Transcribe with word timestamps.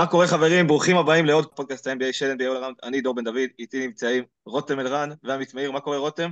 מה 0.00 0.06
קורה 0.06 0.26
חברים? 0.26 0.66
ברוכים 0.66 0.96
הבאים 0.96 1.26
לעוד 1.26 1.46
פודקאסט 1.46 1.86
ה-NBA 1.86 2.12
של 2.12 2.36
NBA 2.38 2.46
עולם. 2.46 2.72
אני 2.82 3.00
דור 3.00 3.14
בן 3.14 3.24
דוד, 3.24 3.48
איתי 3.58 3.86
נמצאים 3.86 4.24
רותם 4.46 4.80
אלרן 4.80 5.10
ועמית 5.22 5.54
מאיר. 5.54 5.72
מה 5.72 5.80
קורה 5.80 5.98
רותם? 5.98 6.30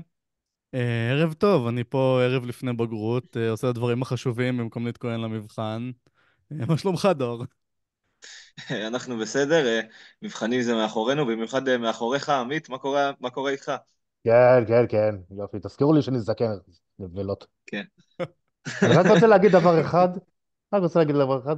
אה, 0.75 1.11
ערב 1.11 1.33
טוב, 1.33 1.67
אני 1.67 1.85
פה 1.85 2.21
ערב 2.23 2.45
לפני 2.45 2.73
בגרות, 2.73 3.37
אה, 3.37 3.51
עושה 3.51 3.67
את 3.67 3.71
הדברים 3.71 4.03
החשובים 4.03 4.59
במקום 4.59 4.87
להתכונן 4.87 5.21
למבחן. 5.21 5.91
אה, 6.53 6.67
מה 6.67 6.79
שלומך, 6.79 7.09
דור? 7.17 7.45
אנחנו 8.87 9.19
בסדר, 9.19 9.81
מבחנים 10.23 10.63
זה 10.63 10.75
מאחורינו, 10.75 11.27
במיוחד 11.27 11.77
מאחוריך, 11.77 12.29
עמית, 12.29 12.69
מה 12.69 12.79
קורה, 12.79 13.11
מה 13.21 13.31
קורה 13.31 13.51
איתך? 13.51 13.73
כן, 14.25 14.65
כן, 14.69 14.85
כן, 14.89 15.37
יופי. 15.39 15.59
תזכירו 15.63 15.93
לי 15.93 16.03
שאני 16.03 16.21
זקן, 16.21 16.51
נבלות. 16.99 17.47
כן. 17.67 17.83
אני 18.83 18.95
רק 18.97 19.07
רוצה 19.07 19.27
להגיד 19.27 19.53
דבר 19.53 19.81
אחד, 19.81 20.09
רק 20.75 20.83
רוצה 20.83 20.99
להגיד 20.99 21.15
דבר 21.15 21.41
אחד. 21.45 21.57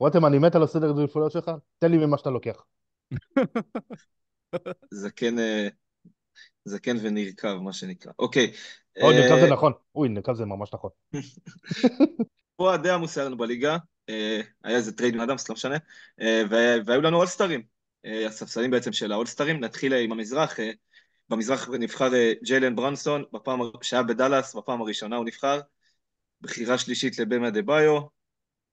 רותם, 0.00 0.26
אני 0.26 0.38
מת 0.38 0.54
על 0.54 0.62
הסדר 0.62 0.86
העדיפויות 0.86 1.32
שלך, 1.32 1.50
תן 1.78 1.90
לי 1.90 2.06
ממה 2.06 2.18
שאתה 2.18 2.30
לוקח. 2.30 2.64
זקן, 4.94 5.38
אה, 5.38 5.68
זקן 6.64 6.96
ונרגן, 7.02 7.54
מה 7.54 7.72
שנקרא. 7.72 8.12
אוקיי. 8.18 8.52
או, 9.02 9.12
נרגן 9.12 9.34
אה, 9.34 9.40
זה 9.40 9.52
נכון. 9.52 9.72
אוי, 9.94 10.08
נרגן 10.08 10.34
זה 10.34 10.44
ממש 10.44 10.70
נכון. 10.74 10.90
פה 12.56 12.74
הדי 12.74 12.90
עמוס 12.90 13.18
היה 13.18 13.26
לנו 13.26 13.36
בליגה, 13.36 13.76
אה, 14.08 14.40
היה 14.64 14.76
איזה 14.76 14.96
trade 14.96 15.14
עם 15.14 15.20
אדמס, 15.20 15.48
לא 15.48 15.52
משנה, 15.54 15.76
וה- 16.50 16.76
והיו 16.86 17.00
לנו 17.00 17.16
אולסטרים, 17.16 17.62
הספסלים 18.26 18.70
בעצם 18.70 18.92
של 18.92 19.12
האולסטרים, 19.12 19.60
נתחיל 19.60 19.94
עם 19.94 20.12
המזרח, 20.12 20.56
במזרח 21.28 21.68
נבחר 21.68 22.10
ג'יילן 22.44 22.76
ברנסון, 22.76 23.24
בפעם, 23.32 23.60
שהיה 23.82 24.02
בדאלאס, 24.02 24.54
בפעם 24.54 24.80
הראשונה 24.80 25.16
הוא 25.16 25.24
נבחר, 25.24 25.60
בחירה 26.40 26.78
שלישית 26.78 27.18
לבמה 27.18 27.50
דה 27.50 27.62
ביו, 27.62 28.00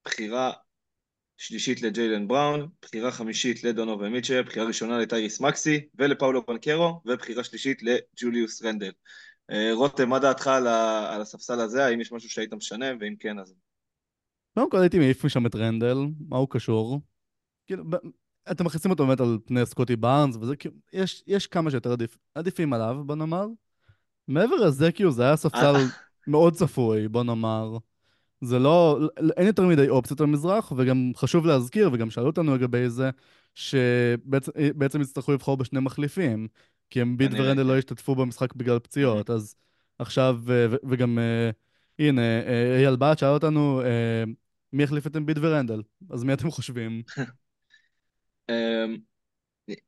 בחירה 0.04 0.52
שלישית 1.38 1.82
לג'יילן 1.82 2.28
בראון, 2.28 2.68
בחירה 2.82 3.12
חמישית 3.12 3.64
לדונובל 3.64 4.08
מיטשל, 4.08 4.42
בחירה 4.42 4.66
ראשונה 4.66 4.98
לטייריס 4.98 5.40
מקסי 5.40 5.80
ולפאולו 5.94 6.46
בנקרו, 6.46 7.00
ובחירה 7.06 7.44
שלישית 7.44 7.82
לג'וליוס 7.82 8.62
רנדל. 8.62 8.92
אה, 9.50 9.70
רותם, 9.74 10.08
מה 10.08 10.18
דעתך 10.18 10.46
על 10.46 11.20
הספסל 11.20 11.60
הזה? 11.60 11.86
האם 11.86 12.00
יש 12.00 12.12
משהו 12.12 12.30
שהיית 12.30 12.54
משנה? 12.54 12.86
ואם 13.00 13.14
כן, 13.20 13.38
אז... 13.38 13.54
קודם 14.54 14.70
כל 14.70 14.80
הייתי 14.80 14.98
מעיף 14.98 15.24
משם 15.24 15.46
את 15.46 15.54
רנדל, 15.54 15.96
מה 16.28 16.36
הוא 16.36 16.48
קשור? 16.50 17.00
כאילו, 17.66 17.84
אתם 18.50 18.64
מכניסים 18.64 18.90
אותו 18.90 19.06
באמת 19.06 19.20
על 19.20 19.38
פני 19.46 19.66
סקוטי 19.66 19.96
בארנס, 19.96 20.36
וזה 20.36 20.56
כאילו, 20.56 20.74
יש, 20.92 21.22
יש 21.26 21.46
כמה 21.46 21.70
שיותר 21.70 21.92
עדיף, 21.92 22.18
עדיפים 22.34 22.72
עליו, 22.72 22.96
בוא 23.06 23.14
נאמר. 23.14 23.46
מעבר 24.28 24.56
לזה, 24.56 24.92
כאילו, 24.92 25.12
זה 25.12 25.22
היה 25.22 25.36
ספסל 25.36 25.76
אה, 25.76 25.84
מאוד 26.26 26.54
צפוי, 26.54 27.08
בוא 27.08 27.22
נאמר. 27.22 27.76
זה 28.40 28.58
לא, 28.58 29.00
אין 29.36 29.46
יותר 29.46 29.66
מדי 29.66 29.88
אופציות 29.88 30.20
במזרח, 30.20 30.72
וגם 30.76 31.12
חשוב 31.16 31.46
להזכיר, 31.46 31.90
וגם 31.92 32.10
שאלו 32.10 32.26
אותנו 32.26 32.54
לגבי 32.54 32.90
זה, 32.90 33.10
שבעצם 33.54 34.52
בעצם 34.74 35.00
יצטרכו 35.00 35.32
לבחור 35.32 35.56
בשני 35.56 35.80
מחליפים, 35.80 36.48
כי 36.90 37.02
אמביד 37.02 37.30
כנראה, 37.30 37.46
ורנדל 37.46 37.62
כן. 37.62 37.68
לא 37.68 37.78
ישתתפו 37.78 38.14
במשחק 38.14 38.54
בגלל. 38.54 38.78
פציעות, 38.78 39.30
אז 39.30 39.54
עכשיו, 39.98 40.40
אה, 40.50 40.66
ו- 40.70 40.88
וגם, 40.88 41.18
אה, 41.18 41.50
הנה, 41.98 42.22
אה, 42.22 42.76
אייל 42.78 42.96
בת 42.96 43.18
שאל 43.18 43.28
אותנו, 43.28 43.82
מי 44.72 44.82
יחליף 44.82 45.06
את 45.06 45.16
אמביד 45.16 45.38
ורנדל? 45.40 45.82
אז 46.10 46.24
מי 46.24 46.32
אתם 46.32 46.50
חושבים? 46.50 47.02
אמ, 48.50 48.96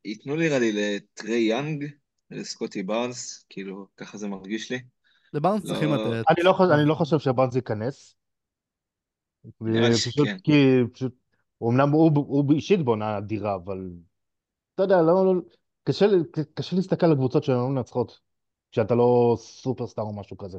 ייתנו 0.04 0.36
נראה 0.36 0.58
לי 0.58 0.72
לטרי 0.72 1.38
יאנג, 1.38 1.90
לסקוטי 2.30 2.82
בארנס, 2.82 3.46
כאילו, 3.48 3.86
ככה 3.96 4.18
זה 4.18 4.28
מרגיש 4.28 4.72
לי. 4.72 4.78
לבארנס 5.32 5.64
צריכים 5.64 5.88
לא, 5.88 6.14
לתת. 6.14 6.24
אני 6.30 6.44
לא 6.44 6.52
חושב, 6.52 6.70
אני 6.70 6.88
לא 6.88 6.94
חושב 6.94 7.18
שבאנז 7.18 7.56
ייכנס, 7.56 8.16
נראה 9.60 9.88
לי 9.88 9.94
פשוט 9.94 10.26
שכן. 10.26 10.38
כי, 10.38 10.52
פשוט, 10.92 11.14
אמנם 11.62 11.90
הוא, 11.90 12.10
הוא 12.14 12.52
אישית 12.52 12.84
בעונה 12.84 13.18
אדירה, 13.18 13.54
אבל 13.54 13.90
אתה 14.74 14.82
יודע, 14.82 15.02
לא, 15.02 15.26
לא, 15.26 15.40
קשה, 15.84 16.06
קשה 16.54 16.76
להסתכל 16.76 17.06
על 17.06 17.14
קבוצות 17.14 17.44
שהן 17.44 17.56
לא 17.56 17.68
מנצחות, 17.68 18.20
כשאתה 18.72 18.94
לא 18.94 19.36
סופרסטאר 19.40 20.04
או 20.04 20.12
משהו 20.12 20.36
כזה. 20.36 20.58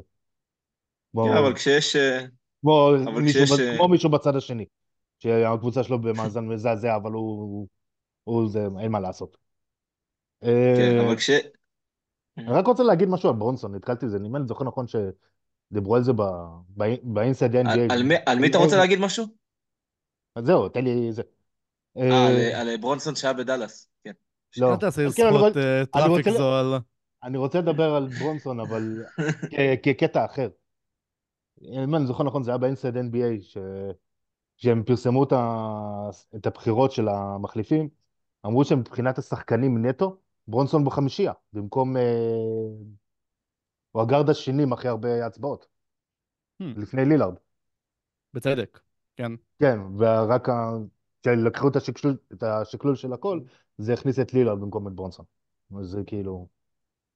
כן, 1.14 1.36
אבל 1.38 1.54
כשיש... 1.54 1.96
אה, 1.96 2.26
כמו 2.60 2.90
אבל 2.90 3.22
מישהו, 3.22 3.44
כשיש... 3.44 3.60
אה, 3.60 3.76
כמו 3.76 3.88
מישהו 3.88 4.10
בצד 4.10 4.36
השני, 4.36 4.64
שהקבוצה 5.18 5.82
שלו 5.82 6.00
במאזן 6.00 6.44
מזעזע, 6.44 6.96
אבל 6.96 7.12
הוא, 7.12 7.68
הוא 8.24 8.48
זה, 8.48 8.66
אין 8.80 8.92
מה 8.92 9.00
לעשות. 9.00 9.36
כן, 10.40 10.48
אה, 10.48 11.06
אבל 11.06 11.16
כש... 11.16 11.30
אני 12.38 12.46
רק 12.48 12.66
רוצה 12.66 12.82
להגיד 12.82 13.08
משהו 13.08 13.28
על 13.28 13.34
ברונסון, 13.36 13.74
נתקלתי 13.74 14.06
בזה, 14.06 14.18
אם 14.26 14.36
אני 14.36 14.46
זוכר 14.46 14.64
נכון 14.64 14.86
שדיברו 15.70 15.96
על 15.96 16.02
זה 16.02 16.12
באינסייד 17.02 17.56
NBA. 17.56 17.92
על, 17.92 18.02
מי, 18.02 18.14
על 18.26 18.38
מי 18.38 18.48
אתה 18.48 18.58
רוצה 18.58 18.76
להגיד 18.76 18.98
משהו? 18.98 19.26
אז 20.36 20.44
זהו, 20.44 20.68
תן 20.68 20.84
לי 20.84 21.12
זה. 21.12 21.22
אה, 21.96 22.26
על, 22.26 22.36
אה, 22.36 22.60
על 22.60 22.76
ברונסון 22.76 23.14
שהיה 23.14 23.32
בדאלאס. 23.32 23.88
כן. 24.04 24.12
לא, 24.58 24.76
כן, 25.16 25.26
אני 25.26 26.02
אה, 26.02 26.08
רוצה 26.08 26.30
זול. 26.30 26.78
אני 27.22 27.38
רוצה 27.38 27.58
לדבר 27.58 27.94
על 27.94 28.08
ברונסון, 28.18 28.60
אבל 28.60 29.04
כ- 29.50 29.78
כקטע 29.82 30.24
אחר. 30.24 30.48
אם 31.62 31.94
אני 31.94 32.06
זוכר 32.06 32.24
נכון, 32.24 32.42
זה 32.42 32.50
היה 32.50 32.58
באינסייד 32.58 32.96
NBA, 32.96 33.40
ש... 33.40 33.58
כשהם 34.58 34.82
פרסמו 34.82 35.24
את, 35.24 35.32
ה... 35.32 35.66
את 36.36 36.46
הבחירות 36.46 36.92
של 36.92 37.08
המחליפים, 37.08 37.88
אמרו 38.46 38.64
שמבחינת 38.64 39.18
השחקנים 39.18 39.86
נטו, 39.86 40.16
ברונסון 40.48 40.84
בחמישייה, 40.84 41.32
במקום... 41.52 41.96
הוא 43.92 44.02
הגארד 44.02 44.30
השני 44.30 44.62
עם 44.62 44.72
הכי 44.72 44.88
הרבה 44.88 45.26
הצבעות, 45.26 45.66
Hmm, 46.62 46.66
לפני 46.76 47.04
לילארד. 47.04 47.34
בצדק, 48.34 48.80
כן. 49.16 49.32
כן, 49.58 49.78
ורק 49.98 50.48
ה... 50.48 50.70
כשלקחו 51.22 51.68
את 51.68 51.76
השקלול, 51.76 52.16
את 52.32 52.42
השקלול 52.42 52.96
של 52.96 53.12
הכל, 53.12 53.40
זה 53.78 53.92
הכניס 53.92 54.18
את 54.18 54.34
לילארד 54.34 54.60
במקום 54.60 54.88
את 54.88 54.92
ברונסון. 54.92 55.24
זה 55.80 56.00
כאילו... 56.06 56.48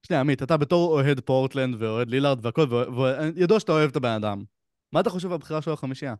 שנייה, 0.07 0.21
עמית, 0.21 0.43
אתה 0.43 0.57
בתור 0.57 0.93
אוהד 0.93 1.21
פורטלנד 1.21 1.83
ואוהד 1.83 2.09
לילארד 2.09 2.47
והכל, 2.47 2.63
וידוע 2.99 3.61
שאתה 3.61 3.73
אוהב 3.73 3.91
את 3.91 3.97
הבן 3.97 4.09
אדם. 4.09 4.45
מה 4.93 5.01
אתה 5.01 5.11
חושב 5.11 5.29
על 5.29 5.35
הבחירה 5.35 5.63
שלו 5.63 5.73
לחמישייה? 5.73 6.15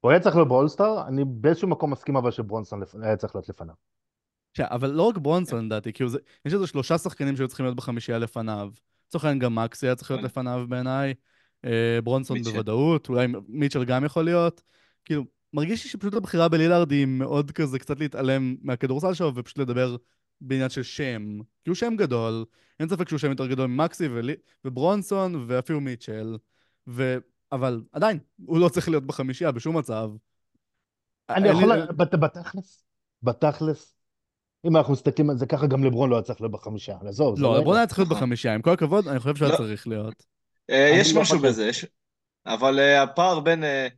הוא 0.00 0.10
היה 0.10 0.20
צריך 0.20 0.36
להיות 0.36 0.48
באולסטאר, 0.48 1.06
אני 1.08 1.24
באיזשהו 1.24 1.68
מקום 1.68 1.90
מסכים 1.92 2.16
אבל 2.16 2.30
שברונסון 2.30 2.80
לפ- 2.80 2.94
היה 3.02 3.16
צריך 3.16 3.34
להיות 3.34 3.48
לפניו. 3.48 3.74
אבל 4.60 4.90
לא 4.90 5.02
רק 5.02 5.18
ברונסון 5.18 5.66
לדעתי, 5.66 5.92
כאילו 5.92 6.10
זה, 6.10 6.18
יש 6.44 6.54
איזה 6.54 6.66
שלושה 6.66 6.98
שחקנים 6.98 7.36
שהיו 7.36 7.48
צריכים 7.48 7.66
להיות 7.66 7.76
בחמישייה 7.76 8.18
לפניו. 8.18 8.70
לצורך 9.08 9.24
העניין 9.24 9.38
גם 9.38 9.54
מקסי 9.54 9.86
היה 9.86 9.94
צריך 9.94 10.10
להיות 10.10 10.18
נכון. 10.24 10.26
לפניו 10.46 10.66
בעיניי, 10.68 11.14
אה, 11.64 11.98
ברונסון 12.04 12.36
מיטשל. 12.36 12.52
בוודאות, 12.52 13.08
אולי 13.08 13.26
מיטשל 13.48 13.84
גם 13.84 14.04
יכול 14.04 14.24
להיות. 14.24 14.62
כאילו, 15.04 15.24
מרגיש 15.52 15.84
לי 15.84 15.90
שפשוט 15.90 16.14
הבחירה 16.14 16.48
בלילארד 16.48 16.90
היא 16.90 17.06
מאוד 17.06 17.50
כזה 17.50 17.78
קצת 17.78 18.00
להתעלם 18.00 18.56
מהכדורסל 18.62 19.14
שלו 19.14 19.34
ופשוט 19.34 19.58
לדבר 19.58 19.96
בעניין 20.40 20.70
של 20.70 20.82
שם. 20.82 21.38
כי 21.64 21.70
הוא 21.70 21.74
שם 21.74 21.94
גדול, 21.96 22.44
אין 22.80 22.88
ספק 22.88 23.08
שהוא 23.08 23.18
שם 23.18 23.30
יותר 23.30 23.46
גדול 23.46 23.66
ממקסי 23.66 24.08
ולי, 24.08 24.34
וברונסון 24.64 25.44
ואפילו 25.48 25.80
מיטשל. 25.80 26.36
ו... 26.88 27.16
אבל 27.52 27.82
עדיין, 27.92 28.18
הוא 28.46 28.58
לא 28.58 28.68
צריך 28.68 28.88
להיות 28.88 29.06
בחמישייה 29.06 29.52
בשום 29.52 29.76
מצב. 29.76 30.10
אני 31.30 31.48
לי- 31.48 31.50
יכול, 31.50 31.86
בת- 31.86 32.14
בתכלס, 32.14 32.84
בתכלס, 33.22 33.95
אם 34.66 34.76
אנחנו 34.76 34.92
מסתכלים 34.92 35.30
על 35.30 35.38
זה 35.38 35.46
ככה, 35.46 35.66
גם 35.66 35.84
לברון 35.84 36.10
לא 36.10 36.16
היה 36.16 36.22
צריך 36.22 36.40
להיות 36.40 36.52
בחמישה, 36.52 36.96
עזוב, 37.08 37.40
לא, 37.40 37.52
לא... 37.52 37.58
לברון 37.60 37.76
היה 37.76 37.86
צריך 37.86 37.98
להיות. 37.98 38.10
בחמישייה, 38.10 38.54
עם 38.54 38.62
כל 38.62 38.70
הכבוד, 38.70 39.08
אני 39.08 39.18
חושב 39.18 39.36
שהיה 39.36 39.52
לא. 39.52 39.56
צריך 39.56 39.88
להיות. 39.88 40.24
אה, 40.70 40.90
יש 41.00 41.14
לא 41.14 41.20
משהו. 41.20 41.38
בזה, 41.38 41.66
יש... 41.66 41.86
אבל 42.46 42.78
אה, 42.78 43.02
הפער 43.02 43.40
בין... 43.40 43.64
אה, 43.64 43.88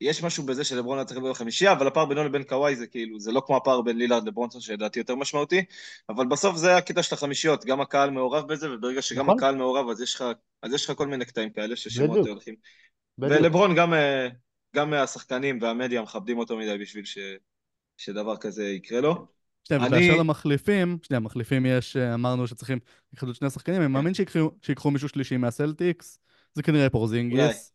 יש 0.00 0.22
משהו 0.22 0.44
בזה 0.44 0.64
שלברון 0.64 0.98
היה 0.98 1.04
צריך 1.04 1.20
להיות 1.20 1.36
בחמישייה, 1.36 1.72
אבל 1.72 1.86
הפער 1.86 2.04
בינו 2.04 2.24
לבין 2.24 2.42
קוואי 2.42 2.76
זה 2.76 2.86
כאילו, 2.86 3.20
זה 3.20 3.32
לא 3.32 3.42
כמו 3.46 3.56
הפער 3.56 3.80
בין 3.80 3.98
לילארד 3.98 4.26
לברונסון 4.26 4.60
שלדעתי 4.60 4.98
יותר 4.98 5.14
משמעותי, 5.14 5.64
אבל 6.08 6.26
בסוף 6.26 6.56
זה 6.56 6.76
הקטע 6.76 7.02
של 7.02 7.14
החמישיות, 7.14 7.64
גם 7.64 7.80
הקהל 7.80 8.10
מעורב 8.10 8.48
בזה, 8.48 8.74
וברגע 8.74 9.02
שגם 9.02 9.24
נכון. 9.24 9.38
הקהל 9.38 9.56
מעורב 9.56 9.88
אז 9.88 10.00
יש 10.00 10.14
לך, 10.14 10.24
אז 10.62 10.74
יש 10.74 10.90
לך 10.90 10.96
כל 10.96 11.06
מיני 11.06 11.24
קטעים 11.24 11.50
כאלה 11.50 11.76
ששמות 11.76 12.10
בדיוק. 12.10 12.28
הולכים. 12.28 12.54
בדיוק. 13.18 13.40
ולברון 13.40 13.74
גם, 13.74 13.92
גם 14.76 14.92
השחקנים 14.92 15.58
והמדיה 15.62 16.02
מכבדים 16.02 16.38
אותו 16.38 16.56
מדי 16.56 16.78
בשביל 16.78 17.04
ש, 17.04 17.18
שדבר 17.96 18.36
כזה 18.36 18.68
יקרה 18.68 19.00
לו. 19.00 19.39
שנייה, 19.68 19.86
אני- 19.86 19.88
ובאשר 19.96 20.16
למחליפים, 20.20 20.98
שנייה, 21.02 21.20
מחליפים 21.20 21.66
יש, 21.66 21.96
אה, 21.96 22.14
אמרנו 22.14 22.46
שצריכים 22.46 22.78
לקחת 23.12 23.28
את 23.28 23.34
שני 23.34 23.50
שחקנים, 23.50 23.82
אני 23.82 23.86
מאמין 23.86 24.14
שיקחו- 24.14 24.50
שיקחו 24.62 24.90
מישהו 24.90 25.08
שלישי 25.08 25.36
מהסלטיקס, 25.36 26.18
זה 26.54 26.62
כנראה 26.62 26.90
פורזינגיס. 26.90 27.72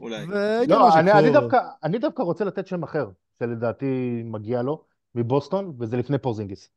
אולי. 0.00 0.26
לא, 0.68 0.98
אני, 0.98 1.12
אני. 1.12 1.32
דווקא, 1.32 1.58
אני 1.84 1.98
דווקא 1.98 2.22
רוצה 2.22 2.44
לתת 2.44 2.66
שם 2.66 2.82
אחר, 2.82 3.10
שלדעתי 3.38 4.22
מגיע 4.24 4.62
לו, 4.62 4.84
מבוסטון, 5.14 5.76
וזה 5.80 5.96
לפני 5.96 6.18
פורזינגיס. 6.18 6.70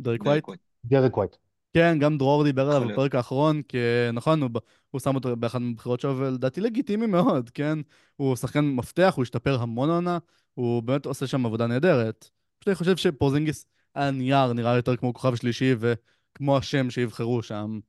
דרק 0.00 0.22
ווייט. 0.24 0.44
דרק 0.84 1.16
ווייט. 1.16 1.36
כן, 1.72 1.98
גם 2.00 2.18
דרור 2.18 2.44
דיבר 2.44 2.70
עליו. 2.70 2.88
בפרק 2.88 3.14
האחרון, 3.14 3.62
כי 3.62 3.78
נכון, 4.12 4.42
הוא, 4.42 4.50
הוא 4.90 5.00
שם 5.00 5.14
אותו 5.14 5.36
באחת 5.36 5.60
מהבחירות 5.60 6.00
שלו, 6.00 6.18
ולדעתי 6.18 6.60
לגיטימי 6.60 7.06
מאוד, 7.06 7.50
כן? 7.50 7.78
הוא 8.16 8.36
שחקן 8.36 8.64
מפתח, 8.64 9.12
הוא 9.16 9.22
השתפר 9.22 9.62
המון 9.62 9.90
עונה, 9.90 10.18
הוא 10.54 10.82
באמת 10.82 11.06
עושה 11.06 11.26
שם 11.26 11.46
עבודה 11.46 11.66
נהדרת. 11.66 12.30
פשוט 12.58 12.68
אני 12.68 12.74
חושב 12.74 12.96
שפורזינגיס 12.96 13.66
הנייר 13.94 14.52
נראה 14.52 14.76
יותר 14.76 14.96
כמו 14.96 15.14
כוכב 15.14 15.34
שלישי, 15.34 15.74
וכמו 15.78 16.56
השם 16.56 16.90
שיבחרו 16.90 17.42
שם. 17.42 17.80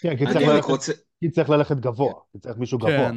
כן, 0.00 0.16
כי 0.16 0.24
צריך, 0.24 0.36
ללכת, 0.48 0.68
רוצה... 0.68 0.92
כי 1.20 1.30
צריך 1.30 1.50
ללכת 1.50 1.76
גבוה, 1.76 2.12
כי 2.32 2.38
צריך 2.38 2.56
מישהו 2.58 2.78
גבוה. 2.78 2.90
כן. 3.10 3.16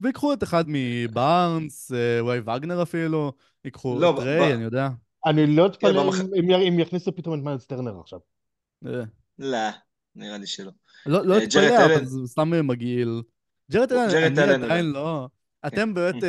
ויקחו 0.00 0.32
את 0.32 0.42
אחד 0.42 0.64
מבארנס, 0.66 1.92
אה, 1.92 2.20
אולי 2.20 2.38
וגנר 2.40 2.82
אפילו, 2.82 3.32
ייקחו 3.64 3.98
לא, 4.00 4.14
את 4.14 4.18
ריי, 4.18 4.40
ב- 4.40 4.54
אני 4.54 4.64
יודע. 4.64 4.88
אני 5.26 5.46
לא 5.46 5.66
אתפלא 5.66 5.90
כן, 5.90 6.06
במח- 6.06 6.34
אם- 6.36 6.50
אם 6.68 6.78
יכניסו 6.80 7.16
פתאום 7.16 7.38
את 7.38 7.44
מיילס 7.44 7.66
טרנר 7.66 8.00
עכשיו. 8.00 8.18
אה. 8.86 9.02
לא, 9.38 9.58
נראה 10.16 10.38
לי 10.38 10.46
שלא. 10.46 10.70
לא 11.06 11.26
לא 11.26 11.34
אה, 11.34 11.44
אתפלא, 11.44 11.84
אבל 11.84 12.04
זה 12.04 12.26
סתם 12.26 12.66
מגעיל. 12.66 13.22
ג'רד 13.72 13.92
אלן, 13.92 14.38
אני 14.38 14.64
עדיין. 14.64 14.86
לא... 14.86 15.28
אתם 15.66 15.94
באמת... 15.94 16.24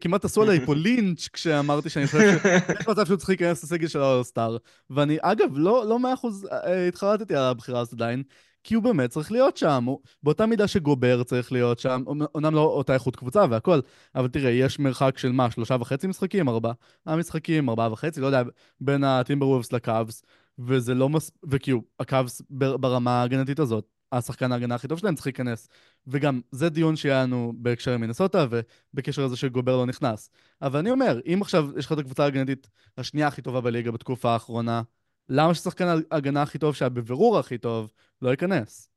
כמעט 0.00 0.24
עשו 0.24 0.42
עליי 0.42 0.66
פה 0.66 0.74
לינץ' 0.74 1.28
כשאמרתי 1.32 1.88
שאני 1.90 2.06
חושב 2.06 2.18
שיש 2.42 2.88
מצב 2.90 3.06
שהוא 3.06 3.16
צריך 3.16 3.28
להיכנס 3.28 3.64
לסגל 3.64 3.88
של 3.88 4.00
האולסטאר. 4.00 4.56
ואני, 4.90 5.16
אגב, 5.20 5.48
לא 5.54 5.86
לא 5.88 5.98
מאה 5.98 6.14
אחוז 6.14 6.46
אה, 6.52 6.88
התחרטתי 6.88 7.34
על 7.34 7.42
הבחירה 7.42 7.80
הזאת 7.80 7.92
עדיין, 7.92 8.22
כי 8.64 8.74
הוא 8.74 8.84
באמת 8.84 9.10
צריך 9.10 9.32
להיות 9.32 9.56
שם. 9.56 9.84
הוא- 9.86 10.00
באותה 10.22 10.46
מידה 10.46 10.66
שגובר 10.68 11.22
צריך 11.22 11.52
להיות 11.52 11.78
שם, 11.78 12.02
אומנם 12.06 12.54
לא 12.54 12.60
אותה 12.60 12.94
איכות 12.94 13.16
קבוצה 13.16 13.44
והכל, 13.50 13.80
אבל 14.14 14.28
תראה, 14.28 14.50
יש 14.50 14.78
מרחק 14.78 15.18
של 15.18 15.32
מה, 15.32 15.50
שלושה 15.50 15.76
וחצי 15.80 16.06
משחקים? 16.06 16.48
ארבעה 16.48 16.72
משחקים, 17.06 17.68
ארבעה 17.68 17.92
וחצי, 17.92 18.20
לא 18.20 18.26
יודע, 18.26 18.42
בין 18.80 19.04
הטימבר 19.04 19.46
וובס 19.46 19.72
לקאבס. 19.72 20.22
וזה 20.60 20.94
לא 20.94 21.08
מס... 21.08 21.30
וכאילו, 21.50 21.82
הקאבס 22.00 22.42
בר- 22.50 22.76
ברמה 22.76 23.10
ההגנתית 23.20 23.58
הזאת, 23.58 23.84
השחקן 24.12 24.52
ההגנה 24.52 24.74
הכי 24.74 24.88
טוב 24.88 24.98
שלהם 24.98 25.14
צריך 25.14 25.26
להיכנס. 25.26 25.68
וגם, 26.06 26.40
זה 26.50 26.68
דיון 26.68 26.96
שהיה 26.96 27.22
לנו 27.22 27.52
בהקשר 27.56 27.92
עם 27.92 28.00
מינסוטה, 28.00 28.46
ובקשר 28.50 29.24
לזה 29.24 29.36
שגובר 29.36 29.76
לא 29.76 29.86
נכנס. 29.86 30.30
אבל 30.62 30.78
אני 30.78 30.90
אומר, 30.90 31.20
אם 31.26 31.38
עכשיו 31.42 31.78
יש 31.78 31.86
לך 31.86 31.92
את 31.92 31.98
הקבוצה 31.98 32.24
ההגנתית 32.24 32.68
השנייה 32.98 33.26
הכי 33.26 33.42
טובה 33.42 33.60
בליגה 33.60 33.90
בתקופה 33.90 34.32
האחרונה, 34.32 34.82
למה 35.28 35.54
ששחקן 35.54 35.86
ההגנה 36.10 36.42
הכי 36.42 36.58
טוב, 36.58 36.74
שהיה 36.74 36.88
בבירור 36.88 37.38
הכי 37.38 37.58
טוב, 37.58 37.92
לא 38.22 38.30
ייכנס? 38.30 38.88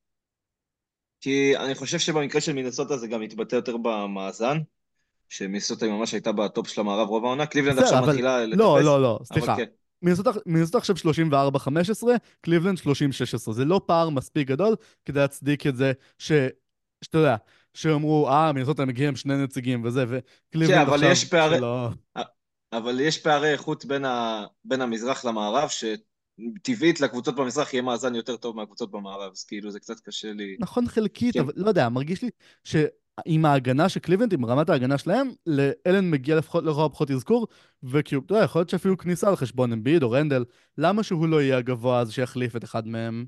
כי 1.21 1.57
אני 1.57 1.75
חושב 1.75 1.99
שבמקרה 1.99 2.41
של 2.41 2.53
מינסוטה 2.53 2.97
זה 2.97 3.07
גם 3.07 3.21
מתבטא 3.21 3.55
יותר 3.55 3.77
במאזן, 3.77 4.57
שמינסוטה 5.29 5.85
היא 5.85 5.93
ממש 5.93 6.13
הייתה 6.13 6.31
ב 6.31 6.40
top 6.40 6.67
של 6.67 6.81
המערב 6.81 7.07
רוב 7.07 7.25
העונה, 7.25 7.45
קליבלנד 7.45 7.79
עכשיו 7.79 8.03
מתחילה 8.07 8.45
לטפס. 8.45 8.59
לא, 8.59 8.81
לא, 8.81 9.01
לא, 9.01 9.19
סליחה. 9.23 9.55
מינסוטה 10.01 10.29
מינסוטה 10.45 10.77
עכשיו 10.77 10.95
34-15, 10.95 12.07
קליבלנד 12.41 12.77
30-16. 12.79 13.51
זה 13.51 13.65
לא 13.65 13.81
פער 13.85 14.09
מספיק 14.09 14.47
גדול 14.47 14.75
כדי 15.05 15.19
להצדיק 15.19 15.67
את 15.67 15.75
זה 15.75 15.91
ש... 16.17 16.31
שאתה 17.01 17.17
יודע, 17.17 17.35
שאמרו, 17.73 18.29
אה, 18.29 18.51
מינסוטה 18.53 18.85
מגיעים 18.85 19.09
עם 19.09 19.15
שני 19.15 19.43
נציגים 19.43 19.83
וזה, 19.85 20.05
וקליבלנד 20.07 20.77
כן, 20.77 20.81
אבל 20.87 20.93
עכשיו 20.93 21.11
יש 21.11 21.25
פערי- 21.25 21.57
שלא... 21.57 21.89
אבל 22.73 22.99
יש 22.99 23.17
פערי 23.17 23.51
איכות 23.51 23.85
בין, 23.85 24.05
ה... 24.05 24.45
בין 24.65 24.81
המזרח 24.81 25.25
למערב, 25.25 25.69
שטבעית 25.69 27.01
לקבוצות 27.01 27.35
במזרח 27.35 27.73
יהיה 27.73 27.81
מאזן 27.81 28.15
יותר 28.15 28.37
טוב 28.37 28.55
מהקבוצות 28.55 28.91
במערב, 28.91 29.31
אז 29.31 29.43
כאילו 29.43 29.71
זה 29.71 29.79
קצת 29.79 29.99
קשה 29.99 30.33
לי... 30.33 30.55
נכון 30.59 30.87
חלקית, 30.87 31.33
כן. 31.33 31.39
אבל 31.39 31.53
לא 31.55 31.67
יודע, 31.67 31.89
מרגיש 31.89 32.21
לי 32.21 32.29
שעם 33.27 33.45
ההגנה 33.45 33.89
של 33.89 33.99
קליבלנד, 33.99 34.33
עם 34.33 34.45
רמת 34.45 34.69
ההגנה 34.69 34.97
שלהם, 34.97 35.31
לאלן 35.45 36.11
מגיע 36.11 36.35
לפחות 36.35 36.63
לכל 36.63 36.85
הפחות 36.85 37.11
אזכור, 37.11 37.47
וכאילו, 37.83 38.21
אתה 38.25 38.33
יודע, 38.33 38.43
יכול 38.43 38.59
להיות 38.59 38.69
שאפילו 38.69 38.97
כניסה 38.97 39.29
על 39.29 39.35
חשבון 39.35 39.73
אמביד 39.73 40.03
או 40.03 40.11
רנדל, 40.11 40.45
למה 40.77 41.03
שהוא 41.03 41.27
לא 41.27 41.41
יהיה 41.41 41.57
הגבוה 41.57 41.99
הזה 41.99 42.13
שיחליף 42.13 42.55
את 42.55 42.63
אחד 42.63 42.87
מהם? 42.87 43.25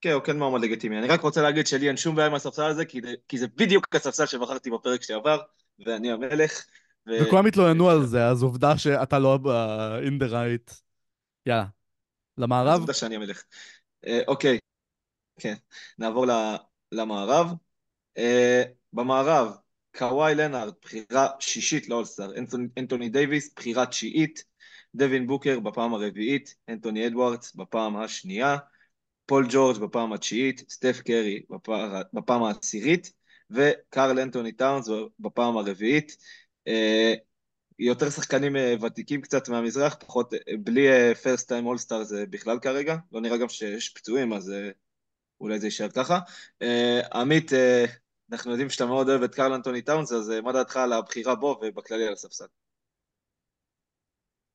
כן, 0.00 0.12
הוא 0.12 0.22
כן 0.22 0.38
מועמד 0.38 0.60
לגיטימי. 0.60 0.98
אני 0.98 1.08
רק 1.08 1.20
רוצה 1.20 1.42
להגיד 1.42 1.66
שלי 1.66 1.88
אין 1.88 1.96
שום 1.96 2.16
בעיה 2.16 2.28
עם 2.28 2.34
הספסל 2.34 2.62
הזה, 2.62 2.84
כי 2.84 3.00
זה, 3.00 3.14
כי 3.28 3.38
זה 3.38 3.46
בדיוק 3.56 3.94
הספסל 3.94 4.26
שבחרתי 4.26 4.70
בפרק 4.70 5.02
שעבר, 5.02 5.38
ואני 5.86 6.12
המלך. 6.12 6.66
ו... 7.08 7.10
וכולם 7.22 7.46
התלוננו 7.46 7.90
על 7.90 8.06
זה, 8.06 8.26
אז 8.26 8.42
עובדה 8.42 8.78
שאתה 8.78 9.18
לא 9.18 9.36
ב-in 9.36 10.22
the 10.22 10.30
right. 10.30 10.74
יאללה. 11.46 11.62
אז 11.62 11.68
למערב? 12.42 12.80
עובדה 12.80 12.94
שאני 12.94 13.16
המלך. 13.16 13.42
אה, 14.06 14.20
אוקיי, 14.28 14.58
כן, 15.40 15.54
נעבור 15.98 16.26
למערב. 16.92 17.52
במערב, 18.92 19.52
קוואי 19.96 20.34
לנארד, 20.34 20.72
בחירה 20.82 21.28
שישית 21.40 21.88
לאולסטאר, 21.88 22.30
אנטוני- 22.78 23.08
דייוויס, 23.08 23.54
בחירה 23.56 23.86
תשיעית, 23.86 24.44
דווין 24.94 25.26
בוקר 25.26 25.60
בפעם 25.60 25.94
הרביעית, 25.94 26.54
אנטוני 26.68 27.06
אדוארדס 27.06 27.54
בפעם 27.54 27.96
השנייה, 27.96 28.56
פול 29.26 29.46
ג'ורג' 29.50 29.78
בפעם 29.78 30.12
התשיעית, 30.12 30.64
סטף 30.70 31.00
קרי 31.00 31.42
בפעם 32.12 32.42
העשירית, 32.42 33.12
וקרל 33.50 34.20
אנטוני 34.20 34.52
טאונס 34.52 34.88
בפעם 35.20 35.56
הרביעית. 35.56 36.16
אה, 36.68 37.14
יותר 37.78 38.10
שחקנים 38.10 38.56
אה, 38.56 38.74
ותיקים 38.82 39.20
קצת 39.20 39.48
מהמזרח, 39.48 39.94
פחות, 39.94 40.34
אה, 40.34 40.38
בלי 40.60 41.14
פרסט 41.22 41.48
טיים 41.48 41.66
אולסטאר 41.66 42.04
זה 42.04 42.24
בכלל 42.30 42.58
כרגע, 42.58 42.96
לא 43.12 43.20
נראה 43.20 43.36
גם 43.36 43.48
שיש 43.48 43.88
פצועים, 43.88 44.32
אז 44.32 44.52
אולי 45.40 45.60
זה 45.60 45.66
יישאר 45.66 45.88
ככה. 45.88 46.18
עמית, 47.12 47.52
אנחנו 48.32 48.50
יודעים 48.50 48.70
שאתה 48.70 48.86
מאוד 48.86 49.08
אוהב 49.08 49.22
את 49.22 49.34
קרל 49.34 49.52
אנטוני 49.52 49.82
טאונס, 49.82 50.12
אז 50.12 50.30
אה, 50.30 50.40
מה 50.40 50.52
דעתך 50.52 50.76
על 50.76 50.92
הבחירה 50.92 51.34
בו 51.34 51.60
ובכללי 51.62 52.06
על 52.06 52.12
הספסל? 52.12 52.44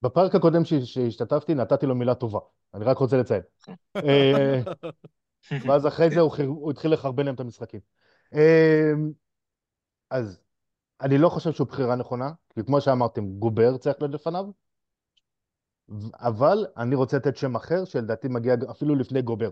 בפרק 0.02 0.36
הקודם 0.36 0.66
שהשתתפתי 0.66 1.54
נתתי 1.54 1.86
לו 1.86 1.96
מילה 1.96 2.16
טובה, 2.16 2.40
אני 2.74 2.86
רק 2.86 2.98
רוצה 2.98 3.18
לציין. 3.18 3.42
אה, 3.96 4.60
ואז 5.68 5.88
אחרי 5.88 6.10
זה 6.10 6.20
הוא 6.20 6.72
התחיל 6.72 6.94
לחרבן 6.94 7.26
להם 7.26 7.36
את 7.36 7.40
המשחקים. 7.40 7.80
אה, 8.34 8.92
אז 10.10 10.40
אני 11.02 11.18
לא 11.18 11.30
חושב 11.30 11.52
שהוא 11.52 11.68
בחירה 11.68 11.96
נכונה, 11.96 12.32
כי 12.54 12.64
כמו 12.66 12.82
שאמרתם, 12.82 13.40
גובר 13.40 13.78
צריך 13.78 13.96
להיות 14.02 14.14
לפניו, 14.14 14.46
אבל 16.14 16.66
אני 16.78 16.96
רוצה 16.96 17.18
לתת 17.18 17.38
שם 17.38 17.56
אחר 17.56 17.86
שלדעתי 17.86 18.28
מגיע 18.28 18.56
אפילו 18.72 18.96
לפני 18.96 19.22
גובר. 19.22 19.50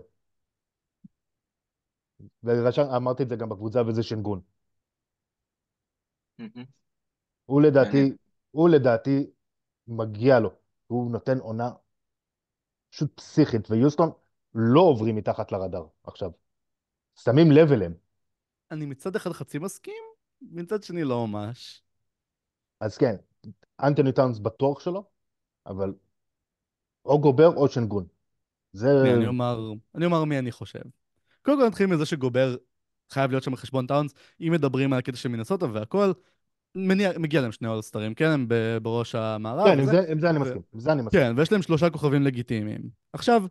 ואמרתי 2.42 3.22
את 3.22 3.28
זה 3.28 3.36
גם 3.36 3.48
בקבוצה 3.48 3.82
וזה 3.86 4.02
שנגון. 4.02 4.40
הוא 7.46 7.62
לדעתי. 7.62 8.12
הוא 8.50 8.68
לדעתי 8.68 9.30
מגיע 9.88 10.40
לו, 10.40 10.50
הוא 10.86 11.10
נותן 11.10 11.38
עונה 11.38 11.70
פשוט 12.90 13.16
פסיכית, 13.16 13.70
ויוסטון 13.70 14.10
לא 14.54 14.80
עוברים 14.80 15.16
מתחת 15.16 15.52
לרדאר 15.52 15.86
עכשיו. 16.04 16.30
שמים 17.16 17.50
לב 17.52 17.72
אליהם. 17.72 17.94
אני 18.70 18.86
מצד 18.86 19.16
אחד 19.16 19.32
חצי 19.32 19.58
מסכים, 19.58 20.02
מצד 20.42 20.82
שני 20.82 21.04
לא 21.04 21.26
ממש. 21.26 21.82
אז 22.80 22.98
כן, 22.98 23.16
אנטוני 23.82 24.12
טאונס 24.12 24.38
בטוח 24.38 24.80
שלו, 24.80 25.04
אבל 25.66 25.94
או 27.04 27.20
גובר 27.20 27.48
או 27.56 27.68
שנגון. 27.68 28.06
זה... 28.72 28.88
אני 29.16 29.26
אומר, 29.26 29.72
אני 29.94 30.04
אומר 30.04 30.24
מי 30.24 30.38
אני 30.38 30.52
חושב. 30.52 30.82
קודם 31.42 31.58
כל 31.58 31.66
נתחיל 31.66 31.86
מזה 31.86 32.06
שגובר 32.06 32.56
חייב 33.10 33.30
להיות 33.30 33.42
שם 33.42 33.52
בחשבון 33.52 33.86
טאונס, 33.86 34.14
אם 34.40 34.52
מדברים 34.52 34.92
על 34.92 34.98
הקטע 34.98 35.16
של 35.16 35.28
מינסוטה 35.28 35.66
והכל, 35.72 36.12
מניע, 36.74 37.10
מגיע 37.18 37.40
להם 37.40 37.52
שני 37.52 37.68
אולסטרים, 37.68 38.14
כן? 38.14 38.30
הם 38.30 38.46
ב- 38.48 38.78
בראש 38.82 39.14
המערב. 39.14 39.66
כן, 39.66 39.80
עם. 39.80 39.86
זה, 39.86 40.04
עם 40.08 40.18
זה 40.18 40.30
אני 40.30 40.38
מסכים, 40.38 40.62
עם 40.74 40.80
זה 40.80 40.92
אני 40.92 41.02
מסכים. 41.02 41.20
כן, 41.20 41.32
ויש 41.36 41.52
להם 41.52 41.62
שלושה 41.62 41.90
כוכבים 41.90 42.22
לגיטימיים. 42.22 42.80
עכשיו, 43.12 43.44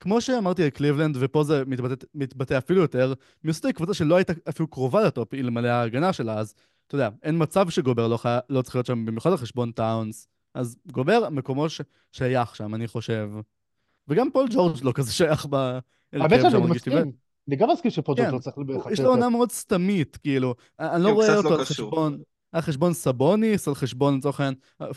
כמו 0.00 0.20
שאמרתי 0.20 0.64
על 0.64 0.70
קליבלנד, 0.70 1.16
ופה 1.20 1.44
זה 1.44 1.62
מתבטא, 1.66 2.06
מתבטא 2.14 2.58
אפילו 2.58 2.80
יותר, 2.80 3.14
מינסוטה 3.44 3.68
היא 3.68 3.74
קבוצה 3.74 3.94
שלא 3.94 4.16
הייתה 4.16 4.32
אפילו 4.48 4.68
קרובה 4.68 5.04
ל 5.04 5.10
top, 5.10 5.34
אלמלא 5.34 5.68
ההגנה 5.68 6.12
שלה, 6.12 6.38
אז 6.38 6.54
אתה 6.86 6.94
יודע, 6.94 7.08
אין 7.22 7.34
מצב 7.38 7.70
שגובר 7.70 8.08
לא, 8.08 8.16
חי... 8.16 8.38
לא 8.48 8.62
צריך 8.62 8.76
להיות 8.76 8.86
שם, 8.86 9.06
במיוחד 9.06 9.30
על 9.30 9.36
חשבון 9.36 9.72
טאונס. 9.72 10.28
אז 10.54 10.76
גובר, 10.92 11.28
מקומו 11.30 11.68
ש... 11.68 11.80
שייך 12.12 12.56
שם, 12.56 12.74
אני 12.74 12.88
חושב. 12.88 13.30
וגם 14.08 14.30
פול 14.30 14.48
ג'ורג' 14.50 14.76
לא 14.82 14.92
כזה 14.92 15.12
שייך 15.12 15.46
האמת 15.52 15.82
בהרכב 16.12 16.40
שאני 16.40 16.50
שם, 16.50 16.60
מרגיש 16.60 16.86
לי. 16.86 16.94
אני 17.48 17.56
גם 17.56 17.70
מסכים 17.70 17.90
שפוג'ו 17.90 18.22
כן, 18.22 18.30
לא 18.32 18.38
צריך 18.38 18.56
הוא- 18.56 18.64
בחצי 18.66 18.92
יש 18.92 19.00
לו 19.00 19.08
עונה 19.10 19.28
מאוד 19.28 19.52
סתמית, 19.52 20.16
כאילו. 20.16 20.54
אני 20.80 21.02
לא 21.02 21.08
הוא 21.08 21.14
רואה 21.14 21.26
קצת 21.28 21.36
אותו 21.36 21.50
לא 21.50 21.58
על. 21.58 21.64
חשבון, 21.64 22.18
על 22.52 22.60
חשבון 22.60 22.92
סבוניס, 22.92 23.68
על 23.68 23.74
חשבון, 23.74 24.16
לצורך 24.16 24.40
העניין, 24.40 24.54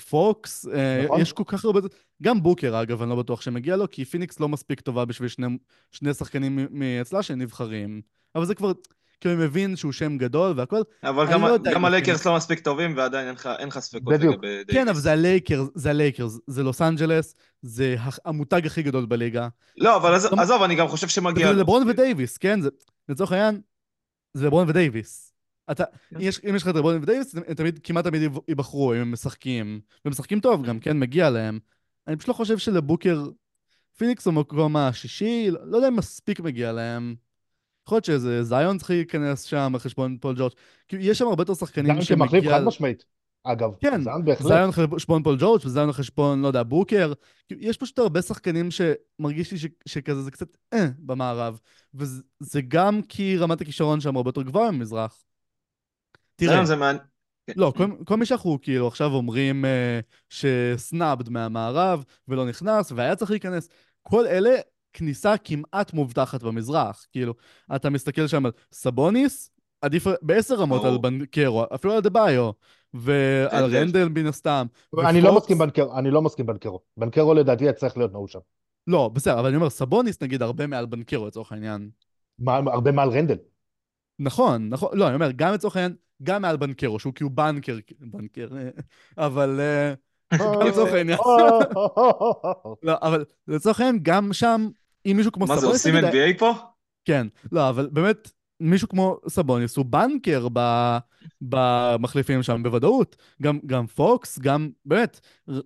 פוקס. 0.10 0.68
אה, 0.68 1.02
נכון. 1.06 1.22
יש 1.22 1.34
כל 1.34 1.44
כך 1.48 1.66
הרבה... 1.66 1.80
גם 2.24 2.44
בוקר, 2.44 2.82
אגב, 2.82 3.02
אני 3.02 3.10
לא 3.10 3.16
בטוח 3.16 3.42
שמגיע 3.42 3.76
לו, 3.76 3.92
כי 3.92 4.06
פיניקס 4.06 4.40
לא 4.40 4.50
מספיק 4.50 4.82
טובה 4.82 5.06
בשביל 5.06 5.28
שני, 5.30 5.48
שני 5.92 6.14
שחקנים 6.14 6.56
מ- 6.56 6.68
מאצלה 6.80 7.24
שנבחרים. 7.24 8.02
אבל 8.36 8.46
זה 8.46 8.56
כבר, 8.56 8.72
כאילו, 9.22 9.38
מבין 9.38 9.76
שהוא 9.76 9.92
שם 9.92 10.18
גדול 10.18 10.54
והכל. 10.58 10.82
אבל 11.04 11.32
גם, 11.32 11.42
לא 11.42 11.58
גם 11.58 11.76
אם 11.76 11.86
הלייקרס 11.86 12.26
לא 12.28 12.36
מספיק 12.36 12.60
טובים, 12.60 12.98
ועדיין 12.98 13.28
אין 13.28 13.36
לך, 13.36 13.50
אין 13.60 13.68
לך 13.68 13.80
ספקות 13.80 14.14
בדיוק. 14.14 14.34
לגבי 14.34 14.48
דייוויס. 14.48 14.76
כן, 14.76 14.88
אבל 14.88 15.00
זה 15.00 15.12
הלייקרס, 15.12 15.68
זה 15.76 15.90
הלייקרס, 15.90 16.40
זה 16.48 16.64
לוס 16.64 16.82
אנג'לס, 16.82 17.36
זה 17.62 17.96
המותג 18.26 18.66
הכי 18.66 18.84
גדול 18.84 19.06
בליגה. 19.06 19.48
לא, 19.78 19.96
אבל 19.96 20.14
עזוב, 20.14 20.34
לא- 20.36 20.42
עזוב, 20.42 20.64
אני 20.64 20.76
גם 20.76 20.88
חושב 20.88 21.08
שמגיע 21.08 21.48
זה. 21.48 21.54
לברון 21.54 21.90
ודייוויס, 21.90 22.38
כן? 22.38 22.62
זה, 22.62 22.70
לצורך 23.10 23.32
העניין, 23.32 23.62
זה 24.34 24.46
לברון 24.46 24.70
ודייוויס. 24.70 25.34
אתה, 25.72 25.84
כן. 26.10 26.16
יש, 26.20 26.40
אם 26.50 26.56
יש 26.56 26.62
לך 26.62 26.70
את 26.70 26.76
לברון 26.76 26.96
ודייוויס, 27.02 27.36
הם 27.36 27.54
תמיד, 27.54 27.80
כמעט 27.84 28.06
תמיד 28.08 28.22
יב- 28.22 28.38
ייבחרו, 28.48 28.94
אם 28.94 29.00
הם 29.00 29.12
משחקים. 29.12 29.80
והם 30.06 30.12
משחקים 30.12 30.40
טוב 30.40 30.66
גם, 30.66 30.80
כן? 30.80 31.00
מגיע 31.00 31.30
להם. 31.30 31.60
אני 32.08 32.16
פשוט 32.16 32.28
לא 32.28 32.34
חושב 32.34 32.58
שלבוקר, 32.58 33.24
פיניקס 33.98 34.28
במקום 34.28 34.76
השישי, 34.78 35.48
לא, 35.52 35.60
לא 35.66 35.76
יודע 35.78 35.88
אם 35.88 35.96
מספיק 35.96 36.40
מגיע 36.40 36.72
להם. 36.72 37.16
יכול 37.88 37.96
להיות 37.96 38.06
שאיזה 38.06 38.44
זיון 38.44 38.78
צריך 38.78 38.90
להיכנס 38.90 39.44
שם 39.44 39.72
על 39.74 39.80
חשבון 39.80 40.18
פול 40.22 40.36
ג'ורג'. 40.38 40.52
כאילו, 40.88 41.04
יש 41.04 41.18
שם 41.18 41.28
הרבה 41.28 41.42
יותר 41.42 41.54
שחקנים 41.54 42.02
זיון 42.02 42.20
כמחליף 42.20 42.44
שמגיע... 42.44 42.60
חד 42.60 42.66
משמעית. 42.66 43.06
אגב, 43.44 43.70
כן, 43.80 44.02
זיון 44.02 44.26
בהחלט. 44.26 44.48
זיון 44.48 44.64
על 44.64 44.72
חשבון 44.72 45.24
פול 45.24 45.38
ג'ורג' 45.40 45.62
וזיון 45.66 45.88
על 45.88 45.94
חשבון, 45.94 46.42
לא 46.42 46.48
יודע, 46.48 46.64
בוקר. 46.64 47.14
כאילו, 47.48 47.62
יש 47.62 47.78
פשוט 47.78 48.00
הרבה 48.00 48.22
שחקנים 48.22 48.70
שמרגיש 48.72 49.52
לי 49.52 49.58
ש, 49.58 49.66
שכזה 49.86 50.22
זה 50.22 50.32
קצת 50.32 50.58
אה 50.74 50.88
במערב. 51.00 51.60
וזה 51.94 52.24
זה 52.40 52.62
גם 52.68 53.02
כי 53.10 53.38
רמת 53.38 53.62
הכישרון 53.62 54.02
שם 54.02 54.16
הרבה 54.18 54.30
יותר 54.30 54.42
גבוהה 54.42 54.72
במזרח. 54.72 55.24
תראה, 56.36 56.66
זה 56.66 56.76
מעניין. 56.76 57.04
לא, 57.56 57.74
כל, 57.78 57.86
כל 58.06 58.18
מי 58.18 58.26
שאנחנו 58.26 58.58
כאילו 58.62 58.88
עכשיו 58.88 59.12
אומרים 59.12 59.66
אה, 59.66 60.00
שסנאבד 60.30 61.30
מהמערב 61.30 62.04
ולא 62.28 62.46
נכנס 62.46 62.92
והיה 62.92 63.16
צריך 63.16 63.32
להיכנס, 63.32 63.70
כל 64.02 64.28
אלה 64.28 64.52
כניסה 64.94 65.38
כמעט 65.38 65.94
מובטחת 65.94 66.44
במזרח. 66.44 67.06
כאילו, 67.12 67.34
אתה 67.76 67.90
מסתכל 67.90 68.28
שם 68.28 68.46
על 68.46 68.52
סבוניס, 68.72 69.52
עדיף 69.82 70.08
בעשר 70.22 70.56
רמות. 70.56 70.86
על 70.86 70.98
בנקרו, 70.98 71.64
אפילו 71.76 71.94
על 71.94 72.02
אדבאיו, 72.02 72.52
ועל 72.94 73.64
רנדל. 73.64 73.78
רנדל 73.78 74.10
מן 74.10 74.28
הסתם. 74.28 74.66
אני 75.06 75.22
לא 75.22 75.36
מסכים 75.36 75.58
בנקרו, 75.58 75.98
אני 75.98 76.12
לא 76.12 76.22
מסכים 76.22 76.46
בנקרו. 76.46 76.80
בנקרו 76.98 77.34
לדעתי 77.34 77.64
היה 77.64 77.74
צריך 77.74 77.98
להיות 77.98 78.12
נעול 78.12 78.28
שם. 78.28 78.40
לא, 78.88 79.10
בסדר, 79.14 79.40
אבל 79.40 79.48
אני 79.48 79.56
אומר, 79.56 79.70
סבוניס 79.70 80.22
נגיד 80.22 80.42
הרבה 80.42 80.68
מעל 80.68 80.86
בנקרו 80.86 81.28
לצורך 81.28 81.52
העניין. 81.52 81.90
מה- 82.40 82.56
הרבה 82.56 82.92
מעל 82.92 83.10
רנדל. 83.10 83.38
נכון, 84.20 84.70
נכון, 84.70 84.98
לא, 84.98 85.08
אני 85.08 85.16
אומר, 85.16 85.32
גם 85.36 85.54
לצורך 85.54 85.76
העניין, 85.76 85.96
גם 86.24 86.42
מעל 86.42 86.58
בנקרו, 86.58 87.00
שהוא 87.00 87.14
כאילו 87.14 87.30
בנקר, 87.30 87.78
בנקר, 88.00 88.48
אבל... 89.18 89.60
אה, 89.60 89.94
גם 90.38 90.68
לצורך 90.68 90.94
העניין. 90.94 91.18
לא, 92.84 92.94
אבל 93.02 93.26
לצורך 93.48 93.80
העניין, 93.80 94.00
גם 94.04 94.34
שם, 94.34 94.70
אם 95.06 95.14
מישהו 95.18 95.32
כמו 95.32 95.46
מה 95.46 95.56
זה, 95.56 95.62
סבוניס, 95.62 95.86
עושים 95.86 95.96
NBA 95.96 96.40
פה? 96.40 96.54
כן, 97.06 97.28
לא, 97.52 97.70
אבל 97.70 97.90
באמת, 97.92 98.32
מישהו 98.60 98.90
כמו 98.90 99.18
סבוניס 99.30 99.78
הוא 99.78 99.86
בנקר 99.86 100.48
ב, 100.54 100.60
במחליפים 101.42 102.44
שם 102.44 102.64
בוודאות. 102.64 103.16
גם, 103.42 103.60
גם 103.66 103.88
פוקס, 103.88 104.40
גם, 104.40 104.70
באמת, 104.86 105.20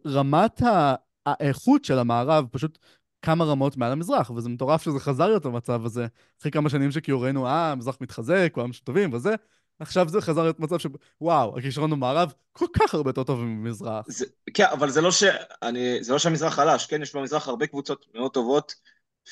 רמת 0.06 0.62
ה- 0.62 0.96
האיכות 1.26 1.86
של 1.86 2.00
המערב 2.00 2.46
פשוט 2.52 2.78
כמה 3.22 3.46
רמות 3.46 3.78
מעל 3.78 3.92
המזרח, 3.92 4.30
וזה 4.30 4.50
מטורף 4.50 4.84
שזה 4.84 5.00
חזר 5.00 5.28
להיות 5.28 5.46
המצב 5.46 5.86
הזה. 5.86 6.08
אחרי 6.42 6.52
כמה 6.52 6.70
שנים 6.70 6.92
שכאילו 6.92 7.22
ראינו, 7.22 7.48
אה, 7.48 7.72
המזרח 7.72 7.98
מתחזק, 8.02 8.50
כולם 8.54 8.74
שטובים 8.74 9.14
וזה, 9.14 9.36
עכשיו 9.80 10.10
זה 10.10 10.22
חזר 10.22 10.42
להיות 10.42 10.60
מצב 10.60 10.80
ש... 10.80 10.88
וואו, 11.22 11.58
הכישרון 11.58 11.92
במערב 11.92 12.34
כל 12.52 12.66
כך 12.74 12.94
הרבה 12.94 13.10
יותר 13.10 13.24
טוב 13.24 13.40
ממזרח. 13.40 14.06
זה, 14.08 14.26
כן, 14.54 14.66
אבל 14.72 14.90
זה 14.90 15.02
לא, 15.02 15.12
ש... 15.12 15.24
אני, 15.64 16.04
זה 16.04 16.14
לא 16.14 16.20
שהמזרח 16.20 16.54
חלש, 16.54 16.86
כן, 16.86 17.02
יש 17.02 17.16
במזרח 17.16 17.48
הרבה 17.48 17.68
קבוצות 17.68 18.06
מאוד 18.16 18.32
טובות, 18.32 18.76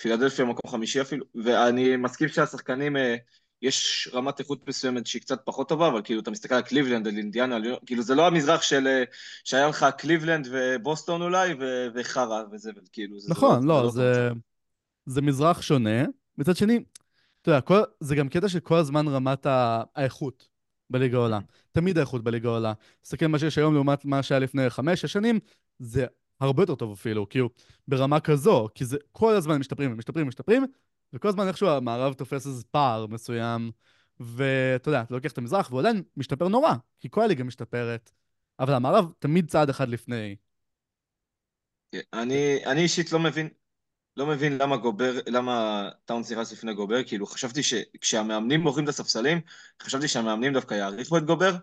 פילדלפיה 0.01 0.45
מקום 0.45 0.71
חמישי 0.71 1.01
אפילו, 1.01 1.25
ואני 1.43 1.95
מסכים 1.95 2.29
שהשחקנים, 2.29 2.97
אה, 2.97 3.15
יש 3.61 4.09
רמת 4.13 4.39
איכות 4.39 4.67
מסוימת 4.67 5.07
שהיא 5.07 5.21
קצת 5.21 5.41
פחות 5.45 5.69
טובה, 5.69 5.87
אבל 5.87 6.01
כאילו, 6.03 6.21
אתה 6.21 6.31
מסתכל 6.31 6.55
על 6.55 6.61
קליבלנד, 6.61 7.07
על 7.07 7.17
אינדיאנה, 7.17 7.55
על... 7.55 7.63
כאילו, 7.85 8.03
זה 8.03 8.15
לא 8.15 8.27
המזרח 8.27 8.61
של... 8.61 8.87
אה, 8.87 9.03
שהיה 9.43 9.67
לך 9.67 9.85
קליבלנד 9.97 10.47
ובוסטון 10.51 11.21
אולי, 11.21 11.53
ו... 11.59 11.87
וחרא 11.95 12.43
וזה, 12.51 12.71
כאילו, 12.91 13.19
זה 13.19 13.31
נכון, 13.31 13.61
זה 13.61 13.67
לא, 13.67 13.83
לא 13.83 13.91
זה, 13.91 14.29
זה 15.05 15.21
מזרח 15.21 15.61
שונה. 15.61 16.03
מצד 16.37 16.55
שני, 16.55 16.79
אתה 17.41 17.49
יודע, 17.49 17.61
כל, 17.61 17.81
זה 17.99 18.15
גם 18.15 18.29
קטע 18.29 18.49
שכל 18.49 18.77
הזמן 18.77 19.07
רמת 19.07 19.45
ה- 19.45 19.83
האיכות 19.95 20.47
בליגה 20.89 21.17
עולה. 21.17 21.39
תמיד 21.71 21.97
האיכות 21.97 22.23
בליגה 22.23 22.49
עולה. 22.49 22.73
תסתכל 23.01 23.27
מה 23.27 23.39
שיש 23.39 23.57
היום 23.57 23.73
לעומת 23.73 24.05
מה 24.05 24.23
שהיה 24.23 24.39
לפני 24.39 24.69
חמש-שש 24.69 25.13
שנים, 25.13 25.39
זה 25.79 26.05
הרבה 26.39 26.63
יותר 26.63 26.75
טוב 26.75 26.91
אפילו, 26.91 27.29
כאילו, 27.29 27.49
ברמה 27.87 28.19
כזו, 28.19 28.67
כי 28.75 28.85
זה 28.85 28.97
כל 29.11 29.35
הזמן 29.35 29.57
משתפרים 29.57 29.91
ומשתפרים 29.91 30.25
ומשתפרים, 30.25 30.65
וכל 31.13 31.27
הזמן 31.27 31.47
איכשהו 31.47 31.69
המערב 31.69 32.13
תופס 32.13 32.47
איזה 32.47 32.63
פער 32.71 33.07
מסוים, 33.07 33.71
ואתה 34.19 34.89
יודע, 34.89 35.01
אתה 35.01 35.13
לוקח 35.13 35.31
את 35.31 35.37
המזרח 35.37 35.69
והוא 35.69 35.79
עדיין 35.79 36.03
משתפר 36.17 36.47
נורא, 36.47 36.73
כי 36.99 37.07
כל 37.11 37.21
הליגה 37.21 37.43
משתפרת, 37.43 38.11
אבל 38.59 38.73
המערב 38.73 39.11
תמיד 39.19 39.49
צעד 39.49 39.69
אחד 39.69 39.89
לפני. 39.89 40.35
אני, 42.13 42.65
אני 42.65 42.81
אישית 42.81 43.11
לא 43.11 43.19
מבין, 43.19 43.49
לא 44.17 44.25
מבין 44.25 44.57
למה 44.57 44.77
גובר, 44.77 45.13
למה 45.27 45.89
טאונס 46.05 46.31
נכנס 46.31 46.53
לפני 46.53 46.73
גובר, 46.73 47.03
כאילו 47.03 47.25
חשבתי 47.25 47.63
שכשהמאמנים 47.63 48.61
מוכרים 48.61 48.83
את 48.83 48.89
הספסלים, 48.89 49.41
חשבתי 49.81 50.07
שהמאמנים 50.07 50.53
דווקא 50.53 50.73
יעריכו 50.73 51.17
את 51.17 51.25
גובר, 51.25 51.55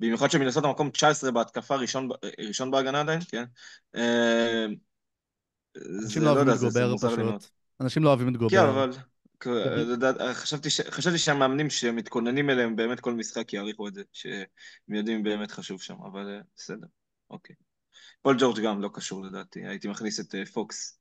ובמיוחד 0.00 0.30
שמנסות 0.30 0.64
המקום 0.64 0.90
19 0.90 1.30
בהתקפה, 1.30 1.76
ראשון, 1.76 2.08
ראשון 2.48 2.70
בהגנה 2.70 3.00
עדיין, 3.00 3.20
כן? 3.20 3.44
אה, 3.96 4.66
אנשים 5.76 6.08
זה, 6.08 6.20
לא 6.20 6.26
לא 6.26 6.30
אוהבים 6.30 6.54
את 6.54 6.60
גובר. 6.60 6.96
פשוט. 7.38 7.50
אנשים 7.80 8.02
לא 8.02 8.08
אוהבים 8.08 8.28
את 8.28 8.34
כן, 8.34 8.38
גובר. 8.38 8.70
אבל 8.70 8.90
לדעת- 9.76 10.16
חשבתי, 10.34 10.70
ש... 10.70 10.80
חשבתי 10.80 11.18
שהמאמנים 11.18 11.70
שמתכוננים 11.70 12.50
אליהם 12.50 12.76
באמת 12.76 13.00
כל 13.00 13.14
משחק 13.14 13.52
יעריכו 13.52 13.88
את 13.88 13.94
זה, 13.94 14.02
שהם 14.12 14.44
יודעים 14.94 15.22
באמת 15.22 15.50
חשוב 15.50 15.82
שם, 15.82 15.94
אבל 16.12 16.28
אה, 16.28 16.40
בסדר, 16.56 16.86
אוקיי. 17.30 17.56
פול 18.22 18.36
ג'ורג' 18.38 18.60
גם 18.60 18.80
לא 18.82 18.90
קשור 18.92 19.24
לדעתי, 19.24 19.66
הייתי 19.66 19.88
מכניס 19.88 20.20
את 20.20 20.34
אה, 20.34 20.46
פוקס. 20.46 20.98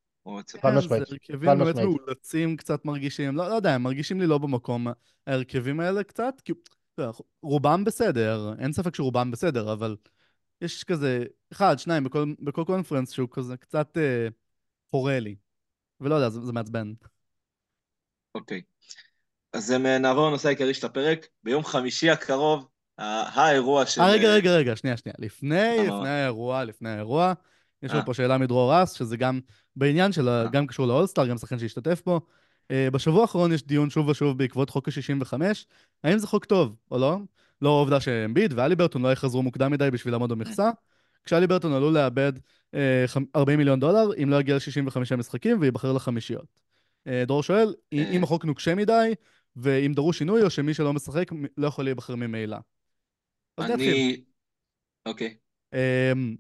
חד 0.62 0.62
כן, 0.62 0.78
משמעית, 0.78 0.90
זה 0.90 1.06
חד 1.06 1.12
הרכבים 1.12 1.40
באמת 1.60 1.76
משמעית. 1.76 1.88
מאולצים 1.88 2.58
קצת 2.58 2.86
מרגישים, 2.86 3.36
לא, 3.36 3.50
לא 3.50 3.54
יודע, 3.54 3.76
הם 3.76 3.84
מרגישים 3.84 4.22
לי 4.22 4.28
לא 4.28 4.38
במקום 4.38 4.88
ההרכבים 5.28 5.80
האלה 5.80 6.04
קצת, 6.04 6.42
כי 6.46 6.54
רובם 7.42 7.84
בסדר, 7.84 8.54
אין 8.60 8.74
ספק 8.74 8.96
שרובם 8.96 9.32
בסדר, 9.32 9.74
אבל 9.74 9.96
יש 10.62 10.84
כזה 10.84 11.24
אחד, 11.52 11.80
שניים 11.80 12.04
בכל, 12.04 12.34
בכל 12.40 12.64
קונפרנס 12.66 13.12
שהוא 13.12 13.30
כזה 13.32 13.58
קצת 13.58 13.98
אה, 13.98 14.28
חורה 14.92 15.20
לי, 15.20 15.36
ולא 16.02 16.16
יודע, 16.16 16.30
זה, 16.30 16.42
זה 16.42 16.54
מעצבן. 16.54 16.94
אוקיי. 18.36 18.62
אז 19.54 19.72
אה, 19.72 19.98
נעבור 19.98 20.28
לנושא 20.28 20.48
העיקרי 20.48 20.74
של 20.74 20.86
הפרק. 20.86 21.28
ביום 21.44 21.64
חמישי 21.64 22.10
הקרוב, 22.10 22.68
האירוע 22.98 23.86
של... 23.86 24.02
אה, 24.02 24.12
רגע, 24.12 24.28
רגע, 24.34 24.52
רגע, 24.52 24.76
שנייה, 24.76 24.98
שנייה. 24.98 25.16
לפני? 25.20 25.78
לפני 25.88 26.10
האירוע, 26.10 26.64
לפני 26.64 26.90
האירוע, 26.90 27.34
יש 27.84 27.92
לנו 27.92 28.00
אה. 28.00 28.06
פה 28.06 28.14
שאלה 28.14 28.38
מדרור 28.38 28.84
אס, 28.84 28.94
שזה 28.94 29.18
גם 29.18 29.40
בעניין 29.76 30.12
של, 30.12 30.30
אה. 30.30 30.48
גם 30.52 30.68
קשור 30.68 30.88
לאולסטאר, 30.88 31.28
גם 31.28 31.38
שחקן 31.38 31.60
שהשתתף 31.60 32.02
בו. 32.06 32.22
אה, 32.72 32.92
בשבוע 32.92 33.22
האחרון 33.22 33.52
יש 33.52 33.64
דיון 33.64 33.90
שוב 33.90 34.08
ושוב 34.08 34.38
בעקבות 34.38 34.70
חוק 34.70 34.88
ה-65, 34.88 35.34
האם 36.04 36.18
זה 36.18 36.28
חוק 36.28 36.46
טוב 36.46 36.76
או 36.92 36.98
לא? 36.98 37.18
לא 37.62 37.70
העובדה 37.70 38.00
שאמביד 38.00 38.54
ואליברטון 38.56 39.02
לא 39.02 39.12
יחזרו 39.12 39.44
מוקדם 39.44 39.72
מדי 39.72 39.92
בשביל 39.92 40.14
לעמוד 40.14 40.30
במכסה, 40.30 40.70
כשאליברטון 41.24 41.74
עלול 41.74 41.94
לאבד 41.94 42.34
אה, 42.76 43.06
חמ- 43.08 43.26
40 43.36 43.58
מיליון 43.58 43.80
דולר 43.80 44.10
אם 44.24 44.30
לא 44.30 44.40
יגיע 44.40 44.56
ל-65 44.56 45.16
משחקים 45.18 45.62
וייבחר 45.62 45.94
לחמישיות. 45.94 46.46
אה, 47.08 47.24
דרור 47.28 47.44
שואל, 47.44 47.76
אה. 47.94 48.12
אם 48.12 48.24
החוק 48.24 48.46
נוקשה 48.46 48.76
מדי, 48.76 49.14
ואם 49.56 49.92
דרוש 49.96 50.18
שינוי, 50.18 50.44
או 50.44 50.50
שמי 50.50 50.74
שלא 50.74 50.94
משחק 50.94 51.32
לא 51.58 51.68
יכול 51.68 51.86
להיבחר 51.86 52.16
ממילא. 52.16 52.58
אני... 53.60 54.22
אוקיי. 55.06 55.36
אמ, 55.74 56.36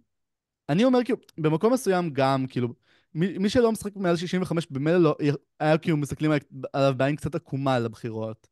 אני 0.70 0.84
אומר 0.84 1.04
כאילו, 1.04 1.20
במקום 1.38 1.74
מסוים 1.74 2.10
גם, 2.10 2.46
כאילו, 2.50 2.74
מי, 3.18 3.38
מי 3.38 3.50
שלא 3.50 3.72
משחק 3.72 3.96
מעל 3.96 4.16
65 4.16 4.68
במילא 4.72 4.98
לא, 4.98 5.16
היה 5.60 5.78
כאילו 5.78 5.98
מסתכלים 5.98 6.32
עליו 6.74 6.94
בעין 6.98 7.16
קצת 7.16 7.36
עקומה 7.36 7.80
לבחירות. 7.80 8.48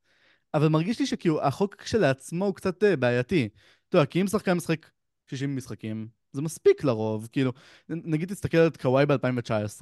אבל 0.53 0.67
מרגיש 0.67 0.99
לי 0.99 1.05
שכאילו 1.05 1.41
החוק 1.41 1.75
כשלעצמו 1.75 2.45
הוא 2.45 2.55
קצת 2.55 2.83
אה, 2.83 2.95
בעייתי. 2.95 3.49
אתה 3.89 3.97
יודע, 3.97 4.05
כי 4.05 4.21
אם 4.21 4.27
שחקן 4.27 4.53
משחק 4.53 4.89
60 5.29 5.55
משחקים, 5.55 6.07
זה 6.31 6.41
מספיק 6.41 6.83
לרוב. 6.83 7.27
כאילו, 7.31 7.51
נגיד 7.89 8.29
תסתכל 8.29 8.57
על 8.57 8.69
קוואי 8.81 9.05
ב-2019, 9.05 9.81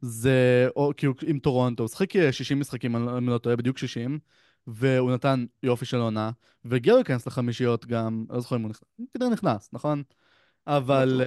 זה, 0.00 0.68
או 0.76 0.92
כאילו 0.96 1.14
עם 1.26 1.38
טורונטו, 1.38 1.82
הוא 1.82 1.88
שחק 1.88 2.16
אה, 2.16 2.32
60 2.32 2.60
משחקים, 2.60 2.96
אני 2.96 3.26
לא- 3.26 3.38
טועה, 3.38 3.56
בדיוק 3.56 3.78
60, 3.78 4.18
והוא 4.66 5.12
נתן 5.12 5.46
יופי 5.62 5.84
של 5.84 5.96
עונה, 5.96 6.30
והגיע 6.64 6.94
להיכנס 6.94 7.26
לחמישיות 7.26 7.86
גם, 7.86 8.24
לא 8.30 8.40
זוכר 8.40 8.56
אם 8.56 8.62
הוא 8.62 8.70
נכנס, 8.70 8.84
כנראה 9.14 9.30
נכנס, 9.30 9.68
נכון? 9.72 10.02
אבל... 10.66 11.22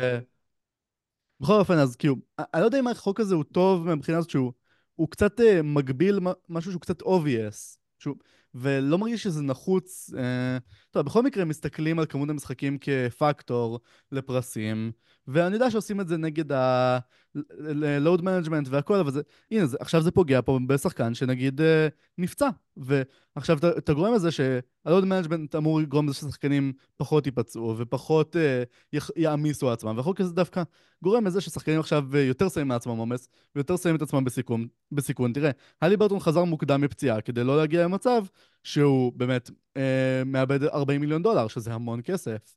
בכל 1.40 1.54
אופן, 1.54 1.78
אז 1.78 1.96
כאילו, 1.96 2.16
אני 2.40 2.62
לא 2.62 2.66
יודע 2.66 2.80
אם 2.80 2.88
החוק 2.88 3.20
הזה 3.20 3.36
הוא 3.36 3.44
טוב 3.44 3.86
מהבחינה 3.86 4.18
הזאת 4.18 4.30
שהוא 4.30 4.54
הוא 4.96 5.10
קצת 5.10 5.40
אה, 5.40 5.62
מגביל 5.62 6.20
משהו 6.50 6.72
שהוא 6.72 6.82
קצת 6.82 7.02
obvious, 7.02 7.78
שהוא, 8.00 8.16
ולא 8.56 8.98
מרגיש 8.98 9.24
שזה 9.24 9.42
נחוץ. 9.42 10.10
אה, 10.18 10.58
טוב, 10.92 11.06
בכל 11.06 11.24
מקרה 11.24 11.46
מסתכלים 11.46 12.00
על 12.00 12.06
כמות 12.06 12.30
המשחקים 12.30 12.78
כפקטור 12.82 13.80
לפרסים, 14.12 14.92
ואני 15.28 15.54
יודע 15.56 15.72
שעושים 15.72 16.02
את 16.02 16.08
זה 16.08 16.18
נגד 16.18 16.52
ה-load 16.52 18.20
management 18.22 18.68
והכל, 18.70 18.96
אבל 19.00 19.12
זה, 19.12 19.22
הנה, 19.52 19.66
זה, 19.66 19.78
עכשיו 19.80 20.02
זה 20.02 20.12
פוגע 20.12 20.42
פה 20.42 20.60
בשחקן 20.68 21.14
שנגיד 21.14 21.62
אה, 21.62 21.88
נפצע, 22.18 22.50
ועכשיו 22.78 23.58
אתה, 23.78 23.94
גורם 23.94 24.14
לזה 24.14 24.32
שה-load 24.32 25.04
management 25.04 25.58
אמור 25.58 25.80
לגרום 25.82 26.06
לזה 26.10 26.16
ששחקנים 26.16 26.74
פחות 26.98 27.26
ייפצעו 27.26 27.76
ופחות 27.78 28.36
אה, 28.36 28.64
יח- 28.94 29.10
יעמיסו 29.16 29.68
על 29.68 29.74
עצמם, 29.74 29.94
והחוק 29.98 30.22
הזה 30.22 30.34
דווקא 30.34 30.64
גורם 31.04 31.26
לזה 31.28 31.42
ששחקנים 31.42 31.80
עכשיו 31.80 32.06
אה, 32.16 32.20
יותר 32.22 32.50
שמים 32.50 32.68
מעצמם 32.68 32.98
עומס, 32.98 33.28
ויותר 33.56 33.78
שמים 33.78 33.96
את 33.96 34.02
עצמם 34.02 34.24
בסיכון. 34.24 34.68
בסיכון. 34.92 35.34
תראה, 35.34 35.52
הלי 35.82 35.98
ברטון 35.98 36.20
חזר 36.20 36.44
מוקדם 36.44 36.82
מפציעה 36.82 37.22
כדי 37.22 37.44
לא 37.44 37.58
להגיע 37.58 37.84
למצב 37.84 38.26
שהוא 38.64 39.14
באמת 39.16 39.50
אה, 39.78 40.22
מאבד 40.26 40.64
40 40.64 41.02
מיליון 41.02 41.24
דולר, 41.24 41.48
שזה 41.48 41.74
המון 41.74 42.02
כסף. 42.04 42.56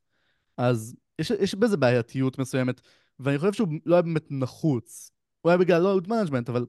אז 0.56 0.96
יש, 1.18 1.30
יש 1.30 1.54
בזה 1.54 1.76
בעייתיות 1.76 2.38
מסוימת, 2.38 2.80
ואני 3.20 3.38
חושב 3.38 3.52
שהוא 3.52 3.68
לא 3.86 3.94
היה 3.94 4.02
באמת 4.02 4.24
נחוץ. 4.30 5.10
הוא 5.40 5.50
היה 5.50 5.58
בגלל 5.58 5.82
load 5.82 6.08
management, 6.08 6.48
אבל 6.48 6.66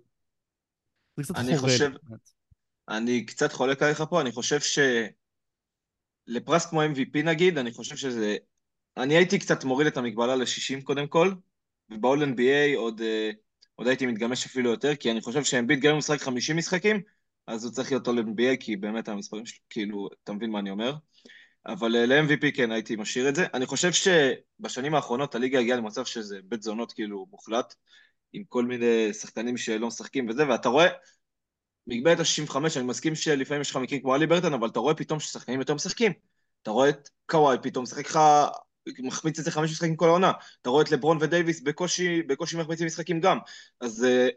זה 1.17 1.23
קצת. 1.23 1.43
לי, 1.45 1.57
חושב- 1.57 1.91
באמת. 2.03 2.29
אני 2.89 3.25
קצת 3.25 3.53
חולק 3.53 3.81
עליך 3.81 4.03
פה, 4.09 4.21
אני 4.21 4.31
חושב 4.31 4.59
ש... 4.59 4.79
לפרס 6.27 6.65
כמו 6.65 6.83
MVP 6.83 7.23
נגיד, 7.23 7.57
אני 7.57 7.71
חושב 7.71 7.95
שזה... 7.95 8.37
אני 8.97 9.17
הייתי 9.17 9.39
קצת 9.39 9.63
מוריד 9.63 9.87
את 9.87 9.97
המגבלה 9.97 10.35
ל-60 10.35 10.83
קודם 10.83 11.07
כל, 11.07 11.31
וב-all 11.91 12.23
NBA 12.35 12.77
עוד, 12.77 13.01
אה, 13.01 13.29
עוד 13.75 13.87
הייתי 13.87 14.05
מתגמש 14.05 14.45
אפילו 14.45 14.69
יותר, 14.69 14.95
כי 14.95 15.11
אני 15.11 15.21
חושב 15.21 15.43
שאמביט 15.43 15.79
גם 15.79 15.85
אם 15.85 15.91
הוא 15.91 15.97
משחק 15.97 16.21
50 16.21 16.57
משחקים, 16.57 17.01
אז 17.47 17.65
הוא 17.65 17.73
צריך 17.73 17.91
להיות 17.91 18.07
All-NBA, 18.07 18.57
כי 18.59 18.75
באמת 18.75 19.07
המספרים 19.07 19.45
שלו, 19.45 19.59
כאילו, 19.69 20.09
אתה 20.23 20.33
מבין 20.33 20.49
מה 20.51 20.59
אני 20.59 20.69
אומר? 20.69 20.93
אבל 21.67 21.95
אה, 21.95 22.05
ל-MVP 22.05 22.55
כן, 22.55 22.71
הייתי 22.71 22.95
משאיר 22.95 23.29
את 23.29 23.35
זה. 23.35 23.45
אני 23.53 23.65
חושב 23.65 23.91
שבשנים 23.91 24.95
האחרונות 24.95 25.35
הליגה 25.35 25.59
הגיעה 25.59 25.77
למצב 25.77 26.05
שזה 26.05 26.39
בית 26.43 26.63
זונות 26.63 26.93
כאילו 26.93 27.25
מוחלט, 27.29 27.75
עם 28.33 28.43
כל 28.49 28.65
מיני 28.65 29.13
שחקנים 29.13 29.57
שלא 29.57 29.87
משחקים 29.87 30.29
וזה, 30.29 30.49
ואתה 30.49 30.69
רואה, 30.69 30.87
מגבלת 31.87 32.19
ה-65, 32.19 32.57
אני 32.77 32.83
מסכים 32.83 33.15
שלפעמים 33.15 33.61
יש 33.61 33.71
לך 33.71 33.77
מקרים 33.77 34.01
כמו 34.01 34.15
אלי 34.15 34.27
ברטון, 34.27 34.53
אבל 34.53 34.67
אתה 34.67 34.79
רואה 34.79 34.93
פתאום 34.93 35.19
ששחקנים 35.19 35.59
יותר 35.59 35.73
משחקים. 35.73 36.11
אתה 36.61 36.71
רואה 36.71 36.89
את 36.89 37.09
קוואי 37.25 37.57
פתאום 37.61 37.83
משחק 37.83 38.05
לך, 38.05 38.19
מחמיץ 38.99 39.39
איזה 39.39 39.51
חמש 39.51 39.71
משחקים 39.71 39.95
כל 39.95 40.07
העונה. 40.07 40.31
אתה 40.61 40.69
רואה 40.69 40.83
את 40.83 40.91
לברון 40.91 41.17
ודייוויס 41.21 41.61
בקושי, 41.61 42.21
בקושי 42.23 42.57
מחמיצים 42.57 42.87
משחקים 42.87 43.19
גם. 43.19 43.37
אז 43.81 44.03
אה, 44.03 44.27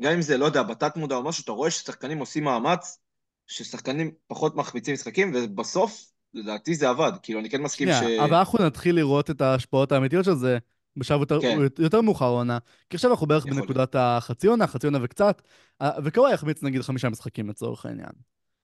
גם 0.00 0.12
אם 0.12 0.22
זה, 0.22 0.36
לא 0.36 0.44
יודע, 0.44 0.62
בתת 0.62 0.96
מודע 0.96 1.16
או 1.16 1.22
משהו, 1.22 1.44
אתה 1.44 1.52
רואה 1.52 1.70
ששחקנים 1.70 2.18
עושים 2.18 2.44
מאמץ, 2.44 2.98
ששחקנים 3.46 4.10
פחות 4.26 4.56
מחמיצים 4.56 4.94
משחקים, 4.94 5.32
ובסוף, 5.34 6.15
לדעתי 6.36 6.74
זה 6.74 6.88
עבד. 6.88 7.12
כאילו, 7.22 7.40
אני 7.40 7.50
כן 7.50 7.62
מסכים 7.62 7.88
ש... 7.88 8.02
אבל 8.24 8.34
אנחנו 8.34 8.66
נתחיל 8.66 8.96
לראות 8.96 9.30
את 9.30 9.40
ההשפעות 9.40 9.92
האמיתיות 9.92 10.24
של 10.24 10.34
זה 10.34 10.58
בשלב 10.96 11.20
יותר, 11.20 11.40
כן. 11.40 11.58
יותר 11.78 12.00
מאוחר 12.00 12.28
עונה. 12.28 12.58
כי 12.90 12.96
עכשיו 12.96 13.10
אנחנו 13.10 13.26
בערך 13.26 13.46
בנקודת 13.46 13.96
החצי 13.98 14.46
עונה, 14.46 14.66
חצי 14.66 14.86
עונה 14.86 14.98
וקצת, 15.02 15.42
וקוואי 16.04 16.32
יחמיץ 16.32 16.62
נגיד 16.62 16.82
חמישה 16.82 17.08
משחקים 17.08 17.48
לצורך 17.48 17.86
העניין. 17.86 18.10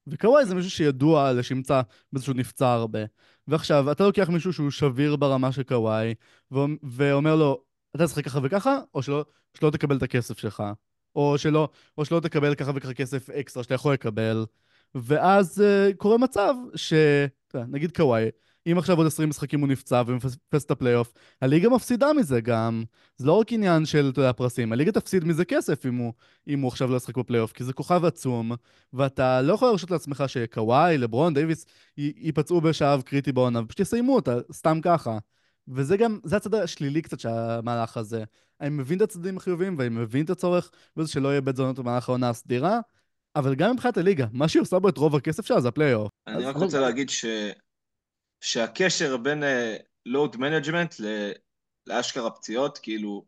וקוואי 0.06 0.46
זה 0.46 0.54
מישהו 0.54 0.70
שידוע 0.70 1.32
לשמצה 1.32 1.80
בזה 2.12 2.24
שהוא 2.24 2.36
נפצע 2.36 2.72
הרבה. 2.72 3.00
ועכשיו, 3.48 3.92
אתה 3.92 4.04
לוקח 4.04 4.28
מישהו 4.28 4.52
שהוא 4.52 4.70
שביר 4.70 5.16
ברמה 5.16 5.52
של 5.52 5.62
קוואי, 5.62 6.14
ואומ- 6.52 6.78
ואומר 6.82 7.36
לו, 7.36 7.62
אתה 7.96 8.06
תשחק 8.06 8.24
ככה 8.24 8.38
וככה, 8.42 8.78
או 8.94 9.02
שלא, 9.02 9.24
שלא 9.58 9.70
תקבל 9.70 9.96
את 9.96 10.02
הכסף 10.02 10.38
שלך. 10.38 10.62
או 11.16 11.38
שלא, 11.38 11.68
או 11.98 12.04
שלא 12.04 12.20
תקבל 12.20 12.54
ככה 12.54 12.72
וככה 12.74 12.94
כסף 12.94 13.30
אקסטרה 13.30 13.62
שאתה 13.62 13.74
יכול 13.74 13.92
לקבל. 13.92 14.44
ואז 14.94 15.62
אה, 15.62 15.96
קורה 15.96 16.18
מצב 16.18 16.54
ש... 16.74 16.92
נגיד 17.68 17.97
קוואי, 17.97 18.28
אם 18.66 18.78
עכשיו 18.78 18.97
עוד 18.97 19.06
20 19.06 19.28
משחקים 19.28 19.61
הוא 19.61 19.68
נפצע 19.68 20.02
ומפספס 20.06 20.64
את 20.64 20.71
הפלייאוף, 20.71 21.12
הליגה 21.40 21.68
מפסידה 21.68 22.12
מזה 22.12 22.40
גם. 22.40 22.85
זה 23.16 23.26
לא 23.26 23.32
רק 23.32 23.52
עניין 23.52 23.87
של, 23.87 24.09
אתה 24.12 24.21
יודע, 24.21 24.32
פרסים, 24.32 24.73
הליגה 24.73 24.92
תפסיד 24.92 25.25
מזה 25.25 25.44
כסף 25.44 25.87
אם 25.87 25.94
הוא, 25.94 26.12
אם 26.49 26.61
הוא 26.61 26.68
עכשיו 26.68 26.90
לא 26.90 26.97
ישחק 26.97 27.16
בפלייאוף, 27.16 27.52
כי 27.52 27.64
זה 27.64 27.73
כוכב 27.73 28.04
עצום, 28.04 28.52
ואתה 28.92 29.42
לא 29.42 29.52
יכול 29.52 29.68
להרשות 29.68 29.90
לעצמך 29.90 30.25
שקוואי, 30.26 30.99
לברון, 30.99 31.35
דייוויס, 31.35 31.66
ייפצעו 31.97 32.61
בשלב 32.61 33.02
קריטי 33.02 33.32
בעונה, 33.32 33.61
ופשוט 33.61 33.80
יסיימו 33.80 34.14
אותה, 34.14 34.37
סתם 34.52 34.78
ככה. 34.82 35.18
וזה 35.68 35.97
גם, 35.97 36.18
זה 36.25 36.37
הצד 36.37 36.54
השלילי 36.54 37.02
קצת 37.02 37.21
של 37.21 37.28
המהלך 37.28 37.97
הזה. 37.97 38.25
אני 38.61 38.71
מבין 38.71 38.97
את 38.97 39.02
הצדדים 39.02 39.37
החיוביים, 39.37 39.75
ואני 39.78 39.88
מבין 39.88 40.25
את 40.25 40.30
הצורך 40.30 40.71
בזה 40.97 41.09
שלא 41.09 41.28
יהיה 41.28 41.40
בית 41.40 41.56
זונות 41.56 41.78
במהלך 41.78 42.09
העונה 42.09 42.28
הסדירה, 42.28 42.80
אבל 43.36 43.54
גם 43.54 43.72
מבחינת 43.72 43.96
הליגה, 43.96 44.26
מה 44.32 44.48
שהיא 44.48 44.62
עושה 44.62 44.78
בו 44.78 44.88
את 44.88 44.98
רוב 44.98 45.16
הכסף 45.16 45.46
שלה 45.46 45.60
זה 45.60 45.68
הפלייאוף. 45.68 46.10
אני 46.26 46.44
רק. 46.44 46.56
רוצה 46.56 46.80
להגיד 46.80 47.10
ש... 47.10 47.24
שהקשר 48.40 49.16
בין 49.16 49.42
load 50.06 50.37
management 50.37 50.94
לאשכרה 51.86 52.30
פציעות, 52.30 52.78
כאילו, 52.78 53.24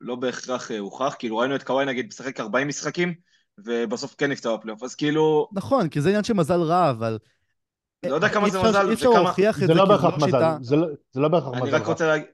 לא 0.00 0.16
בהכרח 0.16 0.70
אה, 0.70 0.78
הוכח, 0.78 1.16
כאילו 1.18 1.36
ראינו 1.36 1.56
את 1.56 1.62
קוואי 1.62 1.84
נגיד 1.86 2.06
משחק 2.06 2.40
40 2.40 2.68
משחקים, 2.68 3.14
ובסוף 3.64 4.14
כן 4.18 4.30
נפצע 4.30 4.56
בפלייאוף, 4.56 4.82
אז 4.82 4.94
כאילו, 4.94 5.48
נכון, 5.52 5.88
כי 5.88 6.00
זה 6.00 6.08
עניין 6.08 6.24
של 6.24 6.34
מזל 6.34 6.60
רע, 6.60 6.90
אבל... 6.90 7.18
לא 8.06 8.14
יודע 8.14 8.28
כמה 8.28 8.46
אי 8.46 8.50
זה 8.50 8.62
מזל 8.62 8.88
אי 8.88 8.94
אפשר. 8.94 9.10
להוכיח 9.10 9.56
את 9.56 9.60
זה 9.60 9.66
זה, 9.66 9.74
לא 9.74 9.84
בהכרח 9.84 10.10
זו 10.10 10.26
מזל, 10.26 10.26
שיטה... 10.26 10.56
זה 10.60 10.76
לא- 10.76 10.86
זה 11.12 11.20
לא 11.20 11.28
בהכרח 11.28 11.54
אני 11.54 11.62
מזל. 11.62 11.76
רק 11.76 11.86
רוצה 11.86 12.06
להגיד, 12.06 12.26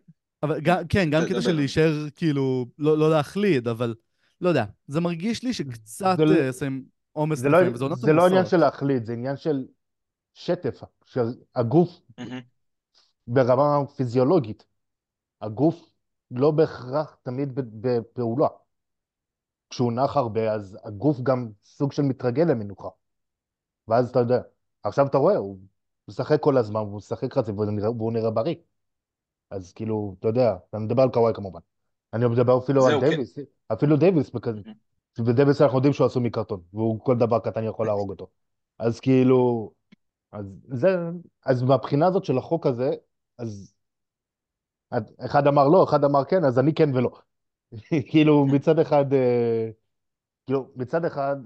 אבל 0.42 0.60
כן, 0.88 1.10
גם 1.10 1.22
קטע 1.24 1.40
של 1.40 1.48
דבר. 1.48 1.56
להישאר, 1.56 1.92
כאילו, 2.16 2.66
לא, 2.78 2.98
לא 2.98 3.10
להחליד, 3.10 3.68
אבל 3.68 3.94
לא 4.40 4.48
יודע, 4.48 4.64
זה 4.86 5.00
מרגיש 5.00 5.42
לי 5.44 5.52
שקצת 5.52 6.14
זה 6.16 6.24
לא- 6.24 6.34
אה, 6.40 6.52
שמים 6.52 6.84
עומס 7.12 7.38
זה 7.38 7.48
לא- 7.48 7.58
לפעמים, 7.58 7.74
וזה 7.74 7.84
עונות 7.84 7.98
זה 7.98 8.12
לא 8.12 8.26
עניין. 8.26 8.46
של 8.46 8.56
להחליט, 8.56 9.04
זה 9.04 9.12
עניין 9.12 9.36
של 9.36 9.64
שטף, 10.34 10.80
שהגוף 11.04 12.00
מהמם. 12.18 12.40
ברמה 13.26 13.86
פיזיולוגית, 13.96 14.66
הגוף 15.40 15.90
לא 16.30 16.50
בהכרח 16.50 17.16
תמיד 17.22 17.54
ב- 17.54 17.60
בפעולה. 17.88 18.48
כשהוא 19.70 19.92
נח 19.92 20.16
הרבה, 20.16 20.52
אז 20.52 20.78
הגוף 20.84 21.20
גם 21.20 21.48
סוג 21.64 21.92
של 21.92 22.02
מתרגל 22.02 22.42
למנוחה. 22.44 22.88
ואז 23.88 24.10
אתה 24.10 24.18
יודע, 24.18 24.40
עכשיו 24.82 25.06
אתה 25.06 25.18
רואה, 25.18 25.36
הוא 25.36 25.58
משחק 26.08 26.40
כל 26.40 26.56
הזמן, 26.56 26.80
הוא 26.80 26.96
משחק 26.96 27.36
רציף 27.36 27.54
והוא 27.54 27.70
נראה- 27.70 27.90
והוא 27.90 28.12
נראה 28.12 28.30
בריא. 28.30 28.54
אז 29.50 29.72
כאילו, 29.72 30.16
אתה 30.18 30.28
יודע, 30.28 30.56
אני 30.74 30.84
מדבר 30.84 31.02
על 31.02 31.08
קוואי 31.12 31.34
כמובן. 31.34 31.60
אני 32.12 32.26
מדבר 32.26 32.58
אפילו 32.58 32.86
על 32.86 33.00
כן. 33.00 33.16
אפילו 33.72 33.96
דייוויס, 33.96 34.30
בכזה- 34.30 34.60
ודייוויס 35.26 35.60
אנחנו 35.62 35.78
יודעים 35.78 35.92
שהוא 35.94 36.06
עשוי 36.06 36.22
מקרטון, 36.22 36.60
והוא 36.72 37.00
כל 37.00 37.18
דבר 37.18 37.38
קטן 37.38 37.64
יכול 37.64 37.86
להרוג 37.86 38.10
אותו. 38.10 38.28
אז 38.78 39.00
כאילו, 39.00 39.70
אז 40.32 40.46
זה, 40.72 40.96
אז 41.46 41.62
מהבחינה 41.62 42.06
הזאת 42.06 42.24
של 42.24 42.38
החוק 42.38 42.66
הזה, 42.66 42.90
אז 43.38 43.74
אחד 45.18 45.46
אמר 45.46 45.68
לא, 45.68 45.84
אחד 45.84 46.04
אמר 46.04 46.24
כן, 46.24 46.44
אז 46.44 46.58
אני 46.58 46.74
כן 46.74 46.94
ולא. 46.96 47.10
כאילו 48.10 48.46
מצד 48.46 48.78
אחד, 48.78 49.12
אה, 49.12 49.70
כאילו 50.46 50.68
מצד 50.76 51.04
אחד, 51.04 51.36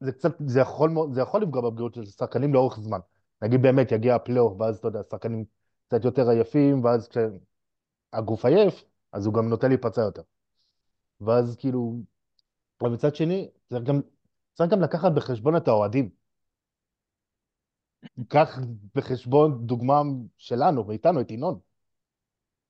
זה 0.00 0.12
קצת, 0.12 0.32
זה 0.46 0.60
יכול, 0.60 0.90
זה 1.12 1.20
יכול 1.20 1.42
לפגוע 1.42 1.62
בבריאות 1.62 1.94
של 1.94 2.06
שחקנים 2.06 2.54
לאורך 2.54 2.80
זמן. 2.80 2.98
נגיד 3.42 3.62
באמת 3.62 3.92
יגיע 3.92 4.14
הפלייאוף, 4.14 4.60
ואז 4.60 4.78
אתה 4.78 4.88
יודע, 4.88 5.00
שחקנים 5.10 5.44
קצת 5.88 6.04
יותר 6.04 6.28
עייפים, 6.28 6.84
ואז 6.84 7.08
כשהגוף 8.12 8.44
עייף, 8.44 8.84
אז 9.12 9.26
הוא 9.26 9.34
גם 9.34 9.48
נוטה 9.48 9.68
להיפצע 9.68 10.00
יותר. 10.00 10.22
ואז 11.24 11.56
כאילו, 11.56 11.96
אבל 12.80 12.90
מצד 12.90 13.14
שני, 13.14 13.48
צריך 13.68 13.82
גם, 13.82 14.00
צריך 14.54 14.70
גם 14.70 14.80
לקחת 14.82 15.12
בחשבון 15.12 15.56
את 15.56 15.68
האוהדים. 15.68 16.10
קח 18.28 18.58
בחשבון 18.94 19.66
דוגמה 19.66 20.02
שלנו, 20.38 20.86
ואיתנו, 20.86 21.20
את 21.20 21.30
ינון. 21.30 21.58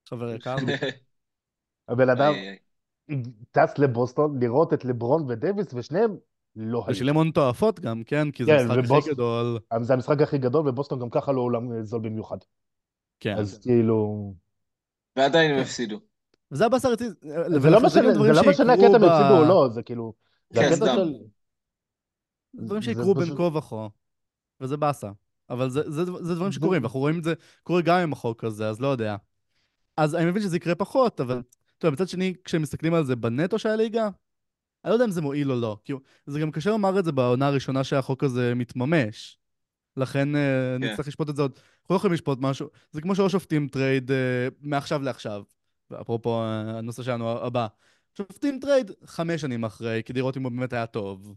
חבר 0.09 0.35
יקר. 0.35 0.57
הבן 1.89 2.09
אדם. 2.11 2.33
טס 3.51 3.79
לבוסטון 3.79 4.39
לראות 4.43 4.73
את 4.73 4.85
לברון 4.85 5.31
ודייוויס, 5.31 5.75
ושניהם 5.75 6.17
לא 6.57 6.79
היו. 6.87 6.91
ושילם 6.91 7.15
הון 7.17 7.31
תועפות 7.31 7.81
גם, 7.81 8.03
כן? 8.07 8.31
כי 8.31 8.45
זה 8.45 8.51
כן, 8.51 8.59
המשחק 8.59 8.79
הכי 8.79 8.87
ובוס- 8.87 9.09
גדול. 9.09 9.59
זה 9.81 9.95
המשחק 9.95 10.21
הכי 10.23 10.39
גדול, 10.39 10.69
ובוסטון 10.69 11.01
גם 11.01 11.11
ככה 11.11 11.33
לא 11.33 11.41
עולם 11.41 11.83
זול 11.83 12.01
במיוחד. 12.01 12.37
כן. 13.21 13.35
אז 13.39 13.61
כאילו... 13.63 14.35
ועדיין 15.17 15.51
הם 15.55 15.61
הפסידו. 15.61 16.01
וזה 16.55 16.67
הבאסה 16.67 16.89
הרציני. 16.89 17.11
זה 17.61 17.71
לא 17.71 17.81
משנה, 17.81 18.13
זה 18.13 18.33
לא 18.33 18.51
משנה 18.51 18.73
הקטע 18.73 19.31
או 19.31 19.45
לא, 19.45 19.69
זה 19.73 19.83
כאילו... 19.83 20.15
זה 20.51 20.61
כן, 20.61 20.75
סתם. 20.75 21.09
דברים 22.55 22.83
שיקרו 22.83 23.15
בין 23.15 23.37
כה 23.37 23.43
וכה. 23.43 23.87
וזה 24.61 24.77
באסה. 24.77 25.11
אבל 25.51 25.71
זה, 25.71 25.91
זה, 25.91 26.05
זה 26.05 26.35
דברים 26.35 26.53
שקורים, 26.53 26.83
ואנחנו 26.83 27.01
רואים 27.01 27.19
את 27.19 27.25
זה 27.25 27.35
קורה 27.63 27.83
גם 27.83 27.99
עם 27.99 28.13
החוק 28.13 28.45
הזה, 28.45 28.69
אז 28.69 28.81
לא 28.81 28.89
יודע. 28.89 29.17
אז 29.97 30.15
אני 30.15 30.25
מבין 30.31 30.43
שזה 30.43 30.57
יקרה 30.57 30.75
פחות, 30.75 31.21
אבל... 31.21 31.43
טוב, 31.79 31.93
מצד 31.93 32.09
שני, 32.09 32.35
כשמסתכלים 32.45 32.95
על 32.95 33.05
זה 33.05 33.17
בנטו 33.17 33.59
של 33.59 33.69
הליגה, 33.69 34.09
אני 34.85 34.91
לא 34.91 34.95
יודע 34.95 35.05
אם 35.05 35.11
זה 35.11 35.23
מועיל 35.23 35.53
או 35.53 35.61
לא. 35.61 35.77
כאילו, 35.85 36.01
זה 36.27 36.41
גם 36.41 36.51
קשה 36.51 36.71
לומר 36.71 36.99
את 36.99 37.05
זה 37.05 37.13
בעונה 37.13 37.47
הראשונה 37.47 37.85
שהחוק 37.85 38.25
הזה 38.25 38.55
מתממש. 38.55 39.39
לכן 39.97 40.37
אה, 40.37 40.77
כן. 40.81 40.85
נצטרך 40.85 41.09
לשפוט 41.09 41.31
את 41.31 41.37
זה 41.37 41.43
עוד. 41.43 41.53
אנחנו 41.81 41.95
לא 41.95 41.97
יכולים 41.97 42.15
לשפוט 42.15 42.39
משהו. 42.41 42.69
זה 42.91 43.01
כמו 43.01 43.15
שלא 43.15 43.29
שופטים 43.29 43.69
trade 43.69 44.11
אה, 44.11 44.49
מעכשיו 44.61 45.03
לעכשיו. 45.03 45.43
אפרופו 46.01 46.43
אה, 46.43 46.79
הנושא 46.79 47.03
שלנו 47.03 47.31
הבא. 47.31 47.67
שופטים 48.17 48.59
trade 48.61 48.91
חמש 49.05 49.41
שנים 49.41 49.65
אחרי, 49.65 50.03
כדי 50.05 50.19
לראות 50.19 50.37
אם 50.37 50.43
הוא 50.43 50.53
באמת 50.53 50.73
היה 50.73 50.87
טוב. 50.87 51.35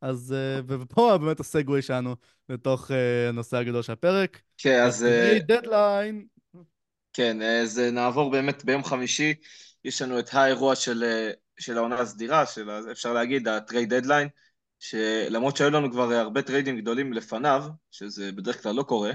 אז, 0.00 0.32
אה, 0.32 0.60
ופה 0.66 1.18
באמת 1.18 1.40
ה 1.40 1.47
segue 1.47 1.82
שלנו 1.82 2.16
לתוך 2.48 2.90
אה, 2.90 3.28
הנושא 3.28 3.56
הגדול 3.56 3.82
של 3.82 3.92
הפרק. 3.92 4.40
כן, 4.58 4.82
אז... 4.82 5.04
אה, 5.04 5.38
דדליין. 5.46 6.26
כן, 7.12 7.42
אז 7.42 7.78
אה, 7.78 7.90
נעבור 7.90 8.30
באמת 8.30 8.64
ביום 8.64 8.84
חמישי, 8.84 9.34
יש 9.84 10.02
לנו 10.02 10.18
את 10.18 10.28
האירוע 10.32 10.76
של, 10.76 11.04
אה, 11.04 11.30
של 11.58 11.78
העונה 11.78 12.00
הסדירה, 12.00 12.46
של, 12.46 12.70
אפשר 12.90 13.12
להגיד, 13.12 13.48
ה 13.48 13.56
trade 13.56 13.94
deadline, 13.94 14.28
שלמרות 14.82 15.56
שהיו 15.56 15.70
לנו 15.70 15.92
כבר 15.92 16.12
אה, 16.12 16.20
הרבה 16.20 16.42
טריידים 16.42 16.78
גדולים 16.80 17.12
לפניו, 17.12 17.64
שזה 17.90 18.32
בדרך 18.32 18.62
כלל 18.62 18.74
לא 18.74 18.82
קורה, 18.82 19.12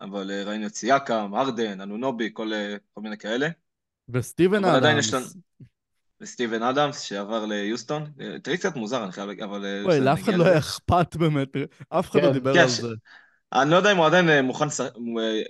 אבל 0.00 0.30
אה, 0.30 0.44
ראינו 0.44 0.66
את 0.66 0.74
סיאקם, 0.74 1.34
הארדן, 1.34 1.80
אנונובי, 1.80 2.30
כל, 2.32 2.52
אה, 2.52 2.76
כל 2.92 3.00
מיני 3.00 3.18
כאלה, 3.18 3.48
וסטיבן 4.12 4.64
אבל 4.64 4.74
עדיין 4.76 4.94
אדמס. 4.96 5.06
יש 5.06 5.14
לנו- 5.14 5.26
וסטיבן 6.20 6.62
אדמס 6.62 7.00
שעבר 7.00 7.44
ליוסטון, 7.46 8.06
אה, 8.20 8.36
trade 8.42 8.60
קצת 8.60 8.76
מוזר, 8.76 9.04
אני 9.04 9.12
חייב 9.12 9.26
להגיד, 9.28 9.42
אבל... 9.44 9.64
אה, 9.64 9.80
וואי, 9.84 9.96
בסדר, 9.96 10.04
לאף 10.10 10.22
אחד 10.22 10.34
לא. 10.34 10.44
היה 10.44 10.58
אכפת 10.58 11.16
באמת, 11.16 11.48
אף 11.88 12.10
אחד 12.10 12.20
לא 12.22 12.26
כן, 12.26 12.32
דיבר 12.32 12.54
כן, 12.54 12.60
על 12.60 12.68
זה. 12.68 12.88
אני 13.52 13.70
לא 13.70 13.76
יודע 13.76 13.92
אם 13.92 13.96
הוא 13.96 14.06
עדיין 14.06 14.28
אה, 14.28 14.42
מוכן, 14.42 14.66
לשחק- 14.66 14.96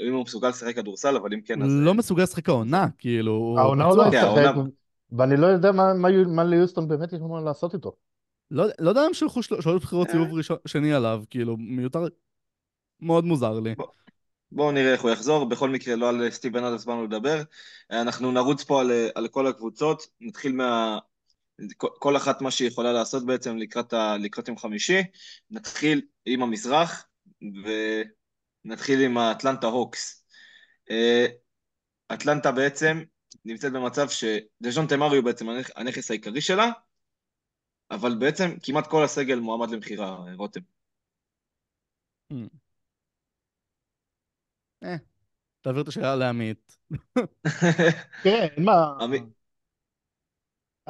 אם 0.09 0.15
הוא 0.15 0.23
מסוגל 0.23 0.49
לשחק 0.49 0.75
כדורסל, 0.77 1.17
אבל 1.17 1.33
אם 1.35 1.41
כן, 1.41 1.63
אז... 1.63 1.69
לא 1.71 1.95
מסוגל 1.95 2.23
לשחק 2.23 2.49
העונה, 2.49 2.87
כאילו, 2.99 3.55
העונה 3.59 3.85
הוא. 3.85 3.97
לא 3.97 4.03
כן, 4.05 4.09
ישחק, 4.09 4.25
העונה- 4.25 4.69
ואני 5.13 5.37
לא 5.37 5.47
יודע 5.47 5.73
מה- 5.73 6.45
ליוסטון 6.45 6.89
באמת 6.89 7.13
יש 7.13 7.21
מה 7.21 7.41
לעשות 7.41 7.75
איתו. 7.75 7.97
לא 8.51 8.65
לא 8.79 8.89
יודע 8.89 9.07
אם 9.07 9.15
שלחו 9.15 9.43
של- 9.43 9.61
שלוש 9.61 9.83
בחירות. 9.83 10.11
סיבוב 10.11 10.29
שני 10.67 10.93
עליו, 10.93 11.23
כאילו, 11.31 11.57
מיותר, 11.57 12.07
מאוד 13.01 13.25
מוזר 13.25 13.61
לי. 13.61 13.75
בואו 14.53 14.73
נראה 14.73 14.93
איך 14.93 15.03
הוא 15.03 15.11
יחזור, 15.11 15.49
בכל 15.49 15.71
מקרה 15.71 15.97
לא 15.97 16.09
על 16.09 16.31
סטיבן 16.31 16.65
אדמס 16.65 16.85
באנו 16.85 17.05
לדבר. 17.05 17.43
אנחנו 17.91 18.33
נרוץ 18.33 18.65
פה 18.65 18.81
על, 18.81 18.91
על 19.15 19.29
כל 19.29 19.47
הקבוצות, 19.47 20.07
נתחיל 20.21 20.53
מה, 20.53 20.99
כל 21.77 22.17
אחת 22.17 22.43
מה 22.43 22.51
שהיא 22.51 22.69
יכולה 22.69 22.93
לעשות 22.93 23.27
בעצם 23.27 23.57
לקראת, 23.57 23.93
ה, 23.93 24.17
לקראת 24.17 24.49
יום 24.49 24.59
חמישי. 24.59 25.03
נתחיל 25.51 26.03
עם 26.27 26.43
המזרח, 26.43 27.07
ונתחיל 28.65 29.01
עם 29.01 29.19
האטלנטה 29.19 29.67
הוקס. 29.67 30.25
אה, 30.91 31.27
אטלנטה 32.15 32.53
בעצם 32.53 33.03
נמצאת 33.45 33.73
במצב 33.73 34.09
שדז'ון 34.09 34.87
תמרי 34.87 35.17
הוא 35.17 35.25
בעצם 35.25 35.47
הנכס 35.77 36.11
העיקרי 36.11 36.41
שלה, 36.41 36.71
אבל 37.91 38.15
בעצם 38.19 38.51
כמעט 38.63 38.87
כל 38.87 39.05
הסגל 39.05 39.39
מועמד 39.39 39.71
למכירה, 39.71 40.17
רותם. 40.37 40.61
Hmm. 42.33 42.70
אה, 44.85 44.97
תעביר 45.61 45.83
את 45.83 45.89
השאלה 45.89 46.17
לעמית. 46.17 46.79
תראה, 48.23 48.45
אין 48.45 48.65
מה... 48.65 48.97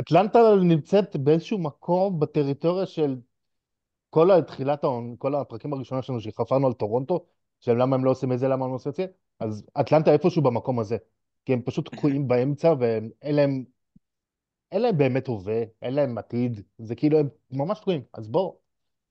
אטלנטה 0.01 0.39
נמצאת 0.63 1.17
באיזשהו 1.17 1.59
מקום 1.59 2.21
בטריטוריה 2.21 2.87
של 2.87 3.17
כל 4.11 4.43
תחילת 4.43 4.85
העון, 4.85 5.15
כל 5.19 5.35
הפרקים 5.35 5.73
הראשונים 5.73 6.03
שלנו 6.03 6.21
שחפרנו 6.21 6.67
על 6.67 6.73
טורונטו, 6.73 7.27
של 7.61 7.73
למה 7.73 7.97
הם 7.97 8.05
לא 8.05 8.11
עושים 8.11 8.33
את 8.33 8.39
זה, 8.39 8.49
למה 8.49 8.65
הם 8.65 8.71
לא 8.71 8.77
עושים 8.77 8.91
את 8.91 8.97
זה, 8.97 9.07
אז 9.41 9.67
אטלנטה 9.81 10.13
איפשהו 10.13 10.43
במקום 10.43 10.79
הזה. 10.79 10.97
כי 11.45 11.53
הם 11.53 11.63
פשוט 11.63 11.95
תקועים 11.95 12.29
באמצע 12.29 12.75
ואין 12.79 13.35
להם, 13.37 13.65
אין 14.73 14.83
להם 14.83 14.99
באמת 14.99 15.27
הווה, 15.27 15.63
אין 15.83 15.95
להם 15.95 16.19
עתיד, 16.19 16.61
זה 16.79 16.95
כאילו 16.95 17.19
הם 17.19 17.29
ממש 17.51 17.81
תקועים, 17.81 18.03
אז 18.13 18.29
בוא, 18.29 18.53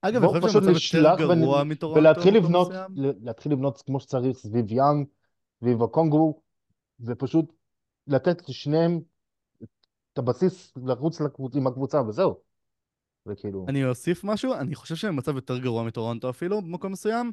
אגב, 0.01 0.23
אני 0.23 0.41
חושב 0.41 0.75
שהמצב 0.75 1.21
יותר 1.21 1.35
גרוע 1.35 1.63
מטורונטו. 1.63 1.99
ולהתחיל 1.99 2.37
לבנות, 2.37 2.71
להתחיל 2.95 3.51
לבנות 3.51 3.81
כמו 3.85 3.99
שצריך 3.99 4.37
סביב 4.37 4.71
יאנג, 4.71 5.07
סביב 5.59 5.83
הקונגו, 5.83 6.41
ופשוט 6.99 7.45
לתת 8.07 8.49
לשניהם 8.49 8.99
את 10.13 10.17
הבסיס 10.17 10.73
לרוץ 10.85 11.19
עם 11.55 11.67
הקבוצה 11.67 12.01
וזהו. 12.01 12.39
וכאילו... 13.27 13.65
אני 13.67 13.85
אוסיף 13.85 14.23
משהו, 14.23 14.53
אני 14.53 14.75
חושב 14.75 14.95
שהם 14.95 15.15
במצב 15.15 15.35
יותר 15.35 15.57
גרוע 15.57 15.83
מטורונטו 15.83 16.29
אפילו 16.29 16.61
במקום 16.61 16.91
מסוים. 16.91 17.31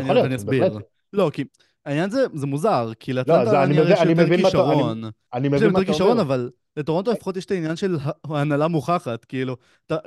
יכול 0.00 0.14
להיות, 0.14 0.42
בהחלט. 0.44 0.82
לא, 1.12 1.30
כי 1.32 1.44
העניין 1.86 2.10
זה, 2.10 2.26
זה 2.34 2.46
מוזר, 2.46 2.92
כי 3.00 3.12
לא, 3.12 3.20
לאטלנטה 3.20 3.66
נראה 3.66 3.96
שיש 3.96 4.08
יותר 4.08 4.36
כישרון. 4.36 5.02
אני 5.34 5.48
מבין 5.48 5.72
מה 5.72 5.80
אתה 5.82 6.02
אומר. 6.02 6.22
אבל 6.22 6.50
לטורונטו 6.78 7.12
לפחות 7.12 7.36
יש 7.36 7.44
את 7.44 7.50
העניין 7.50 7.76
של 7.76 7.96
הנהלה 8.24 8.68
מוכחת, 8.68 9.24
כאילו, 9.24 9.56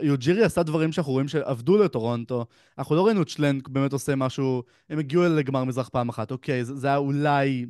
יוג'ירי 0.01 0.43
עשה 0.43 0.63
דברים 0.63 0.91
שאנחנו 0.91 1.11
רואים 1.11 1.27
שעבדו 1.27 1.77
לטורונטו, 1.77 2.45
אנחנו 2.77 2.95
לא 2.95 3.05
ראינו 3.05 3.21
את 3.21 3.29
שלנק 3.29 3.67
באמת 3.67 3.93
עושה 3.93 4.15
משהו, 4.15 4.63
הם 4.89 4.99
הגיעו 4.99 5.23
לגמר 5.23 5.63
מזרח 5.63 5.89
פעם 5.89 6.09
אחת, 6.09 6.31
אוקיי, 6.31 6.65
זה, 6.65 6.75
זה 6.75 6.87
היה 6.87 6.97
אולי... 6.97 7.65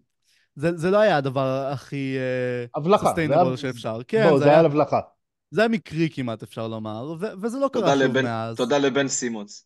זה, 0.56 0.78
זה 0.78 0.92
לא 0.92 0.98
היה 0.98 1.18
הדבר 1.18 1.68
הכי... 1.72 2.16
הבלחה. 2.76 3.14
שאפשר. 3.58 4.02
כן, 4.08 4.30
בוא, 4.30 4.38
זה, 4.38 4.44
זה 4.44 4.50
היה 4.50 4.60
הבלחה. 4.60 5.00
זה 5.52 5.62
היה 5.62 5.68
מקרי 5.68 6.10
כמעט, 6.14 6.44
אפשר 6.44 6.68
לומר, 6.68 7.16
ו- 7.20 7.42
וזה 7.42 7.60
לא 7.60 7.70
קרה 7.74 7.94
שוב 7.94 8.04
לבן, 8.04 8.24
מאז. 8.24 8.58
תודה 8.58 8.78
לבן 8.78 9.08
סימונס. 9.08 9.66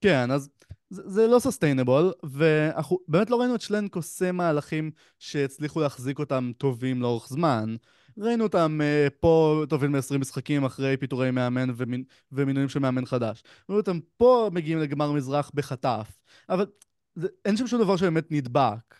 כן, 0.00 0.30
אז 0.30 0.48
זה, 0.90 1.02
זה 1.06 1.26
לא 1.26 1.38
סוסטיינבול, 1.38 2.12
ואנחנו 2.22 2.98
באמת 3.08 3.30
לא 3.30 3.40
ראינו 3.40 3.54
את 3.54 3.60
שלנק 3.60 3.96
עושה 3.96 4.32
מהלכים 4.32 4.90
שהצליחו 5.18 5.80
להחזיק 5.80 6.18
אותם 6.18 6.50
טובים 6.58 7.02
לאורך 7.02 7.28
זמן. 7.28 7.76
ראינו 8.18 8.44
אותם 8.44 8.80
אה, 8.80 9.10
פה 9.20 9.64
טובים 9.68 9.92
מ-20 9.92 10.18
משחקים 10.18 10.64
אחרי 10.64 10.96
פיטורי 10.96 11.30
מאמן 11.30 11.68
ומינ... 11.76 12.02
ומינויים 12.32 12.68
של 12.68 12.78
מאמן 12.78 13.06
חדש. 13.06 13.42
ראינו 13.68 13.80
אותם 13.80 13.98
פה 14.16 14.50
מגיעים 14.52 14.78
לגמר 14.78 15.12
מזרח 15.12 15.50
בחטף. 15.54 16.18
אבל 16.48 16.66
זה, 17.14 17.28
אין 17.44 17.56
שם 17.56 17.66
שום 17.66 17.80
דבר 17.80 17.96
שבאמת 17.96 18.26
נדבק. 18.30 18.94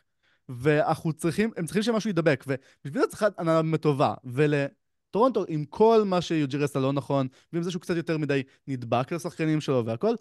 ואנחנו 0.49 1.13
צריכים, 1.13 1.51
הם 1.57 1.65
צריכים 1.65 1.83
שמשהו 1.83 2.11
ידבק, 2.11 2.45
ובשביל 2.47 3.03
זה 3.03 3.09
צריכה 3.09 3.27
הנהלה 3.39 3.63
באמת 3.63 3.83
טובה. 3.83 4.15
ולטורונטו, 4.25 5.45
עם 5.49 5.65
כל 5.65 6.03
מה 6.07 6.21
שיוג'ירי 6.21 6.65
עשה 6.65 6.79
לא 6.79 6.93
נכון, 6.93 7.29
ועם 7.53 7.63
זה 7.63 7.71
שהוא 7.71 7.83
קצת 7.83 7.97
יותר 7.97 8.19
מדי 8.19 8.43
נדבק 8.67 9.13
לשחקנים 9.13 9.61
שלו 9.61 9.87
והכל, 9.87 10.15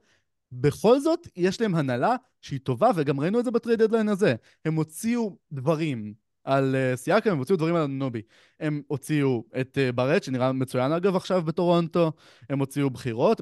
בכל 0.52 1.00
זאת, 1.00 1.28
יש 1.36 1.62
להם 1.62 1.76
הנהלה 1.76 2.16
שהיא 2.42 2.60
טובה, 2.60 2.90
וגם 2.96 3.20
ראינו 3.20 3.40
את 3.40 3.46
זה 3.46 3.52
ב 3.52 3.57
trade 3.57 3.82
deadline 3.82 4.10
הזה. 4.10 4.36
הם 4.66 4.76
הוציאו 4.76 5.38
דברים 5.52 6.14
על 6.48 6.76
uh, 6.76 6.96
סייקם, 6.96 7.32
הם 7.32 7.38
הוציאו 7.38 7.58
דברים 7.58 7.76
על 7.76 7.86
נובי. 7.86 8.22
הם 8.60 8.82
הוציאו 8.88 9.44
את 9.60 9.78
uh, 9.78 9.96
ברט, 9.96 10.24
שנראה 10.24 10.52
מצוין 10.52 10.92
אגב 10.92 11.16
עכשיו 11.16 11.42
בטורונטו, 11.42 12.12
הם 12.50 12.60
הוציאו 12.60 12.90
בחירות. 12.90 13.42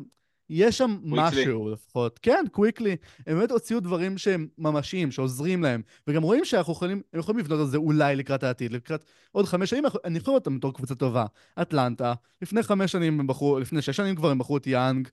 יש 0.49 0.77
שם 0.77 0.97
quickly. 1.03 1.07
משהו 1.09 1.69
לפחות. 1.69 2.19
כן, 2.19 2.45
קוויקלי. 2.51 2.95
הם 3.27 3.37
באמת 3.37 3.51
הוציאו 3.51 3.79
דברים 3.79 4.17
שהם 4.17 4.47
ממשיים, 4.57 5.11
שעוזרים 5.11 5.63
להם. 5.63 5.81
וגם 6.07 6.23
רואים 6.23 6.45
שאנחנו 6.45 6.73
יכולים, 6.73 7.01
הם 7.13 7.19
יכולים 7.19 7.39
לבנות 7.39 7.59
על 7.59 7.67
זה 7.67 7.77
אולי 7.77 8.15
לקראת 8.15 8.43
העתיד, 8.43 8.71
לקראת 8.71 9.03
עוד 9.31 9.45
חמש 9.45 9.69
שנים, 9.69 9.83
אני 10.05 10.17
יכול 10.17 10.33
אותם 10.33 10.57
בתור 10.57 10.73
קבוצה 10.73 10.95
טובה. 10.95 11.25
אטלנטה, 11.61 12.13
לפני 12.41 12.63
חמש 12.63 12.91
שנים 12.91 13.19
הם 13.19 13.27
בחרו, 13.27 13.59
לפני 13.59 13.81
שש 13.81 13.97
שנים 13.97 14.15
כבר 14.15 14.29
הם 14.29 14.37
בחרו 14.37 14.57
את 14.57 14.67
יאנג. 14.67 15.07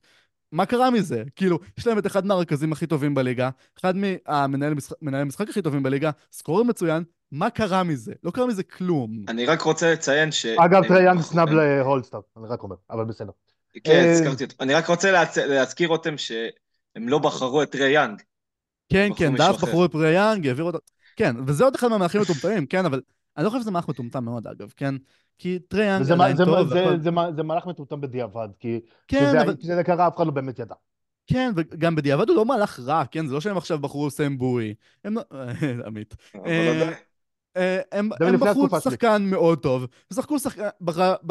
מה 0.51 0.65
קרה 0.65 0.91
מזה? 0.91 1.23
כאילו, 1.35 1.59
יש 1.77 1.87
להם 1.87 1.97
את 1.97 2.05
אחד 2.05 2.25
מהרכזים 2.25 2.71
הכי 2.71 2.87
טובים 2.87 3.13
בליגה, 3.13 3.49
אחד 3.79 3.93
מהמנהל 3.95 4.73
משחק, 4.73 4.97
המשחק 5.03 5.49
הכי 5.49 5.61
טובים 5.61 5.83
בליגה, 5.83 6.11
scorer 6.31 6.63
מצוין, 6.63 7.03
מה 7.33 7.49
קרה 7.49 7.83
מזה? 7.83 8.13
לא 8.23 8.31
קרה 8.31 8.45
מזה 8.45 8.63
כלום. 8.63 9.25
אני 9.27 9.45
רק 9.45 9.61
רוצה 9.61 9.93
לציין 9.93 10.31
ש... 10.31 10.45
אגב, 10.45 10.87
טרי 10.87 11.03
יאנג 11.03 11.21
snub 11.21 11.49
ל 11.49 11.56
All-Star, 11.56 12.19
אני 12.37 12.47
רק 12.47 12.63
אומר, 12.63 12.75
אבל 12.89 13.05
בסדר. 13.05 13.31
כן, 13.83 13.91
אה, 13.91 14.11
הזכרתי 14.11 14.43
אותו. 14.43 14.55
אני 14.59 14.73
רק 14.73 14.87
רוצה 14.87 15.11
להזכיר 15.45 15.89
אותם 15.89 16.17
שהם 16.17 17.07
לא 17.07 17.19
בחרו 17.19 17.63
את 17.63 17.71
טרי 17.71 17.89
יאנג. 17.89 18.21
כן, 18.89 19.09
כן, 19.17 19.35
דאלאס 19.35 19.55
בחרו 19.61 19.85
את 19.85 19.91
טרי 19.91 20.13
יאנג, 20.13 20.47
העבירו 20.47 20.67
אותו... 20.67 20.79
כן, 21.15 21.35
וזה 21.47 21.63
עוד 21.63 21.75
אחד 21.75 21.87
מהמהלכים 21.87 22.21
מטומטמים, 22.21 22.65
כן, 22.65 22.85
אבל 22.85 23.01
אני 23.37 23.45
לא 23.45 23.49
חושב 23.49 23.61
שזה 23.61 23.71
מהלך 23.71 23.87
מטומטם 23.87 24.25
מאוד, 24.25 24.47
אגב, 24.47 24.73
כן? 24.77 24.95
כי 25.37 25.59
טרי 25.59 25.81
יאנג 25.81 26.11
עדיין 26.11 26.37
טוב. 26.37 26.67
זה, 26.67 26.73
זה, 26.73 26.97
זה, 27.03 27.09
זה 27.35 27.43
מהלך 27.43 27.65
מטומטם 27.65 28.01
בדיעבד, 28.01 28.47
כי 28.59 28.79
כן, 29.07 29.17
כשזה, 29.17 29.41
אבל... 29.41 29.55
כשזה 29.55 29.83
קרה 29.83 30.07
אף 30.07 30.17
אחד 30.17 30.25
לא 30.25 30.31
באמת 30.31 30.59
ידע. 30.59 30.75
כן, 31.27 31.51
וגם 31.55 31.95
בדיעבד 31.95 32.29
הוא 32.29 32.35
לא 32.35 32.45
מהלך 32.45 32.79
רע, 32.79 33.03
כן? 33.11 33.27
זה 33.27 33.33
לא 33.33 33.41
שהם 33.41 33.57
עכשיו 33.57 33.79
בחרו 33.79 34.09
סם 34.09 34.37
בואי. 34.37 34.73
הם 35.03 35.15
לא... 35.15 35.21
עמית. 35.87 36.15
אה, 37.57 37.75
אה, 37.93 37.99
הם, 37.99 38.09
הם 38.19 38.39
בחרו 38.39 38.67
שחקן 38.81 39.23
מאוד 39.25 39.59
טוב, 39.59 39.87
ושחקו 40.11 40.39
שחקן, 40.39 40.67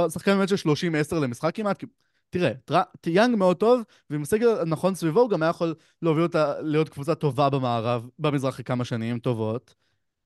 שחקן 0.09 0.37
באמת 0.37 0.49
של 0.49 0.71
30-10 1.13 1.15
למשחק 1.15 1.55
כמעט, 1.55 1.85
תראה, 2.31 2.83
יאנג 3.07 3.37
מאוד 3.37 3.57
טוב, 3.57 3.83
ועם 4.11 4.23
הסגל 4.23 4.49
הנכון 4.61 4.95
סביבו 4.95 5.21
הוא 5.21 5.31
גם 5.31 5.43
היה 5.43 5.51
יכול 5.51 5.75
להוביל 6.03 6.23
אותה 6.23 6.61
להיות 6.61 6.89
קבוצה 6.89 7.15
טובה 7.15 7.51
במערב, 7.51 8.09
במזרח 8.19 8.61
כמה 8.61 8.85
שנים 8.85 9.19
טובות. 9.19 9.75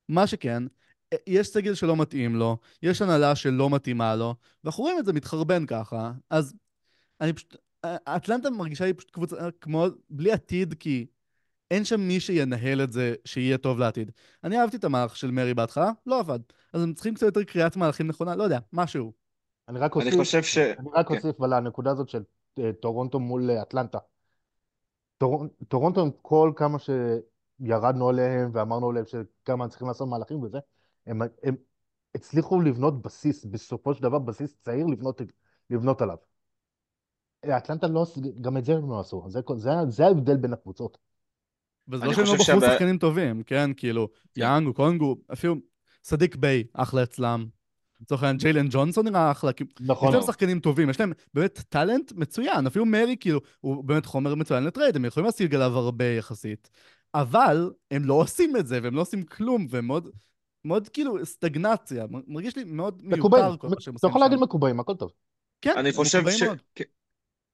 מה 0.09 0.27
שכן, 0.27 0.63
יש 1.27 1.49
סגל 1.49 1.75
שלא 1.75 1.97
מתאים 1.97 2.37
לו, 2.37 2.57
יש 2.83 3.03
הנהלה 3.03 3.37
שלא 3.37 3.71
מתאימה 3.71 4.17
לו, 4.17 4.35
ואנחנו 4.65 4.83
רואים 4.83 4.99
את 4.99 5.05
זה 5.05 5.13
מתחרבן 5.13 5.67
ככה. 5.67 6.13
אז 6.31 6.55
אני 7.21 7.33
פשוט... 7.33 7.57
אטלנטה 7.87 8.51
מרגישה 8.51 8.85
לי 8.85 8.93
פשוט 8.93 9.11
קבוצה 9.11 9.37
כמו 9.61 9.87
בלי 10.11 10.33
עתיד, 10.33 10.75
כי 10.75 11.07
אין 11.71 11.85
שם 11.85 12.01
מי 12.01 12.21
שינהל 12.21 12.83
את 12.83 12.93
זה 12.93 13.15
שיהיה 13.25 13.59
טוב 13.59 13.79
לעתיד. 13.79 14.11
אני 14.45 14.61
אהבתי 14.61 14.77
את 14.77 14.85
המהלך 14.85 15.17
של 15.17 15.31
מרי 15.31 15.55
בהתחלה, 15.55 15.91
לא 16.07 16.21
עבד. 16.21 16.39
אז 16.73 16.83
הם 16.83 16.95
צריכים 16.95 17.15
קצת 17.15 17.27
יותר 17.27 17.45
קריאת 17.45 17.77
מהלכים 17.77 18.07
נכונה, 18.07 18.37
לא 18.37 18.43
יודע, 18.43 18.59
משהו. 18.73 19.13
אני 19.69 19.79
רק 19.79 19.97
אוסיף, 19.97 20.13
אני 20.13 20.19
חושב 20.19 20.43
ש... 20.43 20.59
אני 20.59 20.89
רק 20.95 21.09
כן. 21.09 21.17
אוסיף 21.17 21.41
על 21.41 21.53
הנקודה 21.53 21.91
הזאת 21.91 22.09
של 22.09 22.23
אה, 22.59 22.73
טורונטו 22.73 23.21
מול 23.21 23.51
אה, 23.51 23.63
אטלנטה. 23.63 23.99
טור... 25.19 25.45
טורונטו 25.69 26.01
עם 26.01 26.11
כל 26.23 26.53
כמה 26.57 26.79
שירדנו 26.79 28.09
עליהם 28.09 28.51
ואמרנו 28.53 28.93
להם 28.93 29.05
שכמה 29.07 29.65
הם 29.65 29.71
צריכים 29.71 29.89
לעשות 29.89 30.09
מהלכים 30.09 30.43
וזה, 30.43 30.59
הם, 31.07 31.23
הם 31.43 31.57
הצליחו 32.15 32.61
לבנות 32.61 33.03
בסיס, 33.03 33.45
בסופו 33.45 33.95
של 33.95 34.03
דבר 34.03 34.19
בסיס 34.19 34.57
צעיר 34.61 34.87
לבנות, 34.87 35.21
לבנות 35.71 36.03
עליו. 36.03 36.17
אטלנטה 37.57 37.87
לא, 37.87 38.07
גם 38.41 38.57
את 38.57 38.65
זה 38.65 38.73
הם 38.73 38.91
לא 38.91 39.01
עשו, 39.01 39.25
זה, 39.29 39.41
זה, 39.57 39.71
זה 39.89 40.07
ההבדל 40.07 40.37
בין 40.37 40.53
הקבוצות. 40.53 40.99
וזה 41.89 42.05
לא 42.05 42.13
שהם 42.13 42.25
לא 42.25 42.35
בחרו 42.35 42.61
שחקנים 42.61 42.99
טובים, 42.99 43.43
כן? 43.43 43.71
כאילו, 43.77 44.09
כן. 44.35 44.41
יאנג, 44.41 44.75
אוקונגוו, 44.75 45.17
אפילו 45.33 45.57
סדיק 46.05 46.37
ביי, 46.37 46.65
אחלה 46.75 47.03
אצלם. 47.03 47.47
לצורך 48.01 48.23
העניין 48.23 48.37
ג'יילן 48.37 48.67
ג'ונסון 48.71 49.09
נראה 49.09 49.31
אחלה, 49.31 49.51
נכון. 49.81 50.09
יש 50.09 50.15
להם 50.15 50.23
שחקנים 50.23 50.61
טובים, 50.61 50.91
יש 50.91 51.01
להם 51.01 51.13
באמת 51.35 51.63
talent 51.69 52.13
מצוין, 52.13 52.67
אפילו 52.67 52.87
מרי 52.87 53.17
כאילו, 53.21 53.41
הוא 53.61 53.85
באמת 53.85 54.07
חומר 54.07 54.35
מצוין 54.35 54.65
ל 54.65 54.69
trade, 54.69 54.97
הם 54.97 55.05
יכולים 55.05 55.27
להשיג 55.27 55.55
עליו 55.55 55.79
הרבה 55.79 56.05
יחסית. 56.05 56.71
אבל 57.15 57.71
הם 57.91 58.05
לא 58.05 58.15
עושים 58.15 58.57
את 58.57 58.67
זה, 58.67 58.79
והם 58.83 58.95
לא 58.95 59.01
עושים 59.01 59.23
כלום, 59.23 59.67
והם 59.71 59.87
מאוד, 59.87 60.09
מאוד 60.65 60.89
כאילו 60.89 61.27
סטגנציה, 61.27 62.07
מרגיש 62.27 62.57
לי 62.57 62.65
מאוד 62.65 63.03
מיותר 63.05 63.57
כל 63.57 63.69
מה 63.69 63.81
שהם 63.81 63.95
עושים 63.95 63.95
אתה 63.97 64.07
יכול 64.07 64.21
להגיד 64.21 64.39
מקובעים, 64.39 64.81
הכל 64.81 64.95
טוב. 64.95 65.13
כן, 65.61 65.75
אני 65.77 65.93
חושב 65.93 66.31
ש... 66.31 66.43
כן. 66.75 66.85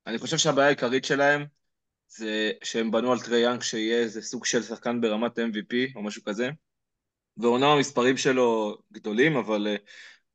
אני 0.06 0.18
חושב 0.18 0.36
שהבעיה 0.36 0.66
העיקרית 0.66 1.04
שלהם 1.04 1.44
זה 2.16 2.52
שהם 2.62 2.90
בנו 2.90 3.12
על 3.12 3.20
טרי 3.20 3.40
יאנג 3.40 3.62
שיהיה 3.62 3.98
איזה 3.98 4.22
סוג 4.22 4.44
של 4.44 4.62
שחקן 4.62 5.00
ברמת 5.00 5.38
MVP 5.38 5.74
או 5.96 6.02
משהו 6.02 6.22
כזה. 6.24 6.50
ואומנם 7.36 7.64
המספרים 7.64 8.16
שלו 8.16 8.78
גדולים, 8.92 9.36
אבל 9.36 9.76
uh, 9.76 9.90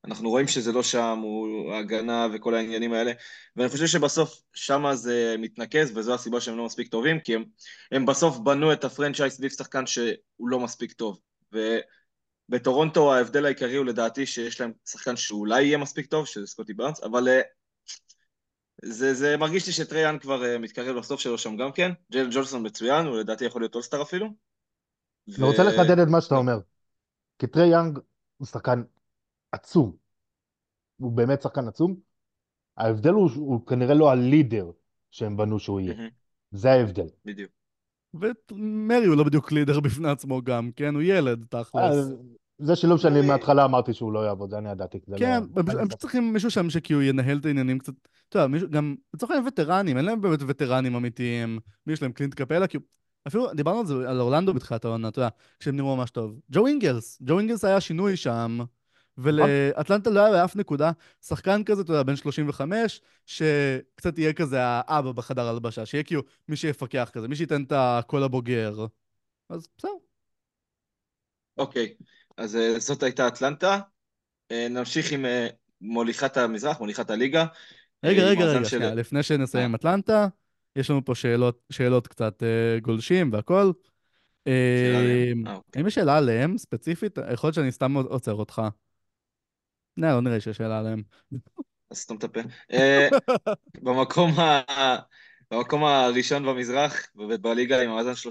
אנחנו 0.05 0.29
רואים 0.29 0.47
שזה 0.47 0.71
לא 0.71 0.83
שם, 0.83 1.19
הוא 1.23 1.73
הגנה 1.73 2.27
וכל 2.33 2.55
העניינים 2.55 2.93
האלה. 2.93 3.11
ואני 3.55 3.69
חושב 3.69 3.85
שבסוף 3.85 4.41
שם 4.53 4.85
זה 4.93 5.35
מתנקז, 5.39 5.97
וזו 5.97 6.13
הסיבה 6.13 6.41
שהם 6.41 6.57
לא 6.57 6.65
מספיק 6.65 6.87
טובים, 6.87 7.19
כי 7.19 7.35
הם, 7.35 7.43
הם 7.91 8.05
בסוף 8.05 8.37
בנו 8.37 8.73
את 8.73 8.83
ה 8.83 8.88
franchise 8.88 9.33
סביב 9.33 9.51
שחקן 9.51 9.85
שהוא 9.85 10.49
לא 10.49 10.59
מספיק 10.59 10.91
טוב. 10.91 11.19
ובטורונטו 12.49 13.13
ההבדל 13.13 13.45
העיקרי 13.45 13.75
הוא 13.75 13.85
לדעתי 13.85 14.25
שיש 14.25 14.61
להם 14.61 14.71
שחקן 14.85 15.15
שאולי 15.15 15.63
יהיה 15.63 15.77
מספיק 15.77 16.05
טוב, 16.05 16.25
שזה 16.25 16.47
סקוטי 16.47 16.73
בארנס, 16.73 17.03
אבל 17.03 17.27
אה, 17.27 17.56
זה, 18.85 19.13
זה 19.13 19.37
מרגיש 19.37 19.67
לי 19.67 19.73
שטריי 19.73 20.01
יאנג 20.01 20.19
כבר 20.19 20.41
אה, 20.43 20.59
מתקרב 20.59 20.95
לסוף 20.95 21.19
שלו 21.19 21.37
שם 21.37 21.57
גם 21.57 21.71
כן. 21.71 21.91
ג'יילן 22.11 22.29
ג'ונסון 22.31 22.65
מצוין, 22.65 23.05
הוא 23.05 23.17
לדעתי 23.17 23.45
יכול 23.45 23.61
להיות 23.61 23.75
All-Star 23.75 24.01
אפילו. 24.01 24.27
אני 25.37 25.43
רוצה 25.47 25.63
לחדד 25.63 25.99
את 25.99 26.07
מה 26.07 26.21
שאתה 26.21 26.35
אומר. 26.35 26.59
כי 27.39 27.47
טריי 27.47 27.69
יאנג 27.71 27.99
הוא 28.37 28.47
שחקן 28.47 28.83
עצום. 29.51 29.95
הוא 30.97 31.11
באמת 31.11 31.41
שחקן 31.41 31.67
עצום. 31.67 31.95
ההבדל 32.77 33.09
הוא 33.13 33.29
הוא 33.35 33.65
כנראה 33.65 33.93
לא 33.93 34.11
ה 34.11 34.20
leader 34.20 34.71
שהם 35.11 35.37
בנו 35.37 35.59
שהוא 35.59 35.79
יהיה. 35.79 35.93
מהמם, 35.95 36.09
זה 36.51 36.71
ההבדל. 36.71 37.07
בדיוק. 37.25 37.51
ומרי 38.13 39.05
הוא 39.05 39.17
לא 39.17 39.23
בדיוק 39.23 39.51
לידר 39.51 39.79
בפני 39.85 40.09
עצמו 40.09 40.41
גם, 40.41 40.71
כן? 40.75 40.93
הוא 40.95 41.01
ילד, 41.03 41.45
אה, 41.55 41.63
תכלס. 41.63 42.05
זה 42.59 42.75
שילוב 42.75 42.99
שאני 42.99 43.19
הוא- 43.19 43.27
מההתחלה 43.27 43.65
אמרתי 43.65 43.93
שהוא 43.93 44.13
לא 44.13 44.19
יעבוד, 44.25 44.49
זה 44.49 44.57
אני 44.57 44.71
ידעתי. 44.71 44.99
כן, 45.17 45.39
לא- 45.55 45.61
הם 45.61 45.65
פשוט- 45.65 45.79
הם 45.79 45.87
פשוט 45.87 45.99
צריכים 45.99 46.33
מישהו 46.33 46.51
שם 46.51 46.69
שכאילו 46.69 47.01
ינהל 47.01 47.37
את 47.37 47.45
העניינים 47.45 47.79
קצת, 47.79 47.93
אתה 48.29 48.39
יודע, 48.39 48.67
גם 48.67 48.95
לצורך 49.13 49.31
העניין 49.31 49.47
וטרנים, 49.47 49.97
אין 49.97 50.05
להם 50.05 50.21
באמת 50.21 50.39
וטרנים 50.47 50.95
אמיתיים, 50.95 51.59
מי 51.85 51.93
יש 51.93 52.01
להם 52.01 52.11
קלינט 52.11 52.33
קפלה, 52.33 52.67
כאילו, 52.67 52.83
אפילו 53.27 53.53
דיברנו 53.53 53.79
על 53.79 53.85
זה, 53.85 53.93
על 54.09 54.21
אורלנדו 54.21 54.53
בתחילת 54.53 54.85
העונה, 54.85 55.07
אתה 55.07 55.19
יודע, 55.19 55.29
כשהם 55.59 55.75
נראו 55.75 55.95
ממש 55.95 56.09
טוב. 56.09 56.39
ג'ו 56.51 56.67
אינגלס, 56.67 57.21
ג'ו 57.21 57.39
אינגלס 57.39 57.65
היה 57.65 57.81
שינוי 57.81 58.17
שם, 58.17 58.59
ולאטלנטה 59.17 60.09
לא 60.09 60.19
היה 60.19 60.31
באף 60.31 60.55
נקודה 60.55 60.91
שחקן 61.21 61.63
כזה, 61.63 61.81
אתה 61.81 61.91
יודע, 61.91 62.03
בן 62.03 62.15
35, 62.15 63.01
שקצת 63.25 64.17
יהיה 64.17 64.33
כזה 64.33 64.57
האבא 64.61 65.11
בחדר 65.11 65.47
הלבשה, 65.47 65.85
שיהיה 65.85 66.03
כאילו 66.03 66.21
מי 66.47 66.55
שיפקח 66.55 67.09
כזה, 67.13 67.27
מי 67.27 67.35
שייתן 67.35 67.63
את 67.63 67.71
הקול 67.75 68.23
הבוגר. 68.23 68.85
אז 69.49 69.67
בסדר. 69.77 69.91
אוקיי, 71.57 71.95
אז 72.37 72.55
אה, 72.55 72.79
זאת 72.79 73.03
הייתה 73.03 73.27
אטלנטה. 73.27 73.79
אה, 74.51 74.67
נמשיך 74.69 75.11
עם 75.11 75.25
אה, 75.25 75.47
מוליכת 75.81 76.37
המזרח, 76.37 76.79
מוליכת 76.79 77.09
הליגה. 77.09 77.45
רגע, 78.07 78.23
רגע, 78.23 78.45
רגע, 78.45 78.65
שנייה, 78.65 78.95
לפני 78.95 79.23
שנסיים 79.23 79.71
אה. 79.71 79.75
אטלנטה, 79.75 80.27
יש 80.75 80.89
לנו 80.89 81.05
פה 81.05 81.15
שאלות, 81.15 81.61
שאלות 81.69 82.07
קצת 82.07 82.43
אה, 82.43 82.79
גולשים 82.79 83.33
והכל. 83.33 83.71
שאלה 84.47 84.97
אה, 85.47 85.53
אוקיי. 85.55 85.79
האם 85.79 85.87
יש 85.87 85.95
שאלה 85.95 86.17
עליהם 86.17 86.57
ספציפית? 86.57 87.17
יכול 87.33 87.47
להיות 87.47 87.55
שאני 87.55 87.71
סתם 87.71 87.93
עוצר 87.93 88.33
אותך. 88.33 88.61
לא, 89.97 90.07
לא 90.07 90.21
נראה 90.21 90.39
שיש 90.39 90.57
שאלה 90.57 90.79
עליהם. 90.79 91.03
אז 91.91 91.97
סתום 91.97 92.17
את 92.17 92.23
הפה. 92.23 92.39
במקום 95.49 95.83
הראשון 95.83 96.45
במזרח, 96.45 97.07
בליגה 97.41 97.81
עם 97.81 97.89
המאזן 97.89 98.29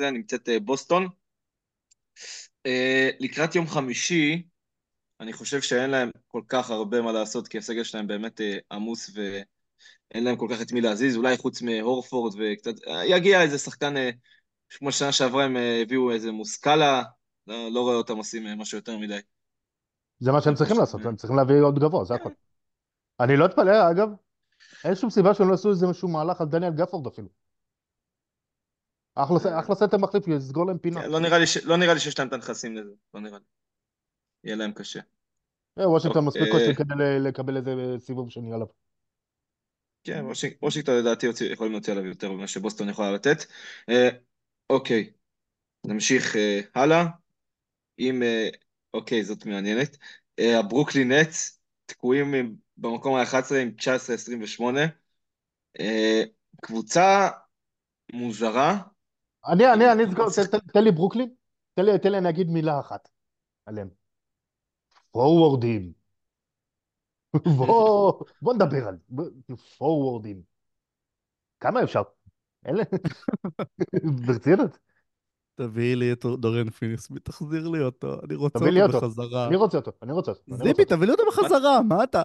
37-12, 0.00 0.10
נמצאת 0.10 0.48
בוסטון. 0.62 1.08
לקראת 3.20 3.54
יום 3.54 3.66
חמישי, 3.66 4.42
אני 5.20 5.32
חושב 5.32 5.60
שאין 5.60 5.90
להם 5.90 6.10
כל 6.26 6.42
כך 6.48 6.70
הרבה 6.70 7.02
מה 7.02 7.12
לעשות, 7.12 7.48
כי 7.48 7.58
הסגל 7.58 7.84
שלהם 7.84 8.06
באמת 8.06 8.40
אה, 8.40 8.58
עמוס 8.72 9.10
ואין 9.14 10.24
להם 10.24 10.36
כל 10.36 10.48
כך 10.50 10.62
את 10.62 10.72
מי 10.72 10.80
להזיז, 10.80 11.16
אולי 11.16 11.36
חוץ 11.36 11.62
מהורפורד 11.62 12.34
וקצת... 12.38 12.74
יגיע 13.04 13.42
איזה 13.42 13.58
שחקן, 13.58 13.96
אה, 13.96 14.10
כמו 14.70 14.92
שנה 14.92 15.12
שעברה 15.12 15.44
הם 15.44 15.56
אה, 15.56 15.82
הביאו 15.82 16.10
איזה 16.10 16.32
מוסקלה, 16.32 17.02
לא, 17.46 17.68
לא 17.72 17.80
רואה 17.80 17.94
אותם 17.94 18.16
עושים 18.16 18.58
משהו 18.58 18.78
יותר 18.78 18.98
מדי. 18.98 19.20
זה 20.18 20.32
מה 20.32 20.40
שהם 20.40 20.54
צריכים 20.54 20.78
לעשות. 20.78 21.04
הם 21.04 21.16
צריכים 21.16 21.36
להביא 21.36 21.54
עוד 21.60 21.78
גבוה, 21.78 22.04
זה 22.04 22.14
הכל. 22.14 22.30
אני 23.20 23.36
לא 23.36 23.46
אתפלא, 23.46 23.90
אגב, 23.90 24.08
אין 24.84 24.94
שום 24.94 25.10
סיבה 25.10 25.34
שהם 25.34 25.48
לא 25.48 25.54
עשו 25.54 25.70
איזה 25.70 25.86
משהו 25.86 26.08
מהלך 26.08 26.40
על 26.40 26.46
דניאל 26.46 26.72
גאפורד 26.72 27.06
אפילו. 27.06 27.28
אחלה 29.14 29.74
סנטר 29.74 29.96
מחליף, 29.96 30.28
יסגור 30.28 30.66
להם 30.66 30.78
פינה. 30.78 31.00
כן, 31.00 31.10
לא 31.10 31.20
לא 31.64 31.76
נראה 31.76 31.94
לי 31.94 32.00
שיש 32.00 32.18
להם 32.18 32.28
את 32.28 32.32
הנכסים 32.32 32.76
לזה, 32.76 32.90
לא 33.14 33.20
נראה 33.20 33.38
לי. 33.38 33.44
יהיה 34.44 34.56
להם 34.56 34.72
קשה. 34.72 35.00
אה, 35.78 35.90
וושינגטון 35.90 36.26
אוקיי, 36.26 36.42
מספיק. 36.42 36.52
כושל 36.52 36.74
כדי 36.84 37.20
לקבל 37.20 37.56
איזה 37.56 37.70
סיבוב 37.98 38.30
שני 38.30 38.52
עליו. 38.54 38.66
כן, 40.04 40.24
וושינג- 40.24 40.54
וושינגטון 40.62 40.98
לדעתי 40.98 41.26
יכולים 41.52 41.72
להוציא 41.72 41.92
עליו 41.92 42.06
יותר 42.06 42.32
ממה 42.32 42.46
שבוסטון 42.46 42.88
יכולה 42.88 43.12
לתת. 43.12 43.44
אה, 43.88 44.08
אוקיי, 44.70 45.10
נמשיך 45.86 46.36
אה, 46.36 46.60
הלאה. 46.74 47.04
אה, 48.00 48.48
אוקיי, 48.94 49.24
זאת 49.24 49.46
מעניינת. 49.46 49.96
הברוקלין 50.38 51.12
נטס 51.12 51.60
תקועים 51.86 52.56
במקום 52.76 53.14
ה-11 53.14 53.54
עם 53.54 53.70
19-28. 53.78 54.62
אה, 55.80 56.22
קבוצה 56.62 57.28
מוזרה. 58.12 58.78
אני, 59.52 59.72
אני, 59.72 59.92
אני, 59.92 60.02
תן 60.72 60.84
לי 60.84 60.92
ברוקלין, 60.92 61.28
תן 61.74 61.84
לי, 61.84 61.98
תן 61.98 62.12
לי 62.12 62.18
אני 62.18 62.28
אגיד 62.28 62.48
מילה 62.48 62.80
אחת 62.80 63.08
עליהם. 63.66 63.97
פורוורדים. 65.18 65.92
בוא, 67.56 68.12
בוא 68.42 68.54
נדבר 68.54 68.88
על 68.88 68.96
זה. 69.08 69.22
פורוורדים. 69.78 70.42
כמה 71.60 71.82
אפשר? 71.82 72.02
אלה? 72.66 72.82
ברצינות? 74.26 74.78
תביאי 75.54 75.96
לי 75.96 76.12
את 76.12 76.24
דוריאן 76.38 76.70
פיני 76.70 76.87
סמית, 76.87 77.08
תחזיר 77.22 77.68
לי 77.68 77.82
אותו, 77.82 78.20
אני 78.24 78.34
רוצה 78.34 78.58
אותו 78.58 78.82
אותו. 78.82 79.00
בחזרה. 79.00 79.46
אני 79.46 79.56
רוצה 79.56 79.78
אותו, 79.78 79.90
אני 80.02 80.12
רוצה 80.12 80.30
אותו. 80.30 80.56
זיפי. 80.56 80.84
תביא 80.84 81.06
לי 81.06 81.12
אותו 81.12 81.22
בחזרה, 81.28 81.82
מה 81.82 82.04
אתה? 82.04 82.22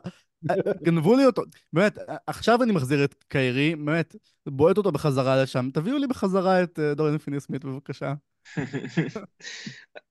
גנבו 0.84 1.16
לי 1.16 1.26
אותו. 1.26 1.42
באמת, 1.74 1.98
עכשיו 2.28 2.64
אני 2.64 2.72
מחזיר 2.72 3.04
את 3.04 3.24
קיירי, 3.28 3.76
באמת, 3.76 4.16
בועט 4.50 4.78
אותו 4.78 4.92
בחזרה 4.92 5.44
לשם. 5.44 5.70
תביאו 5.74 5.98
לי 5.98 6.08
בחזרה 6.08 6.64
את 6.64 6.80
אה, 6.80 6.94
דוריאן 6.94 7.18
פיני 7.18 7.33
סמית 7.33 7.48
בבקשה. 7.50 8.14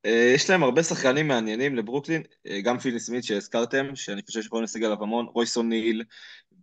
אה, 0.06 0.32
יש 0.34 0.50
להם 0.50 0.62
הרבה 0.62 0.82
שחקנים 0.82 1.28
מעניינים 1.28 1.76
לברוקלין, 1.76 2.22
אה, 2.46 2.60
גם 2.60 2.78
פיני 2.78 3.00
סמית 3.00 3.24
שהזכרתם, 3.24 3.96
שאני 3.96 4.22
חושב 4.26 4.42
שיכולים 4.42 4.62
להשיג 4.62 4.84
עליו 4.84 5.02
המון, 5.02 5.26
רויס 5.26 5.68
אוניל, 5.68 6.04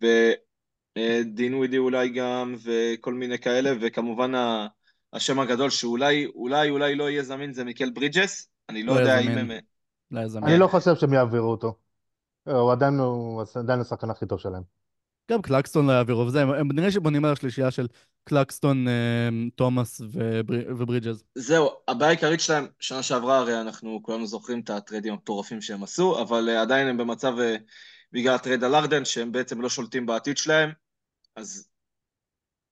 ודינווידי 0.01 1.77
אולי 1.77 2.09
גם, 2.09 2.55
וכל 2.63 3.13
מיני 3.13 3.39
כאלה, 3.39 3.71
וכמובן 3.81 4.35
ה- 4.35 4.67
השם 5.13 5.39
הגדול 5.39 5.69
שאולי, 5.69 6.25
אולי, 6.25 6.69
אולי 6.69 6.95
לא 6.95 7.09
יהיה 7.09 7.23
זמין 7.23 7.53
זה 7.53 7.63
מיקל 7.63 7.89
ברידג'ס, 7.89 8.49
אני 8.69 8.83
לא 8.83 8.95
לא 8.95 8.99
יודע 8.99 9.19
אם 9.19 9.23
זמין. 9.23 9.37
הם... 9.37 9.51
לא. 10.11 10.21
אני 10.43 10.57
לא 10.57 10.67
חושב 10.67 10.95
שהם 10.95 11.13
יעבירו 11.13 11.51
אותו. 11.51 11.75
אה, 12.47 12.53
הוא 12.53 12.71
עדיין 12.71 12.93
הוא 12.99 13.43
עדיין 13.55 13.79
השחקן 13.79 14.09
הכי 14.09 14.25
טוב 14.25 14.39
שלהם. 14.39 14.78
גם 15.29 15.41
קלקסטון 15.41 15.87
לא 15.87 15.91
יעבירו, 15.91 16.27
וזה, 16.27 16.41
הם- 16.41 16.49
הם 16.49 16.71
נראה 16.71 16.91
שבונים 16.91 17.25
על 17.25 17.31
השלישייה 17.31 17.71
של 17.71 17.87
קלקסטון, 18.23 18.87
אה, 18.87 19.29
תומאס 19.55 20.01
ובר- 20.11 20.65
וברידג'ז. 20.69 21.23
זהו, 21.35 21.69
הבעיה 21.87 22.09
העיקרית 22.11 22.39
שלהם, 22.39 22.67
שנה 22.79 23.03
שעברה 23.03 23.37
הרי 23.37 23.61
אנחנו 23.61 23.99
כולנו 24.03 24.27
זוכרים 24.27 24.59
את 24.59 24.69
הטריידים 24.69 25.13
המטורפים 25.13 25.61
שהם 25.61 25.83
עשו, 25.83 26.21
אבל 26.21 26.49
אה, 26.49 26.61
עדיין 26.61 26.87
הם 26.87 26.97
במצב, 26.97 27.39
אה, 27.39 27.55
בגלל 28.11 28.35
הטרייד 28.35 28.63
על 28.63 28.75
הארדן, 28.75 29.05
שהם 29.05 29.31
בעצם 29.31 29.61
לא 29.61 29.69
שולטים 29.69 30.05
בעתיד 30.05 30.37
שלהם, 30.37 30.69
אז 31.35 31.67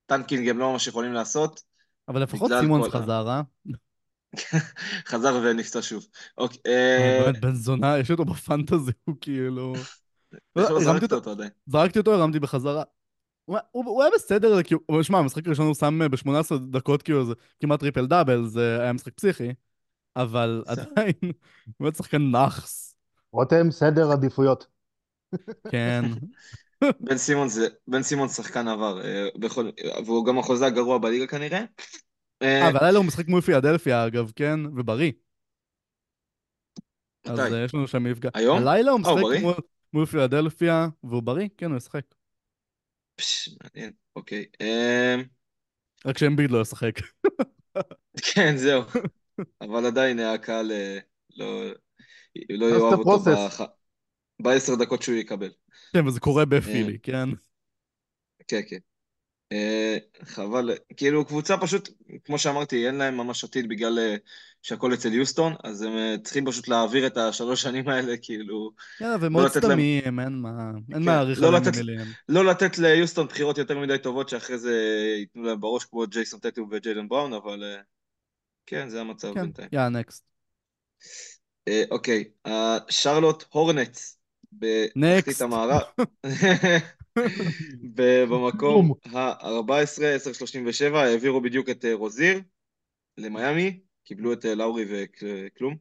tanking 0.05 0.49
הם 0.49 0.57
לא 0.57 0.71
ממש 0.71 0.87
יכולים 0.87 1.13
לעשות, 1.13 1.61
אבל 2.07 2.23
לפחות 2.23 2.51
סימונס 2.61 2.87
ה- 2.87 2.89
חזר, 2.89 3.27
אה? 3.29 3.41
חזר 5.09 5.39
ונפצע 5.43 5.81
שוב. 5.81 6.07
אוקיי, 6.37 7.31
בן 7.41 7.53
זונה, 7.53 7.97
יש 7.97 8.11
אותו 8.11 8.25
בפנטזי, 8.25 8.91
הוא 9.05 9.15
כאילו... 9.21 9.73
לא 10.55 10.79
זרקת 10.79 11.13
אותו- 11.13 11.31
עדיין? 11.31 11.49
זרקתי 11.67 11.99
אותו, 11.99 12.13
הרמתי 12.13 12.39
בחזרה. 12.39 12.83
הוא, 13.71 14.03
היה 14.03 14.11
בסדר, 14.15 14.63
כאילו, 14.63 14.81
אבל 14.89 15.03
שמע, 15.03 15.17
המשחק 15.17 15.47
הראשון 15.47 15.65
הוא 15.65 15.75
שם 15.75 15.99
ב-18 16.11 16.57
דקות, 16.71 17.01
כאילו, 17.01 17.25
זה 17.25 17.33
כמעט 17.59 17.79
triple 17.79 18.05
double, 18.05 18.45
זה 18.45 18.81
היה 18.81 18.93
משחק 18.93 19.13
פסיכי, 19.13 19.53
אבל. 20.15 20.63
עדיין, 20.67 21.13
הוא 21.21 21.31
באמת 21.79 21.95
שחקן 21.95 22.31
נאחס, 22.31 22.95
רותם, 23.31 23.71
סדר 23.71 24.11
עדיפויות. 24.11 24.67
כן. 25.71 26.05
בן 26.99 27.17
סימון 27.17 27.49
זה, 27.49 27.67
בן 27.87 28.03
סימון 28.03 28.27
שחקן 28.27 28.67
עבר, 28.67 29.05
אה, 29.05 29.27
בכל, 29.35 29.69
והוא 30.05 30.25
גם 30.25 30.39
החוזה 30.39 30.65
הגרוע 30.65 30.97
בליגה 30.97 31.27
כנראה. 31.27 31.63
אה, 32.41 32.67
אה, 32.67 32.73
והלילה 32.73 32.97
הוא 32.97 33.05
משחק 33.05 33.27
מול 33.27 33.41
פילדלפיה, 33.41 34.07
אגב, 34.07 34.31
כן, 34.35 34.59
ובריא. 34.75 35.11
אז? 37.25 37.39
אה, 37.39 37.63
יש 37.63 37.73
לנו 37.73 37.87
שם 37.87 38.03
מפגע. 38.03 38.29
היום? 38.33 38.57
הלילה 38.57 38.91
הוא 38.91 38.99
אה, 39.05 39.15
משחק? 39.15 39.41
מול, 39.41 39.53
מול 39.97 40.05
פילדלפיה, 40.05 40.87
והוא 41.03 41.23
בריא, 41.23 41.47
כן, 41.57 41.69
הוא 41.69 41.77
ישחק. 41.77 42.01
פש, 43.15 43.49
מעניין, 43.63 43.91
אוקיי. 44.15 44.45
אה, 44.61 45.15
רק 46.05 46.17
שאמביד 46.17 46.51
לא 46.51 46.61
ישחק. 46.61 46.93
כן, 48.33 48.57
זהו. 48.57 48.81
אבל 49.61 49.85
עדיין 49.85 50.19
הקהל 50.19 50.71
אה, 50.71 50.99
לא, 51.37 51.63
לא 52.49 52.65
יאהב 52.65 52.99
אותו. 52.99 53.19
בח... 53.19 53.61
בעשר 54.39 54.75
דקות 54.75 55.01
שהוא 55.01 55.15
יקבל. 55.15 55.51
כן, 55.93 56.07
וזה 56.07 56.19
קורה 56.19 56.45
בפילי, 56.45 56.99
כן. 56.99 57.29
כן, 58.47 58.61
כן. 58.69 58.79
אה, 59.51 59.97
חבל, 60.23 60.69
כאילו 60.97 61.25
קבוצה 61.25 61.57
פשוט, 61.57 61.89
כמו 62.23 62.39
שאמרתי, 62.39 62.87
אין 62.87 62.95
להם 62.95 63.17
ממש 63.17 63.43
עתיד 63.43 63.69
בגלל 63.69 63.99
אה, 63.99 64.15
שהכל 64.67 64.93
אצל 64.93 65.13
יוסטון, 65.13 65.53
אז 65.63 65.81
הם 65.81 65.97
אה, 65.97 66.15
צריכים 66.23 66.45
פשוט 66.45 66.67
להעביר 66.67 67.07
את 67.07 67.17
השלוש 67.17 67.61
שנים 67.61 67.89
האלה, 67.89 68.17
כאילו, 68.21 68.71
כן, 68.99 69.05
ומאוד 69.21 69.45
לתת 69.45 69.55
להם- 69.55 69.71
סתמים, 69.71 70.19
אין 70.19 70.33
מה, 70.33 70.71
אין 70.75 70.99
כן, 70.99 71.03
מה 71.03 71.11
להעריך 71.15 71.41
לא 71.41 71.47
עליהם. 71.79 72.07
לא 72.29 72.45
לתת 72.45 72.77
ליוסטון 72.77 73.27
בחירות 73.27 73.57
יותר 73.57 73.79
מדי 73.79 73.97
טובות 73.97 74.29
שאחרי 74.29 74.57
זה 74.57 74.73
ייתנו 75.19 75.43
להם 75.43 75.59
בראש 75.59 75.85
כמו 75.85 76.07
ג'ייסון 76.07 76.39
טטו 76.39 76.65
וג'יילן 76.71 77.07
בראון, 77.07 77.33
אבל 77.33 77.63
אה, 77.63 77.81
כן, 78.65 78.89
זה 78.89 79.01
המצב 79.01 79.33
כן, 79.33 79.41
בינתיים. 79.41 79.69
יאללה, 79.71 79.89
נקסט. 79.89 80.23
אה, 81.67 81.83
אוקיי, 81.91 82.23
השרלוט 82.45 83.43
הורנטס 83.49 84.19
בתחתית. 84.53 85.41
המערב. 85.41 85.81
ובמקום 87.97 88.93
ה-14, 89.05 90.01
10.37, 90.91 90.95
העבירו 90.95 91.41
בדיוק 91.41 91.69
את 91.69 91.85
רוזיר 91.93 92.41
למיאמי, 93.17 93.79
קיבלו 94.07 94.33
את 94.33 94.45
אה, 94.45 94.55
לאורי 94.55 94.85
וכלום. 94.89 95.75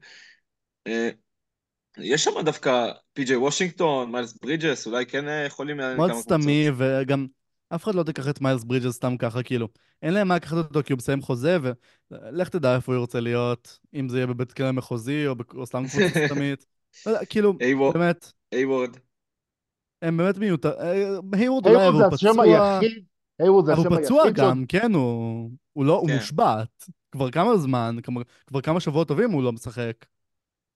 אה, 0.87 1.11
יש 1.99 2.25
שם 2.25 2.31
דווקא 2.45 2.91
פי.ג'יי 3.13 3.37
וושינגטון, 3.37 4.13
מיילס 4.13 4.39
ברידג'ס, 4.43 4.87
אולי 4.87 5.07
כן 5.07 5.25
יכולים 5.47 5.77
מאוד 5.77 6.13
סתמי, 6.13 6.67
וגם 6.77 7.27
אף 7.75 7.85
אחד 7.85 7.95
לא 7.95 8.03
תיקח 8.03 8.29
את 8.29 8.41
מיילס 8.41 8.65
ברידג'ס 8.65 8.95
סתם 8.95 9.17
ככה, 9.17 9.43
כאילו. 9.43 9.69
אין 10.03 10.15
להם 10.15 10.29
מה 10.29 10.37
לקחת 10.37 10.57
אותו 10.57 10.81
כי 10.83 10.93
הוא 10.93 10.99
מסיים 10.99 11.23
חוזה, 11.23 11.59
ולך 12.11 12.49
תדע 12.49 12.77
איפה 12.77 12.93
הוא 12.93 13.01
רוצה 13.01 13.21
להיות, 13.21 13.79
אם 13.95 14.09
זה 14.09 14.17
יהיה 14.17 14.27
בבית 14.27 14.53
כלא 14.53 14.73
מחוזי, 14.73 15.27
או, 15.27 15.35
או 15.55 15.67
סתם 15.67 15.85
קבוצה 15.89 16.09
סתמית. 16.27 16.67
לא 17.07 17.19
כאילו, 17.29 17.53
באמת. 17.93 18.33
איי-וורד. 18.53 18.97
הם 20.03 20.17
באמת 20.17 20.39
מיותר... 20.39 20.73
היוורד 21.33 21.67
אולי, 21.67 21.89
אבל 21.89 22.03
הוא 22.03 22.11
פצוע... 22.11 22.81
אבל 23.41 23.77
הוא 23.77 23.99
פצוע 23.99 24.31
גם, 24.31 24.65
כן, 24.69 24.93
הוא 24.93 25.85
לא, 25.85 25.99
הוא 25.99 26.09
כן. 26.09 26.15
מושבת. 26.15 26.87
כבר 27.17 27.31
כמה 27.31 27.57
זמן, 27.57 27.97
כבר 28.47 28.61
כמה 28.61 28.81
שבועות 28.81 29.09
טובים 29.09 29.31
הוא 29.31 29.43
לא 29.43 29.53
משחק. 29.53 30.07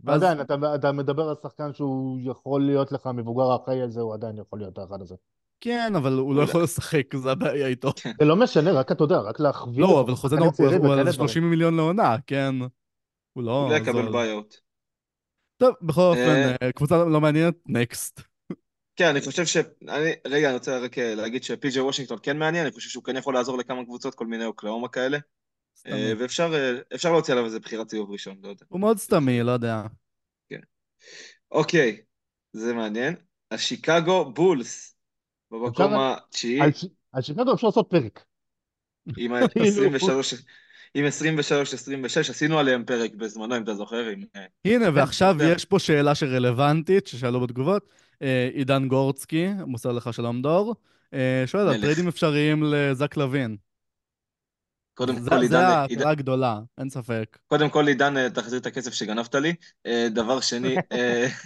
ועדיין, 0.00 0.38
אתה 0.74 0.92
מדבר 0.92 1.28
על 1.28 1.34
שחקן 1.42 1.74
שהוא 1.74 2.18
יכול 2.24 2.62
להיות 2.66 2.92
לך 2.92 3.06
מבוגר 3.06 3.56
אחרי 3.56 3.88
זה, 3.88 4.00
הוא 4.00 4.14
עדיין 4.14 4.38
יכול 4.38 4.58
להיות 4.58 4.78
האחד 4.78 5.02
הזה. 5.02 5.14
כן, 5.60 5.92
אבל 5.96 6.12
הוא 6.12 6.34
לא 6.34 6.42
יכול 6.42 6.62
לשחק, 6.62 7.16
זה 7.16 7.30
הבעיה 7.30 7.66
איתו. 7.66 7.92
כן. 7.96 8.12
זה 8.20 8.24
לא 8.24 8.36
משנה, 8.36 8.72
רק 8.72 8.92
אתה 8.92 9.04
יודע, 9.04 9.18
רק 9.18 9.40
להחביא... 9.40 9.82
לא, 9.82 10.00
אבל 10.00 10.14
חוזה 10.14 10.36
הוא 10.38 10.92
על 10.92 11.12
30 11.12 11.50
מיליון 11.50 11.76
לעונה, 11.76 12.16
כן. 12.26 12.54
הוא 13.32 13.44
לא... 13.44 13.66
הוא 13.66 13.74
יקבל 13.74 14.12
בעיות. 14.12 14.60
טוב, 15.56 15.74
בכל 15.82 16.00
אופן, 16.00 16.20
אה, 16.20 16.56
אה, 16.62 16.72
קבוצה 16.72 17.04
לא 17.04 17.20
מעניינת, 17.20 17.54
נקסט. 17.66 18.20
כן, 18.96 19.08
אני 19.08 19.20
חושב 19.20 19.46
ש... 19.46 19.56
אני... 19.88 20.10
רגע, 20.26 20.48
אני 20.48 20.54
רוצה 20.54 20.78
רק 20.78 20.98
אה, 20.98 21.14
להגיד 21.14 21.42
שפי.ג'י 21.42 21.80
וושינגטון 21.80 22.18
כן 22.22 22.38
מעניין, 22.38 22.64
אני 22.66 22.74
חושב 22.74 22.90
שהוא 22.90 23.04
כן 23.04 23.16
יכול 23.16 23.34
לעזור 23.34 23.58
לכמה 23.58 23.84
קבוצות, 23.84 24.14
כל 24.14 24.26
מיני 24.26 24.44
אוקלאומה 24.44 24.88
כאלה. 24.88 25.18
ואפשר 26.18 27.12
להוציא 27.12 27.34
עליו 27.34 27.44
איזה 27.44 27.60
בחירת 27.60 27.90
סיבוב 27.90 28.10
ראשון, 28.10 28.36
לא 28.42 28.48
יודע. 28.48 28.64
הוא 28.68 28.80
מאוד 28.80 28.98
סתמי, 28.98 29.42
לא 29.42 29.50
יודע. 29.50 29.82
כן. 30.48 30.60
אוקיי, 31.50 32.00
זה 32.52 32.74
מעניין. 32.74 33.14
השיקגו 33.50 34.32
בולס, 34.32 34.96
במקום 35.50 35.92
התשיעי. 35.94 36.60
על 37.12 37.22
שיקגו 37.22 37.54
אפשר 37.54 37.66
לעשות 37.66 37.86
פרק. 37.90 38.24
עם 39.16 39.34
23... 39.34 40.34
עם 40.94 41.04
23-26, 41.06 42.30
עשינו 42.30 42.58
עליהם 42.58 42.84
פרק 42.84 43.14
בזמנו, 43.14 43.56
אם 43.56 43.62
אתה 43.62 43.74
זוכר. 43.74 44.06
עם... 44.06 44.24
אה, 44.36 44.44
הנה, 44.64 44.86
כן, 44.86 44.92
ועכשיו 44.94 45.36
יש 45.42 45.64
פה 45.64 45.78
שאלה 45.78 46.14
שרלוונטית, 46.14 47.06
ששאלו 47.06 47.40
בתגובות. 47.40 47.88
אה, 48.22 48.48
עידן 48.52 48.88
גורצקי, 48.88 49.48
מוסר 49.66 49.92
לך 49.92 50.14
שלום 50.14 50.42
דור, 50.42 50.74
אה, 51.14 51.42
שואל 51.46 51.68
על 51.68 51.80
טריידים 51.80 52.08
אפשריים 52.08 52.62
לזק 52.62 53.16
לוין. 53.16 53.56
קודם 55.00 55.28
כל, 55.28 55.42
עידן... 55.42 55.48
זה 55.48 55.58
ההכרה 55.58 56.10
הגדולה, 56.10 56.60
אין 56.78 56.90
ספק. 56.90 57.38
קודם 57.46 57.70
כל, 57.70 57.86
עידן, 57.88 58.28
תחזיר 58.28 58.58
את 58.58 58.66
הכסף 58.66 58.92
שגנבת 58.92 59.34
לי. 59.34 59.54
דבר 60.10 60.40
שני, 60.40 60.76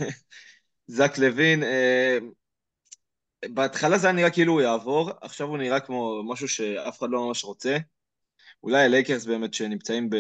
זק 0.96 1.18
לוין, 1.18 1.62
בהתחלה 3.48 3.98
זה 3.98 4.06
היה 4.06 4.16
נראה 4.16 4.30
כאילו 4.30 4.52
הוא 4.52 4.60
יעבור, 4.60 5.10
עכשיו 5.20 5.48
הוא 5.48 5.58
נראה 5.58 5.80
כמו 5.80 6.22
משהו 6.24 6.48
שאף 6.48 6.98
אחד 6.98 7.10
לא 7.10 7.26
ממש 7.26 7.44
רוצה. 7.44 7.76
אולי 8.62 8.84
הלייקרס 8.84 9.24
באמת 9.24 9.54
שנמצאים 9.54 10.10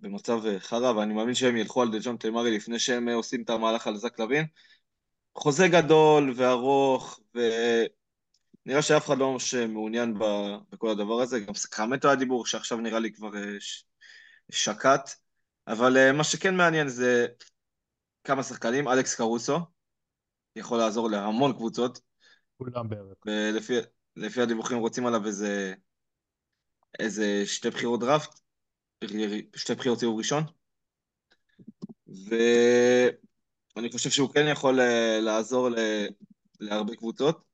במצב 0.00 0.40
חרא, 0.58 0.92
ואני 0.92 1.14
מאמין 1.14 1.34
שהם 1.34 1.56
ילכו 1.56 1.82
על 1.82 1.90
דג'ון 1.90 2.16
תמרי 2.16 2.56
לפני 2.56 2.78
שהם 2.78 3.08
עושים 3.08 3.42
את 3.42 3.50
המהלך 3.50 3.86
על 3.86 3.96
זק 3.96 4.18
לוין. 4.18 4.44
חוזה 5.34 5.68
גדול 5.68 6.32
וארוך, 6.36 7.20
ונראה 8.66 8.82
שאף 8.82 9.06
אחד 9.06 9.18
לא 9.18 9.32
ממש 9.32 9.54
מעוניין 9.54 10.14
בכל 10.70 10.90
הדבר 10.90 11.20
הזה. 11.20 11.40
גם 11.40 11.54
סקרמנטו 11.54 12.08
היה 12.08 12.16
דיבור 12.16 12.46
שעכשיו 12.46 12.78
נראה 12.78 12.98
לי 12.98 13.12
כבר 13.12 13.36
אה, 13.36 13.56
שקט. 14.50 15.10
אבל 15.66 15.96
אה, 15.96 16.12
מה 16.12 16.24
שכן 16.24 16.56
מעניין 16.56 16.88
זה 16.88 17.26
כמה 18.24 18.42
שחקנים, 18.42 18.88
אלכס 18.88 19.14
קרוסו, 19.14 19.58
יכול 20.56 20.78
לעזור 20.78 21.10
להמון 21.10 21.52
קבוצות. 21.52 22.00
כולם 22.58 22.88
בערך. 22.88 23.16
לפי 24.16 24.42
הדיווחים 24.42 24.78
רוצים 24.78 25.06
עליו 25.06 25.26
איזה 25.26 25.74
איזה 26.98 27.42
שתי 27.46 27.70
בחירות 27.70 28.00
דראפט, 28.00 28.40
שתי 29.56 29.74
בחירות 29.74 29.98
סיבוב 29.98 30.18
ראשון, 30.18 30.42
ואני 32.06 33.92
חושב 33.92 34.10
שהוא 34.10 34.34
כן 34.34 34.46
יכול 34.52 34.80
אה, 34.80 35.20
לעזור 35.20 35.68
להרבה 36.60 36.96
קבוצות. 36.96 37.45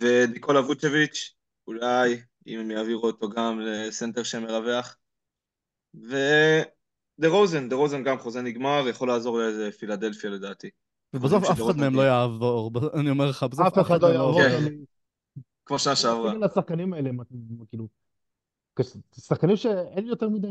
וניקולה 0.00 0.60
ווצ'ביץ', 0.60 1.34
אולי, 1.66 2.20
אם 2.46 2.60
הם 2.60 2.70
יעבירו 2.70 3.06
אותו 3.06 3.28
גם 3.28 3.60
לסנטר 3.60 4.22
שמרווח. 4.22 4.96
ודה 5.94 7.28
רוזן, 7.28 7.68
דה 7.68 7.76
רוזן 7.76 8.02
גם 8.02 8.18
חוזה 8.18 8.42
נגמר, 8.42 8.88
יכול 8.88 9.08
לעזור 9.08 9.38
לאיזה 9.38 9.70
פילדלפיה 9.78 10.30
לדעתי. 10.30 10.70
ובסוף 11.14 11.44
אף 11.44 11.62
אחד 11.62 11.76
מהם 11.76 11.94
לא 11.94 12.02
יעבור, 12.02 12.70
אני 13.00 13.10
אומר 13.10 13.26
לך, 13.30 13.42
בסוף 13.42 13.66
אף 13.66 13.86
אחד 13.86 14.02
לא 14.02 14.06
יעבור. 14.06 14.40
כמו 15.66 15.78
שנה 15.78 15.96
שעברה. 15.96 16.32
השחקנים 16.44 16.92
האלה, 16.92 17.10
כאילו, 17.70 17.88
שחקנים 19.20 19.56
שאין 19.56 20.06
יותר 20.06 20.28
מדי, 20.28 20.48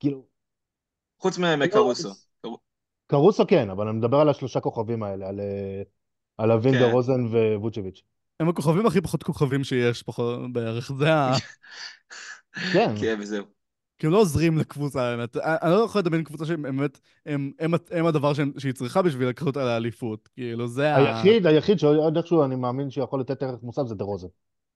כאילו... 0.00 0.26
חוץ 1.18 1.38
מקרוסו. 1.38 2.10
קרוסו 3.06 3.46
כן, 3.46 3.70
אבל 3.70 3.88
אני 3.88 3.98
מדבר 3.98 4.16
על 4.16 4.28
השלושה 4.28 4.60
כוכבים 4.60 5.02
האלה, 5.02 5.28
על, 5.28 5.40
אה, 5.40 5.82
על 6.38 6.52
לאבין, 6.52 6.75
דה, 6.75 6.86
כן. 6.86 6.92
רוזן 6.92 7.26
וווצ'ביץ'. 7.56 8.02
הם 8.40 8.48
הכוכבים 8.48 8.86
הכי 8.86 9.00
פחות 9.00 9.22
כוכבים 9.22 9.64
שיש 9.64 10.02
פחות 10.02 10.52
בערך, 10.52 10.92
זה 10.98 11.14
ה... 11.14 11.32
כן. 12.72 12.94
כן, 13.00 13.16
וזהו. 13.20 13.44
כי 13.98 14.06
הם 14.06 14.12
לא 14.12 14.20
עוזרים 14.20 14.58
לקבוצה, 14.58 15.02
האמת. 15.02 15.36
אני 15.36 15.70
לא 15.70 15.76
יכול 15.76 16.00
לדמיין 16.00 16.24
קבוצה 16.24 16.46
שהם 16.46 16.62
באמת, 16.62 17.00
הם, 17.26 17.52
הם, 17.58 17.72
הם 17.90 18.06
הדבר 18.06 18.34
שהם, 18.34 18.52
שהיא 18.58 18.72
צריכה 18.72 19.02
בשביל 19.02 19.28
לקחת 19.28 19.46
אותה 19.46 19.64
לאליפות. 19.64 20.28
כאילו, 20.34 20.68
זה 20.68 20.96
היחיד, 20.96 21.46
ה... 21.46 21.50
היחיד 21.50 21.78
שעוד 21.78 22.16
איכשהו 22.16 22.44
אני 22.44 22.56
מאמין 22.56 22.90
שיכול 22.90 23.20
לתת 23.20 23.42
ערך 23.42 23.62
מוסף 23.62 23.82
זה 23.86 23.94
דה 23.94 24.04
רוזן. 24.04 24.28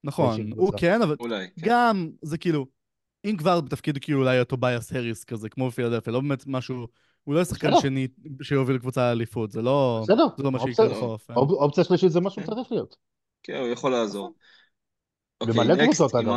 נכון, 0.03 0.51
הוא 0.55 0.73
כן, 0.77 1.01
אבל 1.01 1.15
אולי, 1.19 1.47
כן. 1.55 1.61
גם 1.65 2.09
זה 2.21 2.37
כאילו, 2.37 2.65
אם 3.25 3.37
כבר 3.37 3.61
בתפקיד 3.61 3.97
כאילו 3.97 4.19
אולי 4.19 4.45
טוביאס 4.45 4.93
הריס 4.93 5.23
כזה, 5.23 5.49
כמו 5.49 5.67
בפילדלפיה, 5.67 6.13
לא 6.13 6.19
באמת 6.19 6.43
משהו, 6.47 6.87
הוא 7.23 7.35
לא 7.35 7.43
שחקן 7.43 7.71
שני 7.81 8.07
שיוביל 8.41 8.77
קבוצה 8.77 9.01
לאליפות, 9.01 9.51
זה 9.51 9.61
לא, 9.61 10.03
זה 10.07 10.43
לא 10.43 10.51
מה 10.51 10.59
שיקרה 10.59 10.87
לחוף. 10.87 11.31
אופציה 11.31 11.83
שלישית 11.83 12.11
זה 12.11 12.19
מה 12.19 12.29
שהוא 12.29 12.45
צריך 12.45 12.71
להיות. 12.71 12.95
כן, 13.43 13.55
הוא 13.55 13.67
יכול 13.67 13.91
לעזור. 13.91 14.33
במלא 15.43 15.73
אוקיי, 15.73 15.85
קבוצות 15.85 16.15
אגב. 16.15 16.33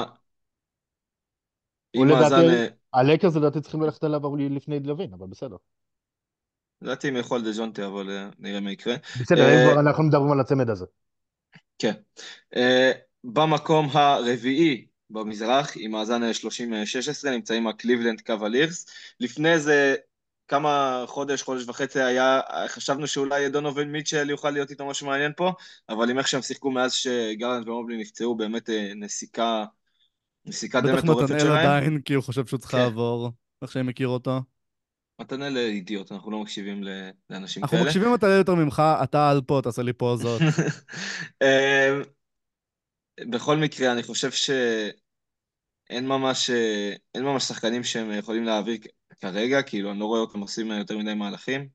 הלייקרס 2.95 3.37
לדעתי 3.37 3.61
צריכים 3.61 3.83
ללכת 3.83 4.05
עליו 4.05 4.37
לפני 4.37 4.81
לוין, 4.81 5.13
אבל 5.15 5.27
בסדר. 5.27 5.57
לדעתי 6.83 7.09
הם 7.09 7.17
יכול 7.17 7.43
דז'ונטה, 7.43 7.87
אבל 7.87 8.11
אה, 8.11 8.29
נראה 8.39 8.61
מה 8.61 8.73
יקרה. 8.73 8.95
בסדר, 9.21 9.41
אה, 9.41 9.81
אנחנו 9.81 10.05
מדברים 10.05 10.33
על 10.33 10.41
הצמד 10.41 10.71
הזה. 10.71 10.85
כן. 11.79 11.93
אה, 12.57 12.93
במקום 13.25 13.89
הרביעי 13.93 14.87
במזרח, 15.11 15.73
עם 15.77 15.91
מאזן 15.91 16.23
30-16, 16.33 17.31
נמצאים 17.31 17.67
הקליבלנד 17.67 18.21
קוולירס. 18.21 18.87
לפני 19.21 19.59
זה 19.59 19.97
כמה 20.51 21.05
חודש, 21.07 21.43
חודש 21.43 21.69
וחצי 21.69 22.01
היה, 22.01 22.41
חשבנו 22.69 23.07
שאולי 23.07 23.49
דונובל 23.49 23.85
מיטשל 23.85 24.31
יוכל 24.31 24.51
להיות 24.51 24.71
איתו 24.71 24.87
משהו 24.87 25.07
מעניין 25.07 25.33
פה, 25.37 25.53
אבל 25.89 26.11
עם 26.11 26.19
איך 26.19 26.29
שהם 26.29 26.43
שיחקו 26.43 26.71
מאז 26.71 26.93
שגרלנד 26.93 27.69
ומובלי 27.69 27.97
נפצעו, 28.01 28.35
באמת 28.35 28.71
אה, 28.71 28.93
נסיקה, 28.97 29.65
נסיקה 30.47 30.81
די 30.81 30.93
מטורפת 30.93 31.29
שלהם. 31.29 31.39
בטח 31.39 31.45
מתנאל 31.45 31.67
עדיין, 31.67 32.01
כי 32.05 32.15
הוא 32.15 32.25
חושב 32.25 32.47
שהוא 32.47 32.59
צריך 32.59 32.71
כן. 32.73 32.79
לעבור, 32.79 33.31
איך 33.63 33.73
שהם 33.73 33.87
מכיר 33.87 34.09
אותו. 34.09 34.41
מתנאל 35.21 35.57
אידיוט, 35.57 36.13
אנחנו 36.13 36.31
לא 36.31 36.39
מקשיבים 36.39 36.83
לאנשים 37.31 37.63
כאלה. 37.67 37.73
אנחנו 37.73 37.87
מקשיבים 37.87 38.13
מתנאל 38.13 38.39
יותר 38.39 38.55
ממך, 38.55 38.83
אתה 39.03 39.31
על 39.31 39.41
פה, 39.47 39.61
תעשה 39.63 39.83
לי 39.83 39.93
פה 39.93 40.17
זאת. 40.17 40.41
אמ, 41.43 42.03
בכל 43.31 43.57
מקרה, 43.57 43.93
אני 43.93 44.03
חושב 44.03 44.31
שאין 44.31 46.07
ממש, 46.07 46.51
אין 47.15 47.25
ממש 47.25 47.45
שחקנים 47.45 47.85
שהם 47.85 48.13
יכולים 48.13 48.45
להעביר 48.45 48.77
כרגע, 49.21 49.63
כאילו, 49.63 49.91
אני 49.91 49.99
לא 49.99 50.05
רואה 50.05 50.21
אותם 50.21 50.41
עושים 50.41 50.71
יותר 50.71 50.99
מדי 50.99 51.15
מהלכים. 51.15 51.69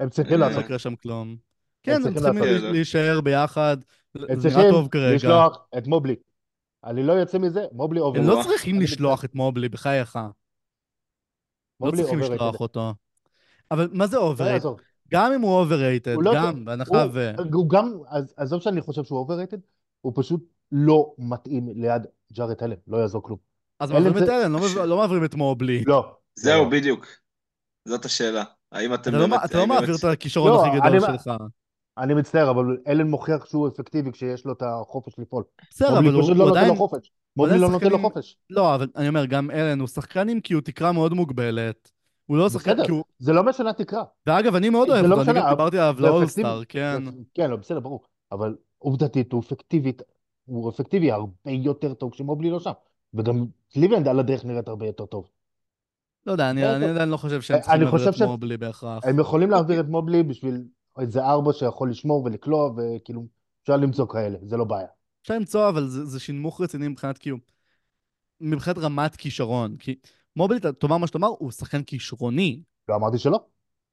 הם 0.00 0.08
צריכים 0.08 0.38
לעשות. 0.38 0.58
לא 0.58 0.64
יקרה 0.64 0.78
שם 0.78 0.96
כלום. 0.96 1.36
כן, 1.82 2.06
הם 2.06 2.14
צריכים 2.14 2.42
להישאר 2.72 3.20
ביחד, 3.20 3.76
זה 4.14 4.48
נראה 4.48 4.70
טוב 4.70 4.88
כרגע. 4.88 5.04
הם 5.06 5.18
צריכים 5.18 5.30
לשלוח 5.30 5.66
את 5.78 5.86
מובלי. 5.86 6.14
אני 6.84 7.02
לא 7.02 7.12
יוצא 7.12 7.38
מזה, 7.38 7.64
מובלי 7.72 8.00
עובר. 8.00 8.20
הם 8.20 8.26
לא 8.26 8.40
צריכים 8.42 8.80
לשלוח 8.80 9.24
את 9.24 9.34
מובלי, 9.34 9.68
בחייך. 9.68 10.18
לא 11.80 11.90
צריכים 11.96 12.18
לשלוח 12.18 12.60
אותו. 12.60 12.94
אבל 13.70 13.88
מה 13.92 14.06
זה 14.06 14.16
overrated? 14.16 14.68
גם 15.10 15.32
אם 15.32 15.40
הוא 15.40 15.58
overrated, 15.58 16.14
לא 16.20 16.34
גם, 16.34 16.64
בהנחה 16.64 17.06
ו... 17.12 17.32
הוא 17.52 17.70
גם, 17.70 17.92
עזוב 18.36 18.62
שאני 18.62 18.80
חושב 18.80 19.04
שהוא 19.04 19.18
overrated, 19.18 19.58
הוא 20.00 20.12
פשוט 20.16 20.44
לא 20.72 21.14
מתאים 21.18 21.68
ליד 21.68 22.02
ג'ארט 22.32 22.62
אלן, 22.62 22.76
לא 22.86 22.96
יעזור 22.96 23.22
כלום. 23.22 23.38
אז 23.80 23.90
מעבירים 23.90 24.24
את 24.24 24.28
אלן, 24.28 24.52
לא, 24.52 24.84
לא 24.84 24.96
מעבירים 24.96 25.24
את 25.24 25.34
מובלי. 25.34 25.84
לא. 25.86 26.16
זהו, 26.36 26.70
בדיוק. 26.70 27.06
זאת 27.88 28.04
השאלה. 28.04 28.44
האם 28.72 28.94
אתם 28.94 29.12
באמת... 29.12 29.40
אתה 29.44 29.58
לא 29.58 29.66
מעביר 29.66 29.94
את 29.98 30.04
הכישרון 30.04 30.68
הכי 30.68 30.78
גדול 30.78 31.00
שלך. 31.00 31.30
אני 31.98 32.14
מצטער, 32.14 32.50
אבל 32.50 32.64
אלן 32.88 33.06
מוכיח 33.06 33.46
שהוא 33.46 33.68
אפקטיבי 33.68 34.12
כשיש 34.12 34.44
לו 34.44 34.52
את 34.52 34.62
החופש 34.62 35.12
לפעול. 35.18 35.44
בסדר, 35.70 35.98
אבל 35.98 36.14
הוא 36.14 36.22
פשוט 36.22 36.36
לא 36.36 36.44
נותן 36.44 36.58
עדיין... 36.58 36.68
לו 36.68 36.76
חופש. 36.76 37.12
מובלי 37.36 37.58
לא 37.58 37.70
נותן 37.70 37.88
לו 37.88 37.98
חופש. 37.98 38.36
לא, 38.50 38.74
אבל 38.74 38.88
אני 38.96 39.08
אומר, 39.08 39.26
גם 39.26 39.50
אלן 39.50 39.80
הוא 39.80 39.88
שחקן 39.88 40.28
עם 40.28 40.40
כאילו 40.40 40.60
תקרה 40.60 40.92
מאוד 40.92 41.12
מוגבלת. 41.12 41.90
הוא 42.26 42.36
לא 42.36 42.48
שחקן, 42.48 42.72
בסדר, 42.72 42.84
כי 42.84 42.90
הוא... 42.90 43.04
זה 43.18 43.32
לא 43.32 43.42
משנה 43.42 43.72
תקרה. 43.72 44.04
ואגב, 44.26 44.54
אני 44.54 44.70
מאוד 44.70 44.88
זה 44.88 44.94
אוהב 44.94 45.06
לא 45.06 45.14
אותו, 45.14 45.30
אני 45.30 45.30
משנה, 45.30 45.46
גם 45.46 45.50
דיברתי 45.56 45.78
עליו 45.78 45.96
לאולסטאר. 45.98 46.64
כן. 46.68 47.02
כן, 47.34 47.50
לא, 47.50 47.56
בסדר, 47.56 47.80
ברור. 47.80 48.04
אבל 48.32 48.56
עובדתית 48.78 49.32
הוא 49.32 49.40
אפקטיבית, 49.40 50.02
הוא 50.44 50.70
אפקטיבי 50.70 51.10
הרבה 51.10 51.30
יותר 51.46 51.94
טוב 51.94 52.12
כשמובלי 52.12 52.50
לא 52.50 52.60
שם. 52.60 52.72
וגם 53.14 53.46
קליבלנד 53.72 54.08
על 54.08 54.18
הדרך 54.18 54.44
נראית 54.44 54.68
הרבה 54.68 54.86
יותר 54.86 55.06
טוב. 55.06 55.28
לא 56.26 56.32
יודע, 56.32 56.50
אני 56.50 56.60
בסדר. 56.60 56.76
אני 56.76 56.84
עדיין 56.86 57.08
לא 57.08 57.16
חושב 57.16 57.40
שהם 57.40 57.54
אני 57.56 57.62
צריכים 57.62 57.80
להעביר 57.82 57.98
חושב 57.98 58.22
את 58.22 58.28
מובלי 58.28 58.56
בהכרח. 58.56 59.04
הם 59.04 59.18
יכולים 59.18 59.50
להעביר 59.50 59.80
את 59.80 59.86
מובלי 59.86 60.22
בשביל 60.22 60.64
איזה 60.98 61.24
ארבע 61.24 61.52
שיכול 61.52 61.90
לשמור 61.90 62.24
ולקלוע, 62.24 62.70
וכאילו, 62.76 63.26
אפשר 63.62 63.76
למצוא 63.76 64.06
כאלה, 64.08 64.38
זה 64.42 64.56
לא 64.56 64.64
בעיה. 64.64 64.86
אפשר 65.22 65.34
למצוא, 65.34 65.68
אבל 65.68 65.86
זה, 65.86 66.04
זה 66.04 66.20
שינמוך 66.20 66.60
רציני 66.60 66.88
מבחינת 66.88 67.18
כאילו... 67.18 67.36
מבחינת 68.40 68.78
רמת 68.78 69.16
כישרון. 69.16 69.76
כי 69.76 69.94
מובלי, 70.36 70.58
תאמר 70.78 70.96
מה 70.96 71.06
שתאמר, 71.06 71.28
הוא 71.28 71.50
שחקן 71.50 71.82
כישרוני. 71.82 72.62
לא 72.88 72.94
אמרתי 72.96 73.18
שלא. 73.18 73.40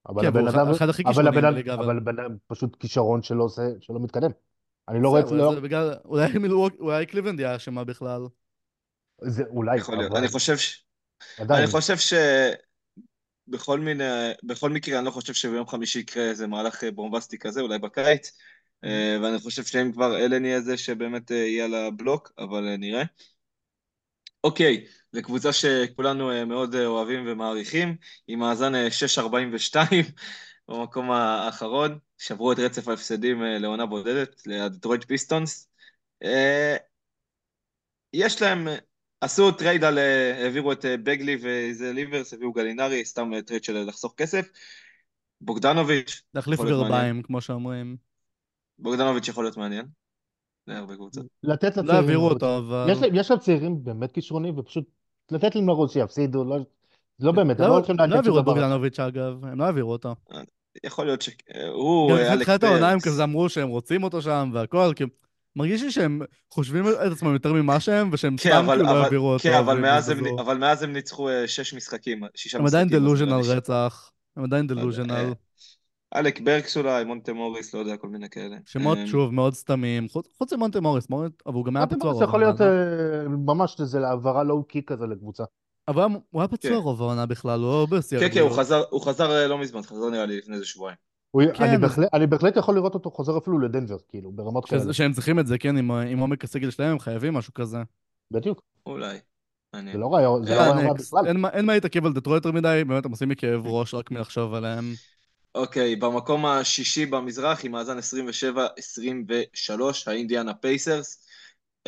אבל 0.10 0.22
כן, 0.22 0.28
הבן 0.28 0.48
אדם, 0.48 0.68
אבל 1.06 1.28
הבן 1.28 1.46
אדם, 1.46 1.80
אבל- 1.80 1.98
הבן 1.98 2.20
אדם 2.20 2.36
פשוט 2.48 2.76
כישרון 2.80 3.22
שלא 3.22 3.44
עושה, 3.44 3.62
שלא 3.80 4.00
מתקדם. 4.00 4.32
אני 4.90 5.02
לא 5.02 5.10
רואה, 5.10 5.22
בסדר, 5.22 5.38
לא, 5.38 5.56
זה 5.56 5.62
בגלל... 5.62 5.94
אולי 6.80 7.06
קליבלנד 7.06 7.40
היא 7.40 7.56
אשמה 7.56 7.84
בכלל. 7.84 8.22
זה 9.22 9.44
אולי, 9.50 9.78
יכול 9.78 9.98
להיות. 9.98 10.16
אני 10.16 10.28
חושב 10.28 10.58
ש... 10.58 10.84
עדיין, 11.40 11.64
אני 11.64 11.72
חושב 11.72 11.98
ש... 11.98 12.14
בכל 13.48 13.80
מיני, 13.80 14.04
בכל 14.44 14.70
מקרה, 14.70 14.98
אני 14.98 15.06
לא 15.06 15.12
חושב 15.12 15.34
שביום 15.34 15.68
חמישי 15.68 16.00
יקרה 16.00 16.24
איזה 16.24 16.48
מהלך 16.48 16.84
אה, 16.84 16.92
בומבסטי 16.92 17.38
כזה, 17.38 17.62
אולי 17.62 17.80
בקיץ, 17.80 18.38
אה, 18.84 19.18
ואני 19.22 19.40
חושב 19.40 19.64
שאם 19.64 19.92
כבר 19.92 20.18
אלן 20.18 20.46
יהיה 20.46 20.62
זה 20.62 20.78
שבאמת 20.78 21.32
אה, 21.32 21.38
יהיה 21.38 21.66
על 21.66 21.74
הבלוק, 21.74 22.32
אבל 22.38 22.68
אה, 22.68 22.78
נראה. 22.78 23.04
אוקיי, 24.44 24.86
זו 25.12 25.22
קבוצה 25.24 25.54
שכולנו 25.54 26.46
מאוד 26.46 26.76
אוהבים 26.76 27.24
ומעריכים, 27.28 27.96
עם 28.28 28.40
מאזן 28.40 28.76
אה, 28.76 28.88
6-42 29.18 29.76
במקום 30.68 31.12
האחרון, 31.12 32.00
שברו 32.18 32.52
את 32.52 32.60
רצף 32.60 32.88
ההפסדים 32.88 33.42
לעונה 33.42 33.86
בודדת, 33.86 34.42
לדטרויט 34.46 35.04
פיסטונס. 35.04 35.70
יש 38.14 38.42
להם, 38.42 38.68
עשו 39.22 39.52
טרייד 39.52 39.84
על, 39.84 39.98
אה, 39.98 40.44
העבירו 40.44 40.72
את 40.72 40.86
אה, 40.86 40.98
בגלי 40.98 41.38
ואייזיה 41.42 41.94
ליברס, 41.94 42.34
הביאו 42.34 42.52
גלינרי, 42.54 43.06
סתם 43.06 43.34
אה, 43.34 43.42
טרייד 43.42 43.64
של 43.64 43.84
לחסוך 43.88 44.14
כסף. 44.18 44.50
בוגדנוביץ', 45.42 46.22
להחליף. 46.34 46.62
גרביים, 46.62 47.22
כמו 47.22 47.42
שאומרים. 47.42 47.98
בוגדנוביץ' 48.80 49.28
יכול 49.28 49.44
להיות 49.44 49.58
מעניין. 49.58 49.86
להרבה 50.68 50.96
קבוצות. 50.96 51.26
לתת 51.44 51.78
לא 51.78 51.84
לצעירים, 51.84 51.96
העבירו 51.96 52.22
לרוץ. 52.30 52.34
אותו, 52.44 52.58
אבל... 52.58 52.88
יש 53.14 53.32
להם- 53.32 53.40
צעירים 53.40 53.84
באמת 53.84 54.12
כישרונים, 54.12 54.60
ופשוט 54.60 54.86
לתת 55.32 55.56
להם 55.56 55.68
לרוץ 55.68 55.94
שיפסידו, 55.94 56.44
לא, 56.44 56.58
לא 57.20 57.32
באמת, 57.32 57.60
הם 57.60 57.66
לא 57.66 57.70
לא 57.70 57.76
הולכים 57.76 57.96
לא 57.96 58.04
לעניין 58.04 58.18
העבירו 58.18 58.36
שום 58.36 58.40
את 58.40 58.46
דבר. 58.46 58.54
בוגדנוביץ' 58.54 59.00
אגב, 59.00 59.46
הם 59.46 59.60
לא 59.60 59.64
העבירו 59.66 59.92
אותו. 59.92 60.16
יכול 60.84 61.06
להיות 61.06 61.22
שהוא, 61.22 62.10
גם 62.12 62.18
אלק 62.18 62.40
בתחילת 62.40 62.64
העונה 62.64 62.90
הם. 62.92 63.00
כזה 63.00 63.24
אמרו 63.24 63.50
שהם 63.50 63.70
רוצים 63.70 64.04
אותו 64.04 64.22
שם 64.22 64.52
והכל, 64.54 64.92
כי 64.96 65.04
מרגיש 65.56 65.82
לי 65.84 65.92
שהם 65.92 66.22
חושבים 66.54 66.88
את 66.88 67.12
עצמם 67.12 67.34
יותר 67.34 67.54
ממה 67.54 67.80
שהם, 67.80 68.10
ושהם 68.14 68.38
כן, 68.38 68.50
סתם 68.50 68.66
כאילו 68.70 68.84
לא 68.84 68.92
אבל, 68.92 69.02
העבירו 69.02 69.34
אותו. 69.34 69.44
כן, 69.44 69.54
אבל, 69.54 69.80
מאז 69.80 70.10
הם, 70.10 70.18
ובזבזו. 70.18 70.42
אבל 70.42 70.58
מאז 70.58 70.84
הם 70.84 70.94
ניצחו 70.94 71.30
אה, 71.30 71.48
שש 71.48 71.74
משחקים, 71.74 72.22
שישה 72.36 72.58
הם 72.58 72.66
עדיין 72.66 72.88
משחקים. 72.88 73.04
אז 73.04 73.08
דלוז'נל 73.08 73.26
נראה 73.30 73.38
לי 73.38 73.44
ש- 73.44 73.50
רצח. 73.50 74.12
הם 74.38 74.44
עדיין 74.44 74.68
לא 74.70 74.76
דלוז'נל. 74.76 75.12
אה, 75.12 75.32
אלק 76.16 76.42
ברקס 76.42 76.78
אולי, 76.78 77.04
מונטה 77.04 77.34
מוריס, 77.34 77.74
לא 77.74 77.80
יודע, 77.80 77.98
כל 77.98 78.08
מיני 78.10 78.30
כאלה. 78.30 78.56
שמות 78.66 78.98
אה, 78.98 79.08
שוב 79.08 79.34
מאוד 79.34 79.54
סתמים, 79.54 80.08
חוץ 80.38 80.54
ממונטה 80.54 80.82
מוריס, 80.82 81.10
מוריס, 81.10 81.32
אבל 81.46 81.56
הוא 81.56 81.66
גם 81.66 81.78
היה 81.78 81.88
פצוע 81.88 81.98
אומרים 82.02 82.14
רוב 82.14 82.24
שיכול 82.24 82.40
להיות. 82.40 82.62
אה, 82.62 83.28
ממש 83.30 83.76
איזה 83.80 84.08
העברה 84.08 84.44
לואו-קי 84.44 84.82
כזה 84.86 85.06
לקבוצה. 85.08 85.44
אבל 85.88 86.04
הוא 86.30 86.42
היה- 86.42 86.48
פצוע 86.48 86.72
כן. 86.72 86.78
רוב 86.78 87.02
העונה 87.02 87.26
בכלל, 87.26 87.60
הוא 87.60 87.68
לא 87.72 87.88
בשיא 87.98 88.20
כן, 88.20 88.30
כן, 88.34 88.40
הוא. 88.40 88.52
חזר, 88.52 88.84
לא 89.50 89.58
מזמן, 89.58 89.82
חזר 89.82 90.10
נראה 90.12 90.26
לי 90.26 90.38
לפני 90.38 90.56
איזה 90.56 90.66
שבועיים. 90.66 91.11
הוא- 91.32 91.44
כן, 91.54 91.64
אני 91.64 91.78
בהחלט- 91.78 92.14
אני 92.14 92.28
בהחלט 92.28 92.58
יכול 92.58 92.76
לראות 92.76 92.94
אותו 92.94 93.12
חוזר 93.12 93.38
אפילו 93.38 93.60
לדנבר, 93.60 93.98
כאילו, 94.10 94.32
ברמות 94.32 94.66
כאלה. 94.70 94.82
שזה- 94.82 94.94
שהם 94.94 95.14
צריכים 95.14 95.40
את 95.40 95.48
זה, 95.48 95.58
כן, 95.58 95.78
עם 95.78 95.92
עם 95.92 96.20
עומק 96.20 96.44
הסגל 96.44 96.72
שלהם, 96.72 96.92
הם 96.92 97.00
חייבים 97.00 97.34
משהו 97.34 97.54
כזה. 97.54 97.78
בדיוק. 98.32 98.62
אולי. 98.86 99.18
זה 99.76 99.98
לא 99.98 100.14
רעיון, 100.14 100.46
זה 100.46 100.56
לא 100.56 100.60
אה, 100.60 100.72
רעיון. 100.72 100.98
בכלל. 100.98 101.28
אין 101.28 101.46
אין 101.54 101.66
מה 101.66 101.74
להתעכב 101.74 102.06
על 102.06 102.14
דטרויט 102.14 102.46
יותר 102.46 102.58
מדי, 102.58 102.84
באמת 102.88 103.06
הם 103.06 103.12
עושים 103.12 103.30
לי 103.30 103.36
כאב 103.36 103.68
ראש 103.68 103.94
רק 103.94 104.12
מלחשוב 104.12 104.54
עליהם. 104.54 104.94
אוקיי, 105.56 105.96
במקום 105.96 106.46
השישי 106.46 107.06
במזרח, 107.06 107.66
עם 107.66 107.72
מאזן 107.72 107.98
27-23, 107.98 108.02
האינדיאנה 110.08 110.54
פייסרס. 110.54 111.26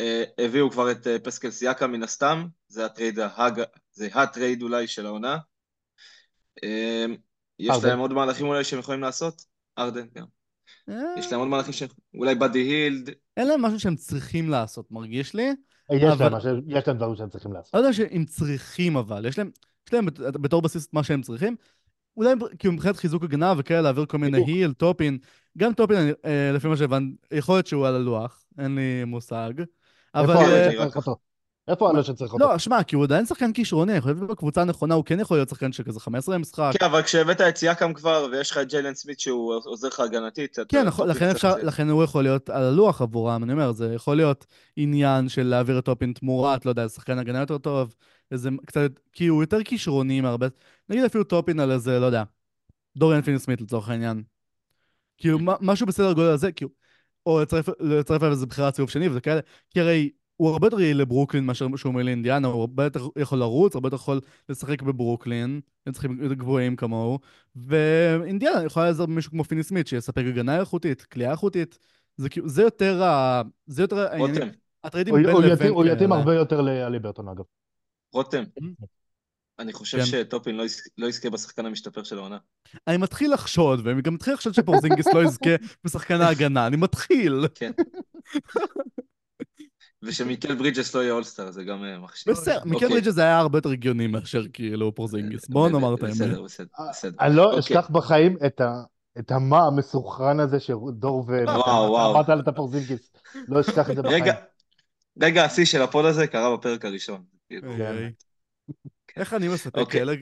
אה, 0.00 0.24
הביאו 0.38 0.70
כבר 0.70 0.90
את 0.90 1.06
אה, 1.06 1.18
פסקל 1.18 1.50
סיאקם 1.50 1.86
מן 1.86 2.02
הסתם, 2.02 2.46
זה 2.68 2.86
הטרייד, 2.86 3.18
ההג... 3.18 3.62
זה 3.92 4.08
הטרייד 4.14 4.62
אולי 4.62 4.86
של 4.86 5.06
העונה. 5.06 5.38
אה, 6.64 7.06
יש 7.58 7.70
הארדן. 7.70 7.88
להם 7.88 7.98
עוד 7.98 8.12
מהלכים 8.12 8.46
אולי 8.46 8.64
שהם 8.64 8.78
יכולים 8.78 9.00
לעשות? 9.00 9.44
הארדן, 9.78 10.06
גם. 10.14 10.24
אה, 10.88 10.94
יש 11.18 11.32
להם 11.32 11.40
עוד 11.40 11.48
מהלכים 11.48 11.72
ש... 11.72 11.82
אולי 12.14 12.34
באדי 12.34 12.58
הילד, 12.58 13.10
אין 13.36 13.46
להם 13.48 13.62
משהו 13.62 13.80
שהם 13.80 13.96
צריכים 13.96 14.50
לעשות, 14.50 14.90
מרגיש 14.90 15.34
לי. 15.34 15.42
יש 15.92 16.02
אבל- 16.02 16.24
להם 16.24 16.34
משהו- 16.34 16.50
יש 16.66 16.88
להם 16.88 16.96
דברים 16.96 17.16
שהם 17.16 17.28
צריכים 17.28 17.52
לעשות. 17.52 17.74
לא 17.74 17.78
יודע 17.78 17.92
שהם 17.92 18.24
צריכים 18.24 18.96
אבל, 18.96 19.26
יש 19.26 19.38
להם, 19.38 19.50
יש 19.88 19.92
להם 19.94 20.06
בת- 20.06 20.20
בתור 20.20 20.62
בסיס 20.62 20.86
את 20.86 20.94
מה 20.94 21.02
שהם 21.04 21.22
צריכים. 21.22 21.56
אולי 22.16 22.30
הם- 22.32 22.38
כאילו 22.58 22.74
מבחינת 22.74 22.96
חיזוק 22.96 23.22
הגנה 23.24 23.54
וכאלה, 23.58 23.80
להעביר 23.82 24.06
כל 24.06 24.18
מיני. 24.18 24.44
היל, 24.46 24.72
טופין. 24.72 25.18
גם 25.58 25.72
טופין, 25.74 25.96
אה, 26.24 26.50
לפי 26.54 26.68
מה 26.68 26.76
שהבנתי, 26.76 27.16
יכול 27.32 27.54
להיות 27.54 27.66
שהוא 27.66 27.86
על 27.86 27.94
הלוח, 27.94 28.44
אין 28.58 28.74
לי 28.74 29.04
מושג. 29.04 29.52
אבל... 30.14 30.34
איפה 31.68 31.90
נראה 31.92 32.04
שצריך. 32.04 32.32
אותו? 32.32 32.44
לא, 32.44 32.58
שמע, 32.58 32.82
כי 32.82 32.96
הוא 32.96 33.04
עדיין 33.04 33.26
שחקן 33.26 33.52
כישרוני, 33.52 33.92
אני 33.92 34.00
חושב 34.00 34.16
שבקבוצה 34.18 34.62
הנכונה 34.62 34.94
הוא 34.94 35.04
כן 35.04 35.20
יכול 35.20 35.36
להיות 35.36 35.48
שחקן 35.48 35.72
של 35.72 35.82
כזה 35.82 36.00
15 36.00 36.34
למשחק. 36.34 36.70
כן, 36.78 36.84
אבל 36.84 37.02
כשהבאת 37.02 37.40
את 37.40 37.56
סיאקם 37.56 37.92
כבר, 37.94 38.28
ויש 38.32 38.50
לך 38.50 38.58
את 38.58 38.68
ג'יילן 38.68 38.94
סמית 38.94 39.20
שהוא 39.20 39.54
עוזר 39.64 39.88
לך 39.88 40.00
הגנתית, 40.00 40.56
כן, 40.68 40.86
נכון, 40.86 41.08
לכן 41.08 41.30
אפשר. 41.30 41.56
לכן 41.56 41.88
הוא 41.88 42.04
יכול 42.04 42.22
להיות 42.22 42.50
על 42.50 42.62
הלוח 42.62 43.02
עבורם, 43.02 43.44
אני 43.44 43.52
אומר, 43.52 43.72
זה 43.72 43.92
יכול 43.94 44.16
להיות 44.16 44.46
עניין 44.76 45.28
של 45.28 45.42
להעביר 45.42 45.78
את 45.78 45.84
טופין 45.84 46.12
תמורת, 46.12 46.64
לא 46.66 46.70
יודע, 46.70 46.88
שחקן 46.88 47.18
הגנה 47.18 47.40
יותר 47.40 47.58
טוב, 47.58 47.94
איזה 48.30 48.50
קצת, 48.66 48.90
כי 49.12 49.26
הוא 49.26 49.42
יותר 49.42 49.62
כישרוני 49.62 50.20
מהרבה, 50.20 50.46
נגיד 50.88 51.04
אפילו 51.04 51.24
טופין 51.24 51.60
על 51.60 51.70
איזה, 51.72 51.98
לא 52.00 52.06
יודע, 52.06 52.22
דוריאן 52.96 53.22
פיני 53.22 53.38
סמית 53.38 53.60
לצורך 53.60 53.88
העניין. 53.88 54.22
כאילו, 55.18 55.38
מה- 55.38 55.56
משהו 55.60 55.86
בסדר 55.86 56.12
גודל 56.12 56.28
הזה, 56.28 56.52
כאילו, 56.52 56.70
או 57.26 57.40
לצרף 57.42 57.68
לצרף 57.80 58.22
אליו 58.22 58.32
איזה 58.32 58.46
בחירת 58.46 58.74
סיבוב 58.76 58.90
שני 58.90 59.08
וזה 59.08 59.20
כאלה, 59.20 59.40
כי 59.70 59.80
הרי 59.80 60.10
הוא 60.36 60.50
הרבה 60.50 60.66
יותר 60.66 60.80
יעיל 60.80 60.96
לברוקלין 61.00 61.44
מאשר 61.46 61.66
שהוא 61.76 61.90
אומר 61.92 62.02
לאינדיאנה, 62.02 62.48
הוא 62.48 62.60
הרבה 62.60 62.84
יותר 62.84 63.08
יכול 63.16 63.38
לרוץ, 63.38 63.74
הרבה 63.74 63.86
יותר 63.86 63.96
יכול 63.96 64.20
לשחק 64.48 64.82
בברוקלין, 64.82 65.60
הם 65.86 65.92
צריכים 65.92 66.22
יותר 66.22 66.34
גבוהים 66.34 66.76
כמוהו, 66.76 67.18
ואינדיאנה 67.56 68.64
יכולה 68.64 68.86
לעזור 68.86 69.06
במישהו 69.06 69.30
כמו 69.30 69.44
פיני 69.44 69.62
סמית, 69.62 69.86
שיספק 69.86 70.22
הגנה 70.28 70.60
איכותית, 70.60 71.02
כליאה 71.02 71.30
איכותית, 71.30 71.78
זה 72.16 72.28
כאילו, 72.28 72.48
זה 72.48 72.62
יותר 72.62 73.02
ה... 73.02 73.42
זה 73.66 73.82
יותר 73.82 73.98
העניינים, 73.98 74.34
רותם, 74.42 74.48
הטריידים 74.84 75.14
הוא 75.14 75.22
בין 75.22 75.36
לבין 75.36 75.52
יתאים- 75.52 75.74
הוא 75.74 75.84
יתאים. 75.84 76.12
הרבה 76.12 76.34
יותר 76.34 76.60
לאליברטון 76.60 77.28
אגב. 77.28 77.44
רותם. 78.12 78.42
אני 79.58 79.72
חושב 79.72 79.98
כן. 79.98 80.04
שטופין 80.04 80.56
לא 80.56 80.62
יז- 80.64 80.88
לא 80.98 81.06
יזכה 81.06 81.30
בשחקן 81.30 81.66
המשתפר 81.66 82.02
של 82.02 82.18
העונה. 82.18 82.38
אני 82.86 82.96
מתחיל 82.96 83.32
לחשוד, 83.32 83.80
ואני 83.84 84.02
גם 84.02 84.14
מתחיל 84.14 84.34
לחשוד 84.34 84.54
שפורזינגיס 84.54 85.06
לא 85.14 85.22
יזכה 85.24 85.50
בשחקן 85.84 86.20
ההגנה, 86.20 86.66
אני 86.66 86.76
מתחיל. 86.76 87.46
כן. 87.54 87.72
ושמיקל 90.06 90.54
ברידג'ס 90.54 90.94
לא 90.94 91.00
יהיה 91.00 91.12
אולסטאר, 91.12 91.50
זה 91.50 91.64
גם 91.64 91.84
אה, 91.84 91.98
מחשיב. 91.98 92.32
בסדר, 92.32 92.58
מיקל 92.64 92.74
אוקיי. 92.74 92.88
ברידג'ס 92.88 93.18
היה 93.18 93.38
הרבה 93.38 93.58
יותר 93.58 93.70
הגיוני 93.70 94.06
מאשר 94.06 94.42
כאילו 94.52 94.94
פורזינגיס, 94.94 95.48
בואו 95.48 95.68
נאמר 95.68 95.94
את 95.94 96.02
האמת. 96.02 96.14
בסדר, 96.14 96.42
בסדר, 96.42 96.66
בסדר. 96.90 97.16
אני 97.20 97.36
לא 97.36 97.44
אוקיי. 97.44 97.58
אשכח 97.58 97.90
בחיים 97.90 98.36
את. 98.46 98.60
את 99.18 99.30
המה 99.30 99.66
המסוכרן 99.66 100.40
הזה 100.40 100.60
שדור 100.60 101.24
ו... 101.28 101.44
וואו, 101.44 101.90
וואו. 101.90 102.12
אמרת 102.12 102.28
על 102.28 102.42
טפורזינגיס. 102.42 103.12
לא 103.48 103.60
אשכח 103.60 103.90
את 103.90 103.96
זה 103.96 104.02
בחיים. 104.02 104.22
רגע, 104.22 104.34
רגע 105.22 105.44
השיא 105.44 105.64
של 105.64 105.82
ה 105.82 105.87
pod 105.87 106.04
הזה 106.04 106.26
קרה 106.26 106.56
בפרק 106.56 106.84
הראשון. 106.84 107.22
כאילו, 107.48 107.70
איי, 107.70 107.78
כן. 107.78 107.96
איי. 107.98 108.12
איך 109.16 109.34
אני 109.34 109.48
מספק 109.48 109.78
אוקיי. 109.78 110.00
כאלה 110.00 110.12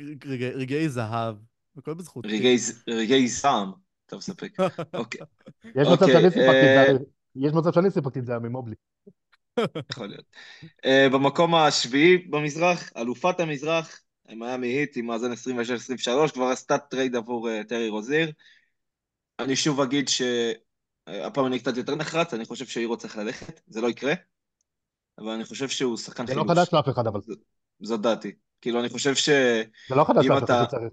רגעי- 0.54 0.88
זהב, 0.88 1.36
הכל 1.78 1.94
בזכותי. 1.94 2.56
רגעי 2.88 3.28
זעם, 3.28 3.72
אתה 4.06 4.16
מספק. 4.16 4.52
אוקיי, 4.94 5.20
יש 5.64 5.88
מצב 5.88 6.02
אוקיי, 6.02 6.12
שאני 6.12 6.30
סיפקתי 6.30 6.48
את 6.48 6.88
אה, 6.88 6.92
זה, 6.92 7.04
יש 7.36 7.52
מצב 7.52 7.72
שאני 7.72 7.90
סיפקתי 7.90 8.18
את 8.18 8.26
זה 8.26 8.38
ממובלי. 8.38 8.74
יכול 9.90 10.06
להיות. 10.06 10.24
אה, 10.84 11.08
במקום 11.12 11.54
השביעי 11.54 12.18
במזרח, 12.18 12.90
אלופת 12.96 13.40
המזרח, 13.40 14.00
מיאמי 14.28 14.66
היט 14.66 14.96
עם 14.96 15.06
מאזן 15.06 15.32
26-23, 15.32 16.32
כבר 16.32 16.44
עשתה 16.44 16.78
טרייד 16.78 17.16
עבור 17.16 17.50
אה, 17.50 17.64
טרי 17.64 17.88
רוזיר. 17.88 18.32
אני 19.38 19.56
שוב 19.56 19.80
אגיד 19.80 20.08
שהפעם 20.08 21.46
אני 21.46 21.58
קצת 21.58 21.76
יותר 21.76 21.94
נחרץ, 21.94 22.34
אני 22.34 22.44
חושב 22.44 22.66
שהירו 22.66 22.96
צריך 22.96 23.16
ללכת, 23.16 23.60
זה 23.66 23.80
לא 23.80 23.88
יקרה, 23.88 24.14
אבל 25.18 25.30
אני 25.30 25.44
חושב 25.44 25.68
שהוא 25.68 25.96
שחקן 25.96 26.26
זה 26.26 26.34
לא 26.34 26.42
חילוץ. 26.42 26.58
חדש 26.58 26.74
לאף 26.74 26.88
אחד 26.88 27.06
אבל. 27.06 27.20
זאת 27.80 28.00
דעתי. 28.00 28.32
כאילו, 28.60 28.80
אני 28.80 28.88
חושב 28.88 29.14
ש... 29.14 29.28
זה 29.88 29.94
לא 29.94 30.04
חדש 30.04 30.26
לאף 30.26 30.44
אחד 30.44 30.64
שצריך. 30.64 30.92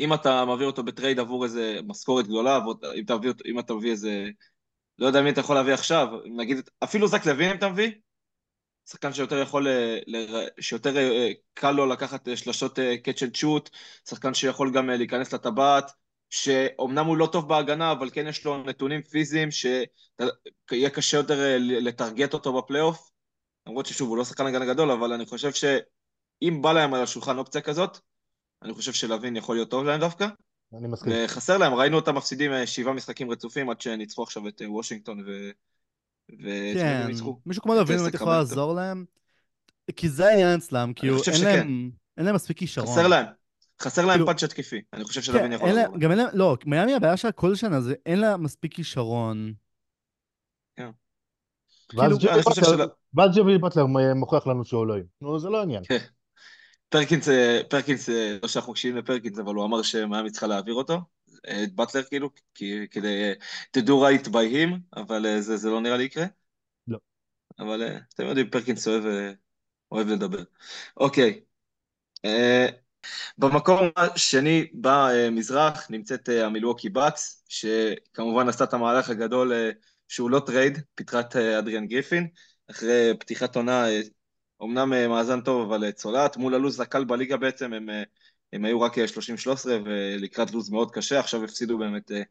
אם 0.00 0.14
אתה 0.14 0.44
מעביר 0.44 0.66
אותו 0.66 0.82
בטרייד 0.82 1.18
עבור 1.18 1.44
איזה 1.44 1.78
משכורת 1.86 2.26
גדולה, 2.26 2.58
אם 3.46 3.58
אתה 3.58 3.74
מביא 3.74 3.90
איזה... 3.90 4.28
לא 4.98 5.06
יודע 5.06 5.22
מי 5.22 5.30
אתה 5.30 5.40
יכול 5.40 5.56
להביא 5.56 5.74
עכשיו, 5.74 6.08
נגיד, 6.24 6.70
אפילו 6.84 7.08
זק 7.08 7.26
לוין 7.26 7.50
אם 7.50 7.56
אתה 7.56 7.68
מביא, 7.68 7.90
שחקן 8.88 9.12
שיותר 9.12 9.38
יכול, 9.38 9.68
אה, 9.68 10.46
שיותר 10.60 10.96
אה, 10.96 11.30
קל 11.54 11.70
לו 11.70 11.86
לקחת 11.86 12.28
אה, 12.28 12.36
שלשות 12.36 12.78
catch 12.78 13.18
and 13.18 13.36
shoot, 13.40 13.70
שחקן 14.08 14.34
שיכול 14.34 14.72
גם 14.72 14.90
להיכנס 14.90 15.34
לטבעת, 15.34 15.90
שאומנם 16.30 17.06
הוא 17.06 17.16
לא 17.16 17.28
טוב 17.32 17.48
בהגנה, 17.48 17.92
אבל 17.92 18.10
כן 18.10 18.26
יש 18.26 18.44
לו 18.44 18.62
נתונים 18.62 19.02
פיזיים 19.02 19.50
שיהיה 19.50 20.90
קשה 20.94 21.16
יותר 21.16 21.56
לטרגט 21.58 22.34
אותו 22.34 22.62
בפלייאוף, 22.62 23.10
למרות 23.66 23.86
ששוב, 23.86 24.08
הוא 24.08 24.16
לא 24.16 24.24
שחקן 24.24 24.46
הגנה 24.46 24.66
גדול, 24.66 24.90
אבל 24.90 25.12
אני 25.12 25.26
חושב 25.26 25.52
שאם 25.52 26.58
בא 26.62 26.72
להם 26.72 26.94
על 26.94 27.02
השולחן 27.02 27.38
אופציה 27.38 27.60
כזאת, 27.60 27.98
אני 28.62 28.74
חושב 28.74 28.92
שלווין 28.92 29.36
יכול 29.36 29.56
להיות 29.56 29.70
טוב 29.70 29.84
להם 29.84 30.00
דווקא. 30.00 30.26
אני 30.74 30.88
מסכים. 30.88 31.12
וחסר 31.24 31.58
להם, 31.58 31.74
ראינו 31.74 31.96
אותם 31.96 32.14
מפסידים 32.14 32.50
שבעה 32.66 32.92
משחקים 32.94 33.30
רצופים 33.30 33.70
עד 33.70 33.80
שניצחו 33.80 34.22
עכשיו 34.22 34.48
את 34.48 34.62
וושינגטון 34.66 35.24
ו... 35.26 35.50
כן, 36.74 37.06
מישהו 37.46 37.62
כמו 37.62 37.74
לוין 37.74 37.98
באמת 37.98 38.14
יכול 38.14 38.28
לעזור 38.28 38.74
להם, 38.74 39.04
כי 39.96 40.08
זה 40.08 40.28
העניין 40.28 40.58
אצלם, 40.58 40.92
כאילו 40.96 41.16
אין 41.32 41.44
להם, 41.44 41.90
אין 42.16 42.26
להם 42.26 42.34
מספיק 42.34 42.58
כישרון. 42.58 42.86
חסר 42.86 43.06
להם. 43.06 43.26
חסר 43.82 44.02
להם 44.02 44.10
כאילו- 44.10 44.26
פאנץ' 44.26 44.42
התקפי, 44.42 44.82
אני 44.92 45.04
חושב 45.04 45.22
שלוין 45.22 45.46
כן, 45.46 45.52
יכול 45.52 45.68
לעזור 45.68 45.82
להם. 45.82 46.00
גם 46.00 46.10
אין 46.10 46.18
להם, 46.18 46.28
לא, 46.32 46.56
מיאמי 46.66 46.94
הבעיה 46.94 47.16
שלה 47.16 47.32
כל 47.32 47.54
שנה 47.54 47.80
זה 47.80 47.94
אין 48.06 48.20
לה 48.20 48.36
מספיק 48.36 48.74
כישרון. 48.74 49.52
כן. 50.76 50.90
ואז 51.96 52.18
כאילו, 52.18 53.28
ג'ווי 53.34 53.58
בטלר 53.58 53.86
מוכיח 54.14 54.46
לנו 54.46 54.64
שהוא 54.64 54.84
אלוהים. 54.84 55.04
נו, 55.20 55.38
זה 55.38 55.48
לא 55.48 55.62
עניין. 55.62 55.82
פרקינס, 56.88 57.28
אה, 57.28 57.60
פרקינס, 57.68 58.08
אה, 58.08 58.36
לא 58.42 58.48
שאנחנו 58.48 58.72
מקשיבים 58.72 58.96
לפרקינס, 58.96 59.38
אבל 59.38 59.54
הוא 59.54 59.64
אמר 59.64 59.82
שמיאמי 59.82 60.30
צריכה 60.30 60.46
להעביר 60.46 60.74
אותו. 60.74 61.00
את 61.64 61.74
באטלר 61.74 62.02
כאילו, 62.02 62.30
כדי 62.90 63.32
to 63.76 63.80
do 63.80 63.90
right 63.90 64.28
by 64.28 64.54
him, 64.54 64.78
אבל 64.96 65.26
אה, 65.26 65.40
זה, 65.40 65.56
זה 65.56 65.70
לא 65.70 65.80
נראה 65.80 65.96
לי 65.96 66.04
יקרה. 66.04 66.26
לא. 66.88 66.98
אבל 67.58 67.82
אה, 67.82 67.98
אתם 68.14 68.26
יודעים, 68.26 68.50
פרקינס 68.50 68.88
אוהב, 68.88 69.06
אה, 69.06 69.32
אוהב 69.92 70.08
לדבר. 70.08 70.42
אוקיי. 70.96 71.40
במקום 73.38 73.78
השני 73.96 74.66
במזרח 74.74 75.90
נמצאת 75.90 76.28
המילווקי 76.28 76.88
בקס, 76.88 77.44
שכמובן 77.48 78.48
עשתה 78.48 78.64
את 78.64 78.74
המהלך 78.74 79.10
הגדול 79.10 79.52
שהוא 80.08 80.30
לא 80.30 80.40
טרייד, 80.46 80.78
את 80.94 81.36
אדריאן 81.36 81.86
גריפין, 81.86 82.28
אחרי 82.70 83.12
פתיחת 83.20 83.56
עונה, 83.56 83.84
אמנם 84.62 84.90
מאזן 85.08 85.40
טוב 85.40 85.72
אבל 85.72 85.90
צולעת, 85.90 86.36
מול 86.36 86.54
הלו"ז 86.54 86.80
הקל 86.80 87.04
בליגה 87.04 87.36
בעצם, 87.36 87.72
הם 87.72 87.88
הם 88.52 88.64
היו 88.64 88.80
רק 88.80 88.92
30-13 88.98 89.00
ולקראת 89.84 90.50
לו"ז 90.50 90.70
מאוד 90.70 90.90
קשה, 90.90 91.20
עכשיו 91.20 91.44
הפסידו 91.44 91.78
באמת 91.78 92.12
אה, 92.12 92.22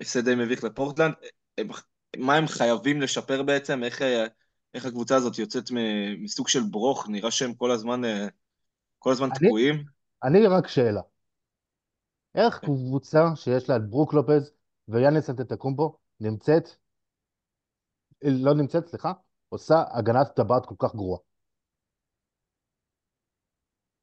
הפסד 0.00 0.24
די 0.24 0.34
מביך 0.34 0.64
לפורטלנד. 0.64 1.14
הם, 1.58 1.68
מה 2.16 2.34
הם 2.34 2.46
חייבים 2.46 3.00
לשפר 3.00 3.42
בעצם? 3.42 3.84
איך, 3.84 4.02
אה, 4.02 4.26
איך 4.74 4.84
הקבוצה 4.84 5.16
הזאת 5.16 5.38
יוצאת 5.38 5.64
מסוג 6.18 6.48
של 6.48 6.60
ברוך? 6.70 7.08
נראה 7.08 7.30
שהם 7.30 7.54
כל 7.54 7.70
הזמן, 7.70 8.04
אה, 8.04 8.26
כל 8.98 9.12
הזמן 9.12 9.28
אני, 9.30 9.48
תקועים. 9.48 9.84
אני 10.24 10.46
רק 10.46 10.68
שאלה. 10.68 11.00
איך. 12.34 12.58
קבוצה 12.64 13.36
שיש 13.36 13.68
לה 13.68 13.76
את 13.76 13.90
ברוק 13.90 14.14
לופז 14.14 14.52
ויאניס 14.88 15.30
אנטטקומבו 15.30 15.96
נמצאת, 16.20 16.68
לא 18.22 18.54
נמצאת, 18.54 18.88
סליחה, 18.88 19.12
עושה 19.48 19.82
הגנת 19.90 20.26
טבעת 20.36 20.66
כל 20.66 20.74
כך 20.78 20.94
גרועה? 20.94 21.29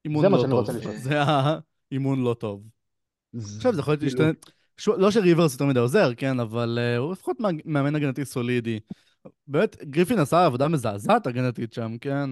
אימון 0.08 0.32
לא 0.32 0.46
טוב. 0.50 0.96
זה 0.96 1.22
האימון 1.22 2.24
לא 2.24 2.34
טוב. 2.34 2.64
עכשיו 3.36 3.74
זה 3.74 3.80
יכול 3.80 3.92
להיות 3.92 4.04
להשתנה... 4.04 4.32
לא 4.88 5.12
שריברס 5.12 5.54
יותר 5.54 5.66
מדי 5.66 5.80
עוזר, 5.80 6.14
כן, 6.18 6.40
אבל 6.40 6.80
uh, 6.82 7.00
הוא 7.00 7.12
לפחות 7.12 7.38
מאמן 7.66 7.96
הגנתי 7.96 8.26
סולידי. 8.26 8.80
באמת, 9.48 9.84
גריפין 9.84 10.20
עשה 10.20 10.46
עבודה 10.46 10.68
מזעזעת 10.68 11.28
הגנתית 11.28 11.74
שם, 11.74 11.98
כן? 12.02 12.30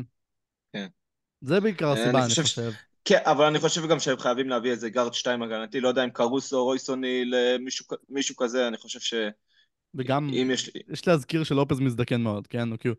כן. 0.74 0.88
זה 1.42 1.60
בעיקר 1.60 1.92
הסיבה, 1.92 2.26
אני 2.26 2.30
חושב. 2.30 2.72
כן, 3.06 3.20
אבל 3.26 3.46
אני 3.46 3.60
חושב 3.60 3.88
גם 3.88 4.00
שהם 4.00 4.18
חייבים 4.18 4.50
להביא 4.50 4.72
איזה 4.72 4.90
גארד 4.90 5.14
2 5.14 5.42
הגנתי, 5.42 5.80
לא 5.80 5.88
יודע 5.88 6.04
אם 6.04 6.10
קרוסו, 6.10 6.64
רויסוני, 6.64 7.24
מישהו 8.10 8.36
כזה, 8.36 8.68
אני 8.68 8.78
חושב 8.78 9.00
ש... 9.00 9.14
וגם, 9.96 10.30
יש... 10.34 10.72
יש 10.90 11.08
להזכיר 11.08 11.44
שלופז 11.44 11.80
מזדקן 11.80 12.22
מאוד, 12.22 12.48
כן? 12.48 12.70
הוא 12.70 12.78
כאילו... 12.78 12.96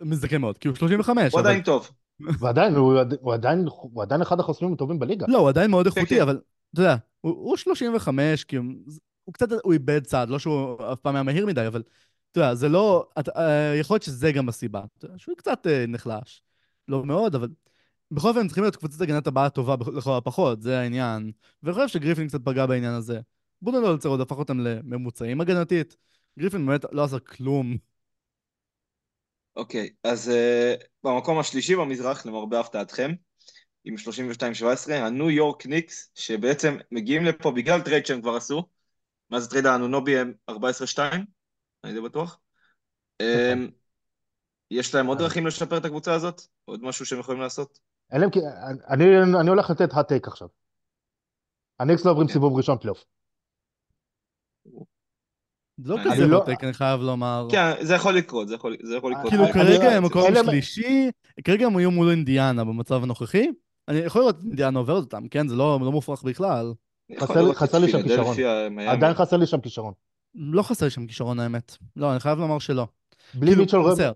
מזדקן 0.00 0.40
מאוד, 0.40 0.58
כי 0.58 0.68
הוא 0.68 0.76
35. 0.76 1.32
הוא 1.32 1.40
עדיין 1.40 1.62
טוב. 1.62 1.90
ועדיין, 2.20 2.74
הוא, 2.74 3.00
הוא, 3.20 3.34
עדיין, 3.34 3.66
הוא 3.68 4.02
עדיין 4.02 4.22
אחד 4.22 4.40
החוסמים 4.40 4.72
הטובים 4.72 4.98
בליגה. 4.98 5.26
לא, 5.28 5.38
הוא 5.38 5.48
עדיין 5.48 5.70
מאוד 5.70 5.86
איכותי, 5.86 6.06
כן, 6.06 6.14
כן. 6.14 6.22
אבל 6.22 6.40
אתה 6.72 6.80
יודע, 6.80 6.96
הוא, 7.20 7.32
הוא 7.32 7.56
35, 7.56 8.44
כי 8.44 8.56
הוא, 8.56 8.66
הוא 9.24 9.34
קצת, 9.34 9.48
הוא 9.64 9.72
איבד 9.72 10.04
צעד, 10.04 10.28
לא 10.28 10.38
שהוא 10.38 10.76
אף 10.92 11.00
פעם 11.00 11.14
היה 11.14 11.22
מהיר 11.22 11.46
מדי, 11.46 11.66
אבל 11.66 11.82
אתה 12.32 12.40
יודע, 12.40 12.54
זה 12.54 12.68
לא, 12.68 13.08
אתה, 13.18 13.30
אה, 13.36 13.76
יכול 13.76 13.94
להיות 13.94 14.02
שזה 14.02 14.32
גם 14.32 14.48
הסיבה, 14.48 14.82
שהוא 15.16 15.36
קצת 15.36 15.66
אה, 15.66 15.84
נחלש. 15.88 16.42
לא 16.88 17.04
מאוד, 17.04 17.34
אבל 17.34 17.48
בכל 18.10 18.28
אופן 18.28 18.46
צריכים 18.46 18.64
להיות 18.64 18.76
קבוצת 18.76 19.00
הגנת 19.00 19.26
הבאה 19.26 19.50
טובה 19.50 19.74
לכל 19.96 20.16
הפחות, 20.16 20.62
זה 20.62 20.78
העניין. 20.78 21.32
ואני 21.62 21.74
חושב 21.74 21.88
שגריפין 21.88 22.28
קצת 22.28 22.40
פגע 22.44 22.66
בעניין 22.66 22.92
הזה. 22.92 23.20
בודנולצר 23.62 24.08
עוד 24.08 24.20
הפך 24.20 24.38
אותם 24.38 24.60
לממוצעים 24.60 25.40
הגנתית. 25.40 25.96
גריפין 26.38 26.66
באמת 26.66 26.84
לא 26.92 27.04
עשה 27.04 27.18
כלום 27.18 27.76
אוקיי, 29.56 29.90
אז 30.04 30.28
אה, 30.28 30.84
במקום 31.04 31.38
השלישי 31.38 31.76
במזרח, 31.76 32.26
למרבה 32.26 32.60
הפתעתכם, 32.60 33.10
עם 33.84 33.94
32-17, 34.88 34.92
הניו 34.92 35.30
יורק 35.30 35.66
ניקס, 35.66 36.10
שבעצם 36.14 36.76
מגיעים 36.92 37.24
לפה 37.24 37.50
בגלל 37.50 37.80
טרייד 37.80 38.06
שהם 38.06 38.20
כבר 38.20 38.36
עשו, 38.36 38.68
מה 39.30 39.40
זה 39.40 39.50
טרייד 39.50 39.66
אנונובי 39.66 40.18
הם 40.18 40.32
14-2, 40.50 40.54
אני 41.84 41.92
די 41.92 42.00
בטוח. 42.00 42.38
אמ, 43.22 43.70
יש 44.70 44.94
להם 44.94 45.06
עוד 45.06 45.18
דרכים 45.18 45.46
לשפר 45.46 45.78
את 45.78 45.84
הקבוצה 45.84 46.14
הזאת? 46.14 46.42
עוד 46.64 46.82
משהו 46.82 47.06
שהם 47.06 47.20
יכולים 47.20 47.40
לעשות? 47.40 47.78
אני, 48.12 48.26
אני, 48.88 49.04
אני 49.40 49.48
הולך 49.48 49.70
לתת 49.70 49.92
take 49.92 50.28
עכשיו. 50.28 50.48
הניקס 51.80 52.04
לא 52.04 52.10
עוברים 52.10 52.26
כן. 52.26 52.32
סיבוב 52.32 52.56
ראשון 52.56 52.78
פלייאוף. 52.78 53.04
לא 55.84 55.96
כזה 56.04 56.26
לא- 56.26 56.38
בוטק, 56.38 56.64
אני 56.64 56.72
חייב 56.72 57.00
לומר. 57.00 57.48
כן, 57.50 57.72
זה 57.80 57.94
יכול 57.94 58.14
לקרות, 58.14 58.48
זה 58.48 58.54
יכול 58.54 58.72
לקרות. 59.12 59.28
כאילו 59.28 59.44
כרגע 59.52 59.90
הם 59.90 60.04
מקום 60.04 60.34
שלישי, 60.46 61.10
כרגע 61.44 61.66
הם 61.66 61.76
היו 61.76 61.90
מול 61.90 62.10
אינדיאנה 62.10 62.64
במצב 62.64 63.02
הנוכחי. 63.02 63.46
אני 63.88 63.98
יכול 63.98 64.20
לראות 64.20 64.38
את 64.38 64.42
אינדיאנה 64.44 64.78
עוברת 64.78 65.04
אותם, 65.04 65.28
כן? 65.28 65.48
זה 65.48 65.56
לא, 65.56 65.78
לא 65.82 65.92
מופרך 65.92 66.22
בכלל. 66.22 66.72
חסר 67.54 67.78
לי 67.78 67.88
שם 67.88 68.02
כישרון. 68.02 68.36
עדיין 68.88 69.14
חסר 69.14 69.36
לי 69.36 69.46
שם 69.46 69.60
כישרון. 69.60 69.92
לא 70.34 70.62
חסר 70.62 70.84
לי 70.86 70.90
שם 70.90 71.06
כישרון 71.06 71.40
האמת. 71.40 71.76
לא, 71.96 72.12
אני 72.12 72.20
חייב 72.20 72.38
לומר 72.38 72.58
שלא. 72.58 72.86
בלי 73.34 73.46
כאילו, 73.46 73.60
מיטשל 73.60 73.76
רובינסון. 73.76 74.12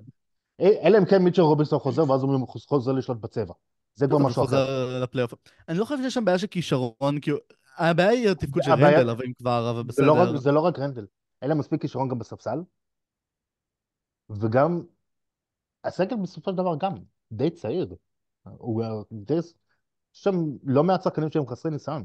אלא 0.60 0.98
אם 0.98 1.04
כן 1.04 1.22
מיטשל 1.22 1.42
רובינסון 1.42 1.78
חוזר, 1.78 2.10
ואז 2.10 2.22
הוא 2.22 2.46
חוזר 2.48 2.92
לשלוט 2.92 3.18
בצבע. 3.20 3.54
זה 3.94 4.06
כבר 4.06 4.18
משהו 4.18 4.44
אחר. 4.44 4.96
אני 5.68 5.78
לא 5.78 5.84
חושב 5.84 6.02
שיש 6.02 6.14
שם 6.14 6.24
בעיה 6.24 6.38
של 6.38 6.46
כישרון, 6.46 7.18
כי 7.22 7.30
הבעיה 7.78 8.10
היא 8.10 8.30
התפקוד 8.30 8.62
של 8.62 8.70
רנדל, 8.70 9.10
אבל 9.10 9.24
אם 9.26 9.32
כבר, 9.38 9.70
אבל 9.70 9.82
בסדר. 9.82 10.36
זה 10.36 10.52
לא 10.52 10.60
רק 10.60 10.78
רנדל. 10.78 11.04
אין 11.42 11.48
להם 11.48 11.58
מספיק 11.58 11.80
כישרון 11.80 12.08
גם 12.08 12.18
בספסל, 12.18 12.58
וגם 14.30 14.82
הסגל 15.84 16.16
בסופו 16.16 16.50
של 16.50 16.56
דבר 16.56 16.74
גם 16.80 16.94
די 17.32 17.50
צעיר. 17.50 17.94
הוא 18.42 18.84
די... 19.12 19.34
יש 19.34 19.54
שם 20.12 20.34
לא 20.64 20.84
מעט 20.84 21.02
שחקנים 21.02 21.30
שהם 21.30 21.46
חסרי 21.46 21.72
ניסיון. 21.72 22.04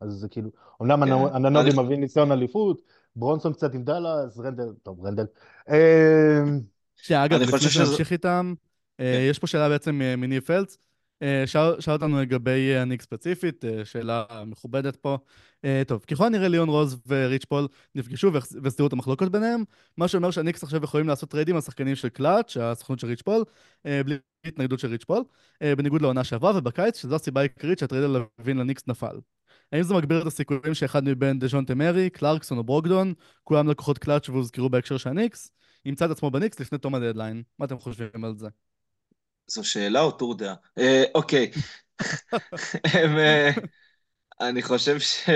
אז 0.00 0.12
זה 0.12 0.28
כאילו, 0.28 0.50
אמנם 0.82 1.04
כן. 1.04 1.34
אננובי 1.36 1.70
מביא 1.76 1.96
ניסיון 1.96 2.32
אליפות, 2.32 2.82
ברונסון 3.16 3.52
קצת 3.52 3.74
עם 3.74 3.84
דאלאס, 3.84 4.38
רנדל, 4.38 4.72
טוב, 4.82 5.06
רנדל. 5.06 5.26
שאגב, 6.96 7.38
לפני 7.40 7.58
שנמשיך 7.58 8.12
איתם, 8.12 8.54
אה, 9.00 9.04
כן. 9.04 9.30
יש 9.30 9.38
פה 9.38 9.46
שאלה 9.46 9.68
בעצם 9.68 9.94
מניב 10.18 10.42
פלץ. 10.42 10.78
אה, 11.22 11.46
שאל, 11.46 11.80
שאל 11.80 11.92
אותנו 11.94 12.20
לגבי 12.20 12.76
הניקס 12.76 13.00
אה, 13.00 13.04
ספציפית, 13.04 13.64
אה, 13.64 13.84
שאלה 13.84 14.24
מכובדת 14.46 14.96
פה. 14.96 15.18
טוב, 15.86 16.04
ככל 16.10 16.26
הנראה 16.26 16.48
ליאון 16.48 16.68
רוז 16.68 17.00
וריץ' 17.06 17.44
פול 17.44 17.68
נפגשו 17.94 18.32
והסדירו 18.32 18.86
את 18.86 18.92
המחלוקות 18.92 19.32
ביניהם, 19.32 19.64
מה 19.96 20.08
שאומר 20.08 20.30
שהניקס 20.30 20.62
עכשיו 20.62 20.84
יכולים 20.84 21.08
לעשות 21.08 21.28
טריידים 21.30 21.54
על 21.54 21.60
שחקנים 21.60 21.94
של 21.94 22.08
קלאץ', 22.08 22.56
הסוכנות 22.56 22.98
של 22.98 23.06
ריץ' 23.06 23.22
פול, 23.22 23.44
בלי 23.84 24.16
התנגדות 24.46 24.78
של 24.78 24.88
ריץ' 24.88 25.04
פול, 25.04 25.22
בניגוד 25.60 26.02
לעונה 26.02 26.24
שעברה 26.24 26.58
ובקיץ, 26.58 27.00
שזו 27.00 27.14
הסיבה 27.14 27.40
העיקרית 27.40 27.78
שהטרייד 27.78 28.04
על 28.04 28.16
לוין 28.38 28.58
לניקס 28.58 28.82
נפל. 28.86 29.16
האם 29.72 29.82
זה 29.82 29.94
מגביר 29.94 30.22
את 30.22 30.26
הסיכויים 30.26 30.74
שאחד 30.74 31.04
מבין 31.04 31.38
דז'ונטה 31.38 31.64
מארי, 31.64 32.10
קלרקסון 32.10 32.58
או 32.58 32.64
ברוקדון, 32.64 33.14
כולם 33.44 33.68
לקוחות 33.68 33.98
קלאץ' 33.98 34.28
והוזכרו 34.28 34.68
בהקשר 34.68 34.96
של 34.96 35.10
הניקס, 35.10 35.50
ימצא 35.84 36.04
את 36.04 36.10
עצמו 36.10 36.30
בניקס 36.30 36.60
לפני 36.60 36.78
תום 36.78 36.94
הדדליין? 36.94 37.42
מה 37.58 37.66
אתם 37.66 37.78
חושבים 37.78 38.24
על 38.24 38.34
זה? 38.36 38.48
זו 39.46 39.64
שאלה 39.64 40.00
או 40.00 40.10
טור 40.10 40.34
דעה? 40.34 40.54
אה, 40.78 41.04
אוקיי. 41.14 41.50
אה, 42.94 43.50
אני 44.40 44.62
חושב 44.62 44.98
ש... 45.00 45.28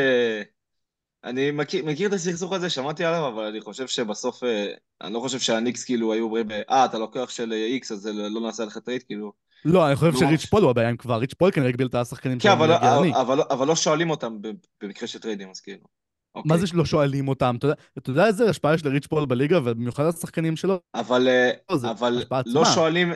אני 1.25 1.51
מכיר, 1.51 1.85
מכיר 1.85 2.09
את 2.09 2.13
הסכסוך 2.13 2.53
הזה, 2.53 2.71
שמעתי 2.71 3.05
עליו, 3.05 3.29
אבל 3.29 3.45
אני 3.45 3.61
חושב 3.61 3.87
שבסוף, 3.87 4.45
אה, 4.45 4.67
אני 5.03 5.15
לא 5.15 5.21
חושב 5.21 5.39
שהניקס 5.39 5.85
כאילו 5.85 6.13
היו 6.13 6.25
אומרים, 6.25 6.51
אה, 6.71 6.85
אתה 6.85 6.99
לקוח 6.99 7.31
של 7.31 7.53
איקס, 7.53 7.93
אז 7.93 8.07
לא 8.07 8.41
נעשה 8.41 8.65
לך 8.65 8.79
טרייד, 8.79 9.03
כאילו. 9.03 9.33
לא, 9.65 9.89
אני 9.89 9.97
חושב. 9.97 10.13
שריץ' 10.17 10.45
פול 10.47 10.63
הוא 10.63 10.71
הבעיה 10.71 10.89
עם 10.89 10.97
כבר, 10.97 11.17
ריץ' 11.17 11.35
פול 11.35 11.51
כנראה 11.51 11.69
הגביל 11.69 11.87
את 11.87 11.95
השחקנים 11.95 12.39
כן, 12.39 12.43
שלו 12.43 12.53
אבל, 12.53 12.67
להגיע 12.67 12.93
אבל, 12.95 13.03
לניקס. 13.03 13.14
אבל, 13.17 13.41
אבל 13.51 13.67
לא 13.67 13.77
שואלים 13.77 14.11
אותם 14.11 14.37
במקרה 14.83 15.09
של 15.09 15.19
טריידים, 15.19 15.51
אז 15.51 15.61
כאילו. 15.61 15.87
אוקיי. 16.35 16.53
מה 16.53 16.59
זה 16.59 16.67
שלא 16.67 16.85
שואלים 16.85 17.29
אותם? 17.29 17.57
אתה 17.59 17.67
יודע- 17.67 17.83
אתה 17.99 18.11
יודע 18.11 18.27
איזה 18.27 18.51
השפעה 18.51 18.75
יש 18.75 18.85
לריץ' 18.85 19.07
פול 19.07 19.27
בליגה, 19.27 19.59
ובמיוחד 19.59 20.05
השחקנים 20.05 20.57
שלו? 20.57 20.81
אבל, 20.95 21.29
לא, 21.71 21.91
אבל 21.91 22.23
לא. 22.47 22.65
שואלים, 22.65 23.13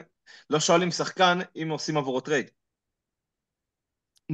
לא 0.51 0.61
שואלים 0.61 0.91
שחקן 0.91 1.39
אם 1.63 1.69
עושים 1.71 1.97
עבורו 1.97 2.21
טרייד. 2.21 2.51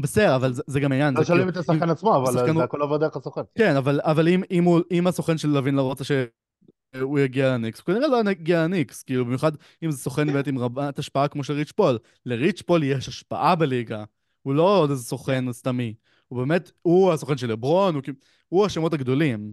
בסדר, 0.02 0.36
אבל 0.36 0.52
זה- 0.52 0.62
זה 0.66 0.80
גם 0.80 0.92
העניין. 0.92 1.14
לא 1.14 1.20
זה 1.20 1.26
כאילו- 1.26 1.36
שואלים 1.36 1.48
את 1.48 1.56
השחקן 1.56 1.90
עצמו, 1.90 2.16
אבל 2.16 2.28
השחקן 2.28 2.46
זה 2.46 2.52
הוא- 2.52 2.62
הכל 2.62 2.82
עובד 2.82 3.00
דרך 3.00 3.16
הסוכן. 3.16 3.40
כן, 3.58 3.76
אבל, 3.76 4.00
אבל 4.02 4.28
אם, 4.28 4.42
אם, 4.50 4.64
הוא, 4.64 4.80
אם 4.90 5.06
הסוכן 5.06 5.38
של 5.38 5.48
לוין 5.48 5.74
לא 5.74 5.82
רוצה 5.82 6.04
שהוא 6.04 7.18
יגיע 7.18 7.48
לניקס, 7.54 7.78
הוא 7.78 7.86
כנראה 7.86 8.08
לא 8.08 8.30
יגיע 8.30 8.62
לניקס, 8.64 9.02
כאילו 9.02 9.24
במיוחד 9.24 9.52
אם 9.82 9.90
זה 9.90 9.98
סוכן 9.98 10.32
באמת 10.32 10.46
עם 10.46 10.58
רבת 10.58 10.98
השפעה 10.98 11.28
כמו 11.28 11.44
של 11.44 11.52
ריץ' 11.52 11.72
פול. 11.72 11.98
לריץ' 12.26 12.62
פול 12.62 12.82
יש 12.82 13.08
השפעה 13.08 13.54
בליגה, 13.54 14.04
הוא 14.42 14.54
לא 14.54 14.78
עוד 14.78 14.90
איזה 14.90 15.02
סוכן 15.04 15.52
סתמי. 15.52 15.94
הוא 16.28 16.38
באמת, 16.38 16.70
הוא 16.82 17.12
הסוכן 17.12 17.36
של 17.36 17.46
לברון, 17.50 17.94
הוא, 17.94 18.02
כאילו- 18.02 18.18
הוא 18.48 18.66
השמות 18.66 18.92
הגדולים. 18.94 19.52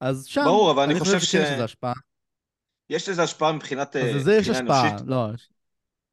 אז 0.00 0.24
שם, 0.26 0.42
ברור, 0.44 0.70
אבל 0.70 0.82
אני 0.82 1.00
חושב 1.00 1.20
שכן 1.20 1.38
יש 1.42 1.48
ש- 1.48 1.52
לזה 1.52 1.64
השפעה. 1.64 1.92
יש 2.90 3.08
לזה 3.08 3.22
השפעה 3.22 3.52
מבחינת 3.52 3.96
אז 3.96 4.02
אה, 4.04 4.12
לזה 4.12 4.36
יש 4.36 4.48
השפעה, 4.48 4.88
אנושית. 4.90 5.06
לא. 5.08 5.28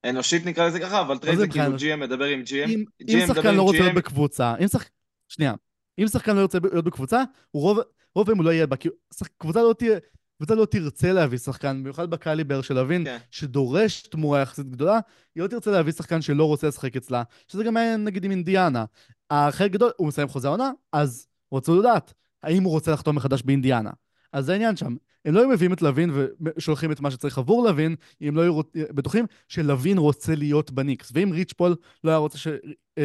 אנושית 0.05 0.45
נקרא 0.45 0.67
לזה 0.67 0.79
ככה, 0.79 1.01
אבל 1.01 1.17
טרייד 1.17 1.37
זה 1.37 1.47
כאילו 1.47 1.75
GM 1.77 1.95
מדבר 1.95 2.25
עם 2.25 2.41
GM. 2.45 2.69
אם, 2.69 2.83
אם 3.09 3.19
שחקן 3.27 3.55
לא 3.55 3.61
רוצה 3.61 3.79
להיות 3.79 3.93
בקבוצה, 3.93 4.53
אם 4.63 4.67
שחק... 4.67 4.89
שנייה, 5.29 5.53
אם 5.99 6.07
שחקן 6.07 6.35
לא 6.35 6.41
רוצה 6.41 6.59
להיות 6.71 6.85
בקבוצה, 6.85 7.23
רוב, 7.53 7.79
פעמים 8.13 8.37
הוא 8.37 8.45
לא 8.45 8.49
יהיה 8.49 8.67
בה, 8.67 8.75
כי. 8.75 8.89
קבוצה, 9.37 9.61
לא 9.61 9.73
תהיה, 9.77 9.99
קבוצה 10.37 10.55
לא 10.55 10.65
תרצה 10.65 11.13
להביא 11.13 11.37
שחקן, 11.37 11.79
במיוחד 11.79 12.09
בקליבר 12.09 12.61
של 12.61 12.73
לוין, 12.73 13.05
כן. 13.05 13.17
שדורש 13.31 14.01
תמורה 14.01 14.41
יחסית 14.41 14.69
גדולה, 14.69 14.99
היא 15.35 15.43
לא 15.43 15.47
תרצה 15.47 15.71
להביא 15.71 15.93
שחקן 15.93 16.21
שלא 16.21 16.45
רוצה 16.45 16.67
לשחק 16.67 16.95
אצלה, 16.95 17.23
שזה 17.47 17.63
גם 17.63 17.77
היה 17.77 17.97
נגיד 17.97 18.25
עם 18.25 18.31
אינדיאנה. 18.31 18.85
החלק 19.29 19.71
גדול, 19.71 19.91
הוא 19.97 20.07
מסיים 20.07 20.27
חוזה 20.27 20.47
העונה, 20.47 20.71
אז 20.91 21.27
רצו 21.53 21.79
לדעת 21.79 22.13
האם 22.43 22.63
הוא 22.63 22.71
רוצה 22.71 22.91
לחתום 22.91 23.15
מחדש 23.15 23.41
באינדיאנה. 23.41 23.89
אז 24.33 24.45
זה 24.45 24.51
העניין 24.51 24.75
שם. 24.75 24.95
הם 25.25 25.33
לא 25.33 25.39
היו 25.39 25.49
מביאים 25.49 25.73
את 25.73 25.81
לוין 25.81 26.11
ושולחים 26.41 26.91
את 26.91 26.99
מה 26.99 27.11
שצריך 27.11 27.37
עבור 27.37 27.67
לוין, 27.67 27.95
אם 28.21 28.35
לא 28.35 28.41
היו 28.41 28.61
בטוחים 28.75 29.25
שלוין 29.47 29.97
רוצה 29.97 30.35
להיות 30.35 30.71
בניקס. 30.71 31.11
ואם 31.13 31.29
ריץ' 31.33 31.53
פול 31.53 31.75
לא 32.03 32.09
היה 32.09 32.17
רוצה 32.17 32.37
ש... 32.37 32.47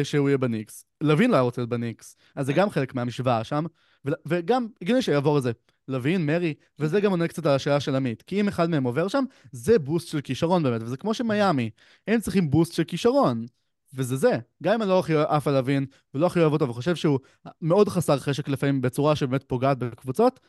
שהוא 0.03 0.29
יהיה 0.29 0.37
בניקס, 0.37 0.85
לוין 1.01 1.31
לא 1.31 1.35
היה 1.35 1.41
רוצה 1.41 1.61
להיות 1.61 1.69
בניקס. 1.69 2.15
אז 2.35 2.45
זה 2.45 2.53
גם 2.53 2.69
חלק 2.69 2.95
מהמשוואה 2.95 3.43
שם, 3.43 3.65
ו... 4.07 4.11
וגם 4.25 4.67
הגיוני 4.81 5.01
שיעבור 5.01 5.37
איזה 5.37 5.51
לוין, 5.87 6.25
מרי, 6.25 6.53
וזה 6.79 7.01
גם 7.01 7.11
עונה 7.11 7.27
קצת 7.27 7.45
על 7.45 7.55
השאלה 7.55 7.79
של 7.79 7.95
עמית. 7.95 8.21
כי 8.21 8.41
אם 8.41 8.47
אחד 8.47 8.69
מהם 8.69 8.83
עובר 8.83 9.07
שם, 9.07 9.23
זה 9.51 9.79
בוסט 9.79 10.07
של 10.07 10.21
כישרון 10.21 10.63
באמת, 10.63 10.83
וזה 10.83 10.97
כמו 10.97 11.13
שמיאמי, 11.13 11.69
הם 12.07 12.19
צריכים 12.19 12.49
בוסט 12.49 12.73
של 12.73 12.83
כישרון. 12.83 13.45
וזה 13.93 14.15
זה. 14.15 14.39
גם 14.63 14.73
אם 14.73 14.81
אני 14.81 14.89
לא 14.89 14.99
הכי 14.99 15.13
עף 15.15 15.47
על 15.47 15.53
לוין, 15.53 15.85
ולא 16.13 16.25
הכי 16.27 16.39
אוהב 16.39 16.53
אותו, 16.53 16.69
וחושב 16.69 16.95
שהוא 16.95 17.19
מאוד 17.61 17.89
חסר 17.89 18.17
חשק 18.17 18.47
לפעמים 18.47 18.81
בצורה 18.81 19.15
שבאמת 19.15 19.43
פוגעת 19.47 19.77
בקבוצות, 19.77 20.39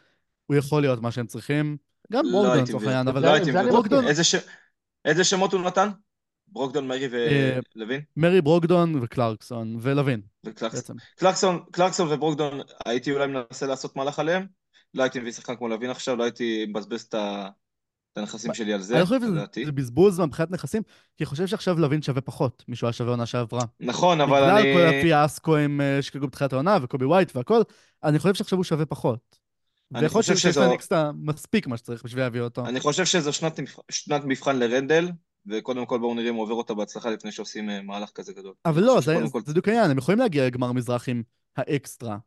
הוא 0.50 0.56
יכול 0.56 0.82
להיות 0.82 1.02
מה 1.02 1.10
שהם 1.10 1.26
צריכים. 1.26 1.76
גם 2.12 2.24
לא 2.24 2.30
ברוקדון 2.32 2.62
לצורך. 2.62 2.82
העניין, 2.84 3.08
אבל 3.08 3.22
לא 3.22 3.32
הייתי 3.32 3.50
מבין. 3.50 4.04
איזה 5.04 5.24
שמות 5.24 5.52
הוא 5.52 5.62
נתן? 5.62 5.88
ברוקדון, 6.48 6.88
מרי 6.88 7.08
אה, 7.14 7.58
ולוין? 7.76 8.00
מרי 8.16 8.40
ברוקדון 8.40 9.02
וקלרקסון 9.02 9.76
ולוין. 9.80 10.20
בעצם. 10.44 10.94
קלקסון, 11.16 11.60
קלקסון 11.70 12.12
וברוקדון, 12.12 12.60
הייתי 12.86 13.12
אולי 13.12 13.26
מנסה 13.26 13.66
לעשות 13.66 13.96
מהלך 13.96 14.18
עליהם. 14.18 14.46
לא 14.94 15.02
הייתי 15.02 15.20
מביא 15.20 15.32
שחקן 15.32 15.56
כמו 15.56 15.68
לוין 15.68 15.90
עכשיו, 15.90 16.16
לא 16.16 16.24
הייתי 16.24 16.66
מבזבז 16.68 17.00
את 17.02 17.14
ה- 17.14 17.48
את 18.12 18.18
הנכסים 18.18 18.54
שלי 18.54 18.72
על 18.72 18.80
זה, 18.80 18.96
אני 18.96 19.04
חושב 19.06 19.20
לדעתי. 19.22 19.62
שזה 19.62 19.72
בזבוז 19.72 20.20
מבחינת 20.20 20.50
נכסים, 20.50 20.82
כי 21.16 21.24
אני 21.24 21.26
חושב 21.26 21.46
שעכשיו 21.46 21.78
לוין 21.78 22.02
שווה 22.02 22.20
פחות 22.20 22.64
משהוא 22.68 22.88
היה 22.88 22.92
שווה 22.92 23.10
עונה 23.10 23.26
שעברה. 23.26 23.62
נכון, 23.80 24.20
אבל 24.20 24.40
בגלל 24.40 24.56
אני... 24.58 24.74
כל 24.74 24.80
הפיאסקו 24.80 25.56
עם 25.56 25.80
אה, 25.80 26.02
שיקגו 26.02 26.26
בתחילת 26.26 26.52
העונה 26.52 26.78
וקובי 26.82 27.04
ווייט 27.04 27.36
והכל, 27.36 27.60
אני 28.04 28.18
חושב 28.18 28.34
שעכשיו 28.34 28.58
הוא 28.58 28.64
שווה 28.64 28.86
פחות. 28.86 29.39
אני 29.94 30.02
ויכול 30.02 30.20
חושב 30.22 30.32
להיות 30.32 30.40
שיש 30.42 30.54
שזו- 30.54 30.62
לניקס 30.64 30.88
מספיק 31.22 31.66
מה 31.66 31.76
שצריך 31.76 32.02
בשביל 32.04 32.22
להביא 32.24 32.40
אותו. 32.40 32.66
אני 32.66 32.80
חושב 32.80 33.04
שזו 33.04 33.32
שנת, 33.32 33.60
שנת 33.90 34.22
מבחן 34.24 34.58
לרנדל, 34.58 35.10
וקודם 35.46 35.86
כל 35.86 35.98
בואו 35.98 36.14
נראה 36.14 36.28
אם 36.30 36.34
הוא 36.34 36.42
עובר 36.42 36.54
אותה 36.54 36.74
בהצלחה 36.74 37.10
לפני 37.10 37.32
שעושים 37.32 37.70
אה, 37.70 37.82
מהלך 37.82 38.10
כזה 38.14 38.32
גדול. 38.32 38.52
אבל 38.64 38.82
לא, 38.82 39.00
זה 39.00 39.14
זה 39.24 39.30
כל- 39.32 39.40
בדיוק 39.48 39.68
העניין, 39.68 39.90
הם 39.90 39.98
יכולים 39.98 40.18
להגיע 40.18 40.46
לגמר 40.46 40.72
מזרח 40.72 41.08
עם 41.08 41.22
האקסטרה. 41.56 42.18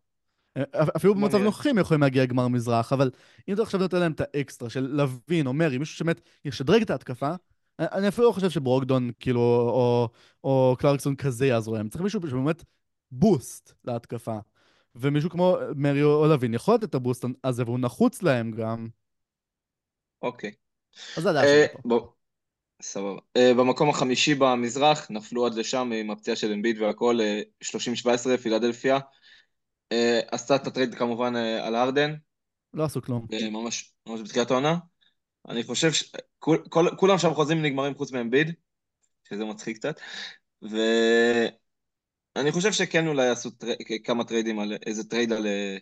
אה, 0.57 0.64
אפילו 0.95 1.16
במצב. 1.16 1.38
נוכחי 1.38 1.70
הם 1.70 1.78
יכולים 1.78 2.01
להגיע 2.01 2.24
לגמר 2.24 2.47
מזרח, 2.47 2.93
אבל 2.93 3.11
אם 3.49 3.53
אתה 3.53 3.61
עכשיו 3.61 3.80
נותן 3.80 3.99
להם 3.99 4.11
את 4.11 4.22
האקסטרה 4.22 4.70
של 4.70 4.88
לוין 4.91 5.47
או 5.47 5.53
מרי, 5.53 5.78
מישהו 5.78 5.95
שבאמת 5.95 6.22
ישדרג 6.45 6.82
את 6.82 6.89
ההתקפה, 6.89 7.30
אני- 7.80 7.88
אני 7.91 8.07
אפילו 8.07 8.28
לא 8.28 8.32
חושב 8.32 8.49
שברוקדון, 8.49 9.11
כאילו, 9.20 9.39
או, 9.41 10.09
או 10.43 10.76
קלרקסון 10.80 11.16
כזה 11.16 11.45
יעזור 11.47 11.74
להם. 11.74 11.89
צריך 11.89 12.01
מישהו 12.03 12.22
שבאמת 12.30 12.64
בוסט 13.11 13.74
להתקפה. 13.86 14.38
ומישהו 14.95 15.29
כמו 15.29 15.57
מרי 15.75 16.03
או 16.03 16.27
לוין 16.27 16.53
יכול 16.53 16.75
לתת 16.75 16.83
את 16.83 16.95
הבוסט 16.95 17.25
הזה, 17.43 17.63
והוא 17.63 17.79
נחוץ 17.79 18.21
להם 18.21 18.51
גם. 18.51 18.87
אוקיי. 20.21 20.51
אז 21.17 21.23
זה 21.23 21.29
הדעה 21.29 21.43
אה, 21.43 21.65
שלי 21.83 21.93
סבבה. 22.83 23.19
אה, 23.37 23.53
במקום 23.53 23.89
החמישי 23.89 24.35
במזרח, 24.35 25.11
נפלו 25.11 25.45
עד 25.45 25.53
לשם 25.53 25.91
עם 25.93 26.11
הפציעה 26.11 26.35
של 26.35 26.51
אמביד 26.51 26.81
והכל, 26.81 27.19
אה, 27.21 27.41
30-17, 27.63 28.37
פילדלפיה. 28.37 28.99
אה, 29.91 30.19
עשתה 30.31 30.55
את 30.55 30.67
הטרייד 30.67 30.95
כמובן 30.95 31.35
על 31.35 31.75
הרדן, 31.75 32.13
לא 32.73 32.83
עשו 32.83 33.01
כלום. 33.01 33.27
ממש, 33.51 33.93
ממש 34.09 34.21
בתחילת 34.21 34.51
העונה. 34.51 34.77
אני 35.49 35.63
חושב 35.63 35.91
שכולם 35.91 37.17
שם 37.17 37.33
חוזים 37.33 37.61
נגמרים 37.61 37.95
חוץ 37.95 38.11
מאמביד, 38.11 38.53
שזה 39.29 39.45
מצחיק 39.45 39.77
קצת, 39.77 39.99
ואני 42.36 42.51
חושב 42.51 42.71
שכן 42.71 43.07
אולי 43.07 43.25
יעשו 43.25 43.49
טר... 43.49 43.67
כמה 44.03 44.23
טריידים 44.23 44.59
על 44.59 44.73
איזה 44.86 45.03
טרייד 45.03 45.34
על, 45.34 45.47
אה, 45.47 45.77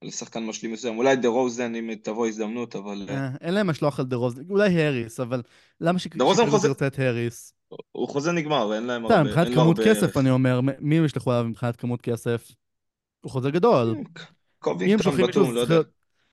על 0.00 0.10
שחקן 0.10 0.46
משלים 0.46 0.72
מסוים, 0.72 0.98
אולי 0.98 1.16
דה 1.16 1.28
רוזן 1.28 1.74
אם 1.74 1.94
תבוא 2.02 2.26
הזדמנות, 2.26 2.76
אבל 2.76 3.06
אה, 3.08 3.14
אה, 3.14 3.28
אין 3.40 3.54
להם 3.54 3.66
משלוח 3.66 4.00
על 4.00 4.06
דה 4.06 4.16
רוזן, 4.16 4.42
אולי 4.50 4.82
האריס, 4.82 5.20
אבל 5.20 5.42
למה 5.80 5.98
דה 6.14 6.24
רוזן 6.24 6.42
שיקגו 6.42 6.58
חוזה- 6.58 6.68
תרצה 6.68 6.86
את 6.86 6.98
האריס? 6.98 7.52
הוא 7.92 8.08
חוזה 8.08 8.32
נגמר, 8.32 8.74
אין 8.74 8.82
להם 8.82 9.02
הרבה, 9.02 9.22
מבחינת 9.22 9.54
כמות 9.54 9.78
כסף. 9.84 10.16
אני 10.16 10.30
אומר, 10.30 10.60
מי 10.80 10.98
הם 10.98 11.04
ישלחו 11.04 11.32
עליו 11.32 11.44
מבחינת 11.44 11.76
כמות 11.76 12.00
כסף? 12.02 12.52
הוא 13.20 13.32
חוזה 13.32 13.50
גדול. 13.50 13.96
קובינגטון 14.58 15.16
בטום, 15.22 15.54
לא 15.54 15.60
יודע. 15.60 15.80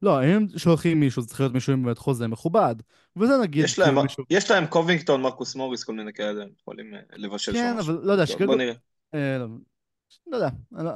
לא, 0.02 0.24
אם 0.24 0.46
שולחים 0.58 1.00
מישהו, 1.00 1.22
זה 1.22 1.28
צריך 1.28 1.40
להיות 1.40 1.54
מישהו 1.54 1.74
עם 1.74 1.84
באמת 1.84 1.98
חוזה 1.98 2.28
מכובד. 2.28 2.76
וזה 3.16 3.34
נגיד, 3.42 3.64
יש 3.64 3.80
להם, 3.80 3.88
כאילו 3.88 4.04
מישהו... 4.04 4.24
יש 4.30 4.52
להם 4.52 4.66
קובינגטון, 4.66 5.22
מרקוס 5.22 5.56
מוריס, 5.56 5.84
כל 5.84 5.94
מיני 5.94 6.14
כאלה, 6.14 6.46
יכולים 6.62 6.94
לבשל 7.14 7.54
כן, 7.54 7.74
שם 7.74 7.80
משהו. 7.80 7.94
אבל 7.94 8.02
לא 8.04 8.12
יודע, 8.12 8.26
שיקגו... 8.26 8.46
בוא 8.46 8.56
נראה. 8.56 8.74
אה, 9.14 9.38
לא, 9.38 9.48
לא 10.28 10.36
יודע, 10.36 10.50
אני 10.76 10.86
לא- 10.86 10.92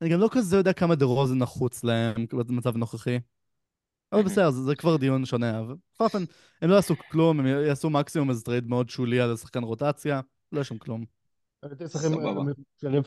אני 0.00 0.10
גם 0.10 0.20
לא 0.20 0.28
כזה 0.32 0.56
יודע 0.56 0.72
כמה 0.72 0.94
דה 0.94 1.04
רוזן 1.04 1.38
נחוץ 1.38 1.84
להם 1.84 2.26
במצב 2.32 2.74
הנוכחי. 2.74 3.18
אבל 4.12 4.22
בסדר, 4.22 4.50
זה 4.50 4.62
זה 4.62 4.76
כבר 4.76 4.96
דיון 4.96 5.24
שונה. 5.24 5.60
אבל 5.60 5.74
בכל 5.94 6.04
אופן, 6.04 6.24
הם 6.62 6.70
לא 6.70 6.74
יעשו 6.74 6.94
כלום, 7.10 7.40
הם 7.40 7.46
יעשו 7.46 7.90
מקסימום 7.90 8.30
איזה 8.30 8.42
טרייד 8.42 8.68
מאוד 8.68 8.88
שולי 8.88 9.20
על 9.20 9.36
שחקן 9.36 9.62
רוטציה, 9.62 10.20
לא 10.52 10.58
יהיה 10.58 10.64
שם 10.64 10.78
כלום. 10.78 11.04
סבבה. 11.88 12.52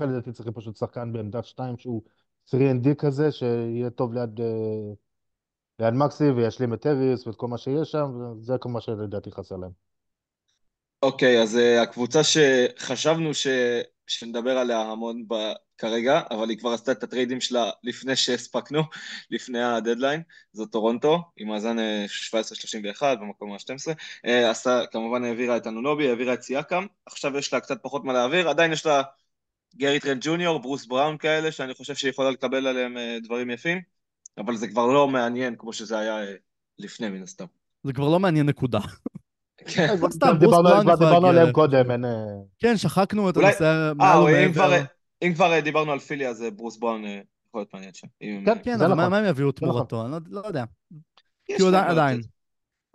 לדעתי 0.06 0.32
צריכים 0.32 0.54
פשוט 0.54 0.76
שחקן 0.76 1.14
בעמדת 1.14 1.46
2 1.46 1.78
שהוא 1.78 2.02
3ND 2.46 2.96
כזה, 2.98 3.32
שיהיה 3.32 3.90
טוב 3.90 4.14
ליד, 4.14 4.40
אה, 4.40 4.94
ליד 5.80 5.94
מקסי 5.94 6.30
וישלים 6.30 6.74
את 6.74 6.88
אריס 6.88 7.28
ואת 7.28 7.36
כל 7.36 7.48
מה 7.48 7.58
שיש 7.58 7.92
שם, 7.92 8.12
וזה 8.38 8.58
כל 8.60 8.70
מה 8.70 8.82
שלדעתי 8.82 9.32
חסר 9.32 9.56
להם. 9.56 9.72
אוקיי, 11.02 11.42
אז 11.42 11.56
uh, 11.56 11.82
הקבוצה 11.82 12.20
שחשבנו 12.24 13.34
ש... 13.34 13.48
שנדבר 14.08 14.58
עליה 14.58 14.82
המון 14.82 15.26
ב... 15.28 15.34
כרגע, 15.78 16.22
אבל 16.32 16.50
היא 16.50 16.58
כבר 16.58 16.70
עשתה 16.70 16.92
את 16.92 17.04
הטריידים 17.04 17.42
שלה 17.42 17.72
לפני 17.84 18.16
שהספקנו, 18.16 18.82
לפני 19.32 19.64
הדדליין, 19.64 20.22
זו 20.54 20.66
טורונטו, 20.66 21.22
עם 21.38 21.48
מאזן 21.48 21.80
אה, 21.80 22.06
17-31 23.02 23.02
במקום 23.22 23.52
ה-12. 23.52 23.94
אה, 24.28 24.30
עשתה, 24.30 24.82
כמובן 24.92 25.24
העבירה 25.24 25.58
את 25.58 25.68
אנונובי, 25.68 26.10
העבירה 26.10 26.34
את 26.34 26.42
סיאקם, 26.42 26.86
עכשיו 27.06 27.38
יש 27.38 27.54
לה 27.54 27.60
קצת 27.60 27.84
פחות 27.84 28.04
מה 28.04 28.14
להעביר, 28.14 28.50
עדיין 28.50 28.74
יש 28.74 28.86
לה 28.86 29.02
גרי 29.76 30.00
טרנט 30.00 30.22
ג'וניור, 30.22 30.60
ברוס 30.60 30.86
בראון 30.86 31.18
כאלה, 31.18 31.52
שאני 31.52 31.74
חושב 31.74 31.96
שהיא 31.96 32.10
יכולה 32.10 32.32
לקבל 32.32 32.68
עליהם 32.68 32.98
אה, 32.98 33.26
דברים 33.26 33.50
יפים, 33.50 33.82
אבל 34.38 34.56
זה 34.56 34.68
כבר 34.68 34.86
לא 34.86 35.08
מעניין 35.08 35.56
כמו 35.58 35.74
שזה 35.74 36.00
היה 36.00 36.18
לפני 36.80 37.10
מן 37.10 37.24
הסתם. 37.24 37.46
זה 37.84 37.94
כבר 37.94 38.10
לא 38.10 38.20
מעניין 38.20 38.46
נקודה. 38.46 38.80
כן. 39.68 39.90
אבל 39.90 40.10
סתם, 40.12 40.28
כבר 40.40 40.62
ברוס 40.62 40.80
דיברנו- 40.84 41.00
בראון 41.00 41.26
עליהם 41.26 41.52
קודם, 41.52 41.92
אין... 41.92 42.06
אה, 42.06 42.26
כן, 42.60 42.78
שחקנו 42.78 43.30
את 43.30 43.38
הנושא 43.38 43.64
אה, 43.90 43.94
מעל 43.94 44.18
ומעבר. 44.20 44.82
אם 45.24 45.34
כבר 45.34 45.60
דיברנו 45.60 45.92
על 45.92 46.00
פילי, 46.00 46.28
אז 46.28 46.42
אה, 46.44 46.52
ברוס 46.52 46.78
בראון 46.78 47.06
אה, 47.06 47.22
יכול 47.48 47.62
להיות 47.62 47.74
מעניין 47.74 47.94
שם. 47.94 48.08
כן, 48.20 48.54
כן, 48.64 48.74
אבל 48.74 48.88
מה 48.88 48.96
נכון. 48.96 49.12
מה 49.12 49.18
הם 49.18 49.26
יביאו 49.26 49.50
נכון. 49.50 49.70
תמורתו? 49.70 50.06
אני 50.06 50.12
לא- 50.12 50.18
לא 50.30 50.48
יודע. 50.48 50.64
כי 51.46 51.62
הוא 51.62 51.72
להם 51.72 51.88
עדיין. 51.90 52.22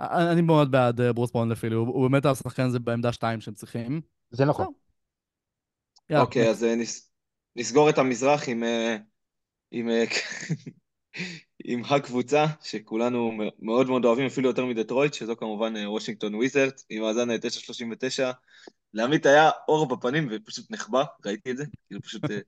אני 0.00 0.40
מאוד 0.40 0.70
בעד 0.70 1.00
אה, 1.00 1.12
ברוס 1.12 1.30
בראון 1.32 1.48
לפילי, 1.48 1.74
הוא 1.74 1.86
הוא 1.88 2.08
באמת 2.10 2.26
השחקן 2.26 2.62
הזה 2.62 2.78
בעמדה 2.78 3.12
2 3.12 3.40
שהם 3.40 3.54
צריכים. 3.54 4.00
זה 4.30 4.44
נכון. 4.44 4.66
אוקיי, 6.14 6.50
אז 6.50 6.64
אה, 6.64 6.74
נס- 6.76 7.10
נסגור 7.56 7.90
את 7.90 7.98
המזרח 7.98 8.48
עם, 8.48 8.64
אה, 8.64 8.96
עם, 11.64 11.84
אה, 11.84 11.96
הקבוצה 11.96 12.46
שכולנו 12.62 13.32
מאוד 13.58 13.88
מאוד 13.88 14.04
אוהבים, 14.04 14.26
אפילו 14.26 14.48
יותר 14.48 14.64
מדטרויט, 14.66 15.14
שזו 15.14 15.36
כמובן 15.36 15.76
אה, 15.76 15.90
וושינגטון 15.90 16.34
וויזרט, 16.34 16.82
עם 16.90 17.02
מאזן 17.02 17.30
אה, 17.30 17.36
9.39, 17.38 18.22
לעמית 18.94 19.26
היה 19.26 19.50
אור 19.68 19.88
בפנים 19.88 20.28
ופשוט 20.30 20.70
נחבא, 20.70 21.04
ראיתי 21.26 21.50
את 21.50 21.56
זה, 21.56 21.64
כאילו 21.86 22.02
פשוט... 22.02 22.30
אה, 22.30 22.38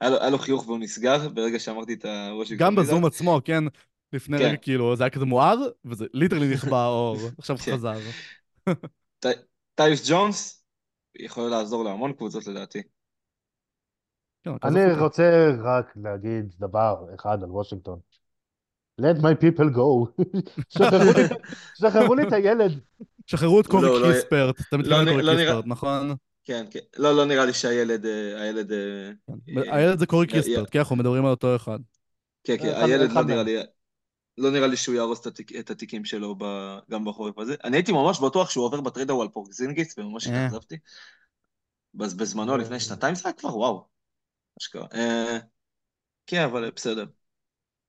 היה 0.00 0.10
לו, 0.10 0.20
היה 0.20 0.30
לו 0.30 0.38
חיוך 0.38 0.66
והוא 0.66 0.78
נסגר 0.78 1.28
ברגע 1.28 1.58
שאמרתי 1.58 1.94
את 1.94 2.04
הוושינגטון 2.04 2.68
גם 2.68 2.76
בזום 2.76 3.04
עצמו, 3.04 3.40
כן? 3.44 3.64
לפני 4.12 4.38
כן. 4.38 4.44
רגע 4.44 4.56
כאילו 4.56 4.96
זה 4.96 5.04
היה 5.04 5.10
כזה 5.10 5.24
מואר, 5.24 5.56
וזה 5.84 6.06
literally 6.12 6.54
נכבה 6.54 6.84
האור, 6.84 7.16
עכשיו 7.38 7.56
כן. 7.58 7.72
חזר. 7.72 7.98
ט- 9.20 9.26
טיוס 9.74 10.10
ג'ונס 10.10 10.64
יכול 11.14 11.48
לעזור 11.48 11.84
להמון 11.84 12.12
קבוצות 12.12 12.46
לדעתי. 12.46 12.82
כן, 14.42 14.50
אני. 14.64 15.00
רוצה 15.00 15.50
רק 15.64 15.92
להגיד 15.96 16.54
דבר 16.58 17.06
אחד 17.14 17.42
על 17.42 17.50
וושינגטון. 17.50 17.98
Let 19.00 19.16
my 19.22 19.34
people 19.44 19.70
go. 19.76 20.22
שחררו 21.80 22.14
לי 22.14 22.22
את- 22.28 22.32
הילד. 22.32 22.80
שחררו 23.26 23.60
את 23.60 23.66
קורי 23.66 23.86
לא, 23.86 24.00
לא, 24.00 24.06
קיספרט, 24.06 24.60
אתה 24.68 24.76
מתכוון 24.76 25.08
לקורי 25.08 25.22
קיספרט, 25.22 25.64
נכון? 25.66 26.14
כן, 26.44 26.66
כן. 26.70 26.78
לא, 26.96 27.16
לא 27.16 27.24
נראה 27.24 27.44
לי 27.44 27.52
שהילד... 27.52 28.06
אה, 28.06 28.42
הילד... 28.42 28.72
אה, 28.72 29.10
כן. 29.26 29.58
אה, 29.58 29.76
הילד 29.76 29.98
זה 29.98 30.06
קורי 30.06 30.26
קיספרט, 30.26 30.68
כן, 30.70 30.78
אנחנו 30.78 30.96
מדברים 30.96 31.24
על 31.24 31.30
אותו 31.30 31.56
אחד. 31.56 31.78
כן, 32.44 32.56
כן, 32.58 32.72
הילד 32.76 33.12
לא 33.12 33.22
נראה. 33.24 33.42
לי... 33.42 33.56
לא 34.38 34.50
נראה 34.50 34.66
לי 34.66 34.76
שהוא 34.76 34.94
יהרוס 34.94 35.20
את 35.20 35.26
התיק- 35.26 35.52
את 35.58 35.70
התיקים 35.70 36.04
שלו 36.04 36.36
גם 36.90 37.04
בחורף 37.04 37.38
הזה. 37.38 37.54
אני 37.64 37.76
הייתי 37.76 37.92
ממש 37.92 38.20
בטוח 38.20 38.50
שהוא 38.50 38.64
עובר 38.64 38.80
בטרייד 38.80 39.10
ההוא 39.10 39.22
על 39.22 39.28
פורזינגיס, 39.28 39.98
וממש 39.98 40.26
אה. 40.28 40.46
התאכזבתי. 40.46 40.76
בז- 41.94 42.14
בזמנו, 42.16 42.52
אה. 42.52 42.56
לפני 42.58 42.80
שנתיים 42.80 43.14
זה 43.14 43.22
היה 43.24 43.32
כבר, 43.32 43.56
וואו. 43.56 43.86
אשכרה. 44.60 44.86
אה, 44.94 45.38
כן, 46.26 46.42
אבל 46.44 46.70
בסדר. 46.76 47.04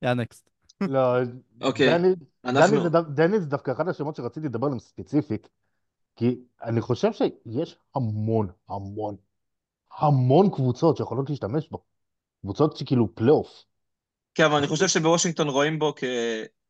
יא 0.04 0.14
next. 0.14 0.51
לא, 0.90 1.18
אוקיי, 1.62 1.98
דני- 1.98 2.16
אנחנו... 2.46 2.76
דני 2.76 2.84
זה 2.84 2.90
דו- 2.90 3.02
דני 3.02 3.40
זה 3.40 3.46
דווקא 3.46 3.72
אחד 3.72 3.88
השמות 3.88 4.16
שרציתי 4.16 4.48
לדבר 4.48 4.66
עליהם 4.66 4.80
ספציפית, 4.80 5.50
כי 6.16 6.40
אני 6.64 6.82
חושב 6.82 7.12
שיש 7.14 7.76
המון, 7.96 8.48
המון, 8.70 9.16
המון 10.00 10.50
קבוצות 10.50 10.98
שיכולות 10.98 11.30
להשתמש 11.30 11.70
בו. 11.70 11.84
קבוצות 12.42 12.78
שכאילו 12.78 13.16
פלייאוף. 13.16 13.64
כן, 14.36 14.44
אבל 14.46 14.56
אני 14.58 14.68
חושב 14.68 14.88
שבוושינגטון 14.88 15.48
רואים 15.50 15.80
בו 15.80 15.94
כ- 15.96 16.04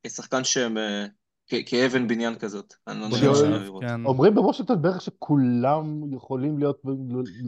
כשחקן 0.08 0.44
שהם... 0.44 0.78
אה, 0.78 1.06
כ- 1.48 1.64
כאבן 1.66 2.08
בניין 2.08 2.36
כזאת. 2.40 2.74
לא. 2.88 3.80
כן. 3.82 4.06
אומרים 4.06 4.36
בוושינגטון 4.36 4.82
בערך 4.82 5.02
שכולם 5.02 6.14
יכולים 6.14 6.58
להיות, 6.60 6.82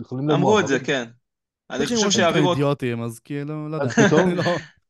יכולים 0.01 0.29
אמרו 0.29 0.59
את 0.59 0.67
זה. 0.67 0.79
כן. 0.79 1.09
אני 1.69 1.85
חושב 1.85 2.11
שיעבירו. 2.11 2.51
אידיוטים, 2.51 3.03
אז 3.03 3.19
כאילו, 3.19 3.69
לא 3.69 3.77
יודע. 3.77 3.93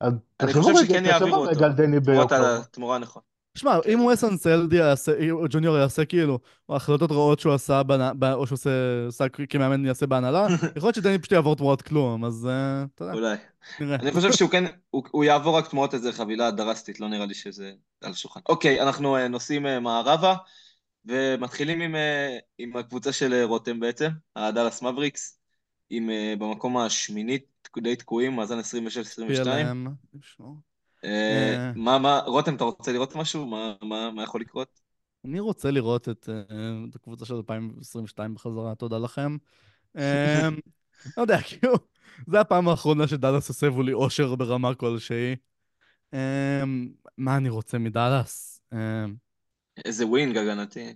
אז 0.00 0.12
תחשבו 0.36 0.62
חושב 0.62 0.92
רגע- 0.92 1.16
על 1.16 1.32
אותו. 1.32 1.68
דני 1.68 2.00
באוקלהומה. 2.00 2.56
התמורה 2.56 2.96
הנכונה. 2.96 3.22
שמע, 3.58 3.78
אם 3.88 3.98
הוא 3.98 4.12
אסן 4.12 4.36
סלדי 4.36 4.76
יעשה, 4.76 5.12
ג'וניור 5.50 5.78
יעשה 5.78 6.04
כאילו, 6.04 6.38
או 6.68 6.76
החלטות 6.76 7.10
רעות 7.10 7.40
שהוא 7.40 7.54
עשה, 7.54 7.82
או 8.32 8.46
שהוא 8.46 8.58
עושה, 9.06 9.28
כמאמן 9.48 9.86
יעשה 9.86 10.06
בהנהלה, 10.06 10.46
יכול 10.76 10.86
להיות 10.86 10.94
שדני 10.94 11.18
פשוט 11.18 11.32
יעבור 11.32 11.56
תמורת 11.56 11.82
כלום, 11.82 12.24
אז 12.24 12.46
אה, 12.50 12.84
אתה 12.94 13.04
יודע, 13.04 13.14
אולי. 13.14 13.36
נראה. 13.80 13.96
אני 13.96 14.12
חושב 14.12 14.32
שהוא 14.32 14.50
כן, 14.50 14.64
הוא, 14.90 15.02
הוא 15.10 15.24
יעבור 15.24 15.56
רק 15.58 15.68
תמורת 15.68 15.94
איזה 15.94 16.12
חבילה 16.12 16.50
דרסטית, 16.50 17.00
לא 17.00 17.08
נראה 17.08 17.26
לי 17.26 17.34
שזה 17.34 17.72
על 18.02 18.10
השולחן. 18.10 18.40
אוקיי, 18.48 18.82
אנחנו 18.82 19.16
אה, 19.16 19.28
נוסעים 19.28 19.66
אה, 19.66 19.80
מערבה, 19.80 20.34
ומתחילים 21.04 21.80
עם, 21.80 21.94
עם 22.58 22.76
הקבוצה 22.76 23.12
של 23.12 23.42
רותם 23.44 23.80
בעצם, 23.80 24.08
הדאלאס 24.36 24.82
מבריקס, 24.82 25.38
עם 25.90 26.10
במקום 26.38 26.76
השמינית, 26.76 27.49
די 27.78 27.96
תקועים, 27.96 28.36
מאזן 28.36 28.58
26-22. 28.58 28.62
PLM, 28.62 29.88
ישמעו. 30.18 30.54
אה, 31.04 31.54
אה. 31.56 31.72
מה, 31.76 31.98
מה, 31.98 32.18
רותם, 32.26 32.54
אתה 32.54 32.64
רוצה 32.64 32.92
לראות 32.92 33.16
משהו? 33.16 33.46
מה, 33.46 33.74
מה, 33.82 34.10
מה 34.10 34.22
יכול 34.22 34.40
לקרות? 34.40 34.80
אני 35.24 35.40
רוצה 35.40 35.70
לראות 35.70 36.08
את, 36.08 36.28
אה, 36.28 36.72
הקבוצה 36.94 37.24
של 37.24 37.34
2022 37.34 38.34
בחזרה, 38.34 38.74
תודה 38.74 38.98
לכם. 38.98 39.36
לא 41.16 41.22
יודע, 41.22 41.38
כאילו, 41.42 41.74
זו 42.26 42.38
הפעם 42.38 42.68
האחרונה 42.68 43.08
שדאלאס 43.08 43.50
הסבו 43.50 43.82
לי 43.82 43.92
אושר 43.92 44.34
ברמה 44.34 44.74
כלשהי. 44.74 45.36
מה 47.18 47.36
אני 47.36 47.48
רוצה 47.48 47.78
מדאלאס? 47.78 48.62
איזה 49.84 50.06
wing 50.06 50.36
הגנתי. 50.36 50.94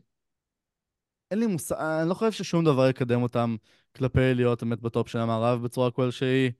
אין 1.30 1.38
לי 1.38 1.46
מושג, 1.46 1.76
אני 2.00 2.08
לא 2.08 2.14
חושב 2.14 2.32
ששום 2.32 2.64
דבר 2.64 2.88
יקדם 2.88 3.22
אותם 3.22 3.56
כלפי 3.96 4.34
להיות 4.34 4.62
באמת 4.62 4.80
ב 4.80 4.87
top 4.87 5.08
של 5.08 5.18
המערב 5.18 5.62
בצורה 5.62 5.90
כלשהי. 5.90 6.50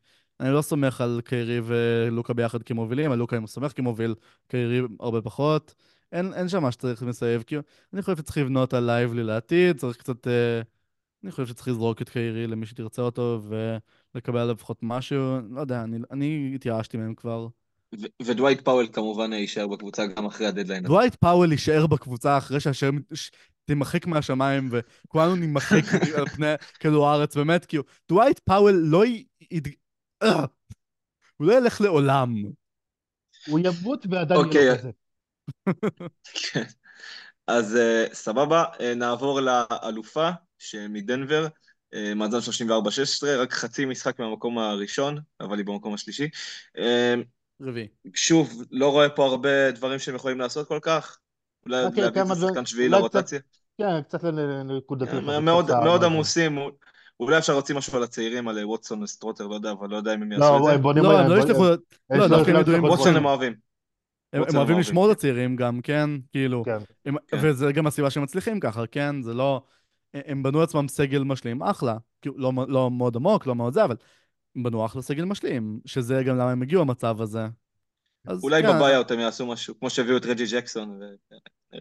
אני 0.41 0.53
לא 0.53 0.62
סומך 0.62 1.01
על 1.01 1.20
קיירי 1.24 1.61
ולוקה 1.64 2.32
ביחד 2.35 2.62
כמובילים, 2.62 3.12
על 3.12 3.18
לוקה 3.18 3.37
אני 3.37 3.47
סומך 3.47 3.72
כמוביל, 3.76 4.14
קיירי 4.49 4.80
הרבה 5.01 5.22
פחות. 5.22 5.74
אין, 6.12 6.35
אין 6.35 6.49
שם 6.49 6.62
מה 6.62 6.72
שצריך 6.72 7.03
מסביב, 7.02 7.42
כי 7.43 7.57
אני 7.93 8.03
חושב 8.03 8.16
שצריך 8.16 8.39
לבנות 8.39 8.74
על 8.74 8.85
לייבלי 8.85 9.22
לעתיד, 9.22 9.76
צריך 9.76 9.97
קצת... 9.97 10.26
אה, 10.26 10.62
אני 11.24 11.30
חושב 11.30 11.47
שצריך 11.47 11.68
לזרוק 11.68 12.03
את 12.03 12.09
קיירי 12.09 12.47
למי 12.47 12.66
שתרצה 12.66 13.03
אותו 13.03 13.41
ולקבל 14.14 14.39
עליו 14.39 14.55
לפחות 14.55 14.78
משהו. 14.82 15.39
לא 15.51 15.61
יודע, 15.61 15.82
אני, 15.82 15.99
אני 16.11 16.53
התייאשתי 16.55 16.97
מהם 16.97 17.14
כבר. 17.14 17.47
ו- 18.01 18.07
ודווייט 18.22 18.61
פאוול 18.61 18.87
כמובן 18.93 19.32
יישאר 19.32 19.66
בקבוצה 19.66 20.07
גם 20.07 20.26
אחרי 20.26 20.47
הדדליין. 20.47 20.82
דווייט 20.82 21.14
פאוול 21.14 21.53
יישאר 21.53 21.87
בקבוצה 21.87 22.39
אחרי 22.39 22.61
שהשם 22.61 22.97
תימחק 23.64 24.06
מהשמיים 24.06 24.70
וכולנו 24.70 25.36
נימחק 25.36 25.82
על 26.18 26.28
פני 26.28 26.54
כדור 26.80 27.08
הארץ, 27.08 27.36
באמת, 27.36 27.64
כאילו, 27.64 27.82
דווייט 28.08 28.38
פאוול 28.38 28.74
לא 28.74 29.06
י... 29.06 29.24
יד... 29.50 29.68
אה, 30.22 30.44
הוא 31.36 31.46
לא 31.46 31.52
ילך 31.58 31.80
לעולם. 31.80 32.34
הוא 33.46 33.58
ימות 33.58 34.06
ועדיין 34.10 34.40
אוקיי. 34.40 34.60
יהיה 34.62 34.78
כזה. 34.78 34.90
כן. 36.52 36.64
אז 37.46 37.76
אה, 37.76 38.06
סבבה, 38.12 38.64
אה, 38.80 38.94
נעבור 38.94 39.40
לאלופה 39.40 40.30
שמדנבר, 40.58 41.46
מאזן 42.16 42.38
34-16, 42.70 43.26
רק 43.26 43.52
חצי 43.52 43.84
משחק 43.84 44.18
מהמקום 44.18 44.58
הראשון, 44.58 45.18
אבל 45.40 45.58
היא 45.58 45.66
במקום 45.66 45.94
השלישי. 45.94 46.28
רביעי. 47.60 47.88
שוב, 48.14 48.62
לא 48.70 48.90
רואה 48.90 49.08
פה 49.08 49.26
הרבה 49.26 49.70
דברים 49.70 49.98
שהם 49.98 50.14
יכולים 50.14 50.40
לעשות 50.40 50.68
כל 50.68 50.78
כך. 50.82 51.18
אולי 51.66 51.84
אוקיי, 51.84 52.04
להביא 52.04 52.22
את 52.22 52.30
השחקן 52.30 52.66
שביעי 52.66 52.88
לרוטציה. 52.88 53.38
כן, 53.78 54.02
קצת 54.02 54.24
נקודתי. 54.64 55.10
אה, 55.10 55.20
חצי 55.20 55.26
מאוד. 55.84 56.04
עמוסים, 56.04 56.58
אולי 57.20 57.38
אפשר 57.38 57.52
להוציא 57.52 57.74
משהו 57.74 57.96
על 57.96 58.02
הצעירים, 58.02 58.48
על 58.48 58.58
אה, 58.58 58.68
ווטסון 58.68 59.02
וסטרוטר, 59.02 59.46
לא 59.46 59.54
יודע, 59.54 59.70
אבל 59.72 59.90
לא 59.90 59.96
יודע 59.96 60.14
אם 60.14 60.22
הם 60.22 60.32
יעשו 60.32 60.44
לא, 60.44 60.58
את 60.58 60.94
זה. 60.94 61.02
לא, 61.02 61.18
הם 61.20 61.30
לא 61.30 61.38
ישלחו... 61.38 61.64
יש 61.64 62.18
לא, 62.18 62.28
דווקא 62.28 62.50
הם 62.50 62.60
ידועים 62.60 62.84
ווטסון. 62.84 63.16
הם 63.16 63.24
אוהבים. 63.24 63.54
הם 64.32 64.42
אוהבים 64.56 64.78
לשמור 64.78 65.04
את 65.04 65.08
כן. 65.10 65.12
הצעירים 65.12 65.56
גם, 65.56 65.80
כן? 65.80 66.10
כאילו, 66.32 66.64
כן. 66.64 66.78
הם- 67.06 67.16
כן. 67.26 67.38
וזה 67.42 67.72
גם 67.72 67.86
הסיבה 67.86 68.10
שהם 68.10 68.22
מצליחים 68.22 68.60
ככה, 68.60 68.86
כן? 68.86 69.22
זה 69.22 69.34
לא... 69.34 69.62
הם 70.14 70.42
בנו 70.42 70.60
לעצמם 70.60 70.88
סגל 70.88 71.22
משלים, 71.22 71.62
אחלה. 71.62 71.96
לא, 72.36 72.52
לא 72.68 72.90
מאוד 72.90 73.16
עמוק, 73.16 73.46
לא 73.46 73.54
מאוד 73.54 73.72
זה, 73.72 73.84
אבל 73.84 73.96
הם 74.56 74.62
בנו 74.62 74.86
אחלה 74.86 75.02
סגל 75.02 75.24
משלים, 75.24 75.80
שזה 75.86 76.22
גם 76.26 76.36
למה 76.36 76.50
הם 76.50 76.62
הגיעו 76.62 76.82
למצב 76.82 77.20
הזה. 77.20 77.46
אז 78.26 78.44
אולי 78.44 78.62
כן, 78.62 78.68
בביי-אוט 78.68 79.10
הם 79.10 79.20
יעשו 79.20 79.46
משהו, 79.46 79.78
כמו 79.78 79.90
שהביאו 79.90 80.16
את 80.16 80.26
רג'י 80.26 80.44
ג'קסון. 80.52 81.00
ו- 81.02 81.76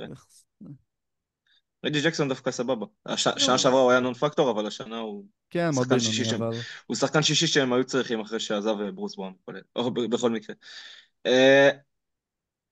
רג'י 1.86 2.02
ג'קסון 2.02 2.30
דווקא 2.30 2.52
סבבה. 2.52 2.86
הש- 3.06 3.28
שנה 3.38 3.58
שעברה 3.58 3.82
הוא 3.82 3.92
היה 3.92 4.00
non-factor, 4.00 4.52
אבל 4.52 4.68
השנה 4.68 4.98
הוא 4.98 5.26
כן, 5.50 5.70
מאוד 5.74 5.88
בינוני, 5.88 6.12
שם. 6.26 6.44
אבל... 6.44 6.58
הוא 6.88 6.98
שחקן 6.98 7.22
שישי 7.24 7.48
שהם 7.48 7.74
היו 7.74 7.84
צריכים 7.84 8.20
אחרי 8.20 8.40
שעזב 8.40 8.76
אה, 8.82 8.92
ברוס 8.92 9.16
בראון, 9.16 9.34
בכל- 10.10 10.30
מקרה. 10.30 10.56
אה, 11.26 11.70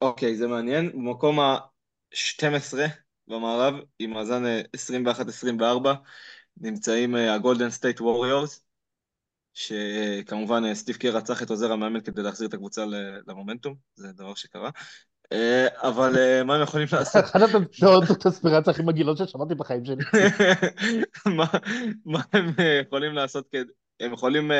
אוקיי, 0.01 0.35
זה 0.35 0.47
מעניין. 0.47 0.91
במקום 0.91 1.39
ה-12 1.39 2.77
במערב, 3.27 3.73
עם 3.99 4.09
מאזן 4.13 4.45
אה, 4.45 4.61
21-24, 4.75 5.87
נמצאים 6.57 7.15
אה, 7.15 7.33
הגולדן 7.33 7.69
סטייט 7.69 8.01
ווריורס, 8.01 8.65
שכמובן 9.53 10.65
אה, 10.65 10.75
סטיב 10.75 10.95
קר 10.95 11.15
רצח 11.17 11.43
את 11.43 11.49
עוזר 11.49 11.71
המאמן 11.71 12.01
כדי 12.01 12.21
להחזיר 12.21 12.47
את 12.47 12.53
הקבוצה 12.53 12.85
למומנטום, 13.27 13.75
זה 13.95 14.11
דבר 14.11 14.35
שקרה. 14.35 14.69
אה, 15.31 15.67
אבל 15.77 16.17
אה, 16.17 16.43
מה 16.43 16.55
הם 16.55 16.61
יכולים 16.61 16.87
לעשות? 16.91 17.23
אחת 17.25 17.41
התוצאות 17.41 18.25
האספירציה 18.25 18.73
הכי 18.73 18.83
מגעילות 18.83 19.17
ששמעתי 19.17 19.55
בחיים 19.55 19.85
שלי. 19.85 20.03
מה, 22.05 22.21
הם 22.33 22.45
יכולים 22.81 23.13
לעשות. 23.13 23.49
הם 23.99 24.13
יכולים... 24.13 24.51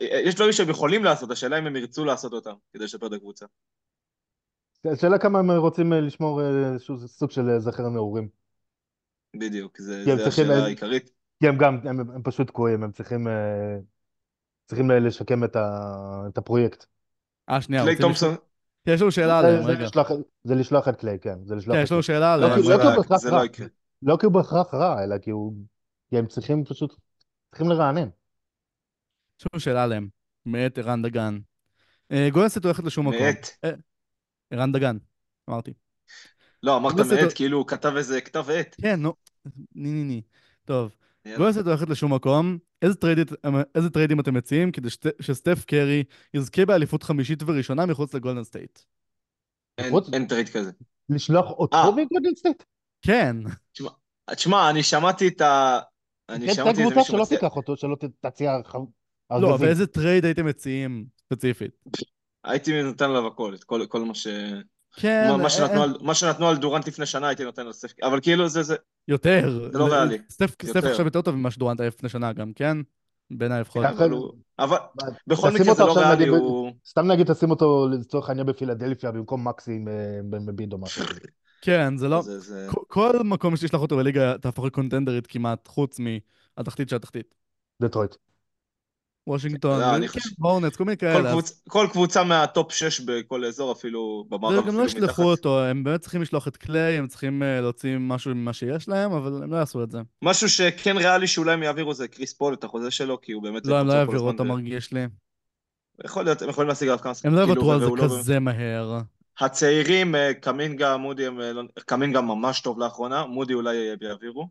יש 0.00 0.34
דברים 0.34 0.52
שהם 0.52 0.68
יכולים 0.68 1.04
לעשות, 1.04 1.30
השאלה 1.30 1.58
אם 1.58 1.66
הם 1.66 1.76
ירצו 1.76 2.04
לעשות 2.04 2.32
אותם 2.32 2.54
כדי 2.72 2.84
לשפר 2.84 3.06
את 3.06 3.12
הקבוצה. 3.12 3.46
השאלה 4.84 5.18
כמה 5.18 5.38
הם 5.38 5.50
רוצים 5.50 5.92
לשמור 5.92 6.40
איזשהו 6.72 6.98
סוג 6.98 7.30
של 7.30 7.58
זכר 7.58 7.88
נעורים. 7.88 8.28
בדיוק, 9.36 9.78
זה, 9.78 10.04
צריכים- 10.06 10.28
השאלה 10.28 10.64
העיקרית. 10.64 11.17
כי 11.40 11.48
הם 11.48 11.58
גם, 11.58 11.78
הם, 11.84 12.00
הם 12.00 12.22
פשוט 12.22 12.46
תקועים, 12.46 12.82
הם 12.82 12.92
צריכים, 12.92 13.28
אה, 13.28 13.76
צריכים 14.66 14.90
לשקם 14.90 15.44
את, 15.44 15.56
ה, 15.56 15.86
את 16.28 16.38
הפרויקט. 16.38 16.84
אה, 17.50 17.60
שנייה, 17.60 17.82
קליי 17.82 17.94
רוצים 17.94 18.06
תומפסון, 18.06 18.34
יש 18.86 19.00
לנו 19.00 19.12
שאלה 19.12 19.42
זה, 19.42 19.48
עליהם, 19.48 19.64
רגע. 19.66 19.84
לשלוח, 19.84 20.10
זה 20.44 20.54
לשלוח 20.54 20.88
את 20.88 20.96
קליי, 21.00 21.18
כן, 21.20 21.38
זה 21.44 21.54
לשלוח 21.54 21.76
כן, 21.76 21.82
יש 21.82 21.92
לנו. 21.92 22.02
שאלה 22.02 22.36
לא, 22.36 22.44
עליהם. 22.46 22.62
זה 22.62 22.68
לא 22.68 22.74
לא 22.74 22.78
כי 22.78 22.82
הוא 22.84 22.90
היה- 22.90 22.96
בהכרח 22.98 23.16
זה 23.18 23.30
רע. 23.30 23.38
לא 23.38 23.44
יקרה. 23.44 23.66
לא 24.02 24.16
כי 24.20 24.26
הוא 24.26 24.34
בהכרח 24.34 24.74
רע, 24.74 25.04
אלא 25.04 25.18
כי 25.18 25.30
הוא... 25.30 25.52
כי 26.10 26.18
הם 26.18 26.26
צריכים 26.26 26.64
פשוט, 26.64 26.94
צריכים 27.50 27.68
לרענן. 27.68 28.08
יש 29.40 29.46
לנו 29.52 29.60
שאלה 29.60 29.84
עליהם. 29.84 30.08
מאת 30.46 30.78
ערן 30.78 31.02
דגן. 31.02 31.38
אה, 32.12 32.28
גולדנסט 32.32 32.64
הולכת 32.64 32.84
לשום 32.84 33.08
מקום. 33.08 33.22
מאת. 33.22 33.46
אה, 33.64 33.70
ערן 34.50 34.72
דגן, 34.72 34.96
אמרתי. 35.50 35.72
לא, 36.62 36.76
אמרת. 36.76 36.94
מאת, 36.94 37.32
כאילו 37.34 37.58
הוא 37.58 37.66
כתב 37.66 37.92
איזה 37.96 38.20
כתב 38.20 38.44
עת. 38.50 38.76
כן, 38.80 39.00
נו. 39.00 39.14
ני 39.74 39.90
ני 39.92 40.04
ני. 40.04 40.22
טוב. 40.64 40.94
יאללה. 41.28 41.36
גולדן 41.38 41.52
סטייט 41.52 41.66
הולכת 41.66 41.88
לשום 41.88 42.14
מקום. 42.14 42.58
איזה, 42.82 42.94
טרייד, 42.94 43.18
איזה 43.74 43.90
טריידים 43.90 44.20
אתם 44.20 44.34
מציעים 44.34 44.72
כדי 44.72 44.90
שת, 44.90 45.22
שסטף 45.22 45.64
קרי 45.64 46.04
יזכה 46.34 46.66
באליפות 46.66 47.02
חמישית 47.02 47.42
וראשונה 47.46 47.86
מחוץ 47.86 48.14
לגולדן 48.14 48.44
סטייט? 48.44 48.78
אין- 49.78 49.94
אין 50.12 50.26
טרייד 50.26 50.48
כזה. 50.48 50.70
לשלוח 51.08 51.44
אה. 51.46 51.50
אותו 51.50 51.92
מגולדן 51.92 52.34
סטייט? 52.36 52.62
כן. 53.02 53.36
תשמע, 54.30 54.70
אני 54.70 54.82
שמעתי 54.82 55.28
את 55.28 55.40
ה... 55.40 55.78
אני 56.28 56.46
כן, 56.46 56.54
שמעתי 56.54 56.70
איזה 56.70 56.82
קבוצה 56.82 56.98
מישהו 56.98 57.12
שלא 57.14 57.22
מציע... 57.22 57.38
תיקח 57.38 57.56
אותו, 57.56 57.76
שלא 57.76 57.96
ת- 58.00 58.26
תציע 58.26 58.52
לא, 59.30 59.36
ארגזים. 59.36 59.52
אבל 59.52 59.68
איזה 59.68 59.86
טרייד 59.86 60.24
הייתם 60.24 60.46
מציעים 60.46 61.04
ספציפית? 61.20 61.70
הייתי 62.44 62.82
נותן 62.82 63.04
עליו 63.04 63.26
הכל, 63.26 63.54
את 63.54 63.64
כל, 63.64 63.86
כל 63.88 64.00
מה 64.00 64.14
ש... 64.14 64.26
כן, 64.96 65.26
מה, 65.30 65.36
מה, 65.36 65.44
אה, 65.44 65.50
שנתנו 65.50 65.78
אה, 65.78 65.84
על, 65.84 65.94
מה 66.02 66.14
שנתנו 66.14 66.48
על 66.48 66.56
דורנט 66.56 66.88
לפני 66.88 67.06
שנה 67.06 67.28
הייתי 67.28 67.44
נותן 67.44 67.66
לסף, 67.66 67.92
אבל 68.02 68.20
כאילו 68.20 68.48
זה, 68.48 68.62
זה, 68.62 68.76
יותר. 69.08 69.68
זה 69.72 69.78
לא 69.78 69.86
ריאלי. 69.86 70.18
סטף. 70.30 70.54
עכשיו 70.76 71.04
יותר 71.04 71.22
טוב 71.22 71.34
ממה 71.34 71.50
שדורנט 71.50 71.80
היה 71.80 71.88
לפני 71.88 72.08
שנה 72.08 72.32
גם, 72.32 72.52
כן? 72.52 72.76
בעיניי 73.30 73.60
לפחות. 73.60 73.86
כן. 73.86 74.04
אבל 74.58 74.76
בכל 75.26 75.50
מקרה 75.50 75.74
זה 75.74 75.84
לא 75.84 75.98
ריאלי, 75.98 76.28
הוא... 76.28 76.72
סתם 76.86 77.06
נגיד 77.06 77.32
תשים 77.32 77.50
אותו 77.50 77.88
לצורך 77.88 78.28
העניין 78.28 78.46
בפילדלפיה 78.46 79.12
במקום 79.12 79.48
מקסי 79.48 79.72
עם 79.72 79.88
אה, 79.88 80.66
או 80.72 80.78
משהו. 80.78 81.04
כן, 81.62 81.96
זה 81.96 82.08
לא... 82.08 82.22
כל 82.86 83.12
מקום 83.24 83.56
שתשלח 83.56 83.80
אותו 83.80 83.96
בליגה 83.96 84.38
תהפוך 84.38 84.64
לקונטנדרית 84.64 85.26
כמעט, 85.26 85.68
חוץ 85.68 85.98
מהתחתית 85.98 86.88
של 86.88 86.96
התחתית. 86.96 87.34
דטרויט. 87.82 88.14
וושינגטון, 89.28 89.80
לא, 89.80 90.06
כן, 90.08 90.20
הורנץ, 90.38 90.76
כל 90.76 90.84
מיני 90.84 90.96
כאלה. 90.96 91.32
כל 91.68 91.86
קבוצה 91.92 92.24
מה 92.24 92.43
top 92.43 92.72
6 92.72 93.00
בכל 93.00 93.44
אזור, 93.44 93.72
אפילו 93.72 94.24
במערב, 94.28 94.64
זה 94.64 94.70
גם 94.70 94.78
לא 94.78 94.84
אפילו 94.84 94.84
מתחת. 94.84 94.96
ישלחו 94.96 95.30
אותו, 95.30 95.64
הם 95.64 95.84
באמת 95.84 96.00
צריכים 96.00 96.22
לשלוח 96.22 96.48
את 96.48 96.56
קליי, 96.56 96.98
הם 96.98 97.06
צריכים 97.06 97.42
אה, 97.42 97.60
להוציא 97.60 97.96
משהו 98.00 98.34
ממה 98.34 98.52
שיש 98.52 98.88
להם, 98.88 99.12
אבל 99.12 99.42
הם 99.42 99.52
לא 99.52 99.56
יעשו 99.56 99.82
את 99.82 99.90
זה. 99.90 99.98
משהו 100.22 100.48
שכן 100.48 100.96
ריאלי 100.96 101.26
שאולי 101.26 101.52
הם 101.52 101.62
יעבירו 101.62 101.94
זה 101.94 102.08
קריס 102.08 102.34
פול, 102.34 102.54
את 102.54 102.64
החוזה 102.64 102.90
שלו, 102.90 103.20
כי 103.20 103.32
הוא 103.32 103.42
באמת 103.42 103.66
לא, 103.66 103.78
הם 103.78 103.86
לא 103.86 103.92
יעבירו 103.92 104.26
אותו, 104.26 104.42
ו- 104.42 104.46
מרגיש 104.46 104.92
לי. 104.92 105.06
יכול 106.04 106.24
להיות, 106.24 106.42
הם 106.42 106.48
יכולים 106.48 106.68
להשיג 106.68 106.88
עליו 106.88 106.98
כמה... 107.02 107.12
הם 107.24 107.34
לא 107.34 107.38
כאילו, 107.46 107.54
יוותרו 107.54 107.72
על 107.72 107.80
זה 107.80 107.86
לא- 107.86 108.04
כזה 108.04 108.40
מהר. 108.40 109.00
הצעירים, 109.40 110.14
אה, 110.14 110.34
קמינגה, 110.34 110.96
מודי, 110.96 111.26
אה, 111.26 111.52
לא- 111.52 111.62
קמינגה 111.86 112.20
ממש 112.20 112.60
טוב 112.60 112.78
לאחרונה, 112.78 113.26
מודי 113.26 113.54
אולי 113.54 113.76
אה, 113.76 113.94
יעבירו. 114.08 114.48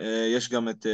אה, 0.00 0.26
יש 0.36 0.50
גם 0.50 0.68
את 0.68 0.86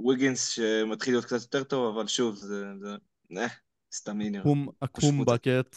אה, 0.00 0.06
ויגינס 0.06 0.48
שמתחיל 0.48 1.14
להיות 1.14 1.24
קצת 1.24 1.40
יותר 1.42 1.64
טוב, 1.64 1.96
אבל 1.96 2.06
שוב, 2.06 2.34
זה... 2.34 2.64
זה... 2.80 2.88
אה, 3.36 3.46
סתם 3.92 4.20
עניין. 4.20 4.42
קום, 4.42 4.68
עקום 4.80 5.10
קבוצה. 5.10 5.34
בקט. 5.34 5.76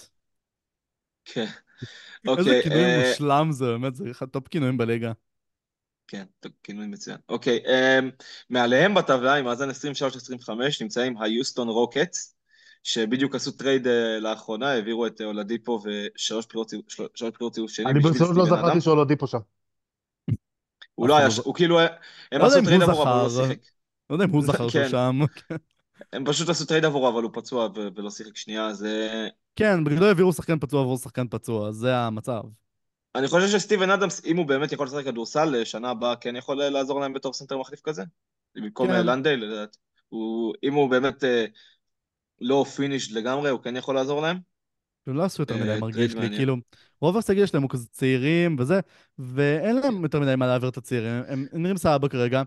כן. 1.26 1.45
איזה 2.28 2.39
אוקיי, 2.49 2.63
כינוי 2.63 2.84
אה, 2.84 3.09
מושלם 3.09 3.47
זה, 3.51 3.65
באמת, 3.65 3.95
זה 3.95 4.11
אחד 4.11 4.26
טופ 4.26 4.47
כינויים 4.47 4.78
בליגה. 4.78 5.11
כן, 6.07 6.24
טוב, 6.39 6.51
כינוי 6.63 6.88
מצוין. 6.88 7.18
אוקיי, 7.30 7.59
אמ, 7.68 8.09
מעליהם 8.49 8.93
בטבלה, 8.93 9.36
עם 9.36 9.45
מאזן 9.45 9.70
23-25, 9.70 9.74
נמצאים 10.82 11.22
היוסטון 11.22 11.68
רוקטס, 11.70 12.36
שבדיוק 12.84 13.36
עשו 13.36 13.51
טרייד 13.51 13.88
אה, 13.88 14.20
לאחרונה, 14.20 14.72
העבירו 14.72 15.07
את 15.07 15.22
אה, 15.22 15.26
אולדיפו 15.26 15.84
ושלוש 15.84 16.45
בחירות 16.45 16.70
סיבוב- 17.53 17.70
שני 17.70 17.86
אני 17.86 17.99
ברצינות 17.99 18.36
לא 18.36 18.45
זכרתי 18.45 18.72
אדמס. 18.72 18.84
שהוא 18.84 18.97
לא 18.97 19.05
דיפו 19.05 19.28
שם. 19.28 19.38
הוא 20.95 21.07
לא 21.07 21.18
היה, 21.18 21.28
אחד 21.28 21.41
הוא 21.43 21.55
כאילו, 21.55 21.80
הם 21.80 21.88
לא 22.32 22.45
עשו 22.45 22.61
טרייד 22.65 22.82
אבל 22.82 22.93
הוא 22.93 23.05
לא. 23.05 23.30
שיחק. 23.30 23.77
לא 24.10 24.16
יודע 24.16 24.26
אם 24.26 24.30
הוא 24.30 24.43
זכר 24.43 24.70
שהוא 24.70 24.84
כן. 24.84 24.89
שם. 24.89 25.20
הם 26.14 26.26
פשוט 26.26 26.49
עשו 26.49 26.66
טרייד 26.66 26.86
עבורו, 26.86 27.10
אבל 27.10 27.24
הוא 27.24 27.32
פצוע 27.34 27.70
ולא 27.95 28.10
שיחק 28.10 28.38
שנייה, 28.38 28.68
אז 28.68 28.86
אה, 28.86 29.28
כן, 29.55 29.84
בגדול 29.84 30.08
העבירו 30.08 30.34
שחקן 30.34 30.60
פצוע 30.60 30.82
עבור 30.82 30.97
שחקן 30.97 31.28
פצוע, 31.28 31.72
זה 31.72 31.97
המצב. 31.97 32.41
אני 33.16 33.28
חושב 33.28 33.47
שסטיבן 33.47 33.89
אדמס, 33.89 34.26
אם 34.26 34.38
הוא 34.38 34.45
באמת 34.45 34.72
יכול 34.72 34.86
לשחק 34.88 35.05
כדורסל, 35.05 35.64
שנה 35.64 35.89
הבאה 35.89 36.16
כן 36.16 36.36
יכול 36.36 36.62
אה, 36.62 36.70
לעזור 36.70 36.99
להם 36.99 37.14
בתור 37.14 37.34
סנטר 37.34 37.58
מחליף 37.58 37.82
כזה? 37.82 38.03
במקום 38.55 38.88
כן. 38.88 38.93
אה, 38.93 39.01
לנדייל, 39.01 39.45
לדעת. 39.45 39.78
הוא- 40.10 40.53
אם 40.64 40.74
הוא 40.74 40.89
באמת 40.89 41.24
אה, 41.24 41.45
לא 42.41 42.66
finished 42.76 43.12
לגמרי, 43.12 43.49
הוא 43.49 43.60
כן 43.60 43.76
יכול 43.76 43.95
לעזור 43.95 44.22
להם? 44.22 44.38
הם 45.08 45.16
לא 45.16 45.24
עשו 45.24 45.41
יותר 45.41 45.58
מדי, 45.58 45.80
מרגיש 45.82 46.16
לי. 46.16 46.30
כאילו, 46.30 46.58
רוב 47.01 47.18
הסגל 47.18 47.45
שלהם 47.45 47.64
הוא 47.64 47.70
כזה 47.70 47.88
צעירים 47.88 48.55
וזה, 48.60 48.80
ואין 49.20 49.76
להם 49.76 50.03
יותר 50.03 50.20
מדי 50.20 50.36
מה 50.36 50.47
להעביר 50.47 50.70
את 50.70 50.78
הצעירים, 50.78 51.24
הם 51.28 51.47
נראים 51.53 51.78
סבבה 51.78 52.10
כרגע. 52.10 52.41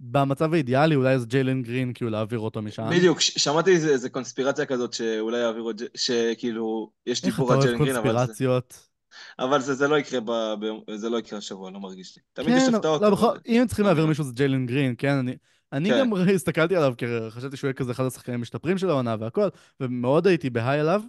במצב 0.00 0.54
האידיאלי 0.54 0.94
אולי 0.94 1.18
זה 1.18 1.26
ג'יילן 1.26 1.62
גרין, 1.62 1.92
כאילו 1.92 2.10
להעביר 2.10 2.38
אותו 2.38 2.62
משם. 2.62 2.86
בדיוק, 2.90 3.20
שמעתי 3.20 3.70
איזה 3.70 3.88
איזה 3.90 4.10
קונספירציה 4.10 4.66
כזאת 4.66 4.92
שאולי 4.92 5.38
יעבירו 5.38 5.70
את 5.70 5.76
שכאילו, 5.94 6.90
יש 7.06 7.22
דיבור 7.22 7.52
על 7.52 7.62
ג'לן 7.62 7.78
גרין, 7.78 7.96
אבל 7.96 8.08
זה- 8.12 8.16
קונספירציות? 8.16 8.88
אבל 9.38 9.60
זה 9.60 9.74
זה 9.74 9.88
לא 9.88 9.98
יקרה 9.98 10.20
ב- 10.20 10.54
ביום- 10.60 10.80
זה 10.94 11.08
לא 11.08 11.18
יקרה 11.18 11.38
השבוע, 11.38 11.70
לא 11.70 11.80
מרגיש 11.80 12.16
לי. 12.16 12.22
תמיד 12.32 12.56
יש 12.56 12.62
כן, 12.68 12.74
הפתעות. 12.74 13.02
לא, 13.02 13.10
בכל... 13.10 13.36
אם 13.48 13.60
הם 13.60 13.66
צריכים 13.66 13.84
להעביר. 13.84 14.06
מישהו 14.06 14.24
זה 14.24 14.32
ג'יילן 14.32 14.66
גרין, 14.66 14.94
כן? 14.98 15.12
אני, 15.12 15.36
אני 15.72 15.90
כן. 15.90 16.00
גם 16.00 16.12
הסתכלתי 16.34 16.76
עליו, 16.76 16.94
כי 16.98 17.06
חשבתי 17.30 17.56
שהוא 17.56 17.68
יהיה 17.68 17.74
כזה 17.74 17.92
אחד 17.92 18.04
השחקנים 18.04 18.38
המשתפרים 18.38 18.78
של 18.78 18.90
העונה 18.90 19.16
והכל, 19.20 19.48
ומאוד 19.80 20.26
הייתי 20.26 20.50
בהיי 20.50 20.80
עליו. 20.80 21.02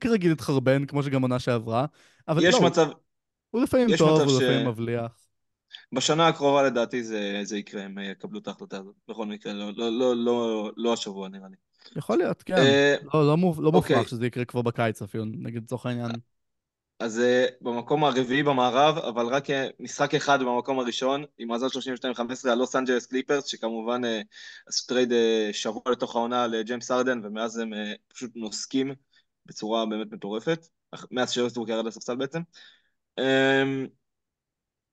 כרגיל 0.00 0.32
התחרבן, 0.32 0.84
כמו 0.86 1.02
שגם 1.02 1.22
עונה 1.22 1.38
שעברה. 1.38 1.86
אבל 2.28 2.44
יש 2.44 2.54
לא, 2.54 2.60
מצב, 2.62 2.88
הוא 3.50 3.62
לפעמים 3.62 3.88
יש 3.88 3.98
טוב, 3.98 4.20
הוא 4.20 4.40
ש- 4.40 4.42
לפעמים 4.42 4.68
מבליח. 4.68 5.12
בשנה 5.92 6.28
הקרובה 6.28 6.62
לדעתי 6.62 7.04
זה 7.04 7.40
זה 7.42 7.58
יקרה, 7.58 7.82
הם 7.82 7.98
יקבלו 7.98 8.38
את 8.38 8.48
ההחלטה 8.48 8.78
הזאת. 8.78 8.94
בכל 9.08 9.26
מקרה, 9.26 9.52
לא- 9.52 9.72
לא- 9.76 9.90
לא- 9.90 10.16
לא- 10.16 10.70
לא 10.76 10.92
השבוע 10.92 11.28
נראה 11.28 11.48
לי. 11.48 11.56
יכול 11.96 12.18
להיות, 12.18 12.42
כן. 12.42 12.54
אה, 12.56 12.94
לא, 13.14 13.26
לא, 13.26 13.36
מופ... 13.36 13.58
לא 13.58 13.66
אוקיי. 13.66 13.96
מופרך 13.96 14.08
שזה 14.08 14.26
יקרה 14.26 14.44
כבר 14.44 14.62
בקיץ 14.62 15.02
אפילו, 15.02 15.24
נגיד 15.24 15.62
לצורך 15.62 15.86
העניין. 15.86 16.10
אז 17.00 17.20
אה, 17.20 17.46
במקום 17.60 18.04
הרביעי 18.04 18.42
במערב, 18.42 18.98
אבל 18.98 19.26
רק 19.26 19.50
אה, 19.50 19.68
משחק 19.80 20.14
אחד 20.14 20.40
במקום 20.40 20.78
הראשון, 20.78 21.24
עם 21.38 21.48
מאזן 21.48 21.66
32-15, 21.66 22.50
הלוס 22.50 22.76
אנג'לס 22.76 23.06
קליפרס, 23.06 23.46
שכמובן 23.46 24.04
אה, 24.04 24.20
עשו 24.66 24.86
טרייד 24.86 25.12
אה, 25.12 25.48
שבוע 25.52 25.82
לתוך 25.92 26.16
העונה 26.16 26.46
לג'יימס 26.46 26.90
ארדן, 26.90 27.20
ומאז 27.24 27.58
הם 27.58 27.74
אה, 27.74 27.92
פשוט 28.08 28.30
נוסקים 28.34 28.94
בצורה 29.46 29.86
באמת 29.86 30.12
מטורפת, 30.12 30.68
מאז 31.10 31.30
שאוסטרוק 31.30 31.68
ירד 31.68 31.84
לספסל 31.84 32.16
בעצם. 32.16 32.40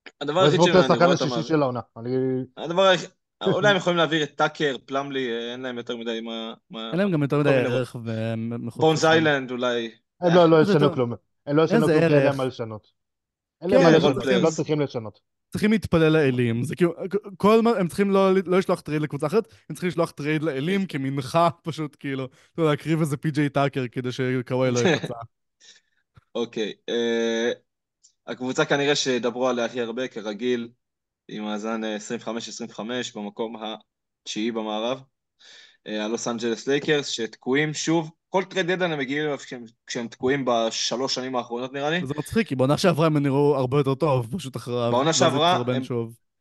אה, 0.07 0.11
הדבר 0.21 0.39
היחיד 0.43 0.61
שאני 0.61 0.71
רואה 0.71 0.85
השחקן 0.85 1.05
אותם... 1.05 1.25
השישי 1.25 1.47
של 1.47 1.61
העונה. 1.61 1.79
אני... 1.97 2.09
הדבר 2.57 2.81
היחיד... 2.81 3.09
אולי 3.45 3.69
הם 3.69 3.75
יכולים 3.77 3.97
להעביר 3.97 4.23
את 4.23 4.35
טאקר, 4.35 4.75
פלמלי, 4.85 5.29
אה, 5.29 5.51
אין 5.51 5.61
להם 5.61 5.77
יותר 5.77 5.97
מדי 5.97 6.21
מה... 6.21 6.53
מה- 6.69 6.89
אין 6.91 6.99
להם 6.99 7.11
גם 7.11 7.21
יותר 7.21 7.39
מדי 7.39 7.49
ערך 7.49 7.95
ומחוץ... 8.03 8.81
בונס 8.81 9.05
איילנד 9.05 9.51
אולי. 9.51 9.91
הם 10.21 10.35
לא, 10.35 10.49
לא 10.49 10.63
זה 10.63 10.71
ישנו 10.71 10.87
טוב. 10.87 10.95
כלום. 10.95 11.13
הם 11.45 11.57
לא 11.57 11.63
ישנו 11.63 11.85
כלום, 11.85 11.99
אין. 11.99 12.11
להם 12.11 12.37
מה 12.37 12.45
לשנות. 12.45 12.91
אין 13.61 13.69
להם 13.69 13.79
כן, 13.79 13.85
מה 13.85 13.97
אבל 13.97 13.97
לשנות, 13.97 14.27
הם 14.27 14.43
לא 14.43 14.49
צריכים 14.49 14.81
לשנות. 14.81 15.19
צריכים 15.49 15.71
להתפלל 15.71 16.09
לאלים. 16.09 16.63
זה 16.63 16.75
כאילו, 16.75 16.93
כל 17.37 17.61
מה, 17.61 17.71
הם 17.79 17.87
צריכים 17.87 18.11
לא, 18.11 18.33
לא 18.45 18.57
לשלוח 18.57 18.81
טרייד 18.81 19.01
לקבוצה 19.01 19.27
אחרת, 19.27 19.47
הם 19.69 19.75
צריכים 19.75 19.87
לשלוח 19.87 20.11
טרייד 20.11 20.43
לאלים 20.43 20.85
כמנחה, 20.85 21.49
פשוט 21.63 21.95
כאילו, 21.99 22.27
יודע, 22.57 22.69
להקריב 22.69 22.99
איזה 22.99 23.17
פי.ג'יי 23.17 23.49
טאקר 23.49 23.87
כדי 23.91 24.11
שקוואי 24.11 24.71
לא 24.71 24.79
ייפצע. 24.89 25.13
אוקיי. 26.35 26.73
אה, 28.27 28.33
הקבוצה 28.33 28.65
כנראה 28.65 28.95
שידברו 28.95 29.47
עליה 29.47 29.65
הכי 29.65 29.81
הרבה, 29.81 30.07
כרגיל, 30.07 30.69
עם 31.27 31.43
מאזן 31.43 31.83
אה, 31.83 31.97
25-25 32.75 32.79
במקום 33.15 33.55
התשיעי 33.55 34.51
במערב. 34.51 35.01
אה, 35.87 36.05
הלוס 36.05 36.27
אנג'לס 36.27 36.67
לייקרס, 36.67 37.07
שתקועים 37.07 37.73
שוב, 37.73 38.11
כל 38.29 38.43
טרייד 38.43 38.71
דדליין 38.71 38.91
הם 38.91 38.99
מגיעים 38.99 39.25
אליו 39.25 39.37
כשהם, 39.37 39.63
כשהם 39.87 40.07
תקועים 40.07 40.45
בשלוש 40.45 41.15
שנים 41.15 41.35
האחרונות 41.35 41.73
נראה 41.73 41.89
לי. 41.89 42.05
זה 42.05 42.13
מצחיק, 42.17 42.47
כי 42.47 42.55
בעונה 42.55 42.77
שעברה 42.77 43.05
הם 43.05 43.17
נראו 43.17 43.55
הרבה 43.55 43.77
יותר 43.77 43.95
טוב, 43.95 44.27
פשוט 44.37 44.55
אחריו. 44.55 44.91
בעונה 44.91 45.13
שעברה 45.13 45.55
הם-. 45.55 45.83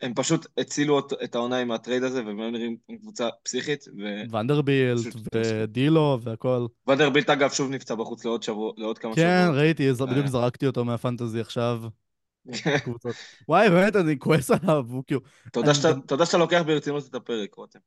הם 0.02 0.14
פשוט 0.14 0.46
הצילו 0.58 0.98
את, 0.98 1.12
את 1.24 1.34
העונה 1.34 1.58
עם 1.58 1.70
הטרייד 1.70 2.02
הזה, 2.02 2.24
והם 2.26 2.40
היו 2.40 2.50
נראים 2.50 2.76
עם 2.88 2.98
קבוצה 2.98 3.28
פסיכית. 3.42 3.84
ונדרבילט, 4.32 4.98
פשוט- 4.98 5.16
ודילו, 5.34 6.18
והכל. 6.22 6.66
וונדרבילט 6.86 7.30
אגב 7.30 7.50
שוב 7.50 7.70
נפצע 7.70 7.94
בחוץ 7.94 8.24
לעוד 8.24 8.42
שבוע, 8.42 8.72
לעוד 8.76 8.98
כמה 8.98 9.14
כן, 9.14 9.40
שבועות. 9.44 9.58
ראיתי, 9.60 9.94
ז- 9.94 10.00
אה. 10.00 10.06
בדיוק 10.06 10.26
זרקתי 10.26 10.66
אותו 10.66 10.84
מהפנטזי 10.84 11.40
עכשיו. 11.40 11.82
וואי, 13.48 13.70
באמת, 13.70 13.96
אני 13.96 14.18
כועס 14.18 14.50
עליו, 14.50 14.84
הוא 14.88 15.04
כאילו... 15.06 15.20
תודה, 15.52 15.74
שאתה, 15.74 16.38
לוקח 16.38 16.62
ברצינות 16.66 17.06
את 17.10 17.14
הפרק, 17.14 17.54
רותם. 17.54 17.78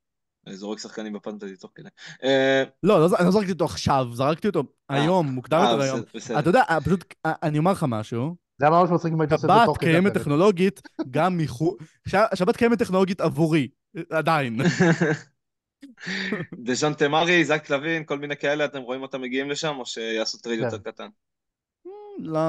אני 0.46 0.56
זורק 0.56 0.78
שחקנים 0.78 1.12
בפנטזי 1.12 1.56
תוך 1.56 1.70
כדי. 1.74 1.88
אה, 2.24 2.64
לא, 2.82 3.00
לא 3.00 3.16
אני 3.18 3.26
לא 3.26 3.30
זרקתי 3.30 3.52
אותו 3.52 3.64
עכשיו, 3.64 4.06
זרקתי 4.12 4.46
אותו 4.46 4.62
היום, 4.88 5.26
מוקדם 5.26 5.58
אה, 5.58 5.70
יותר 5.70 5.82
היום. 5.82 6.00
אתה 6.38 6.48
יודע, 6.48 6.62
אה, 6.70 6.80
פשוט, 6.80 7.14
אה, 7.26 7.32
אני 7.42 7.58
אומר 7.58 7.72
לך 7.72 7.84
משהו, 7.88 8.36
זה 8.60 8.66
היה 8.66 8.70
ממש 8.80 8.90
מצחיק 8.90 9.12
אם 9.12 9.20
היית 9.20 9.32
עושה 9.32 9.46
את 9.46 9.50
זה 9.50 9.56
שבת 9.56 9.66
תוך 9.66 9.76
כדי 9.78 9.90
קיימת 9.90 10.10
הפרק. 10.10 10.22
טכנולוגית 10.22 10.80
גם 11.10 11.36
מחוץ... 11.38 11.78
שבת 12.34 12.56
קיימת 12.56 12.78
טכנולוגית 12.78 13.20
עבורי, 13.20 13.68
עדיין. 14.10 14.56
דז'ון 16.64 16.94
תמרי, 16.94 17.44
זק 17.44 17.70
לוין, 17.70 18.04
כל 18.04 18.18
מיני 18.18 18.36
כאלה, 18.36 18.64
אתם 18.64 18.78
רואים 18.80 19.02
אותם 19.02 19.20
מגיעים 19.20 19.50
לשם, 19.50 19.74
או 19.78 19.86
שיעשו 19.86 20.38
טרייד 20.38 20.60
כן. 20.60 20.64
יותר 20.64 20.78
קטן? 20.90 21.08
לא, 22.18 22.40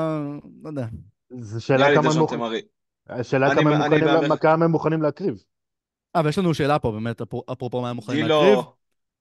לא 0.63 0.69
יודע. 0.69 0.85
זו 1.29 1.65
שאלה 1.65 1.95
כמה 1.95 2.09
דז'ון 2.09 2.21
מוכ- 2.27 2.31
תמרי. 2.31 2.61
השאלה 3.09 3.55
כמה 3.55 3.71
הם 3.75 3.81
מוכנים 3.81 4.37
כמה 4.41 4.65
הם 4.65 4.71
מוכנים 4.71 5.01
להקריב. 5.01 5.43
אה, 6.15 6.21
ויש 6.25 6.37
לנו 6.37 6.53
שאלה 6.53 6.79
פה 6.79 6.91
באמת, 6.91 7.21
אפרו- 7.21 7.43
אפרופו 7.53 7.81
מה 7.81 7.89
הם 7.89 7.95
מוכנים 7.95 8.25
להקריב. 8.25 8.49
גילו, 8.49 8.73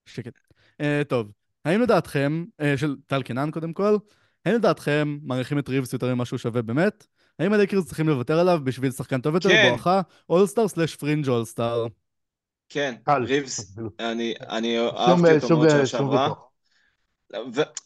שקט. 0.05 0.33
אה, 0.81 0.85
טוב, 1.07 1.31
האם 1.65 1.81
לדעתכם, 1.81 2.45
אה, 2.61 2.77
של 2.77 2.95
טל 3.07 3.21
קינן 3.21 3.51
קודם 3.51 3.73
כל, 3.73 3.97
האם 4.45 4.55
לדעתכם 4.55 5.17
מעריכים 5.23 5.59
את 5.59 5.69
ריבס 5.69 5.93
יותר 5.93 6.15
ממה 6.15 6.25
שהוא 6.25 6.39
שווה 6.39 6.61
באמת? 6.61 7.07
האם 7.39 7.53
הלייקרס 7.53 7.85
צריכים 7.85 8.09
לוותר 8.09 8.39
עליו 8.39 8.59
בשביל 8.63 8.91
שחקן 8.91 9.21
טוב 9.21 9.35
יותר 9.35 9.49
כן. 9.49 9.69
בואכה 9.69 10.01
all-star 10.29 10.67
slash 10.67 10.95
fringe 10.95 11.29
all-star? 11.29 11.87
כן. 12.69 12.95
ריבס. 13.07 13.77
אני, 13.99 14.33
אני 14.49 14.79
אהבתי 14.79 15.35
אותו 15.35 15.57
מאוד 15.57 15.69
שנה 15.69 15.85
שעברה. 15.85 16.33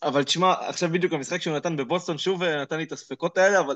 אבל 0.04 0.24
תשמע, 0.24 0.54
עכשיו 0.68 0.90
בדיוק 0.90 1.14
המשחק 1.14 1.42
שהוא 1.42 1.56
נתן 1.56 1.78
בבוסטון 1.78 2.18
שוב 2.18 2.44
אה, 2.44 2.62
נתן 2.62 2.78
לי 2.78 2.84
את 2.84 2.92
הספקות 2.92 3.38
האלה, 3.38 3.60
אבל 3.60 3.76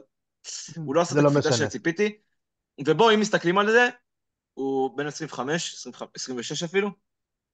הוא 0.76 0.96
לא 0.96 1.02
עשה 1.02 1.14
זה 1.14 1.20
את 1.20 1.24
לא 1.24 1.30
הקפיצה 1.30 1.50
משנה. 1.50 1.68
שציפיתי. 1.68 2.18
ובואו, 2.86 3.14
אם 3.14 3.20
מסתכלים 3.20 3.58
על 3.58 3.72
זה, 3.72 3.90
הוא 4.54 4.98
בן 4.98 5.08
25, 5.08 5.74
25 5.74 6.10
26 6.16 6.64
אפילו. 6.64 6.90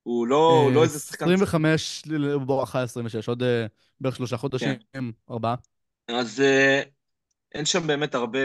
הוא 0.06 0.28
לא, 0.28 0.62
הוא 0.64 0.72
לא 0.72 0.84
איזה 0.84 1.00
שחקן... 1.00 1.26
25 1.26 2.04
בואכה 2.46 2.82
26, 2.82 3.30
עוד 3.30 3.44
אה, 3.44 3.66
בערך 4.00 4.16
שלושה 4.16 4.38
חודשים, 4.38 4.70
כן. 4.94 5.04
ארבעה. 5.30 5.56
אז 6.08 6.42
אה, 6.42 6.82
אין 7.56 7.66
שם 7.66 7.88
באמת 7.88 8.16
הרבה, 8.16 8.40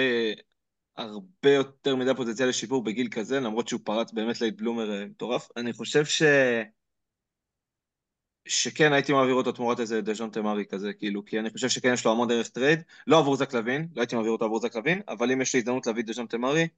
הרבה 0.97 1.51
יותר 1.51 1.97
מדי 1.97 2.11
פוטנציאל 2.17 2.49
לשיפור 2.49 2.85
בגיל 2.85 3.09
כזה, 3.11 3.41
למרות 3.41 3.69
שהוא 3.69 3.81
פרץ 3.85 4.13
באמת 4.13 4.41
late 4.41 4.55
bloomer 4.57 4.91
אה, 4.93 5.07
מטורף. 5.07 5.49
אני 5.57 5.73
חושב 5.73 6.05
ש... 6.05 6.23
שכן 8.49 8.93
הייתי 8.93 9.13
מעביר 9.13 9.35
אותו 9.35 9.53
תמורת 9.53 9.81
איזה 9.81 10.01
דז'ונטה 10.01 10.31
מארי 10.31 10.65
כזה, 10.67 10.93
כאילו, 10.93 11.25
כי 11.25 11.39
אני 11.39 11.51
חושב 11.51 11.69
שכן 11.69 11.93
יש 11.93 12.05
לו 12.05 12.13
המון 12.13 12.29
ערך 12.29 12.49
טרייד, 12.49 12.83
לא 13.07 13.19
עבור 13.19 13.37
זק 13.37 13.55
לאבין, 13.55 13.89
לא 13.97 14.01
הייתי 14.01 14.17
מעביר 14.17 14.31
אותו 14.31 14.45
עבור 14.45 14.61
זק 14.61 14.77
לאבין, 14.77 15.01
אבל 15.09 15.33
אם 15.33 15.41
יש 15.41 15.55
לי 15.55 15.61
הזדמנות 15.61 15.87
להביא 15.87 16.05
דז'ונטה 16.05 16.27
מארי, 16.27 16.69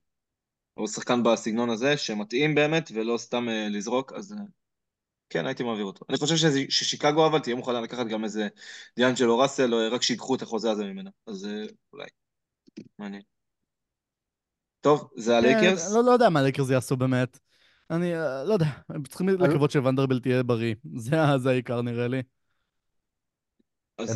או 0.76 0.88
שחקן 0.88 1.22
בסגנון 1.22 1.70
הזה, 1.70 1.96
שמתאים 1.96 2.54
באמת, 2.54 2.90
ולא 2.94 3.18
סתם 3.18 3.48
אה, 3.48 3.68
לזרוק, 3.68 4.12
אז 4.12 4.32
אה, 4.32 4.38
כן, 5.32 5.46
הייתי 5.46 5.62
מעביר 5.62 5.84
אותו. 5.84 6.04
אני 6.08 6.18
חושב 6.18 6.36
שזה- 6.36 6.64
ששיקגו 6.68 7.26
אבל 7.26 7.38
תהיה 7.38 7.56
מוכנה 7.56 7.80
לקחת 7.80 8.06
גם 8.06 8.24
איזה 8.24 8.48
דיאנג'לו 8.96 9.38
ראסל, 9.38 9.74
או 9.74 9.78
רק 9.92 10.02
שיקחו 10.02 10.34
את 10.34 10.42
החוזה 10.42 10.70
הזה 10.70 10.84
ממנה, 10.84 11.10
אז 11.26 11.44
אה, 11.46 11.64
אולי. 11.92 12.06
מעניין. 12.98 13.22
טוב, 14.80 15.10
זה 15.16 15.36
הלייקרס? 15.36 15.88
כן, 15.88 15.94
לא, 15.94 16.04
לא 16.04 16.10
יודע 16.10 16.28
מה 16.28 16.40
הלייקרס 16.40 16.70
יעשו 16.70 16.96
באמת. 16.96 17.38
אני 17.90 18.16
אה, 18.16 18.44
לא 18.44 18.52
יודע, 18.52 18.66
הם 18.88 19.02
צריכים 19.02 19.28
לקוות 19.28 19.70
שוונדרבילט 19.70 20.26
יהיה 20.26 20.42
בריא. 20.42 20.74
זה 20.96 21.16
זה 21.38 21.50
העיקר 21.50 21.82
נראה 21.82 22.08
לי. 22.08 22.22
הם 23.98 24.06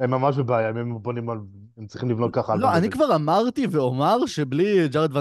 אה, 0.00 0.06
ממש 0.06 0.36
בבעיה, 0.36 0.68
הם 0.68 1.02
בונים 1.02 1.30
על... 1.30 1.38
הם 1.76 1.86
צריכים 1.86 2.10
לבנות 2.10 2.34
ככה 2.34 2.52
על 2.52 2.58
לא, 2.58 2.76
אני. 2.76 2.90
כבר 2.90 3.14
אמרתי 3.14 3.66
ואומר 3.70 4.26
שבלי 4.26 4.88
ג'ארד 4.88 5.16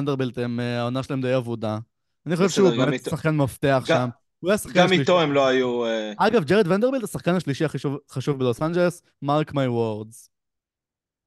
אה, 0.60 0.80
העונה 0.80 1.04
שלהם 1.04 1.22
די 1.22 1.38
אבודה. 1.38 1.80
אני 2.26 2.36
חושב 2.36 2.50
שהוא 2.50 2.70
באמת 2.70 3.04
שחקן 3.04 3.38
מפתח 3.38 3.84
שם. 3.88 4.10
הוא 4.40 4.50
היה 4.50 4.56
השחקן 4.56 4.74
גם 4.80 4.86
השלישי. 4.86 5.02
איתו 5.02 5.22
הם 5.22 5.34
לא 5.34 5.48
היו... 5.48 5.86
אה, 5.86 6.14
אגב, 6.18 6.44
ג'רד 6.44 6.68
ונדרבילט 6.68 7.04
השחקן 7.04 7.36
השלישי 7.36 7.66
הכי 7.66 7.78
חשוב- 8.12 8.40
בלוס 8.40 8.62
אנג'לס, 8.62 9.02
mark 9.22 9.54
my 9.54 9.68
words. 9.68 10.30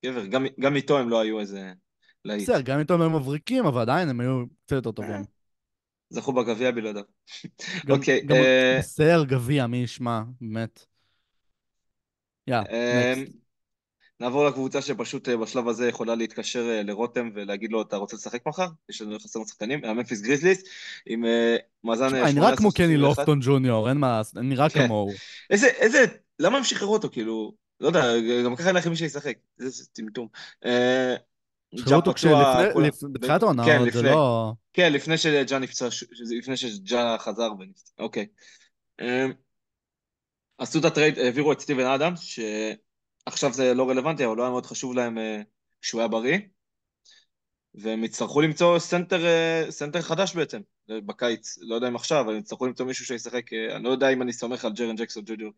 גבר, 0.06 0.26
גם- 0.26 0.46
גם 0.60 0.76
איתו 0.76 0.98
הם 0.98 1.08
לא 1.08 1.20
היו 1.20 1.40
איזה 1.40 1.72
להיט. 2.24 2.42
בסדר, 2.42 2.60
גם 2.60 2.78
איתו 2.78 2.94
הם 2.94 3.00
היו 3.00 3.10
מבריקים, 3.10 3.66
אבל 3.66 3.80
עדיין 3.80 4.08
הם 4.08 4.20
היו 4.20 4.44
קצת 4.66 4.76
יותר 4.76 4.92
טובים. 4.92 5.24
זכו 6.10 6.32
בגביע 6.32 6.70
בלעדיו. 6.70 7.02
גם- 7.86 7.96
אוקיי, 7.96 8.20
גם 8.26 8.36
אה, 8.36 8.76
בסדר 8.78 9.24
גביע, 9.24 9.66
מי 9.66 9.76
ישמע, 9.76 10.22
באמת. 10.40 10.86
יא, 12.46 12.56
אה, 12.56 13.14
נקסט. 13.16 13.41
נעבור 14.22 14.46
לקבוצה 14.46 14.82
שפשוט 14.82 15.28
אה, 15.28 15.36
בשלב 15.36 15.68
הזה 15.68 15.88
יכולה 15.88 16.14
להתקשר 16.14 16.70
אה, 16.70 16.82
לרותם 16.82 17.30
ולהגיד 17.34 17.72
לו, 17.72 17.82
אתה 17.82 17.96
רוצה 17.96 18.16
לשחק 18.16 18.46
מחר? 18.46 18.66
יש 18.88 19.02
לנו 19.02 19.18
חסר 19.18 19.40
שחקנים, 19.48 19.84
הממפיס 19.84 20.20
גריזליס, 20.20 20.62
עם 21.06 21.24
אה, 21.24 21.56
מאזן 21.84 22.14
אה, 22.14 22.24
אני 22.24 22.32
נראה 22.32 22.56
כמו 22.56 22.68
18-21. 22.68 22.72
קני 22.72 22.96
לופטון 22.96 23.40
ג'וניור, 23.42 23.88
אין 23.88 23.96
מה 23.96 24.20
אני 24.36 24.48
נראה 24.48 24.68
כן. 24.70 24.84
כמוהו. 24.84 25.10
איזה, 25.50 25.66
איזה, 25.66 26.04
למה 26.38 26.58
הם 26.58 26.64
שחררו 26.64 26.92
אותו, 26.92 27.08
כאילו? 27.12 27.52
לא 27.80 27.86
יודע, 27.86 28.02
גם 28.44 28.56
ככה 28.56 28.68
אין 28.68 28.76
לכם 28.76 28.90
מי 28.90 28.96
שישחק. 28.96 29.36
איזה 29.60 29.84
טמטום. 29.92 30.28
אה, 30.64 31.14
שחררו 31.76 31.96
אותו 31.96 32.14
כשלפני- 32.14 33.32
העונה, 33.42 33.64
כן, 33.64 33.90
זה. 33.90 34.02
לא... 34.02 34.52
כן, 34.72 34.92
לפני 34.92 35.18
שג'ה 35.18 35.58
נפצע, 35.58 35.88
לפני 36.38 36.56
שג'ה 36.56 37.16
חזר 37.18 37.48
ונפצע, 37.58 37.92
אוקיי. 37.98 38.26
עשו 40.58 40.78
את 40.78 40.84
הטרייד, 40.84 41.18
העבירו 41.18 41.52
את 41.52 41.60
סטיבן 41.60 41.86
אדאמס, 41.86 42.14
שעכשיו 43.28 43.52
זה 43.52 43.74
לא 43.74 43.90
רלוונטי, 43.90 44.26
אבל 44.26 44.36
לא 44.36 44.42
היה 44.42 44.50
מאוד 44.50 44.66
חשוב 44.66 44.94
להם 44.94 45.18
אה, 45.18 45.42
שהוא 45.82 46.00
היה 46.00 46.08
בריא, 46.08 46.38
והם 47.74 48.04
יצטרכו 48.04 48.40
למצוא 48.40 48.78
סנטר, 48.78 49.26
אה, 49.26 49.66
סנטר 49.70 50.02
חדש 50.02 50.34
בעצם, 50.36 50.60
אה, 50.90 51.00
בקיץ, 51.00 51.58
לא 51.60 51.74
יודע 51.74 51.88
אם 51.88 51.96
עכשיו, 51.96 52.20
אבל 52.20 52.32
הם 52.32 52.38
יצטרכו 52.38 52.66
למצוא 52.66 52.86
מישהו 52.86 53.06
שישחק, 53.06 53.52
אני 53.52 53.84
לא 53.84 53.90
יודע 53.90 54.08
אם 54.08 54.22
אני 54.22 54.32
סומך 54.32 54.64
על 54.64 54.72
ג'רן 54.72 54.96
ג'קסון 54.96 55.24
ג'וניור 55.26 55.52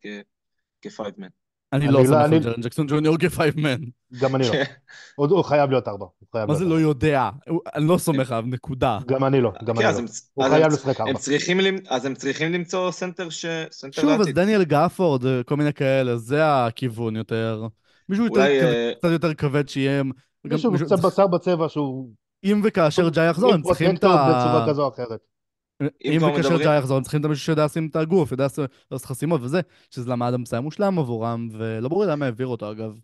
כ 0.83 0.92
five 0.92 1.10
man. 1.10 1.29
אני 1.75 1.85
אני 1.85 1.95
לא 1.95 2.01
לא- 2.01 2.07
סומך 2.07 2.33
על 2.33 2.39
ג'רן 2.39 2.61
ג'קסון 2.61 2.87
ג'וניור 2.87 3.19
כ 3.19 3.30
five 3.30 3.53
man. 3.53 3.77
גם 4.21 4.37
אני 4.37 4.45
לא. 4.49 4.55
הוא 5.17 5.43
חייב 5.43 5.71
להיות 5.71 5.89
ארבע. 5.89 6.07
מה 6.35 6.55
זה 6.55 6.65
לא 6.65 6.81
יודע? 6.81 7.31
אני 7.75 7.89
לא 7.89 7.99
סומך 7.99 8.33
עליו, 8.33 8.45
נקודה. 8.47 8.99
גם 9.07 9.25
אני 9.25 9.41
לא, 9.41 9.53
גם 9.65 9.77
כן, 9.77 9.87
אני 9.87 10.03
לא. 10.03 10.09
הוא 10.35 10.45
חייב 10.49 10.73
לשחק 10.73 11.01
ארבע. 11.01 11.11
הם 11.11 11.17
צריכים, 11.17 11.61
למ- 11.61 11.79
אז 11.89 12.05
הם 12.05 12.15
צריכים 12.15 12.53
למצוא 12.53 12.91
סנטר 12.91 13.31
ש... 13.31 13.47
שוב, 13.91 14.21
אז. 14.21 14.27
דניאל 14.27 14.65
גפורד, 14.65 15.27
אה, 15.27 15.43
כל 15.43 15.57
מיני 15.57 15.73
כאלה, 15.73 16.17
זה 16.17 16.65
הכיוון 16.65 17.17
יותר. 17.17 17.67
מישהו 18.09 18.37
אה, 18.37 18.93
קצת 18.99 19.09
יותר 19.11 19.35
כבד 19.35 19.69
שיהיה... 19.69 20.03
מישהו 20.45 20.73
קצת 20.87 20.99
בשר 20.99 21.27
בצבע 21.27 21.69
שהוא... 21.69 22.11
אם 22.45 22.61
וכאשר 22.65 23.09
ג'ה 23.09 23.29
יחזור, 23.29 23.55
הם 23.55 23.63
צריכים 23.63 23.97
את 23.97 24.05
ה... 24.05 24.09
בצורה 24.09 24.67
כזו 24.69 24.83
או 24.83 24.89
אחרת. 24.89 25.34
אם 25.83 25.89
מדברים- 26.17 26.59
ג'ה 26.63 26.79
יחזור, 26.79 26.97
הם 26.97 27.03
צריכים 27.03 27.21
את 27.21 27.27
מישהו 27.27 27.45
שיודע 27.45 27.65
לשים 27.65 27.87
את 27.87 27.97
הגוף, 27.97 28.33
יודע 28.33 28.47
לעשות 28.91 29.07
חסימות 29.07 29.41
וזה, 29.45 29.61
שזה 29.91 30.11
למה 30.11 30.29
אדאמס 30.29 30.43
היה 30.53 30.61
מושלם 30.61 30.99
עבורם, 30.99 31.49
ולא 31.53 31.89
ברור 31.89 32.05
לי 32.05 32.11
למה 32.11 32.25
העבירו 32.27 32.51
אותו 32.53 32.71
אגב. 32.71 32.99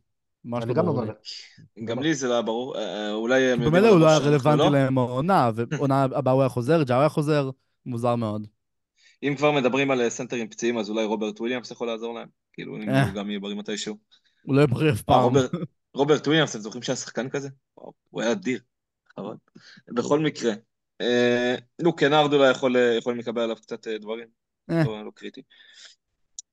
ממש 0.44 0.62
אני 0.64 0.68
לא 0.68 0.74
גם 0.74 0.86
לא 0.86 0.92
ברור 0.92 1.04
לי. 1.04 1.10
מבין. 1.76 1.84
גם 1.86 2.02
לי 2.02 2.14
זה 2.14 2.28
לא 2.28 2.32
היה 2.32 2.42
ברור, 2.42 2.78
אה, 2.78 3.12
אולי 3.12 3.40
כי 3.40 3.44
יודעים 3.44 3.70
במילא 3.70 3.88
הוא 3.88 4.00
לא 4.00 4.06
היה 4.06 4.14
שאנחנו 4.16 4.30
רלוונטי 4.32 4.58
לא. 4.58 4.70
להם 4.70 4.98
העונה, 4.98 5.50
ועונה 5.54 6.02
הבאה 6.02 6.32
הוא 6.32 6.42
היה 6.42 6.48
חוזר, 6.48 6.82
ג'ה 6.82 6.96
היה 6.98 7.08
חוזר, 7.08 7.50
מוזר 7.86 8.16
מאוד. 8.16 8.46
אם 9.22 9.34
כבר 9.36 9.52
מדברים 9.52 9.90
על 9.90 10.00
אה, 10.00 10.10
סנטרים 10.10 10.48
פציעים, 10.48 10.78
אז 10.78 10.90
אולי 10.90 11.04
רוברט 11.04 11.40
וויליאמס 11.40 11.70
יכול 11.70 11.86
לעזור 11.86 12.14
להם. 12.14 12.28
כאילו, 12.52 12.76
אם 12.76 12.88
אה. 12.90 13.04
הוא 13.06 13.14
גם 13.14 13.30
יהיה 13.30 13.40
בריא 13.40 13.56
מתישהו. 13.56 13.96
הוא 14.42 14.54
לא 14.54 14.60
יהיה 14.60 14.66
בריא 14.66 14.90
אף 14.92 14.98
אה, 14.98 15.02
פעם. 15.02 15.32
רוברט- 15.96 16.26
וויליאמס, 16.26 16.50
אתם 16.50 16.62
זוכרים 16.62 16.82
שהיה 16.82 16.96
שחקן 16.96 17.28
כזה? 17.28 17.48
הוא 18.10 18.22
היה 18.22 18.32
אדיר. 18.32 18.60
חבל. 19.16 19.34
בכל 19.94 20.18
מקרה, 20.18 20.52
אה, 21.00 21.54
נו, 21.82 21.96
קנארד 21.96 22.32
אולי 22.32 22.50
יכול, 22.50 22.76
אה, 22.76 22.94
יכולים 22.98 23.18
לקבל 23.18 23.42
עליו 23.42 23.56
קצת 23.56 23.86
אה, 23.86 23.98
דברים. 23.98 24.28
אה. 24.70 24.84
לא 24.84 25.04
לא 25.04 25.10
קריטי. 25.14 25.42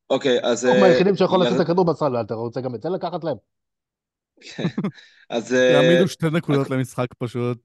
אוקיי, 0.09 0.39
אז... 0.43 0.65
הוא 0.65 0.75
אה, 0.75 0.81
מהיחידים 0.81 1.15
שיכול 1.15 1.41
לשים 1.41 1.55
את 1.55 1.59
הכדור 1.59 1.85
בסל, 1.85 2.21
אתה 2.21 2.33
רוצה 2.33 2.61
גם 2.61 2.75
את 2.75 2.81
זה 2.81 2.89
לקחת 2.89 3.23
להם? 3.23 3.37
אז 5.29 5.53
אה, 5.53 5.71
יעמידו 5.71 6.07
שתי 6.07 6.25
נקודות 6.29 6.69
למשחק 6.69 7.07
פשוט. 7.17 7.57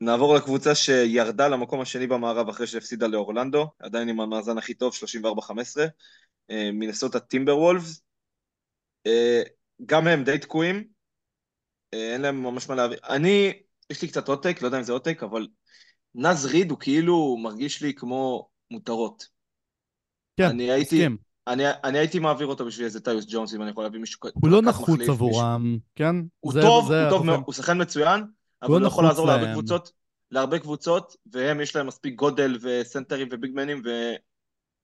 נעבור 0.00 0.34
לקבוצה 0.34 0.74
שירדה 0.74 1.48
למקום 1.48 1.80
השני 1.80 2.06
במערב 2.06 2.48
אחרי 2.48 2.66
שהפסידה 2.66 3.06
לאורלנדו, 3.06 3.66
עדיין 3.78 4.08
עם 4.08 4.20
המאזן 4.20 4.58
הכי 4.58 4.74
טוב, 4.74 4.92
34-15, 4.94 5.80
אה, 6.50 6.70
מנסות 6.72 7.14
הטימבר 7.14 7.58
וולפס. 7.58 8.02
אה, 9.06 9.42
גם 9.86 10.06
הם 10.06 10.24
די 10.24 10.38
תקועים, 10.38 10.84
אה, 11.94 12.12
אין 12.12 12.20
להם 12.20 12.42
ממש 12.42 12.68
מה 12.68 12.74
להביא. 12.74 12.96
אני, 13.08 13.52
יש 13.90 14.02
לי 14.02 14.08
קצת 14.08 14.28
עותק, 14.28 14.58
לא 14.62 14.66
יודע 14.66 14.78
אם 14.78 14.82
זה 14.82 14.92
עותק, 14.92 15.22
אבל 15.22 15.46
נז 16.14 16.46
ריד 16.46 16.70
הוא 16.70 16.78
כאילו 16.78 17.36
מרגיש 17.36 17.82
לי 17.82 17.94
כמו 17.94 18.48
מותרות. 18.70 19.26
כן, 20.36 20.44
אני 20.44 20.70
הייתי, 20.70 20.96
מסכים. 20.96 21.16
אני, 21.46 21.62
אני 21.84 21.98
הייתי 21.98 22.18
מעביר 22.18 22.46
אותו 22.46 22.64
בשביל 22.66 22.84
איזה 22.86 23.00
טיוס 23.00 23.24
ג'ונס, 23.28 23.54
אם 23.54 23.62
אני 23.62 23.70
יכול 23.70 23.84
להביא 23.84 24.00
מישהו 24.00 24.20
כ- 24.20 24.26
הוא 24.34 24.50
לא 24.50 24.62
נחוץ 24.62 25.00
עבורם, 25.08 25.78
כן? 25.94 26.16
הוא 26.40 26.52
זה- 26.52 26.60
טוב, 26.62 26.88
זה 26.88 27.02
הוא 27.02 27.10
טוב. 27.10 27.26
מאוד, 27.26 27.40
הוא 27.46 27.54
שחקן 27.54 27.82
מצוין, 27.82 28.24
אבל 28.62 28.70
לא 28.70 28.74
הוא 28.74 28.80
לא 28.82 28.86
יכול 28.86 29.04
לעזור 29.04 29.26
להרבה 29.26 29.42
להם. 29.44 29.52
קבוצות, 29.52 29.92
להרבה 30.30 30.58
קבוצות, 30.58 31.16
והם 31.32 31.60
יש 31.60 31.76
להם 31.76 31.86
מספיק 31.86 32.14
גודל 32.14 32.58
וסנטרים 32.60 33.28
וביגמנים, 33.30 33.82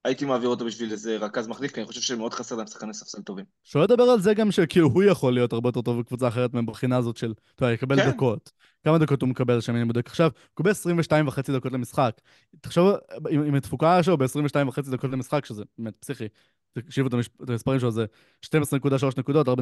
והייתי 0.04 0.24
מעביר 0.24 0.48
אותו 0.48 0.64
בשביל 0.64 0.92
איזה 0.92 1.16
רכז 1.16 1.48
מחליף, 1.48 1.72
כי 1.72 1.80
אני 1.80 1.86
חושב 1.86 2.00
שמאוד 2.00 2.34
חסר 2.34 2.56
להם 2.56 2.66
שחקני 2.66 2.94
ספסל 2.94 3.22
טובים. 3.22 3.44
שלא 3.64 3.82
לדבר 3.82 4.02
על 4.02 4.20
זה 4.20 4.34
גם 4.34 4.50
שכאילו 4.50 4.88
הוא 4.88 5.02
יכול 5.02 5.34
להיות 5.34 5.52
הרבה 5.52 5.68
יותר 5.68 5.82
טוב 5.82 6.00
בקבוצה 6.00 6.28
אחרת 6.28 6.54
מבחינה 6.54 6.96
הזאת 6.96 7.16
של, 7.16 7.34
אתה 7.54 7.64
יודע, 7.64 7.74
יקבל 7.74 7.96
כן. 7.96 8.10
דקות. 8.10 8.52
כמה 8.84 8.98
דקות 8.98 9.22
הוא 9.22 9.28
מקבל 9.28 9.60
שם, 9.60 9.76
אני 9.76 9.84
בודק 9.84 10.06
עכשיו? 10.06 10.30
הוא 10.34 10.50
מקבל 10.52 10.70
22 10.70 11.28
וחצי 11.28 11.52
דקות 11.52 11.72
למשחק. 11.72 12.20
תחשוב, 12.60 12.94
עם, 13.30 13.42
עם 13.42 13.54
התפוקה 13.54 14.02
שלו 14.02 14.18
ב-22 14.18 14.68
וחצי 14.68 14.90
דקות 14.90 15.10
למשחק, 15.10 15.44
שזה 15.44 15.62
באמת 15.78 15.94
פסיכי. 16.00 16.28
תקשיבו 16.72 17.08
את, 17.08 17.48
המספרים 17.48 17.80
שלו, 17.80 17.90
זה 17.90 18.04
12.3 18.46 19.06
נקודות, 19.18 19.48
4.6 19.48 19.52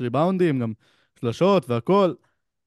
ריבאונדים, 0.00 0.58
גם 0.58 0.72
שלשות 1.20 1.70
והכל. 1.70 2.12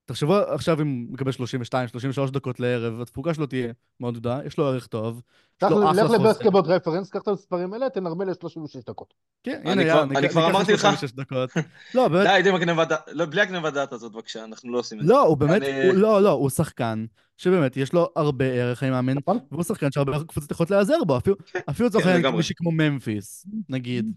תחשבו 0.06 0.36
עכשיו 0.36 0.82
אם 0.82 0.88
הוא 1.08 1.14
מקבל 1.14 1.32
32, 1.32 1.88
33 1.88 2.32
דקות 2.32 2.60
לערב, 2.60 3.02
התפוקה 3.02 3.34
שלו 3.34 3.46
תהיה 3.46 3.68
מאוד 4.00 4.18
גדולה, 4.18 4.40
יש 4.46 4.58
לו 4.58 4.66
ערך 4.68 4.88
טוב. 4.88 5.22
לך 5.64 6.08
חוזה. 6.08 6.18
לבסקטבוט 6.28 6.66
רפרנס, 6.68 7.10
קח 7.10 7.22
את 7.22 7.28
המספרים 7.28 7.74
האלה, 7.74 7.90
תנרמל 7.90 8.26
ל-36 8.26 8.80
דקות. 8.88 9.14
כן, 9.44 9.62
אני 9.64 9.72
הנה, 9.72 9.82
יאללה, 9.82 10.04
אני 10.04 10.22
ניקח- 10.22 10.32
כבר 10.32 10.50
אמרתי 10.50 10.74
לך. 10.74 10.80
36 10.82 11.12
דקות. 11.12 11.50
לא, 11.96 12.08
באמת, 12.12 12.28
די, 12.28 12.42
די 12.44 12.50
עם 12.50 12.56
הגנבת 12.56 12.88
דעת, 12.88 13.00
לא, 13.12 13.26
בלי 13.26 13.42
הגנבת 13.42 13.74
דעת 13.74 13.94
הזאת, 13.94 14.12
בבקשה, 14.12 14.44
אנחנו 14.44 14.72
לא 14.74 14.80
עושים 14.80 15.00
את 15.00 15.06
זה. 15.06 15.14
לא, 15.14 15.22
הוא 15.28 15.38
באמת, 15.38 15.62
לא, 15.94 16.22
לא, 16.22 16.32
הוא 16.32 16.50
שחקן 16.50 17.06
שבאמת 17.38 17.78
יש 17.78 17.94
לו 17.94 18.10
הרבה 18.16 18.46
ערך, 18.46 18.84
אני 18.84 18.92
מאמין, 18.92 19.18
נכון? 19.18 19.40
והוא 19.52 19.64
שחקן 19.64 19.92
שהרבה 19.92 20.24
קבוצות 20.28 20.52
יכולות 20.52 20.72
להיעזר 20.72 21.04
בו, 21.08 21.18
אפילו, 21.18 21.36
אפילו 21.70 21.90
לצורך 21.90 22.04
כן, 22.04 22.10
העניין 22.10 22.26
לגמרי. 22.26 22.38
מישהי 22.38 22.56
כמו 22.56 22.72
ממפיס, 22.72 23.46
נגיד. 23.70 24.12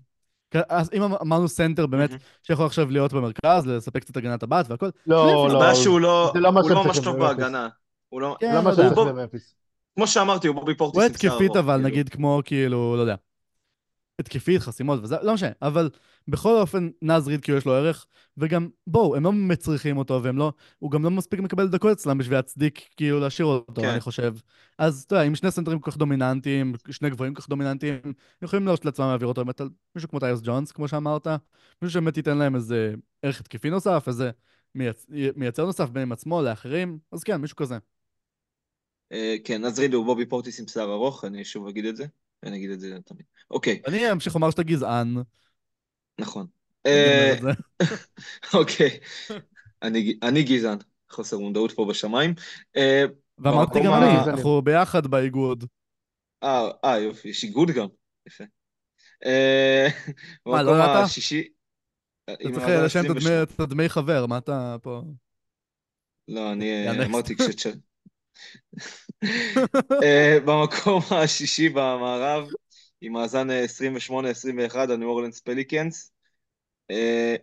אז 0.68 0.90
אם 0.94 1.03
אמרנו 1.03 1.49
סנטר 1.49 1.86
באמת. 1.86 2.11
שיכול 2.42 2.66
עכשיו 2.66 2.90
להיות 2.90 3.12
במרכז, 3.12 3.66
לספק 3.66 4.01
קצת 4.01 4.16
הגנת 4.16 4.42
הבת 4.42 4.66
והכל, 4.68 4.88
לא, 5.07 5.49
לא. 5.49 5.57
הבעיה 5.57 5.74
שהוא 5.74 6.01
לא 6.01 6.30
זה 6.34 6.40
לא 6.40 6.49
הוא 6.49 6.70
לא 6.70 6.84
ממש 6.84 6.99
טוב. 6.99 7.16
בהגנה. 7.16 7.68
הוא 8.09 8.20
לא... 8.20 8.36
כן, 8.40 8.64
לא. 8.96 9.12
כמו 9.96 10.07
שאמרתי, 10.07 10.49
הוא 10.49 10.57
בובי 10.57 10.74
פורטיס 10.74 10.99
הוא 10.99 11.07
התקפית 11.07 11.57
אבל, 11.57 11.74
כאילו. 11.74 11.88
נגיד 11.88 12.09
כמו 12.09 12.40
כאילו, 12.44 12.96
לא 12.96 13.01
יודע. 13.01 13.14
התקפית, 14.18 14.60
חסימות 14.60 15.00
וזה, 15.02 15.16
לא 15.22 15.34
משנה, 15.34 15.50
אבל 15.62 15.90
בכל 16.28 16.60
אופן 16.60 16.88
נז 17.02 17.28
ריד 17.28 17.40
כאילו 17.40 17.58
יש 17.58 17.64
לו 17.64 17.72
ערך, 17.72 18.06
וגם 18.36 18.68
בואו, 18.86 19.16
הם 19.16 19.24
לא 19.24 19.32
מצריכים 19.32 19.96
אותו, 19.96 20.22
והם 20.22 20.38
לא, 20.38 20.52
הוא 20.78 20.90
גם 20.90 21.04
לא 21.04 21.10
מספיק 21.10 21.40
מקבל 21.40 21.68
דקות 21.68 21.90
אצלם 21.90 22.18
בשביל 22.18 22.38
להצדיק 22.38 22.88
כאילו 22.96 23.20
להשאיר 23.20 23.46
אותו, 23.46 23.82
כן. 23.82 23.88
אני 23.88 24.00
חושב. 24.00 24.34
אז 24.78 25.02
אתה 25.06 25.14
יודע, 25.14 25.24
עם 25.24 25.34
שני 25.34 25.50
סנטרים 25.50 25.78
כל 25.78 25.90
כך 25.90 25.96
דומיננטיים, 25.96 26.74
שני 26.90 27.10
גבוהים 27.10 27.34
כל 27.34 27.40
כך 27.40 27.48
דומיננטיים, 27.48 27.94
הם 28.04 28.12
יכולים 28.42 28.66
להרשות 28.66 28.84
לעצמם 28.84 29.06
להעביר 29.06 29.28
אותו 29.28 29.44
באמת 29.44 29.60
על 29.60 29.68
מישהו 29.94 30.08
כמו 30.08 30.20
טיירס 30.20 30.40
ג'ונס, 30.42 30.72
כמו 30.72 30.88
שאמרת, 30.88 31.26
מישהו 31.82 31.92
שבאמת 31.92 32.16
ייתן 32.16 32.38
להם 32.38 32.54
איזה 32.54 32.94
ערך 33.22 33.40
התקפי 33.40 33.70
נוסף, 33.70 34.04
איזה 34.06 34.30
מייצ... 34.74 35.06
מייצר 35.36 35.66
נוסף 35.66 35.90
בין 35.90 36.12
עצמו 36.12 36.42
לאחרים, 36.42 36.98
אז 37.12 37.24
כן, 37.24 37.36
מישהו 37.36 37.56
כזה. 37.56 37.78
אה, 39.12 39.36
כן, 39.44 39.64
אז 39.64 39.78
ריד 39.78 39.94
הוא 39.94 40.06
בובי 40.06 40.26
פורטיס 40.26 40.60
עם 40.60 40.68
שיער 40.68 40.92
ארוך, 40.92 41.24
אני 41.24 41.44
שוב 41.44 41.68
אגיד 41.68 41.84
את 41.84 41.96
זה, 41.96 42.06
ואני 42.43 42.57
אגיד 42.57 42.70
את 42.70 42.80
זה 42.80 42.99
תמיד. 43.05 43.22
אוקיי, 43.51 43.80
אני 43.86 44.12
אמשיך 44.12 44.34
לומר 44.34 44.51
שאתה 44.51 44.62
גזען. 44.62 45.16
נכון. 46.20 46.47
אני 46.86 46.95
אה. 46.95 47.34
אוקיי, 48.61 48.99
אני 49.82 50.18
אני 50.22 50.43
גזען, 50.43 50.78
חוסר 51.11 51.39
מודעות 51.39 51.72
פה 51.72 51.86
בשמיים. 51.91 52.34
אה, 52.76 53.05
ואמרתי 53.39 53.78
גם 53.84 53.93
אני. 53.95 54.30
אנחנו 54.30 54.62
ביחד 54.62 55.07
באיגוד. 55.07 55.64
אה, 56.43 56.68
אה, 56.84 56.99
יופי, 56.99 57.28
יש 57.28 57.45
איגוד 57.45 57.70
גם, 57.70 57.86
יפה. 58.26 58.45
מה, 60.47 60.62
לא 60.62 60.70
ידעת? 60.70 61.05
השישי... 61.05 61.49
אתה 62.24 62.43
צריך 62.43 62.57
מאזן 62.57 62.84
לשלם 62.84 63.05
את 63.12 63.16
22. 63.16 63.43
הדמי- 63.59 63.89
חבר, 63.89 64.26
מה 64.26 64.39
אתה 64.39 64.76
פה... 64.82 65.03
לא, 66.28 66.53
אני. 66.53 66.91
אמרתי 67.07 67.36
כשתש... 67.36 67.66
אה, 70.04 70.38
במקום 70.44 71.02
השישי 71.10 71.68
במערב, 71.68 72.48
עם 73.00 73.12
מאזן 73.12 73.50
אה, 73.50 73.64
28-21, 74.70 74.76
הניו 74.76 75.08
אורלנס 75.08 75.40
פליקנס. 75.40 76.12
אה, 76.90 77.36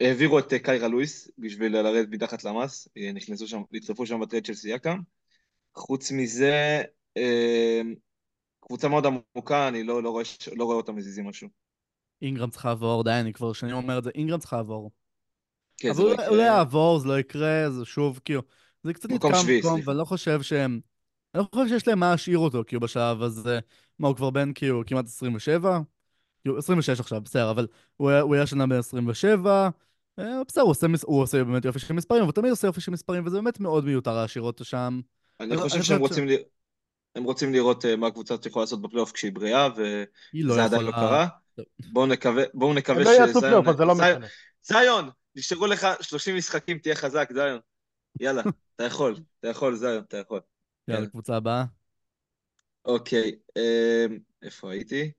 העבירו 0.00 0.38
את 0.38 0.52
אה, 0.52 0.58
קיירה 0.58 0.88
לואיס 0.88 1.30
בשביל 1.38 1.72
לרדת 1.72 2.08
מתחת 2.10 2.44
למס, 2.44 2.88
אה, 2.96 3.12
נכנסו 3.12 3.48
שם, 3.48 3.62
נצטרפו 3.72 4.06
שם 4.06 4.20
בטרייד 4.20 4.44
של 4.44 4.54
סייקם. 4.54 4.98
חוץ 5.74 6.12
מזה, 6.12 6.82
אה, 7.16 7.80
קבוצה 8.60 8.88
מאוד 8.88 9.06
עמוקה, 9.06 9.68
אני 9.68 9.82
לא, 9.82 10.02
לא, 10.02 10.10
רואה, 10.10 10.24
לא 10.56 10.64
רואה 10.64 10.76
אותם 10.76 10.96
מזיזים 10.96 11.28
משהו. 11.28 11.48
אינגרם 12.22 12.50
צריך 12.50 12.64
לעבור, 12.64 13.04
די, 13.04 13.10
אני 13.10 13.32
כבר 13.32 13.52
שנים 13.52 13.74
אומר 13.74 13.98
את 13.98 14.04
זה, 14.04 14.10
אינגרם 14.14 14.38
צריך 14.38 14.52
לעבור. 14.52 14.90
כן, 15.78 15.88
אבל 15.88 15.96
זה 15.96 16.02
לא 16.02 16.26
אולי-. 16.28 16.42
יעבור, 16.42 16.98
זה 16.98 17.08
לא 17.08 17.18
יקרה, 17.18 17.70
זה 17.70 17.84
שוב, 17.84 18.20
כאילו, 18.24 18.42
זה 18.82 18.94
קצת 18.94 19.10
מקום 19.10 19.30
נתקע 19.32 19.42
סליחה. 19.42 19.68
ואני 19.84 19.98
לא 19.98 20.04
חושב 20.04 20.42
שהם... 20.42 20.80
אני 21.36 21.44
לא 21.44 21.60
חושב 21.60 21.68
שיש 21.68 21.88
להם 21.88 21.98
מה 21.98 22.10
להשאיר 22.10 22.38
אותו, 22.38 22.62
כאילו, 22.66 22.80
בשלב 22.80 23.22
הזה. 23.22 23.58
מה, 23.98 24.08
הוא 24.08 24.16
כבר 24.16 24.30
בן, 24.30 24.52
כאילו, 24.54 24.82
כמעט 24.86 25.04
27? 25.04 25.80
כאילו, 26.42 26.58
26 26.58 27.00
עכשיו, 27.00 27.20
בסדר, 27.20 27.50
אבל 27.50 27.66
הוא 27.96 28.10
היה- 28.10 28.20
הוא 28.20 28.34
היה 28.34 28.46
שנה 28.46 28.66
בן 28.66 28.76
27, 28.78 29.68
אה, 30.18 30.24
בסדר, 30.48 30.62
הוא 30.62 30.70
עושה 30.70 30.88
מס- 30.88 31.04
הוא 31.04 31.22
עושה 31.22 31.44
באמת 31.44 31.64
יופי 31.64 31.78
של 31.78 31.94
מספרים, 31.94 32.24
הוא 32.24 32.32
תמיד 32.32 32.50
עושה 32.50 32.66
יופי 32.68 32.80
של 32.80 32.92
מספרים, 32.92 33.26
וזה 33.26 33.36
באמת 33.36 33.60
מאוד 33.60 33.84
מיותר 33.84 34.14
להשאיר 34.14 34.44
אותו 34.44 34.64
שם. 34.64 35.00
אני 35.40 35.54
אז 35.54 35.60
חושב 35.60 35.74
אני 35.74 35.84
שהם 35.84 35.98
ש- 35.98 36.00
רוצים, 36.00 36.28
ל... 36.28 36.32
הם 37.14 37.24
רוצים 37.24 37.52
לראות 37.52 37.84
אה, 37.84 37.96
מה 37.96 38.06
הקבוצה 38.06 38.34
יכולה 38.46 38.62
לעשות 38.62 38.82
בפלייאוף 38.82 39.12
כשהיא 39.12 39.32
בריאה, 39.32 39.68
לא 40.34 40.52
וזה 40.52 40.64
עדיין 40.64 40.84
לא. 40.84 40.90
קרה. 40.92 41.26
בואו 41.92 42.06
נקווה, 42.06 42.44
בואו 42.54 42.70
הם 42.70 42.76
נקווה 42.76 43.04
לא 43.04 43.10
יעשו 43.10 43.26
שזיון... 43.28 43.42
פלייאוף, 43.42 43.68
אז 43.68 43.76
זה 43.76 43.84
לא 43.84 43.94
משנה. 43.94 44.26
זיון, 44.62 45.10
נשארו 45.36 45.66
לך 45.66 45.86
30 46.00 46.36
משחקים, 46.36 46.78
תהיה 46.78 46.94
חזק, 46.94 47.28
זיון. 47.32 47.58
יאללה, 48.20 48.42
אתה 48.76 48.84
יכול, 48.84 49.16
אתה 49.40 49.48
יכול, 49.48 49.74
זיון, 49.76 49.98
אתה 50.08 50.16
יכול. 50.16 50.40
יאללה, 50.88 50.98
יאללה. 50.98 51.10
קבוצה 51.10 51.36
הבאה. 51.36 51.64
אוקיי, 52.84 53.32
אה, 53.56 54.06
איפה 54.42 54.72
הייתי? 54.72 55.10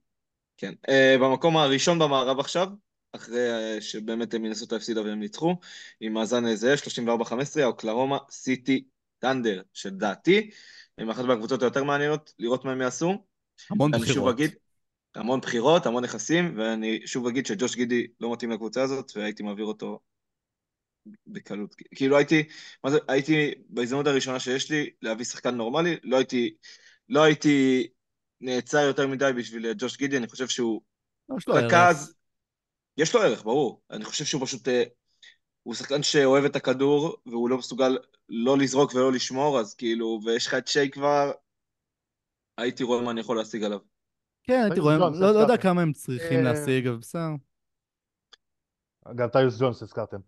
כן. 0.56 0.74
אה, 0.88 1.16
במקום 1.20 1.56
הראשון 1.56 1.98
במערב 1.98 2.40
עכשיו, 2.40 2.68
אחרי 3.12 3.50
אה, 3.50 3.80
שבאמת 3.80 4.34
הם 4.34 4.42
מנסות 4.42 4.72
הפסידה 4.72 5.02
והם 5.02 5.20
ניצחו, 5.20 5.56
עם 6.00 6.12
מאזן 6.12 6.54
זהה, 6.54 6.74
34-15, 6.76 7.62
האוקלרומה 7.62 8.18
סיטי 8.30 8.84
טנדר, 9.18 9.62
שלדעתי, 9.72 10.50
הם 10.98 11.10
אחת 11.10 11.24
מהקבוצות 11.24 11.62
היותר 11.62 11.84
מעניינות, 11.84 12.34
לראות 12.38 12.64
מה 12.64 12.72
הם 12.72 12.80
יעשו. 12.80 13.24
המון 13.70 13.94
אני 13.94 14.06
שוב 14.06 14.10
בחירות. 14.10 14.34
אגיד, 14.34 14.50
המון 15.14 15.40
בחירות, 15.40 15.86
המון 15.86 16.04
נכסים, 16.04 16.54
ואני 16.58 17.00
שוב 17.06 17.26
אגיד 17.26 17.46
שג'וש 17.46 17.76
גידי 17.76 18.06
לא 18.20 18.32
מתאים 18.32 18.50
לקבוצה 18.50 18.82
הזאת, 18.82 19.12
והייתי 19.16 19.42
מעביר 19.42 19.64
אותו 19.64 20.00
בקלות. 21.26 21.74
כאילו 21.94 22.16
הייתי, 22.16 22.48
מה 22.84 22.90
זה, 22.90 22.98
הייתי 23.08 23.54
בהזדמנות 23.68 24.06
הראשונה 24.06 24.40
שיש 24.40 24.70
לי 24.70 24.90
להביא 25.02 25.24
שחקן 25.24 25.54
נורמלי, 25.54 25.96
לא 26.02 26.16
הייתי, 26.16 26.54
לא 27.08 27.22
הייתי 27.22 27.88
נעצר 28.40 28.78
יותר 28.78 29.06
מדי 29.06 29.30
בשביל 29.36 29.72
ג'וש 29.78 29.96
גידי, 29.96 30.16
אני 30.16 30.28
חושב 30.28 30.48
שהוא 30.48 30.80
יש 31.38 31.48
לו 31.48 31.56
ערך. 31.56 31.72
רכז, 31.72 32.14
יש 32.96 33.14
לו 33.14 33.22
ערך, 33.22 33.42
ברור. 33.42 33.82
אני 33.90 34.04
חושב 34.04 34.24
שהוא 34.24 34.46
פשוט, 34.46 34.68
אה, 34.68 34.82
הוא 35.62 35.74
שחקן 35.74 36.02
שאוהב 36.02 36.44
את 36.44 36.56
הכדור, 36.56 37.16
והוא 37.26 37.50
לא 37.50 37.58
מסוגל 37.58 37.98
לא 38.28 38.58
לזרוק 38.58 38.94
ולא 38.94 39.12
לשמור, 39.12 39.60
אז 39.60 39.74
כאילו, 39.74 40.20
ויש 40.24 40.46
לך 40.46 40.54
את 40.54 40.68
שי 40.68 40.90
כבר, 40.90 41.32
הייתי 42.58 42.84
רואה 42.84 43.02
מה 43.02 43.10
אני 43.10 43.20
יכול 43.20 43.36
להשיג 43.36 43.64
עליו. 43.64 43.78
כן, 44.42 44.62
הייתי 44.64 44.80
רואה, 44.80 44.98
לא 44.98 45.10
לא 45.34 45.38
יודע. 45.38 45.56
כמה 45.56 45.82
הם 45.82 45.92
צריכים 45.92 46.38
אה, 46.38 46.42
להשיג, 46.42 46.86
אבל 46.86 46.96
בסדר. 46.96 47.20
גם 49.16 49.28
טיוס 49.28 49.60
ג'ונס 49.60 49.82
הזכרתם. 49.82 50.18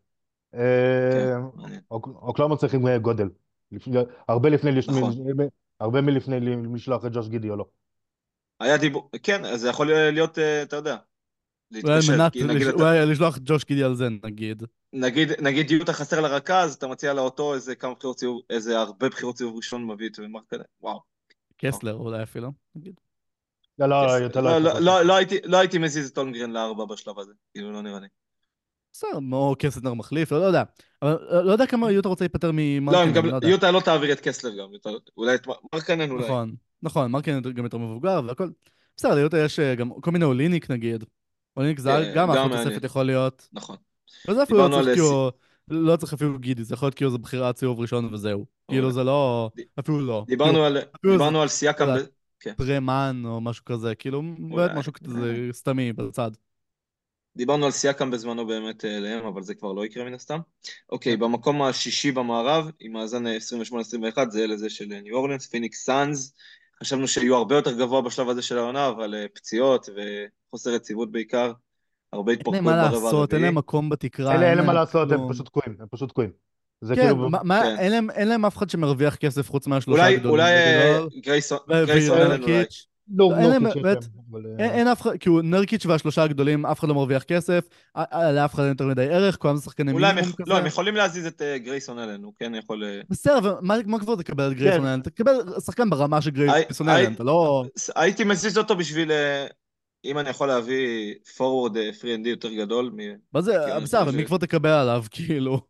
כן, 0.53 0.59
אה, 0.59 1.37
אוקלאומה 1.91 2.57
צריכים 2.57 2.87
אה, 2.87 2.99
גודל. 2.99 3.29
הרבה 4.29 4.49
לפני, 4.49 4.71
נכון. 4.89 5.13
הרבה 5.81 6.01
מלפני 6.01 6.37
לשלוח 6.75 7.05
את 7.07 7.13
ג'וש 7.13 7.29
גידי 7.29 7.51
או 7.51 7.57
לא. 7.57 7.65
היה 8.61 8.77
דיבור, 8.77 9.11
כן, 9.23 9.45
אז 9.45 9.61
זה 9.61 9.69
יכול 9.69 9.93
להיות, 9.93 10.39
אה, 10.39 10.63
אתה 10.63 10.77
יודע, 10.77 10.97
אולי 12.75 13.07
לשלוח 13.07 13.37
את 13.37 13.43
ג'וש 13.45 13.65
גידי 13.65 13.85
על 13.85 13.95
זה, 13.95 14.09
נגיד. 14.25 14.63
נגיד, 14.93 15.29
נגיד 15.41 15.71
יוטה 15.71 15.93
חסר 15.93 16.21
לרכז, 16.21 16.75
אתה 16.75 16.87
מציע 16.87 17.13
לאותו 17.13 17.55
איזה 17.55 17.75
כמה 17.75 17.95
בחירות 17.95 18.19
סיבוב, 18.19 18.41
איזה 18.51 18.79
הרבה 18.79 19.09
בחירות 19.09 19.37
סיבוב 19.37 19.57
ראשון 19.57 19.87
מביא 19.87 20.09
את 20.09 20.19
מרקלה, 20.19 20.65
וואו. 20.81 21.01
קסלר 21.57 21.95
אולי 21.95 22.23
אפילו, 22.23 22.53
נגיד. 22.75 22.95
לא, 23.79 23.89
לא, 23.89 24.07
לא, 24.07 24.43
לא 24.43 24.59
לא, 24.59 24.81
לא, 24.81 25.03
לא 25.03 25.21
לא 25.45 25.59
הייתי 25.59 25.79
מזיז 25.79 26.11
את 26.11 26.19
אולמגרן 26.19 26.51
לארבע 26.51 26.85
בשלב 26.85 27.19
הזה, 27.19 27.33
כאילו, 27.53 27.73
לא 27.73 27.83
נראה 27.83 28.01
לי. 28.01 28.07
בסדר, 28.93 29.19
או 29.33 29.55
קסלר 29.59 29.95
מחליף, 29.95 30.33
לא 30.33 30.39
לא 30.39 30.45
יודע. 30.45 30.63
אבל 31.03 31.17
אה, 31.31 31.43
לא 31.43 31.53
יודע 31.53 31.67
כמה 31.67 31.91
יוטה 31.91 32.09
רוצה 32.09 32.25
להיפטר 32.25 32.47
לא, 32.47 32.53
ממרקנן, 32.57 33.13
גם, 33.13 33.27
לא 33.27 33.35
יודע. 33.35 33.49
יוטה 33.49 33.71
לא 33.71 33.81
תעביר 33.81 34.13
את 34.13 34.21
קסלר 34.21 34.51
גם, 34.59 34.69
אולי 35.17 35.35
את 35.35 35.47
מרקנן 35.75 36.11
אולי. 36.11 36.25
נכון, 36.25 36.55
נכון, 36.83 37.11
מרקנן 37.11 37.43
גם 37.43 37.65
יותר 37.65 37.79
מבוגר 37.79 38.21
והכל. 38.27 38.49
בסדר, 38.97 39.15
ליוטה 39.15 39.39
יש 39.39 39.59
אה, 39.59 39.75
גם 39.75 39.91
כל 40.01 40.11
מיני 40.11 40.25
אוליניק 40.25 40.71
נגיד. 40.71 41.05
אוליניק 41.57 41.79
זה 41.79 41.91
כן, 41.91 42.13
גם 42.15 42.31
אחלה. 42.31 42.65
תוספת 42.65 42.85
יכול 42.85 43.03
להיות. 43.07 43.49
נכון. 43.53 43.77
וזה 44.29 44.43
אפילו 44.43 44.69
לא 44.69 44.83
צריך 44.83 44.87
כאילו, 44.87 45.31
לא 45.69 45.97
צריך 45.97 46.13
אפילו 46.13 46.39
גידי, 46.39 46.65
זה 46.65 46.75
יכול 46.75 46.87
להיות 46.87 46.95
כאילו 46.95 47.11
זה 47.11 47.19
בחירת 47.19 47.57
סיבוב 47.57 47.81
ראשון 47.81 48.15
וזהו. 48.15 48.47
כאילו 48.71 48.93
זה 48.93 49.05
לא, 49.05 49.51
אפילו 49.79 50.01
לא. 50.01 50.25
דיברנו 50.27 50.65
על, 50.65 50.79
דיברנו 51.03 51.43
על 51.43 51.49
לא 51.81 51.87
ב- 51.87 51.89
יודע. 51.89 52.55
טרמן 52.57 53.23
או 53.25 53.41
משהו 53.41 53.65
כזה, 53.65 53.95
כאילו, 53.95 54.23
באמת 54.39 54.71
משהו 54.75 54.93
כזה 54.93 55.49
סתמי 55.53 55.93
בצד. 55.93 56.31
דיברנו 57.37 57.65
על 57.67 57.71
סייקם 57.71 58.11
בזמנו 58.11 58.47
באמת 58.47 58.85
אה, 58.85 58.97
אליהם, 58.97 59.27
אבל 59.27 59.43
זה 59.43 59.55
כבר 59.55 59.73
לא 59.73 59.85
יקרה 59.85 60.05
מן 60.05 60.15
הסתם. 60.15 60.39
אוקיי, 60.93 61.13
כן. 61.15 61.21
במקום 61.21 61.63
השישי 61.63 62.13
במערב, 62.13 62.71
עם 62.81 62.93
מאזן 62.93 63.27
אה, 63.27 63.37
28-21, 64.17 64.31
זה 64.31 64.47
לזה 64.47 64.71
של 64.71 64.93
אה, 64.93 65.01
ניו 65.01 65.17
אורלינס, 65.17 65.47
פיניקס 65.47 65.85
סאנז. 65.85 66.35
חשבנו 66.83 67.09
שיהיו 67.09 67.37
הרבה 67.37 67.55
יותר 67.57 67.79
גבוה 67.79 68.03
בשלב 68.03 68.29
הזה 68.29 68.43
של 68.43 68.59
העונה, 68.59 68.89
אבל 68.89 69.15
אה, 69.15 69.27
פציעות 69.35 69.89
וחוסר 70.49 70.71
יציבות 70.75 71.13
בעיקר, 71.13 71.53
הרבה 72.13 72.33
אין 72.33 72.39
להם 72.39 72.41
התפרקות 72.41 72.61
מה 72.65 72.83
ברבע 72.83 73.05
לעשות, 73.05 73.13
אין 73.13 73.21
הרביעי. 73.21 73.43
להם 73.43 73.55
מקום 73.59 73.89
בתקרה. 73.89 74.33
אין 74.51 74.59
להם 74.59 74.67
מה 74.67 74.73
לעשות. 74.73 75.13
הם 75.13 75.21
פשוט 75.31 75.47
תקועים, 75.47 75.77
הם 75.81 75.87
פשוט 75.91 76.09
תקועים. 76.09 76.31
זה 76.81 76.95
כן, 76.95 77.01
כאילו... 77.03 77.17
מה- 77.31 77.39
מה- 77.45 77.61
כן. 77.63 77.77
אין 77.79 77.93
להם- 77.93 78.11
אין 78.11 78.29
להם 78.29 78.45
אף 78.45 78.57
אחד 78.57 78.71
שמרוויח 78.71 79.17
כסף 79.17 79.51
חוץ 79.51 79.67
מהשלושה 79.67 80.03
אולי, 80.03 80.15
הגדולים. 80.15 80.31
אולי 80.33 80.53
אה, 80.53 80.93
בגדול. 81.03 81.21
גרייסון 81.21 81.59
אלן 82.19 82.43
אולי. 82.43 82.65
לא, 83.15 83.31
אין 83.39 83.51
להם 83.51 83.67
לא, 83.67 83.71
אה, 84.61 84.65
אין 84.65 84.89
אף 84.89 85.01
אחד, 85.01 85.11
כאילו 85.21 85.43
נרקיץ' 85.43 85.87
והשלושה 85.87 86.23
הגדולים, 86.23 86.67
אף 86.67 86.79
אחד 86.81 86.89
לא 86.89 86.95
מרוויח 86.95 87.23
כסף, 87.23 87.69
א- 87.95 88.03
א- 88.11 88.31
לאף 88.33 88.55
אחד 88.55 88.63
אין 88.63 88.73
יותר 88.73 88.87
מדי 88.87 89.03
ערך, 89.07 89.37
כולם 89.37 89.57
זה 89.57 89.63
שחקני 89.63 89.93
אולי 89.93 90.07
הם 90.07 90.15
מינימום 90.15 90.37
כזה. 90.37 90.51
לא, 90.51 90.59
הם 90.59 90.67
יכולים 90.67 90.95
להזיז 90.95 91.27
את 91.27 91.43
אה, 91.43 91.59
גרייסון 91.59 91.99
אלן, 91.99 92.23
הוא 92.23 92.33
כן 92.37 92.55
יכול... 92.55 92.85
אה, 92.85 93.01
בסדר, 93.11 93.39
אבל 93.39 93.55
מה 93.63 93.99
כבר 94.01 94.17
תקבל 94.17 94.51
את 94.53 94.57
גרייסון 94.57 94.81
כן. 94.81 94.87
אלן? 94.87 95.01
תקבל 95.03 95.61
שחקן 95.67 95.91
ברמה 95.91 96.21
של 96.23 96.31
גרייסון 96.31 96.89
אלן, 96.89 97.13
אתה 97.13 97.25
לא... 97.25 97.65
הייתי 97.97 98.25
מזיז 98.25 98.59
אותו 98.59 98.77
בשביל... 98.77 99.13
אה, 99.13 99.47
אם 100.05 100.19
אני 100.19 100.31
יכול 100.31 100.49
להביא 100.49 101.15
forward 101.37 101.77
אה, 101.77 101.91
free 102.01 102.21
and 102.21 102.25
D 102.25 102.29
יותר 102.29 102.53
גדול, 102.55 102.91
מ- 102.97 103.17
מה 103.33 103.41
זה, 103.41 103.57
כן, 103.67 103.85
בסדר, 103.85 104.03
אבל 104.03 104.17
מי 104.17 104.25
כבר 104.27 104.37
תקבל 104.39 104.71
עליו, 104.71 105.05
כאילו? 105.11 105.61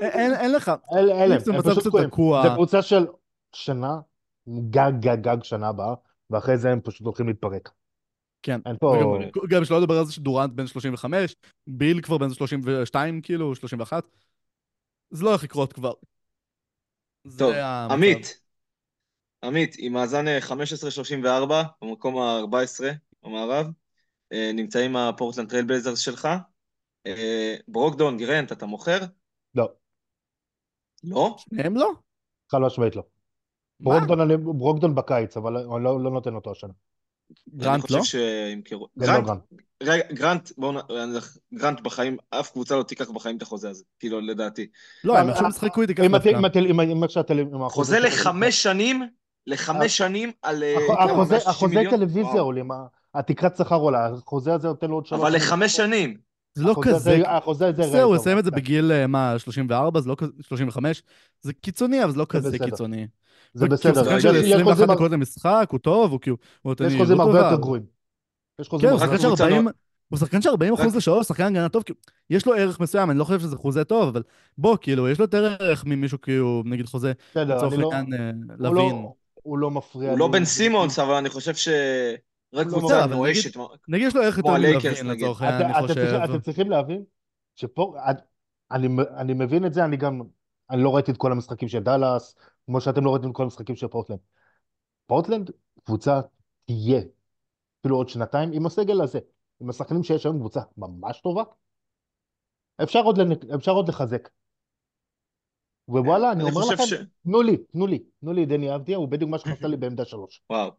אין- 0.00 0.52
לך, 0.52 0.72
אין 0.96 1.06
להם, 1.06 1.32
הם 1.54 1.62
פשוט 1.62 1.86
תקועים. 1.86 2.08
תקוע. 2.08 2.42
זה 2.42 2.48
קבוצה 2.54 2.82
של 2.82 3.06
שנה, 3.52 3.96
גג 4.70 4.92
גג 5.00 5.16
גג 5.20 5.42
שנה 5.42 5.68
הבאה, 5.68 5.94
ואחרי 6.30 6.58
זה 6.58 6.70
הם 6.70 6.80
פשוט 6.80 7.06
הולכים 7.06 7.28
להתפרק. 7.28 7.70
כן. 8.42 8.60
אין 8.66 8.76
פה... 8.80 8.86
וגם- 8.86 9.46
גם 9.48 9.64
שלא 9.64 9.80
לדבר 9.80 9.98
על 9.98 10.04
זה 10.04 10.12
שדורנט 10.12 10.52
בן 10.52 10.66
35, 10.66 11.36
ביל 11.66 12.00
כבר 12.00 12.18
בן 12.18 12.30
32, 12.30 13.20
כאילו, 13.22 13.54
31. 13.54 14.04
זה 15.10 15.24
לא 15.24 15.28
הולך 15.30 15.44
לקרות 15.44 15.72
כבר. 15.72 15.92
טוב, 17.38 17.52
המצב. 17.54 17.94
עמית, 17.94 18.40
עמית, 19.44 19.74
עם 19.78 19.92
מאזן 19.92 20.28
אה, 20.28 20.38
15-34, 20.38 21.62
במקום 21.82 22.18
ה-14 22.18 22.84
במערב, 23.22 23.66
אה, 24.32 24.50
נמצאים 24.54 24.96
הפורטלנד 24.96 25.50
טרייל 25.50 25.64
בלייזרס 25.64 25.98
שלך. 25.98 26.28
אה, 27.06 27.54
ברוקדון, 27.68 28.18
גרנט, 28.18 28.52
אתה 28.52 28.66
מוכר? 28.66 28.98
לא, 29.54 29.72
לא? 31.04 31.36
הם 31.58 31.76
לא? 31.76 31.90
חד 32.52 32.58
משמעית 32.58 32.96
לא. 32.96 33.02
ברוקדון, 33.80 34.20
אני- 34.20 34.36
ברוקדון 34.36 34.94
בקיץ, 34.94 35.36
אבל 35.36 35.56
אני 35.56 35.84
לא 35.84 36.00
לא 36.04 36.10
נותן 36.10 36.34
אותו 36.34 36.50
השנה. 36.50 36.72
גרנט 37.56 37.90
לא? 37.90 38.04
שימכרו. 38.04 38.88
לא 38.96 39.06
גרנט, 39.06 39.26
גרנט. 39.26 39.40
רגע, 39.82 40.04
גרנט, 40.12 40.50
בואו 40.58 40.72
נ... 40.72 40.76
גרנט 41.54 41.80
בחיים, 41.80 42.16
אף 42.30 42.50
קבוצה 42.50 42.76
לא 42.76 42.82
תיקח 42.82 43.10
בחיים 43.10 43.36
את 43.36 43.42
החוזה 43.42 43.70
הזה, 43.70 43.84
כאילו, 43.98 44.20
לדעתי. 44.20 44.66
לא, 45.04 45.18
הם 45.18 45.28
עכשיו 45.30 45.48
ישחקו 45.48 45.82
איתי 45.82 45.94
ככה 45.94 46.06
אם 46.06 46.16
אתם- 46.16 46.24
דווקא. 46.24 46.38
אם 46.38 46.46
אתם- 46.46 46.58
אם- 46.60 46.80
אם 46.80 47.04
עכשיו 47.04 47.22
אתם... 47.22 47.38
עם 47.38 47.46
החוזה 47.62 47.68
חוזה 47.74 48.00
לחמש 48.00 48.62
שנים, 48.62 49.02
לחמש 49.46 49.96
שנים 49.96 50.32
על... 50.42 50.62
אה? 50.62 50.76
החוזה- 51.04 51.14
160 51.30 51.50
החוזה 51.50 51.74
מיליון? 51.74 51.96
טלוויזיה. 51.96 52.40
עולים, 52.40 52.70
התקרת 53.14 53.56
שכר 53.56 53.76
עולה, 53.76 54.06
החוזה 54.06 54.54
הזה 54.54 54.68
נותן 54.68 54.88
לו 54.88 54.94
עוד 54.94 55.06
שלוש 55.06 55.20
אבל. 55.20 55.36
לחמש 55.36 55.76
שנים. 55.76 56.16
זה 56.54 56.64
לא 56.64 56.74
כזה... 56.82 57.22
החוזה 57.28 57.66
הזה... 57.68 57.82
בסדר, 57.82 58.02
הוא 58.02 58.16
יסיים 58.16 58.38
את 58.38 58.44
זה. 58.44 58.50
בגיל, 58.50 58.92
אה, 58.92 59.06
מה, 59.06 59.38
34, 59.38 60.00
זה 60.00 60.08
לא 60.08 60.14
כזה... 60.18 60.32
35? 60.40 61.02
זה 61.40 61.52
קיצוני, 61.52 62.04
אבל 62.04 62.12
זה 62.12 62.18
לא 62.18 62.26
כזה. 62.28 62.58
קיצוני. 62.58 63.06
זה 63.54 63.68
בסדר. 63.68 64.16
יש- 64.16 64.22
של 64.22 64.36
יש 64.36 64.44
21 64.52 64.64
חוזים- 64.76 64.86
דקות 64.94 65.10
למשחק, 65.10 65.68
הוא 65.70 65.78
טוב, 65.80 66.12
הוא 66.12 66.20
כאילו... 66.20 66.36
יש 66.86 66.94
חוזים 66.98 67.20
הרבה. 67.20 67.38
יותר 67.38 67.56
גרועים. 67.56 67.82
יש 68.60 68.68
חוזים 68.68 68.88
כן, 68.88 68.94
הרבה 68.94 69.04
יותר 69.06 69.18
של 69.18 69.26
קבוצה 69.28 69.44
40... 69.44 69.64
לא- 69.66 69.70
הוא 70.08 70.18
שחקן 70.18 70.42
של 70.42 70.48
40 70.48 70.74
אחוז 70.74 70.86
רק- 70.86 70.94
לשעור, 70.96 71.22
שחקן 71.22 71.42
הגנה 71.44 71.68
טוב, 71.68 71.82
כאילו, 71.82 71.98
יש 72.30 72.46
לו 72.46 72.54
ערך 72.54 72.80
מסוים, 72.80 73.10
אני 73.10 73.18
לא 73.18 73.24
חושב 73.24 73.40
שזה 73.40 73.56
חוזה 73.56 73.84
טוב, 73.84 74.08
אבל 74.08 74.22
בוא, 74.58 74.76
כאילו, 74.80 75.08
יש 75.08 75.18
לו 75.18 75.24
יותר 75.24 75.56
ערך 75.60 75.84
ממישהו, 75.86 76.20
כאילו, 76.20 76.62
נגיד 76.66 76.86
חוזה, 76.86 77.12
לצורך 77.36 77.72
אני 77.72 77.82
לא- 77.82 77.92
העניין, 77.92 78.20
אה, 78.50 78.54
הוא 78.56 78.74
לא- 78.74 78.74
לוין. 78.74 79.06
הוא 79.34 79.58
לא 79.58 79.70
מפריע 79.70 80.10
הוא 80.10 80.18
לא. 80.18 80.28
בן 80.28 80.44
סימונס, 80.44 80.98
אבל 80.98 81.14
אני 81.14 81.28
חושב 81.28 81.54
ש... 81.54 81.68
רק 82.54 82.66
לא 82.66 82.72
קבוצה 82.78 83.06
נואשת. 83.06 83.56
נגיד 83.88 84.06
יש 84.06 84.16
לו 84.16 84.22
ערך 84.22 84.38
יותר 84.38 84.50
מלווין. 84.52 84.76
לצורך 85.06 85.42
העניין, 85.42 85.70
אני 85.74 85.88
חושב. 85.88 86.20
אתם 86.24 86.40
צריכים 86.40 86.70
להבין 86.70 87.02
שפה, 87.54 87.94
אני, 88.72 88.88
אני 89.16 89.34
מבין 89.34 89.66
את 89.66 89.74
זה, 89.74 89.84
אני 89.84 89.96
גם, 89.96 90.20
אני 90.70 90.82
לא 90.82 90.94
ראיתי 90.94 91.10
את 91.12 91.16
כל 91.16 91.32
המשחקים 91.32 91.68
של 91.68 91.78
דאלאס, 91.82 92.34
כמו 92.66 92.80
שאתם 92.80 93.04
לא 93.04 93.10
ראיתם 93.10 93.32
כל 93.32 93.42
המשחקים 93.42 93.76
של 93.76 93.88
פורטלנד. 93.88 94.18
פורטלנד, 95.06 95.50
קבוצה 95.84 96.20
תהיה, 96.64 97.00
אפילו 97.80 97.96
עוד 97.96 98.08
שנתיים, 98.08 98.50
עם 98.52 98.66
הסגל 98.66 99.00
הזה, 99.00 99.18
עם 99.60 99.70
השחקנים 99.70 100.02
שיש 100.02 100.26
היום, 100.26 100.38
קבוצה 100.38 100.60
ממש 100.76 101.20
טובה. 101.20 101.42
אפשר 102.82 103.00
עוד, 103.00 103.18
לנ- 103.18 103.54
אפשר 103.54 103.72
עוד 103.72 103.88
לחזק. 103.88 104.28
ווואלה, 105.88 106.32
אני 106.32 106.42
אני 106.42 106.50
אומר 106.50 106.66
לכם, 106.74 106.86
ש- 106.86 106.94
תנו 107.24 107.42
לי, 107.42 107.56
תנו 107.56 107.86
לי, 107.86 107.98
תנו 108.20 108.32
לי 108.32 108.46
דני 108.46 108.74
אבדיה, 108.74 108.96
הוא 108.96 109.08
בדיוק 109.08 109.30
מה 109.30 109.38
שחסר 109.38 109.66
לי 109.66 109.76
בעמדה 109.76 110.04
שלוש. 110.04 110.42
וואו. 110.50 110.70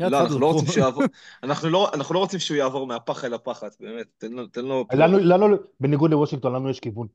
לא, 0.00 0.20
אנחנו 0.20 0.38
לא 0.38 0.46
רוצים 0.46 0.64
קחו. 0.64 0.72
שהוא 0.72 0.84
יעבור, 0.84 1.02
אנחנו 1.42 1.68
לא, 1.68 1.90
אנחנו 1.94 2.14
לא 2.14 2.18
רוצים 2.18 2.40
שהוא 2.40 2.56
יעבור 2.56 2.86
מהפח 2.86 3.24
אל 3.24 3.34
הפחת, 3.34 3.68
באמת, 3.80 4.06
תן 4.18 4.32
לו, 4.32 4.46
תן 4.46 4.64
לו, 4.64 4.84
לנו, 4.92 5.18
לנו, 5.18 5.56
בניגוד 5.80 6.10
לוושינגטון, 6.10 6.54
לנו 6.54 6.70
יש 6.70 6.80
כיוון. 6.80 7.06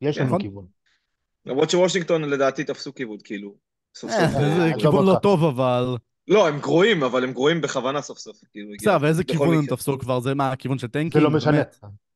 יש 0.00 0.18
לנו 0.18 0.26
נכון. 0.26 0.40
כיוון. 0.40 0.66
למרות 1.48 1.70
שוושינגטון 1.70 2.24
לדעתי 2.24 2.64
תפסו 2.64 2.92
כאילו, 3.24 3.54
סוף 3.94 4.10
אה, 4.10 4.28
סוף. 4.28 4.40
אה, 4.40 4.56
זה 4.56 4.70
כיוון 4.78 5.06
לא. 5.06 5.16
טוב, 5.22 5.44
אבל... 5.44 5.96
לא, 6.28 6.48
הם 6.48 6.58
גרועים, 6.60 7.02
אבל 7.02 7.24
הם 7.24 7.32
גרועים 7.32 7.60
בכוונה 7.60 8.02
סוף 8.02 8.18
סוף, 8.18 8.36
כאילו. 8.52 8.68
בסדר, 8.80 8.96
אבל 8.96 9.08
איזה 9.08 9.24
כיוון 9.24 9.54
הם. 9.54 9.66
תפסו 9.66 9.98
כבר? 9.98 10.20
זה 10.20 10.34
מה, 10.34 10.52
הכיוון 10.52 10.78
של 10.78 10.86
זה 10.86 10.92
טנקינג? 10.92 11.24
לא 11.24 11.30
משנה? 11.30 11.62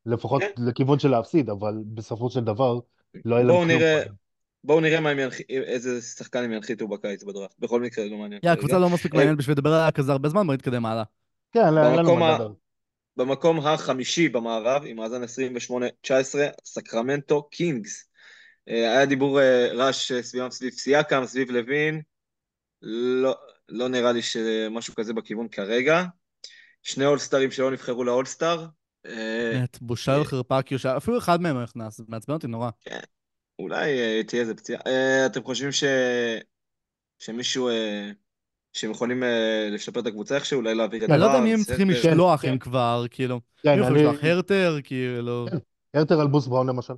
לפחות 0.06 0.42
כן. 0.42 0.62
לכיוון 0.66 0.98
של 0.98 1.08
להפסיד, 1.08 1.50
אבל 1.50 1.74
בסופו 1.94 2.30
של 2.30 2.40
דבר 2.40 2.78
לא 3.24 3.36
היה 3.36 3.44
להם 3.44 3.56
בואו 3.56 3.66
כלום. 3.66 4.16
בואו 4.64 4.80
נראה 4.80 5.00
מה 5.00 5.10
הם 5.10 5.18
ינח... 5.18 5.34
איזה 5.48 6.02
שחקן 6.02 6.44
הם 6.44 6.52
ינחיתו 6.52 6.88
בקיץ 6.88 7.24
בדראפט, 7.24 7.58
בכל 7.58 7.80
מקרה 7.80 8.04
לא 8.04 8.16
מעניין. 8.16 8.40
יא. 8.44 8.50
הקבוצה 8.50 8.78
לא 8.78 8.90
מספיק 8.90 9.12
אה, 9.12 9.18
מעניינת 9.18 9.38
בשביל 9.38 9.52
לדבר 9.52 9.72
עליה 9.72 9.90
כזה 9.90 10.12
הרבה 10.12 10.28
זמן, 10.28 10.46
בוא 10.46 10.54
נתקדם 10.54 10.86
הלאה. 10.86 11.04
כן, 11.52 11.64
אין 11.64 11.74
לנו 11.74 12.16
מה 12.16 12.32
לדבר. 12.32 12.52
במקום 13.16 13.66
החמישי 13.66 14.28
במערב, 14.28 14.82
עם 14.86 14.96
מאזן 14.96 15.22
28-19, 15.22 16.06
סקרמנטו 16.64 17.42
קינגס. 17.42 18.08
אה, 18.68 18.92
היה 18.92 19.06
דיבור 19.06 19.40
אה, 19.40 19.68
רעש 19.72 20.12
אה, 20.12 20.22
סביבם 20.22 20.50
סביב 20.50 20.72
סייקם, 20.72 21.22
סביב 21.26 21.50
לאבין, 21.50 22.00
לא, 22.82 23.34
לא 23.68 23.88
נראה 23.88 24.12
לי 24.12 24.22
שמשהו 24.22 24.94
כזה 24.94 25.14
בכיוון 25.14 25.48
כרגע. 25.48 26.04
שני 26.82 27.06
אולסטרים 27.06 27.50
שלא 27.50 27.70
נבחרו 27.70 28.04
לאולסטר, 28.04 28.66
אה, 29.06 29.50
באמת, 29.52 29.78
בושה 29.80 30.18
וחרפה, 30.20 30.62
כאילו 30.62 30.78
שאפילו 30.78 31.18
אחד 31.18 31.40
מהם 31.40 31.56
לא 31.56 31.62
נכנס, 31.62 31.96
זה 31.96 32.04
מעצבן 32.08 32.34
אותי 32.34 32.46
נורא. 32.46 32.70
אולי 33.58 33.98
אה, 34.00 34.20
תהיה 34.26 34.42
איזה 34.42 34.54
פציעה. 34.54 34.80
אה, 34.86 35.26
אתם 35.26 35.42
חושבים 35.42 35.72
ש... 35.72 35.84
שמישהו, 37.18 37.68
אה, 37.68 38.10
שהם 38.72 38.90
יכולים 38.90 39.22
אה, 39.22 39.68
לשפר 39.70 40.00
את 40.00 40.06
הקבוצה 40.06 40.34
איכשהו, 40.34 40.60
אולי 40.60 40.74
להעביר 40.74 41.04
את 41.04 41.10
אני 41.10 41.20
לא 41.20 41.24
יודע 41.24 41.38
בארנס, 41.38 41.48
מי 41.48 41.54
הם 41.54 41.62
צריכים? 41.62 41.90
לשלוח 41.90 42.42
כן. 42.42 42.48
אם 42.48 42.58
כבר, 42.58 43.04
כאילו. 43.10 43.40
כן, 43.62 43.74
מי 43.74 43.80
יכול 43.80 43.98
אני... 43.98 44.06
לשלוח? 44.06 44.24
הרטר, 44.24 44.78
כאילו. 44.84 45.46
כן. 45.50 45.58
הרטר 45.94 46.20
על 46.20 46.26
בוס 46.26 46.46
בראון 46.46 46.68
למשל. 46.68 46.94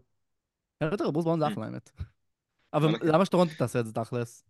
הרטר, 0.80 1.10
ברוס 1.10 1.24
בראון 1.24 1.40
זה 1.40 1.46
אחלה, 1.48 1.64
האמת. 1.64 1.90
אבל 2.74 2.98
כן. 2.98 3.06
למה 3.06 3.24
שטורונטו 3.24 3.54
תעשה 3.58 3.80
את 3.80 3.86
זה 3.86 3.92
תכלס? 3.92 4.44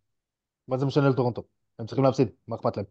מה 0.69 0.79
זה 0.79 0.87
משנה 0.87 1.09
לטורונטו? 1.09 1.43
הם 1.79 1.87
צריכים 1.87 2.05
להפסיד, 2.05 2.29
מה 2.49 2.57
אכפת 2.57 2.77
להם? 2.77 2.87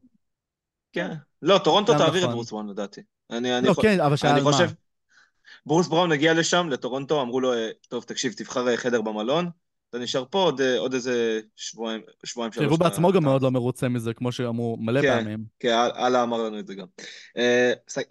כן. 0.92 1.12
לא, 1.42 1.58
טורונטו 1.64 1.94
תעביר 1.98 2.18
את 2.20 2.24
נכון. 2.24 2.32
ברוס 2.34 2.52
בראון 2.52 2.70
לדעתי. 2.70 3.02
אני, 3.32 3.58
אני, 3.58 3.68
לא, 3.68 3.74
כן, 3.82 4.00
אבל 4.00 4.16
שאל 4.16 4.30
אני 4.30 4.42
מה. 4.42 4.52
חושב, 4.52 4.70
ברוס 5.66 5.88
בראון 5.88 6.12
הגיע 6.12 6.34
לשם, 6.34 6.70
לטורונטו, 6.70 7.22
אמרו 7.22 7.40
לו, 7.40 7.54
אה, 7.54 7.70
טוב, 7.88 8.04
תקשיב, 8.04 8.34
תבחר 8.34 8.68
אה, 8.70 8.78
חדר 8.78 9.02
במלון, 9.02 9.50
אתה 9.90 9.98
נשאר 10.00 10.26
פה 10.30 10.40
עוד, 10.44 10.62
אה, 10.62 10.80
עוד 10.80 10.94
איזה 10.94 11.40
שבועיים, 11.56 12.02
שבועיים 12.24 12.52
שלוש. 12.54 12.66
שהוא 12.66 12.76
אתה- 12.76 12.84
בעצמו 12.84 13.12
גם 13.12 13.24
מאוד 13.24 13.42
לא 13.42 13.52
מרוצה 13.52 13.90
מזה, 13.90 14.14
כמו 14.14 14.32
שאמרו 14.32 14.78
מלא 14.80 15.02
כן. 15.02 15.18
פעמים. 15.20 15.44
כן, 15.60 15.70
אל- 15.74 16.06
אללה 16.06 16.24
אמר 16.24 16.44
לנו 16.44 16.60
את 16.60 16.68
זה 16.68 16.76
גם. 16.76 16.86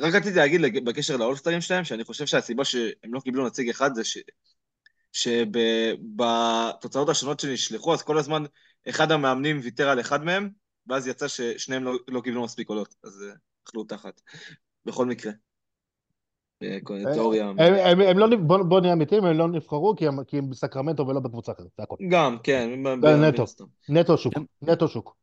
רק 0.01 0.15
רציתי 0.15 0.37
להגיד 0.39 0.85
בקשר 0.85 1.17
לאולסטרים 1.17 1.61
שלהם, 1.61 1.85
שאני 1.85 2.05
חושב 2.05 2.27
שהסיבה 2.27 2.65
שהם 2.65 3.15
לא 3.15 3.21
קיבלו 3.21 3.47
נציג 3.47 3.69
אחד 3.69 3.95
זה 3.95 4.05
ש... 4.05 4.19
שבתוצאות 5.13 7.09
השונות 7.09 7.41
שנשלחו, 7.41 7.95
אז 7.95 8.03
כל 8.03 8.19
הזמן 8.19 8.43
אחד 8.89 9.13
המאמנים 9.13 9.61
ויתר 9.63 9.89
על 9.89 10.01
אחד 10.01 10.25
מהם, 10.25 10.51
ואז 10.87 11.07
יצא 11.07 11.29
ששניהם 11.29 11.85
לא, 11.85 11.93
לא 12.09 12.21
קיבלו 12.21 12.43
מספיק 12.45 12.67
קולות, 12.67 12.95
אז 13.05 13.25
אה, 13.29 13.35
אכלו 13.69 13.85
תחת. 13.85 14.21
בכל 14.85 15.07
מקרה. 15.07 15.33
אה, 16.63 16.79
כל- 16.85 16.99
תיאוריה. 17.13 17.49
הם- 17.49 18.19
לא... 18.19 18.27
בוא 18.69 18.81
נהיה 18.81 18.93
אמיתיים, 18.93 19.25
הם 19.25 19.39
לא 19.39 19.49
נבחרו 19.49 19.95
כי 19.97 20.07
הם- 20.39 20.51
בסקרמנטו 20.51 21.09
ולא 21.09 21.21
בקבוצה 21.21 21.53
אחרת, 21.53 21.67
זה 21.77 21.83
הכל. 21.83 21.97
גם, 22.11 22.37
כן. 22.45 22.69
נטו. 23.21 23.45
נטו 23.89 24.19
שוק. 24.19 24.35
נטו 24.63 24.89
שוק. 24.89 25.17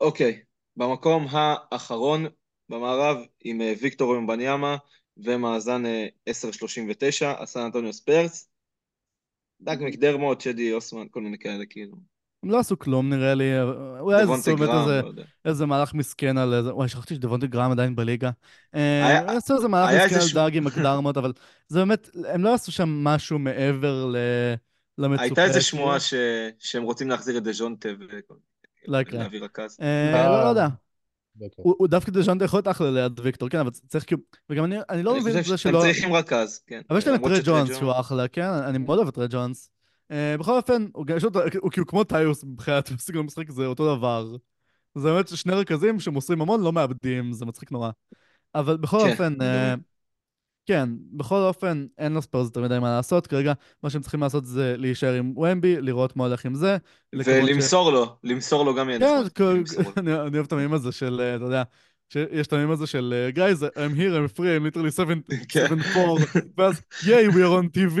אוקיי, 0.00 0.40
במקום 0.76 1.26
האחרון 1.30 2.26
במערב, 2.68 3.16
עם 3.44 3.60
אה, 3.60 3.72
ויקטור 3.80 4.08
ומבניאמה 4.10 4.76
ומאזן 5.16 5.86
אה, 5.86 6.06
10-39, 6.30 7.42
הסן 7.42 7.60
אנטוניו 7.60 7.92
ספרס. 7.92 8.48
דאג 9.60 9.82
מקדרמוט, 9.84 10.40
שדי 10.40 10.72
אוסמן, 10.72 11.06
כל 11.10 11.20
מיני 11.20 11.38
כאלה, 11.38 11.64
כאילו. 11.70 11.96
הם 12.42 12.50
לא 12.50 12.58
עשו 12.58 12.78
כלום 12.78 13.12
נראה 13.12 13.34
לי, 13.34 13.44
אולי 14.00 14.20
איזה 14.20 14.32
באמת 14.32 14.58
גראם, 14.58 15.14
איזה, 15.44 15.66
מהלך 15.66 15.94
מסכן 15.94 16.38
על 16.38 16.54
איזה, 16.54 16.74
וואי, 16.74 16.88
שכחתי 16.88 17.14
שדבונטה 17.14 17.46
גראם 17.46 17.70
עדיין 17.70 17.96
בליגה. 17.96 18.30
אה, 18.74 19.06
היה- 19.06 19.36
עשו 19.36 19.56
איזה 19.56 19.68
מהלך 19.68 20.04
מסכן 20.04 20.20
על 20.20 20.28
דאגי 20.34 20.60
מקדרמוט, 20.60 21.16
אבל 21.16 21.32
זה 21.68 21.78
באמת, 21.78 22.08
הם 22.28 22.44
לא 22.44 22.54
עשו 22.54 22.72
שם 22.72 22.88
משהו 22.88 23.38
מעבר 23.38 24.06
ל... 24.06 24.16
למצופה. 24.98 25.22
הייתה 25.24 25.44
איזה. 25.44 25.60
שמועה 25.60 26.00
ש... 26.00 26.14
שהם 26.58 26.82
רוצים 26.82 27.08
להחזיר 27.08 27.38
את 27.38 27.42
דז'ונטה 27.42 27.88
וכל 28.00 28.34
לא 28.88 28.98
רכז. 29.42 29.78
אה, 29.80 30.28
לא, 30.28 30.42
לא 30.44 30.48
יודע. 30.48 30.68
אוקיי. 31.40 31.62
הוא 31.64 31.74
הוא 31.78 31.88
דווקא 31.88 32.12
דז'אנטה 32.12 32.44
יכול 32.44 32.56
להיות 32.56 32.68
אחלה 32.68 32.90
ליד 32.90 33.20
ויקטור, 33.20 33.48
כן, 33.48 33.58
אבל 33.58 33.70
צריך 33.70 34.06
כאילו... 34.06 34.20
וגם 34.50 34.64
אני 34.64 34.76
אני 34.90 35.02
לא 35.02 35.12
אני 35.12 35.20
מבין 35.20 35.38
את 35.38 35.44
זה 35.44 35.56
שלא... 35.56 35.80
צריכים 35.80 36.12
רכז, 36.12 36.60
כן. 36.66 36.80
אבל 36.90 36.98
יש 36.98 37.06
להם 37.06 37.14
את 37.14 37.20
שטרי 37.20 37.40
ג'ונס 37.44 37.76
שהוא 37.78 37.92
אחלה, 38.00 38.28
כן? 38.28 38.48
אני 38.48 38.78
מאוד 38.78 38.98
אוהב 38.98 39.08
את 39.08 39.14
טרי 39.14 39.26
ג'ונס. 39.30 39.70
אה, 40.10 40.36
בכל 40.38 40.56
אופן, 40.56 40.86
הוא 40.94 41.70
כאילו 41.70 41.86
כמו 41.86 42.04
טיוס 42.04 42.44
מבחינת 42.44 42.88
סגל 42.98 43.18
המשחק, 43.18 43.50
זה 43.50 43.66
אותו 43.66 43.96
דבר. 43.96 44.36
זה 44.94 45.12
באמת 45.12 45.28
שני 45.28 45.52
רכזים 45.52 46.00
שמוסרים 46.00 46.40
המון, 46.40 46.62
לא 46.62 46.72
מאבדים, 46.72 47.32
זה 47.32 47.46
מצחיק 47.46 47.72
נורא. 47.72 47.90
אבל 48.54 48.76
בכל 48.76 48.98
כן, 49.04 49.10
אופן. 49.10 49.34
כן, 50.66 50.88
בכל 51.12 51.34
אופן, 51.34 51.86
אין 51.98 52.14
לספרס 52.14 52.46
יותר 52.46 52.62
מדי 52.62 52.78
מה 52.78 52.96
לעשות. 52.96 53.26
כרגע, 53.26 53.52
מה 53.82 53.90
שהם 53.90 54.02
צריכים 54.02 54.20
לעשות 54.20 54.44
זה 54.44 54.74
להישאר 54.78 55.14
עם 55.14 55.38
ומבי, 55.38 55.80
לראות 55.80 56.16
מה 56.16 56.24
הולך 56.24 56.46
עם 56.46 56.54
זה. 56.54 56.76
לקוות 57.12 57.36
ש- 57.36 57.44
ולמסור 57.44 57.92
לו, 57.92 58.16
למסור 58.24 58.64
לו 58.64 58.74
גם 58.74 58.88
יהיה 58.88 59.00
כן. 59.00 59.28
כל-. 59.36 59.62
אני 60.00 60.12
אני 60.14 60.36
אוהב 60.36 60.46
את 60.46 60.52
המים 60.52 60.72
הזה 60.72 60.92
של, 60.92 61.20
אה, 61.20 61.36
אתה 61.36 61.44
יודע, 61.44 61.62
שיש 62.08 62.46
את 62.46 62.52
המים 62.52 62.70
הזה 62.70 62.86
של 62.86 63.14
אה, 63.16 63.50
guys, 63.50 63.58
I'm 63.60 63.96
here, 63.98 64.12
I'm 64.12 64.38
free, 64.38 64.40
I'm 64.40 64.74
literally 64.74 64.90
7 64.90 65.14
כן. 65.48 65.66
4, 65.96 66.24
ואז 66.58 66.80
yay, 67.02 67.30
we 67.30 67.36
are 67.36 67.62
on 67.62 67.66
TV. 67.78 67.98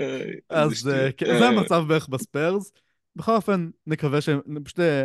איזה 0.00 0.32
אז. 0.50 0.88
אה, 0.88 1.12
כן, 1.12 1.26
אה, 1.26 1.38
זה 1.38 1.48
המצב 1.48 1.84
בערך 1.88 2.08
בספיירס. 2.08 2.72
בכל 3.16 3.34
אופן, 3.34 3.70
נקווה 3.86 4.20
שהם, 4.20 4.40
פשוט 4.64 4.80
אה, 4.80 5.02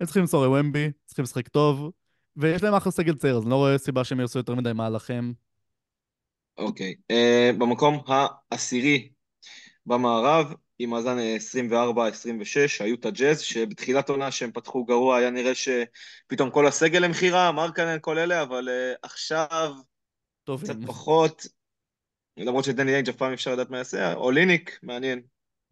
הם 0.00 0.06
צריכים 0.06 0.20
למסור 0.20 0.44
לוומבי, 0.46 0.90
צריכים 1.06 1.22
לשחק 1.22 1.48
טוב, 1.48 1.90
ויש 2.38 2.62
להם 2.62 2.74
אחלה 2.74 2.92
סגל 2.92 3.14
צעיר, 3.14 3.36
אז 3.36 3.42
אני 3.42 3.50
לא 3.50 3.56
רואה 3.56 3.78
סיבה 3.78 4.04
שהם 4.04 4.20
יעשו 4.20 4.38
יותר 4.38 4.54
מדי 4.54 4.72
מהלכים. 4.72 5.34
אוקיי. 6.58 6.94
אה, 7.10 7.50
במקום 7.58 8.02
העשירי 8.06 9.08
במערב, 9.86 10.54
עם 10.78 10.90
מאזן 10.90 11.16
24-26, 11.18 12.84
היו 12.84 12.94
את 12.94 13.04
הג'אז, 13.04 13.40
שבתחילת 13.40 14.08
עונה 14.08 14.30
שהם 14.30 14.52
פתחו 14.52 14.84
גרוע, 14.84 15.16
היה 15.16 15.30
נראה 15.30 15.52
שפתאום 15.54 16.50
כל 16.50 16.66
הסגל 16.66 16.98
למכירה, 16.98 17.52
מרקנן, 17.52 17.98
כל 18.00 18.18
אלה, 18.18 18.42
אבל 18.42 18.68
uh, 18.68 18.98
עכשיו 19.02 19.74
טוב, 20.44 20.62
קצת 20.62 20.76
פחות, 20.86 21.46
למרות 22.36 22.64
שדני 22.64 22.92
איינג' 22.92 23.08
אף 23.08 23.16
פעם 23.16 23.32
אפשר 23.32 23.52
לדעת 23.52 23.70
מה 23.70 23.78
יעשה, 23.78 24.14
אוליניק, 24.14 24.78
מעניין, 24.82 25.22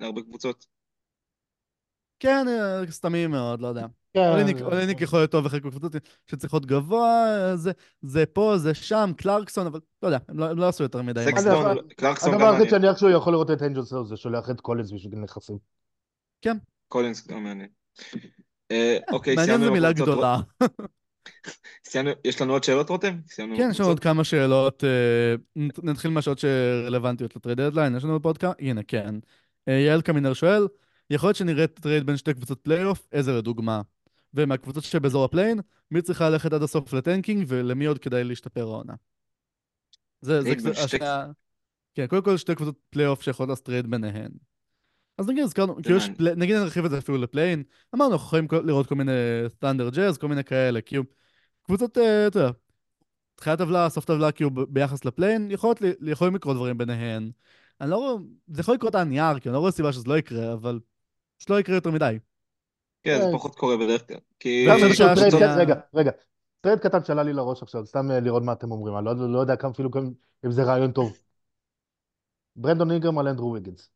להרבה 0.00 0.22
קבוצות. 0.22 0.66
כן, 2.18 2.48
אה, 2.48 2.90
סתמי 2.90 3.26
מאוד, 3.26 3.60
לא 3.60 3.66
יודע. 3.66 3.86
כן, 4.16 4.28
אוליניק- 4.32 4.62
אוליניק 4.62 5.00
יכול 5.00 5.18
להיות 5.18 5.30
טוב 5.30 5.44
בחלק 5.44 5.64
מהקבוצות 5.64 5.92
שצריכות 6.26 6.66
גבוה, 6.66 7.26
זה- 7.54 7.72
זה 8.02 8.26
פה, 8.26 8.54
זה 8.58 8.74
שם, 8.74 9.10
קלרקסון, 9.16 9.66
אבל 9.66 9.80
לא 10.02 10.08
יודע, 10.08 10.18
הם 10.28 10.38
לא- 10.38 10.44
הם 10.50 10.58
לא 10.58 10.68
עשו 10.68 10.82
יותר 10.82 11.02
מדי. 11.02 11.24
סקסטון, 11.24 11.52
הדבר- 11.52 11.82
קלרקסון 11.96 12.28
גם 12.28 12.34
הדבר 12.34 12.46
היחיד 12.48 12.60
מעניין, 12.62 12.70
שאני 12.82 12.88
איכשהו 12.88 13.10
יכול 13.10 13.32
לראות 13.32 13.50
את 13.50 13.62
אנג'ל 13.62 13.82
סאוס 13.82 14.08
זה 14.08 14.16
שולח 14.16 14.50
את 14.50 14.60
קולינס 14.60 14.92
בשביל 14.92 15.18
נכסים. 15.18 15.58
קולינס 16.88 17.26
גם 17.26 17.44
מעניין. 17.44 17.68
אה, 18.70 18.98
אוקיי, 19.12 19.34
מעניין 19.34 19.46
סיימנו 19.46 19.64
זו 19.64 19.68
עם 19.68 19.74
מילה. 19.74 19.92
גדולה. 19.92 20.38
סיימנו, 21.88 22.10
יש 22.24 22.40
לנו 22.42 22.52
עוד 22.52 22.64
שאלות, 22.64 22.88
רותם? 22.90 23.16
כן, 23.36 23.68
יש 23.70 23.80
לנו 23.80 23.88
עוד? 23.88 24.00
כמה 24.00 24.24
שאלות. 24.24 24.84
אה, 24.84 25.34
נת- 25.56 25.84
נתחיל 25.84 26.10
מהשאלות 26.10 26.38
שרלוונטיות 26.38 27.36
ל 27.36 27.40
trade 27.40 27.60
deadline. 27.60 27.96
יש 27.96 28.04
לנו 28.04 28.12
עוד 28.12 28.22
פודקאסט? 28.22 28.54
הנה, 28.58 28.82
כן. 28.82 29.14
אה, 29.68 29.72
יעל 29.72 30.02
קמינר 30.02 30.32
שואל, 30.32 30.66
יכול 31.10 31.28
להיות 31.28 31.36
שנראה 31.36 31.66
trade 31.66 32.06
בין 32.06 32.16
שתי 32.16 32.34
קבוצות 32.34 32.60
פלייאוף? 32.60 33.08
איזה 33.12 33.32
לדוגמה? 33.32 33.80
ומהקבוצות 34.36 34.84
שבאזור 34.84 35.24
ה 35.24 35.28
play-in, 35.28 35.60
מי 35.90 36.02
צריכה 36.02 36.30
ללכת 36.30 36.52
עד 36.52 36.62
הסוף 36.62 36.92
ל 36.92 36.99
tanking 36.99 37.44
ולמי 37.48 37.86
עוד 37.86 37.98
כדאי 37.98 38.24
להשתפר 38.24 38.60
העונה? 38.62 38.94
זה, 40.20 40.42
זה 40.42 40.54
קצת 40.54 40.74
שתי- 40.74 40.82
השאלה... 40.84 41.26
כן, 41.94 42.06
קודם 42.06 42.22
כל 42.22 42.36
שתי 42.36 42.54
קבוצות 42.54 42.76
פלייאוף 42.90 43.22
שיכולות 43.22 43.48
לעשות 43.48 43.64
trade 43.64 43.90
ביניהן. 43.90 44.30
אז 45.18 45.28
נגיד, 45.28 45.44
הזכרנו, 45.44 45.76
כאילו 45.82 45.96
יש. 45.96 46.08
פלי- 46.16 46.34
נגיד 46.36 46.56
נרחיב 46.56 46.84
את 46.84 46.90
זה 46.90 46.98
אפילו 46.98 47.18
ל 47.18 47.23
play-in, 47.23 47.62
אמרנו, 47.94 48.12
אנחנו 48.12 48.26
יכולים 48.26 48.46
לראות 48.66 48.86
כל 48.86 48.94
מיני 48.94 49.12
סטנדר 49.48 49.90
ג'אז, 49.90 50.18
כל 50.18 50.28
מיני 50.28 50.44
כאלה, 50.44 50.80
כאילו, 50.80 51.04
קבוצות, 51.62 51.98
אה, 51.98 52.26
אתה 52.26 52.38
יודע, 52.38 52.50
תחילת 53.34 53.58
טבלה, 53.58 53.88
סוף 53.88 54.04
טבלה, 54.04 54.32
כאילו, 54.32 54.50
ביחס 54.68 55.04
ל 55.04 55.09
play-in, 55.09 55.50
יכולות, 55.50 55.80
יכולים 56.06 56.34
לקרות 56.34 56.56
דברים 56.56 56.78
ביניהן. 56.78 57.30
אני 57.80 57.90
לא 57.90 57.96
רואה, 57.96 58.14
זה 58.46 58.60
יכול 58.60 58.74
לקרות 58.74 58.94
על 58.94 59.00
הנייר, 59.00 59.38
כי 59.38 59.48
אני 59.48 59.54
לא 59.54 59.58
רואה 59.58 59.72
סיבה 59.72 59.92
שזה 59.92 60.04
לא 60.08 60.18
יקרה, 60.18 60.52
אבל 60.52 60.80
שלא 61.38 61.60
יקרה 61.60 61.74
יותר 61.74 61.90
מדי. 61.90 62.18
כן, 63.06 63.18
זה. 63.20 63.28
פחות 63.32 63.54
קורה 63.54 63.76
בדרך 63.76 64.08
כלל. 64.08 64.16
כי... 64.40 64.66
קט- 65.30 65.58
רגע, 65.58 65.74
רגע. 65.94 66.10
trade 66.60 66.78
קטן 66.78 67.04
שעלה 67.04 67.22
לי 67.22 67.32
לראש 67.32 67.62
עכשיו, 67.62 67.86
סתם 67.86 68.10
אה, 68.10 68.20
לראות 68.20 68.42
מה 68.42 68.52
אתם 68.52 68.70
אומרים, 68.70 68.96
אני 68.96 69.04
לא- 69.04 69.32
לא 69.32 69.38
יודע 69.38 69.56
כמה 69.56 69.70
אפילו 69.70 69.90
אם 70.46 70.50
זה 70.50 70.62
רעיון 70.62 70.92
טוב. 70.92 71.16
ברנדון 72.56 72.90
אינגרם 72.90 73.18
על 73.18 73.28
אנדרו 73.28 73.52
ויגנס. 73.52 73.90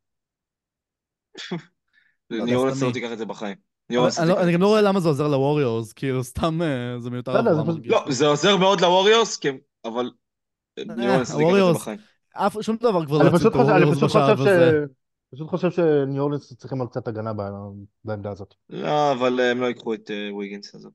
לא, 2.29 2.45
ניו 2.45 2.57
אורלנס 2.59 2.73
דווקא 2.73 2.85
לא? 2.85 2.93
תיקח 2.93 3.11
את 3.13 3.17
זה 3.17 3.25
בחיים. 3.25 3.55
אני 3.89 3.97
לא 3.97 4.07
לא- 4.27 4.51
גם. 4.53 4.61
לא 4.61 4.67
רואה 4.67 4.81
למה 4.81 4.99
זה 4.99 5.07
עוזר 5.09 5.27
לווריורס, 5.27 5.93
כאילו, 5.93 6.23
סתם 6.23 6.61
אה, 6.61 6.99
זה 6.99 7.09
מיותר 7.09 7.41
לא. 7.41 8.05
זה 8.09 8.27
עוזר 8.27 8.57
מאוד 8.57 8.81
לווריורס, 8.81 9.39
אבל 9.85 10.11
ניו 10.77 11.09
אורלנס 11.11 11.33
לא 11.33 11.37
תיקח 11.37 11.49
את 11.49 11.55
זה 11.55 11.73
בחיים. 11.73 11.99
שום 12.61 12.75
דבר 12.75 13.05
כבר 13.05 13.17
לא 13.17 13.37
פשוט 13.37 13.55
את 13.55 13.59
הווריורס 13.59 14.03
בשלב 14.03 14.37
ש... 14.37 14.39
הזה. 14.39 14.85
פשוט 15.33 15.49
חושב 15.49 15.71
שניו 15.71 16.21
אורלינס 16.23 16.53
צריכים 16.53 16.81
על 16.81 16.87
קצת 16.87 17.07
הגנה 17.07 17.31
בעמדה 18.03 18.31
הזאת. 18.31 18.53
לא, 18.69 19.11
אבל 19.11 19.39
אה, 19.39 19.51
הם 19.51 19.61
לא 19.61 19.65
ייקחו 19.65 19.93
את 19.93 20.11
אה, 20.11 20.35
ויגינס 20.35 20.75
הזה. 20.75 20.89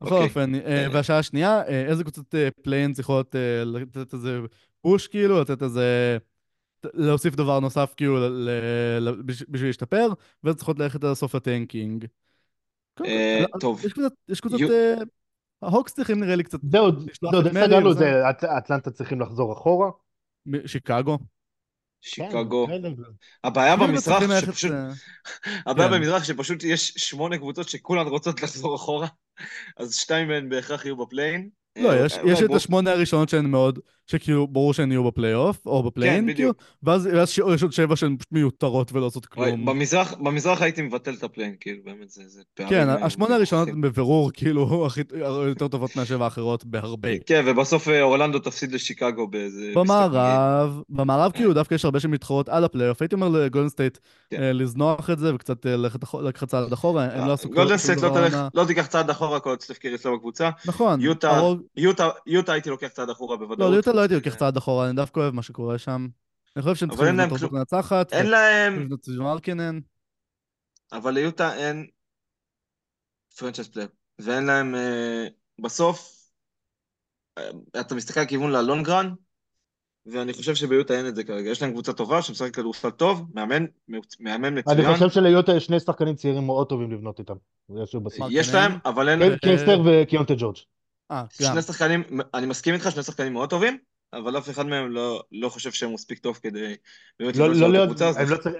בכל 0.00 0.14
אוקיי. 0.14 0.26
אופן, 0.28 0.54
אה, 0.54 0.60
אה. 0.84 0.86
והשאלה 0.92 1.18
השנייה, 1.18 1.62
אה, 1.62 1.86
איזה 1.86 2.02
קבוצות 2.02 2.34
אה, 2.34 2.48
play-in 2.62 2.92
צריכות 2.92 3.36
אה, 3.36 3.64
לתת 3.64 4.14
איזה 4.14 4.38
push, 4.80 5.08
כאילו, 5.08 5.40
לתת 5.40 5.62
איזה... 5.62 6.18
להוסיף 6.94 7.34
דבר 7.34 7.60
נוסף, 7.60 7.94
כאילו, 7.96 8.18
ל- 8.28 8.50
ל- 9.00 9.22
בש- 9.22 9.44
בשביל 9.48 9.68
להשתפר, 9.68 10.08
ואיזה 10.44 10.56
צריכות 10.58 10.78
ללכת 10.78 11.04
עד 11.04 11.10
הסוף 11.10 11.34
ל 11.34 11.42
tanking. 11.42 12.06
אה, 13.04 13.44
טוב. 13.60 13.80
יש 14.28 14.40
קבוצות, 14.40 14.60
אה, 14.70 14.94
ההוקס 15.62 15.94
צריכים 15.94 16.20
נראה 16.20 16.36
לי 16.36 16.44
קצת 16.44 16.58
זהו, 16.70 16.90
זהו, 17.30 17.42
סגרנו 17.64 17.92
את 17.92 17.98
זה, 17.98 18.30
אט- 18.30 18.44
אטלנטה 18.44 18.90
צריכים 18.90 19.20
לחזור 19.20 19.52
אחורה. 19.52 19.90
מ- 20.46 20.66
שיקגו. 20.66 21.18
שיקגו. 22.00 22.66
כן, 22.66 23.02
הבעיה 23.44 23.76
במזרח 23.76 24.40
שפשוט, 24.40 24.72
אה, 24.72 24.88
הבעיה 25.66 25.88
כן. 25.88 25.94
במזרח 25.94 26.24
שפשוט 26.24 26.64
יש 26.64 26.94
שמונה 26.96 27.38
קבוצות 27.38 27.68
שכולן 27.68 28.06
רוצות 28.06 28.42
לחזור 28.42 28.76
אחורה, 28.76 29.08
אז 29.76 29.94
שתיים 29.94 30.28
מהן 30.28 30.48
בהכרח 30.48 30.84
יהיו 30.84 30.96
ב 30.96 31.02
play-in. 31.02 31.48
לא, 31.78 31.92
אה, 31.92 32.06
יש, 32.06 32.18
יש 32.26 32.42
את 32.42 32.50
השמונה 32.54 32.90
הראשונות 32.90 33.28
שהן 33.28 33.46
מאוד, 33.46 33.78
שכאילו, 34.10 34.46
ברור 34.46 34.74
שהן 34.74 34.92
יהיו 34.92 35.04
בפלייאוף, 35.04 35.66
או 35.66 35.82
ב 35.82 35.87
play-in, 35.87 36.28
כן, 36.28 36.34
כאילו. 36.34 36.52
ואז 36.82 37.08
ואז 37.12 37.30
ש- 37.30 37.40
יש 37.54 37.62
עוד 37.62 37.72
שבע 37.72 37.96
שהן 37.96 38.16
פשוט 38.16 38.32
מיותרות 38.32 38.92
ולא 38.92 39.06
עושות 39.06 39.26
וואי, 39.36 39.50
כלום. 39.50 39.66
במזרח, 39.66 40.14
במזרח 40.14 40.62
הייתי 40.62 40.82
מבטל 40.82 41.14
את 41.14 41.22
ה 41.22 41.26
play-in, 41.26 41.54
כאילו, 41.60 41.78
באמת, 41.84 42.10
זה, 42.10 42.22
זה 42.26 42.42
פערים. 42.54 42.70
כן, 42.70 42.88
השמונה 42.88 43.34
הראשונות 43.34 43.68
בבירור, 43.80 44.30
כאילו, 44.34 44.66
הכי 44.86 45.00
יותר 45.48 45.68
טובות 45.68 45.96
מהשבע 45.96 46.24
האחרות 46.24 46.64
בהרבה. 46.64 47.08
כן, 47.26 47.44
ובסוף 47.46 47.88
אה, 47.88 48.02
אורלנדו 48.02 48.38
תפסיד 48.38 48.72
לשיקגו 48.72 49.26
באיזה... 49.26 49.72
במערב, 49.74 50.80
במערב 50.88 51.32
כאילו 51.32 51.54
דווקא 51.54 51.74
יש 51.74 51.84
הרבה 51.84 52.00
שמתחרות 52.00 52.48
על 52.48 52.64
הפלייאוף, 52.64 53.02
הייתי 53.02 53.14
אומר 53.14 53.28
לגולדן 53.28 53.68
סטייט 53.68 53.98
כן. 54.30 54.42
אה, 54.42 54.52
לזנוח 54.52 55.10
את 55.10 55.18
זה 55.18 55.34
וקצת 55.34 55.66
אה, 55.66 55.76
ללכת 55.76 56.00
לקחת 56.22 56.48
צעד 56.48 56.72
אחורה, 56.72 57.04
הם 57.04 57.28
לא 57.28 57.32
עשו 57.32 57.50
גולדן 57.50 57.76
סטייט 57.76 58.02
לא. 58.02 58.10
לא 58.54 58.64
תיקח 58.64 58.86
צעד 58.86 59.10
אחורה 59.10 59.40
כל 59.40 59.50
עוד 59.50 59.62
סטף 59.62 59.78
קרי 59.78 59.94
אצלו 59.94 60.16
בקבוצה. 60.16 60.50
נכון, 60.66 61.00
יוטה, 61.00 61.42
יוטה, 61.76 62.08
יוטה 62.26 62.52
הייתי 62.52 62.70
לוקח 62.70 62.88
צעד 62.88 63.10
אחורה 63.10 63.36
בוודאות. 63.36 63.97
לא, 63.98 64.02
הייתי 64.02 64.14
לוקח 64.14 64.34
צעד 64.34 64.56
אחורה, 64.56 64.86
אני 64.86 64.96
דווקא 64.96 65.20
אוהב 65.20 65.34
מה 65.34 65.42
שקורה 65.42 65.78
שם. 65.78 66.08
אני 66.56 66.62
חושב 66.62 66.74
שהם 66.74 66.88
צריכים 66.88 67.06
אין 67.06 67.16
להם 67.16 67.26
לבנות 67.26 67.40
תרבות 67.40 67.50
כלום. 67.50 67.60
מנצחת, 67.60 68.12
אין 68.12 68.26
להם, 68.30 68.88
מרקינן. 69.18 69.80
אבל 70.92 71.10
ליוטה 71.10 71.56
אין 71.56 71.86
franchise 73.38 73.68
player, 73.68 73.88
ואין 74.18 74.46
להם, 74.46 74.74
אה, 74.74 75.26
בסוף, 75.58 76.30
אה, 77.38 77.50
אתה 77.80 77.94
מסתכל 77.94 78.20
על 78.20 78.26
כיוון 78.26 78.52
ל 78.52 78.59
long 78.59 78.86
run, 78.86 79.14
ואני 80.06 80.32
חושב 80.32 80.54
שביוטה 80.54 80.94
אין 80.94 81.08
את 81.08 81.14
זה 81.14 81.24
כרגע. 81.24 81.50
יש 81.50 81.62
להם 81.62 81.70
קבוצה 81.70 81.92
טובה 81.92 82.22
שמשחקת 82.22 82.54
כדורסל 82.54 82.90
טוב, 82.90 83.30
מאמן, 83.34 83.64
מאמן 84.20 84.58
מצוין. 84.58 84.80
אני 84.80 84.94
חושב 84.94 85.10
שלהיות 85.10 85.48
יש 85.48 85.66
שני 85.66 85.80
שחקנים 85.80 86.14
צעירים 86.14 86.46
מאוד 86.46 86.68
טובים 86.68 86.92
לבנות 86.92 87.18
איתם. 87.18 87.34
יש. 88.30 88.54
להם, 88.54 88.72
אבל 88.84 89.08
אין... 89.08 89.36
קסלר 89.36 89.80
וקיונטה 89.84 90.34
ג'ורג'. 90.38 90.56
אה, 91.10 91.22
גם. 91.42 91.52
שני 91.52 91.62
שחקנים, 91.62 92.02
אני 92.34 92.46
מסכים 92.46 92.74
איתך, 92.74 92.90
שני 92.90 93.02
שחקנים 93.02 93.32
מאוד 93.32 93.50
טובים, 93.50 93.78
אבל 94.12 94.38
אף 94.38 94.50
אחד 94.50 94.66
מהם 94.66 94.90
לא, 94.90 95.22
לא 95.32 95.48
חושב 95.48 95.70
שהם 95.72 95.94
מספיק 95.94 96.18
טוב 96.18 96.38
כדי 96.42 96.74
באמת 97.20 97.36
לא 97.36 97.48
לא 97.48 97.66
את 97.66 97.70
להיות, 97.72 97.84
הקבוצה 97.84 98.08
הזאת. 98.08 98.28
לא 98.28 98.36
צריך, 98.36 98.54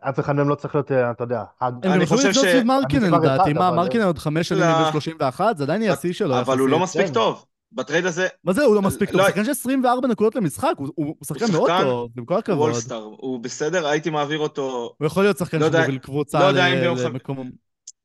אף 0.00 0.20
אחד 0.20 0.36
מהם 0.36 0.48
לא 0.48 0.54
צריך 0.54 0.74
להיות, 0.74 0.92
אה, 0.92 1.10
אתה 1.10 1.24
יודע. 1.24 1.42
הם 1.60 2.00
יכולים 2.00 2.32
ש- 2.32 2.38
סביב 2.38 2.62
מרקינן 2.62 3.14
לדעתי, 3.14 3.52
מה, 3.52 3.70
מרקינן 3.70 4.04
עוד 4.04 4.18
חמש 4.18 4.48
שנים 4.48 4.60
לא. 4.62 4.66
יהיה 4.66 4.92
31, 4.92 5.56
זה 5.56 5.64
עדיין 5.64 5.82
יהיה 5.82 5.92
השיא 5.92 6.12
שלו 6.12 6.40
אבל 6.40 6.58
הוא 6.58 6.68
לא. 6.68 6.78
מספיק 6.78 7.06
כן. 7.06 7.12
טוב. 7.12 7.44
ב 7.72 7.78
trade 7.78 8.06
הזה, 8.06 8.28
מה 8.44 8.52
זה, 8.52 8.64
הוא 8.64 8.74
לא 8.74 8.82
מספיק 8.82 9.10
טוב, 9.10 9.16
לא- 9.18 9.22
הוא 9.22 9.30
שחקן 9.30 9.44
של 9.44 9.50
24 9.50 10.08
נקודות 10.08 10.34
למשחק, 10.34 10.72
הוא- 10.76 10.88
הוא 10.94 11.06
הוא 11.06 11.14
שחקן 11.26 11.52
מאוד 11.52 11.70
טוב, 11.82 12.10
עם 12.18 12.24
כל 12.24 12.34
הוא 12.34 12.38
הכבוד. 12.38 12.70
אולסטאר, 12.70 12.96
הוא 13.02 13.40
בסדר, 13.40 13.86
הייתי 13.86 14.10
מעביר 14.10 14.38
אותו, 14.38 14.94
הוא 14.98 15.06
יכול 15.06 15.22
להיות 15.22 15.38
שחקן 15.38 15.58
לא 15.58 15.72
שמוביל 15.72 15.98
קבוצה 15.98 16.52
לא 16.52 16.96
למקום... 17.04 17.50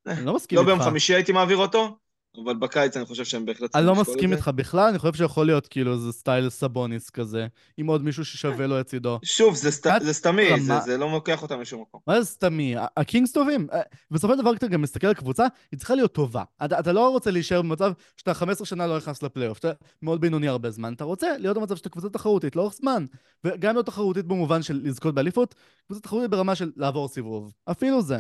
אני 0.07 0.26
לא 0.26 0.35
מסכים 0.35 0.55
לא 0.55 0.61
איתך. 0.61 0.67
ביום 0.73 0.81
חמישי 0.81 1.15
הייתי 1.15 1.31
מעביר 1.31 1.57
אותו, 1.57 1.97
אבל 2.44 2.56
בקיץ 2.56 2.98
אני 2.98 3.06
חושב 3.06 3.24
שהם 3.26 3.45
בהחלט 3.45 3.62
אני 3.62 3.70
צריכים 3.70 3.86
לא 3.88 4.02
לשקול 4.02 4.03
את 4.14 4.16
מסכים 4.18 4.30
זה. 4.30 4.36
איתך 4.36 4.48
בכלל, 4.56 4.90
אני 4.90 4.99
חושב 4.99 5.14
שיכול 5.14 5.45
להיות 5.45 5.68
כאילו 5.68 5.94
איזה 5.94 6.12
סטייל 6.12 6.49
סבוניס 6.49 7.10
כזה, 7.10 7.48
עם 7.78 7.88
עוד 7.88 8.03
מישהו 8.03 8.26
ששווה 8.26 8.68
לו 8.68 8.80
לצידו. 8.80 9.20
שוב, 9.24 9.56
זה, 9.56 9.70
זה 10.02 10.14
סתמי, 10.14 10.60
זה, 10.62 10.80
זה 10.86 10.98
לא 10.98 11.12
לוקח 11.12 11.41
אותם 11.44 11.62
לשום 11.62 11.82
מקום. 11.82 12.02
מה 12.07 12.22
זה 12.22 12.28
סתמי? 12.28 12.76
הקינגס 12.98 13.32
טובים. 13.32 13.68
אה, 13.74 13.82
בסופו 14.12 14.34
של 14.34 14.40
דבר, 14.41 14.52
כשאתה 14.52 14.68
גם 14.68 14.82
מסתכל 14.82 15.07
על 15.07 15.14
קבוצה, 15.14 15.45
היא 15.72 15.78
צריכה 15.78 15.95
להיות 15.95 16.14
טובה. 16.14 16.44
אתה, 16.66 16.80
אתה 16.80 16.91
לא 16.91 17.10
רוצה 17.10 17.32
להישאר 17.32 17.62
במצב 17.62 17.91
שאתה 18.18 18.34
15 18.34 18.66
שנה 18.66 18.88
לא 18.88 18.98
נכנס 18.98 19.24
לפלייאוף, 19.24 19.57
שאתה 19.57 19.72
מאוד 20.02 20.22
בינוני 20.22 20.48
הרבה 20.48 20.72
זמן. 20.72 20.94
אתה 20.94 21.03
רוצה 21.03 21.38
להיות 21.38 21.57
במצב 21.57 21.76
שאתה 21.76 21.90
קבוצה 21.90 22.10
תחרותית 22.10 22.56
לאורך 22.56 22.74
זמן. 22.74 23.06
וגם 23.44 23.76
לא 23.76 23.82
תחרותית 23.82 24.26
במובן 24.26 24.64
של 24.64 24.82
לזכות 24.84 25.16
באליפות, 25.16 25.56
קבוצה 25.86 26.02
תחרותית 26.02 26.30
ברמה 26.30 26.56
של 26.56 26.72
לעבור 26.76 27.07
סיבוב. 27.07 27.53
אפילו 27.72 28.02
זה. 28.02 28.20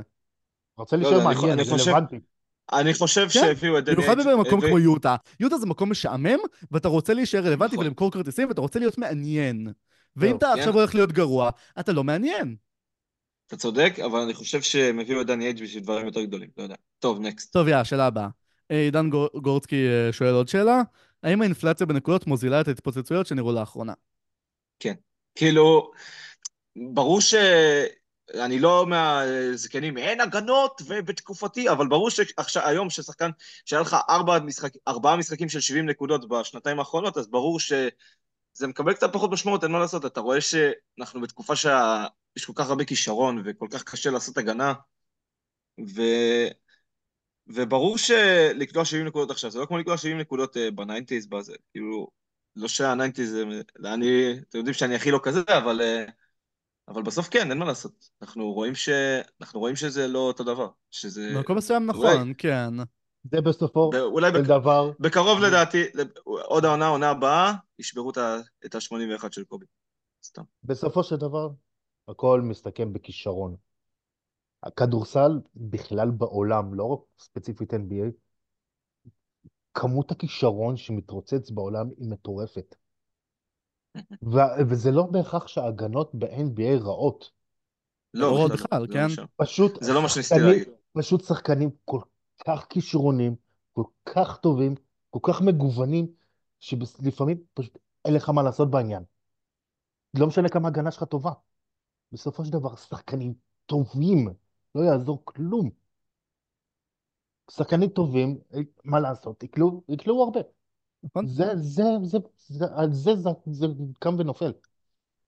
רוצה 0.77 0.95
לא 0.95 1.01
להישאר 1.01 1.17
יודע, 1.19 1.29
אני 1.31 1.35
מעניין, 1.41 1.63
חושב- 1.69 1.87
רלוונטי. 1.91 2.19
אני 2.73 2.93
חושב 2.93 3.21
כן, 3.21 3.29
שהביאו 3.29 3.77
את 3.77 3.85
דני 3.85 3.95
במיוחד 3.95 4.19
אייג' 4.19 4.29
במקום 4.37 4.57
הביא- 4.59 4.69
כמו 4.69 4.79
יוטה. 4.79 5.15
יוטה 5.39 5.57
זה 5.57 5.65
מקום 5.65 5.91
משעמם, 5.91 6.37
ואתה 6.71 6.87
רוצה 6.87 7.13
להישאר 7.13 7.39
רלוונטי 7.45 7.73
נכון. 7.75 7.85
ולמכור 7.85 8.11
כרטיסים, 8.11 8.47
ואתה 8.47 8.61
רוצה 8.61 8.79
להיות 8.79 8.97
מעניין. 8.97 9.67
ואם 10.15 10.35
אתה 10.35 10.51
כן. 10.53 10.59
עכשיו 10.59 10.73
הולך 10.73 10.95
להיות 10.95 11.11
גרוע, 11.11 11.49
אתה 11.79 11.91
לא 11.93 12.03
מעניין. 12.03 12.55
אתה 13.47 13.57
צודק, 13.57 13.93
אבל 14.05 14.19
אני 14.19 14.33
חושב 14.33 14.61
שהם 14.61 14.99
הביאו 14.99 15.21
את 15.21 15.27
דני 15.27 15.45
אייג' 15.45 15.63
בשביל 15.63 15.83
דברים 15.83 16.05
יותר 16.05 16.23
גדולים, 16.23 16.49
לא 16.57 16.63
יודע. 16.63 16.75
טוב, 16.99 17.19
נקסט. 17.19 17.53
טוב, 17.53 17.67
יא, 17.67 17.83
שאלה 17.83 18.05
הבאה. 18.07 18.27
אה, 18.71 18.79
עידן 18.81 19.09
גור- 19.09 19.29
גורצקי 19.41 19.87
אה, 19.87 20.13
שואל 20.13 20.33
עוד 20.33 20.47
שאלה. 20.47 20.81
האם 21.23 21.41
האינפלציה 21.41 21.85
בנקודות 21.85 22.27
מוזילה 22.27 22.61
את 22.61 22.67
ההתפוצצויות 22.67 23.27
שנראו 23.27 23.51
לאחרונה? 23.51 23.93
כאילו, 25.35 25.91
ברור 26.75 27.21
ש... 27.21 27.35
אני 28.33 28.59
לא 28.59 28.85
מהזקנים, 28.85 29.97
אין 29.97 30.21
הגנות 30.21 30.81
ובתקופתי, 30.85 31.69
אבל 31.69 31.87
ברור 31.87 32.09
שהיום 32.47 32.89
ששחקן, 32.89 33.29
שהיה 33.65 33.81
לך 33.81 33.95
ארבע 34.09 34.39
משחק, 34.39 34.73
ארבעה 34.87 35.17
משחקים 35.17 35.49
של 35.49 35.59
70 35.59 35.85
נקודות 35.85 36.29
בשנתיים 36.29 36.79
האחרונות, 36.79 37.17
אז 37.17 37.27
ברור 37.27 37.59
שזה 37.59 38.67
מקבל 38.67 38.93
קצת 38.93 39.13
פחות 39.13 39.31
משמעות, 39.31 39.63
אין 39.63 39.71
מה 39.71 39.79
לעשות. 39.79 40.05
אתה 40.05 40.19
רואה 40.19 40.41
שאנחנו 40.41 41.21
בתקופה 41.21 41.55
שיש 41.55 42.45
כל 42.45 42.53
כך 42.55 42.69
הרבה 42.69 42.85
כישרון 42.85 43.41
וכל 43.45 43.67
כך 43.71 43.83
קשה 43.83 44.11
לעשות 44.11 44.37
הגנה, 44.37 44.73
ו... 45.95 46.01
וברור 47.47 47.97
שלקלוע 47.97 48.85
70 48.85 49.05
נקודות 49.05 49.31
עכשיו, 49.31 49.51
זה 49.51 49.59
לא 49.59 49.65
כמו 49.65 49.77
לקלוע 49.77 49.97
70 49.97 50.17
נקודות 50.17 50.57
אה, 50.57 50.71
ב 50.71 50.77
nineties, 50.77 51.27
כאילו, 51.71 52.07
לא 52.55 52.67
שה 52.67 52.85
nineties, 52.85 53.37
אני, 53.85 54.33
אתם 54.49 54.57
יודעים 54.57 54.73
שאני 54.73 54.95
הכי 54.95 55.11
לא 55.11 55.19
כזה, 55.23 55.41
אבל, 55.47 55.81
אה, 55.81 56.05
אבל 56.87 57.03
בסוף 57.03 57.27
כן, 57.29 57.49
אין 57.49 57.57
מה 57.57 57.65
לעשות. 57.65 58.09
אנחנו 58.21 58.51
רואים, 58.51 58.75
ש... 58.75 58.89
אנחנו 59.41 59.59
רואים 59.59 59.75
שזה 59.75 60.07
לא 60.07 60.19
אותו 60.19 60.43
דבר, 60.43 60.69
שזה... 60.91 61.31
במקום 61.35 61.57
מסוים 61.57 61.85
נכון, 61.85 62.21
אולי... 62.21 62.35
כן. 62.37 62.73
זה 63.31 63.41
בסופו 63.41 63.91
אולי 63.99 64.31
של 64.31 64.41
בק... 64.41 64.47
דבר. 64.47 64.91
בקרוב 64.99 65.39
לדעתי, 65.39 65.83
עוד 66.25 66.65
העונה, 66.65 66.85
העונה 66.85 67.09
הבאה, 67.09 67.53
ישברו 67.79 68.09
את 68.65 68.75
ה-81 68.75 69.27
של 69.31 69.43
קובי. 69.43 69.65
סתם. 70.23 70.43
בסופו 70.63 71.03
של 71.03 71.15
דבר, 71.15 71.49
הכל 72.07 72.41
מסתכם 72.41 72.93
בכישרון. 72.93 73.55
הכדורסל 74.63 75.31
בכלל 75.55 76.11
בעולם, 76.11 76.73
לא 76.73 76.83
רק 76.83 76.99
ספציפית 77.19 77.73
NBA, 77.73 78.11
כמות 79.73 80.11
הכישרון 80.11 80.77
שמתרוצץ 80.77 81.51
בעולם 81.51 81.89
היא 81.97 82.09
מטורפת. 82.09 82.75
ו- 84.23 84.67
וזה 84.69 84.91
לא 84.91 85.03
בהכרח 85.03 85.47
שההגנות 85.47 86.15
ב-NBA 86.15 86.83
רעות. 86.83 87.31
לא, 88.13 88.31
לא 88.31 88.47
בכלל, 88.47 88.57
בכלל, 88.57 88.87
זה 88.87 88.93
כן? 88.93 89.21
לא. 89.21 89.27
פשוט 89.35 89.83
זה 89.83 89.93
לא 89.93 90.01
מה 90.01 90.09
שניסיתי 90.09 90.39
להגיד. 90.39 90.67
פשוט 90.93 91.23
שחקנים 91.23 91.69
כל 91.85 92.01
כך 92.47 92.65
כישרונים, 92.69 93.35
כל 93.73 93.83
כך 94.05 94.37
טובים, 94.37 94.75
כל 95.09 95.19
כך 95.23 95.41
מגוונים, 95.41 96.07
שלפעמים 96.59 97.37
פשוט 97.53 97.77
אין 98.05 98.13
לך 98.13 98.29
מה 98.29 98.43
לעשות 98.43 98.71
בעניין. 98.71 99.03
לא 100.19 100.27
משנה 100.27 100.49
כמה 100.49 100.67
ההגנה 100.67 100.91
שלך 100.91 101.03
טובה. 101.03 101.31
בסופו 102.11 102.45
של 102.45 102.51
דבר, 102.51 102.75
שחקנים 102.75 103.33
טובים, 103.65 104.33
לא 104.75 104.81
יעזור 104.81 105.21
כלום. 105.25 105.69
שחקנים 107.51 107.89
טובים, 107.89 108.39
מה 108.83 108.99
לעשות, 108.99 109.43
יקלעו, 109.43 109.83
יקלעו 109.89 110.23
הרבה. 110.23 110.39
נכון? 111.05 111.27
זה, 111.27 111.45
זה, 111.55 111.83
זה, 112.03 112.17
זה, 112.47 112.65
על 112.75 112.93
זה, 112.93 113.11
זה, 113.15 113.29
זה 113.51 113.67
קם 113.99 114.15
ונופל. 114.19 114.51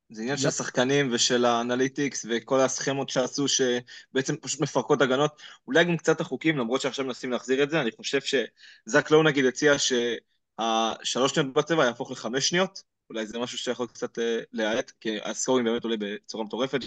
זה 0.09 0.21
עניין 0.21 0.37
של 0.37 0.49
שחקנים 0.49 1.09
ושל 1.13 1.45
האנליטיקס 1.45 2.25
וכל 2.29 2.59
הסכמות 2.59 3.09
שעשו 3.09 3.45
שבעצם 3.47 4.35
פשוט 4.41 4.61
מפרקות 4.61 5.01
הגנות. 5.01 5.41
אולי 5.67 5.83
גם 5.83 5.97
קצת 5.97 6.21
החוקים, 6.21 6.57
למרות 6.57 6.81
שעכשיו 6.81 7.05
מנסים 7.05 7.31
להחזיר 7.31 7.63
את 7.63 7.69
זה, 7.69 7.81
אני 7.81 7.91
חושב 7.91 8.19
שזק 8.21 9.11
לואו 9.11 9.23
נגיד 9.23 9.45
הציע 9.45 9.73
שהשלוש 9.77 11.31
שניות 11.31 11.53
בצבע 11.53 11.85
יהפוך 11.85 12.11
לחמש 12.11 12.49
שניות, 12.49 12.83
אולי 13.09 13.27
זה 13.27 13.39
משהו 13.39 13.57
שיכול 13.57 13.87
קצת 13.87 14.19
אה, 14.19 14.39
להאט, 14.53 14.91
כי 14.99 15.17
ה 15.23 15.29
scoring 15.29 15.69
באמת 15.69 15.83
עולה 15.83 15.95
בצורה 15.99 16.43
מטורפת, 16.43 16.79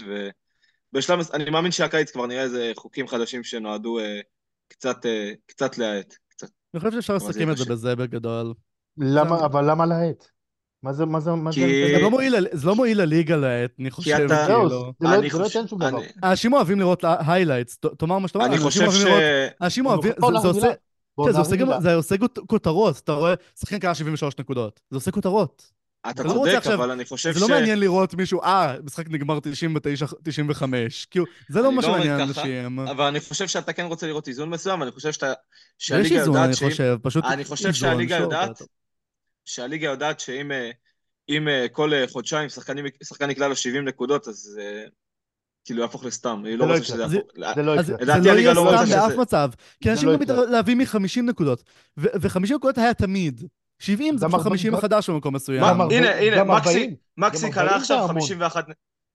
ובשלב, 0.93 1.19
אני 1.33 1.49
מאמין 1.49 1.71
שהקיץ 1.71 2.11
כבר 2.11 2.25
נראה 2.25 2.43
איזה 2.43 2.71
חוקים 2.75 3.07
חדשים 3.07 3.43
שנועדו 3.43 3.99
אה, 3.99 4.19
קצת, 4.67 5.05
אה, 5.05 5.31
קצת 5.45 5.77
להאט. 5.77 6.15
קצת. 6.29 6.47
אני 6.73 6.79
חושב 6.79 6.91
שאפשר 6.91 7.15
לסכם 7.15 7.51
את 7.51 7.57
זה. 7.57 7.65
בזה 7.65 7.95
בגדול. 7.95 8.53
למה, 8.97 9.45
אבל 9.45 9.71
למה 9.71 9.85
להאט? 9.85 10.27
מה 10.83 10.93
זה, 10.93 11.05
מה 11.05 11.19
זה, 11.19 11.31
מה 11.31 11.51
זה? 11.51 11.55
כי- 11.55 11.95
זה 11.95 12.01
לא 12.01 12.09
מועיל 12.11 12.35
זה 12.51 12.67
לא 12.67 12.75
מועיל 12.75 13.01
לליגה 13.01 13.35
לעת, 13.35 13.71
אני 13.79 13.91
חושב, 13.91 14.11
אתה- 14.25 14.45
זהו, 14.47 14.61
כאילו. 14.69 14.93
זה 14.99 15.07
לא 15.07 15.13
אני 15.15 15.29
זה 15.29 15.37
לא 15.39 15.43
חושב- 15.43 15.57
ייתן 15.59 15.67
שום 15.67 15.79
דבר. 15.79 15.97
אני- 15.97 16.07
אנשים 16.23 16.53
אוהבים 16.53 16.79
לראות 16.79 17.03
highlights, 17.27 17.77
תאמר 17.97 18.19
מה 18.19 18.27
שאתה 18.27 18.37
אומר, 18.39 18.47
אני 18.47 18.55
אנשים 18.55 18.67
חושב 18.67 18.81
אוהבים 18.81 19.01
ש... 19.01 19.05
לראות, 19.05 19.21
אנשים 19.61 19.85
אוהבים, 19.85 20.11
בוא 20.19 20.31
זה- 20.31 20.37
זה 20.39 20.47
נעבור 20.47 20.49
עושה, 20.49 20.61
מילה. 20.67 20.73
בוא 21.17 21.25
כן, 21.27 21.31
זה 21.33 21.39
עושה 21.39 21.55
גם, 21.55 21.67
מילה. 21.67 21.81
זה 21.81 21.95
עושה 21.95 22.17
כות- 22.17 22.39
כותרות, 22.47 22.99
אתה 22.99 23.11
רואה, 23.13 23.33
שחקן 23.59 23.79
קרה 23.79 23.95
73 23.95 24.33
נקודות, 24.39 24.79
זה 24.89 24.97
עושה 24.97 25.11
כותרות. 25.11 25.63
אתה 26.01 26.09
אתה 26.09 26.23
לא 26.23 26.31
רוצה 26.33 26.45
צודק, 26.49 26.57
עכשיו- 26.57 26.73
אבל 26.73 26.91
אני 26.91 27.05
חושב 27.05 27.31
זה 27.31 27.39
ש... 27.39 27.41
לא 27.41 27.47
מעניין 27.49 27.79
לראות 27.79 28.13
מישהו, 28.13 28.41
אה, 28.43 28.75
משחק 28.83 29.09
נגמר 29.09 29.39
99-95, 29.39 29.43
כאילו, 31.11 31.25
זה 31.49 31.61
לא 31.61 31.67
אני 31.67 31.75
מה 31.75 31.81
לא 31.81 31.87
אומר 31.87 31.97
שמעניין 32.03 32.27
ככה, 32.33 32.41
אנשים. 32.41 32.79
אבל 32.79 33.05
אני 33.05 33.19
חושב 33.19 33.47
שאתה 33.47 33.73
כן 33.73 33.85
רוצה 33.85 34.07
לראות 34.07 34.27
איזון 34.27 34.49
מסוים, 34.49 34.83
אני 34.83 34.91
חושב 34.91 35.11
שאתה... 35.11 35.27
יש 35.27 35.33
שהליגה 35.87 36.15
איזון, 36.19 36.27
יודעת 36.35 36.45
אני 36.47 36.55
שאם... 36.55 36.69
חושב, 36.69 36.97
פשוט 37.01 37.25
אני 37.25 37.43
חושב 37.45 37.67
איזון, 37.67 37.73
שהליגה 37.89 38.15
יודעת, 38.17 38.51
אתה- 38.51 38.65
שהליגה 39.45 39.87
יודעת 39.87 40.19
שאם 40.19 40.51
אה, 40.51 40.71
אם 41.29 41.47
אה, 41.47 41.65
כל 41.71 41.93
אה, 41.93 42.05
חודשיים 42.07 42.49
שחקן 42.49 43.27
נקלע 43.29 43.47
לו 43.47 43.55
70 43.55 43.85
נקודות, 43.85 44.27
אז 44.27 44.59
כאילו 45.65 45.81
יהפוך 45.81 46.05
לסתם, 46.05 46.41
היא 46.45 46.51
זה 46.53 46.57
לא 46.57 46.67
לא 46.67 46.73
רוצה. 46.73 46.83
שזה 46.85 47.07
זה- 47.07 47.15
יהפוך... 47.15 47.31
זה 47.55 47.61
לא 47.63 47.71
יקרה. 47.71 47.83
זה 47.83 47.93
לדעתי 47.93 48.07
לא 48.25 48.31
הליגה 48.31 48.39
יהיה 48.41 48.53
לא 48.53 48.61
רוצה 48.71 48.85
סתם 48.85 48.95
באף 48.99 49.11
שזה- 49.11 49.21
מצב, 49.21 49.49
כי 49.81 49.89
זה 49.89 49.91
אנשים 49.93 50.09
לא 50.09 50.15
גם 50.15 50.21
יקרה. 50.21 50.41
מתלהבים 50.43 50.77
מ-50 50.77 51.21
נקודות, 51.23 51.63
ו-50 51.97 52.39
נקודות 52.55 52.77
היה 52.77 52.93
תמיד. 52.93 53.43
70 53.79 54.17
זה 54.17 54.25
ארבע- 54.25 54.39
50 54.39 54.71
גם- 54.71 54.77
מחדש 54.77 55.09
במקום 55.09 55.35
מסוים. 55.35 55.63
הנה, 55.63 56.15
הנה, 56.15 56.43
מקסי, 57.17 57.51
קלע 57.51 57.61
40 57.63 57.81
עכשיו 57.81 57.97
זה 57.97 58.03
המון. 58.03 58.21
51... 58.21 58.65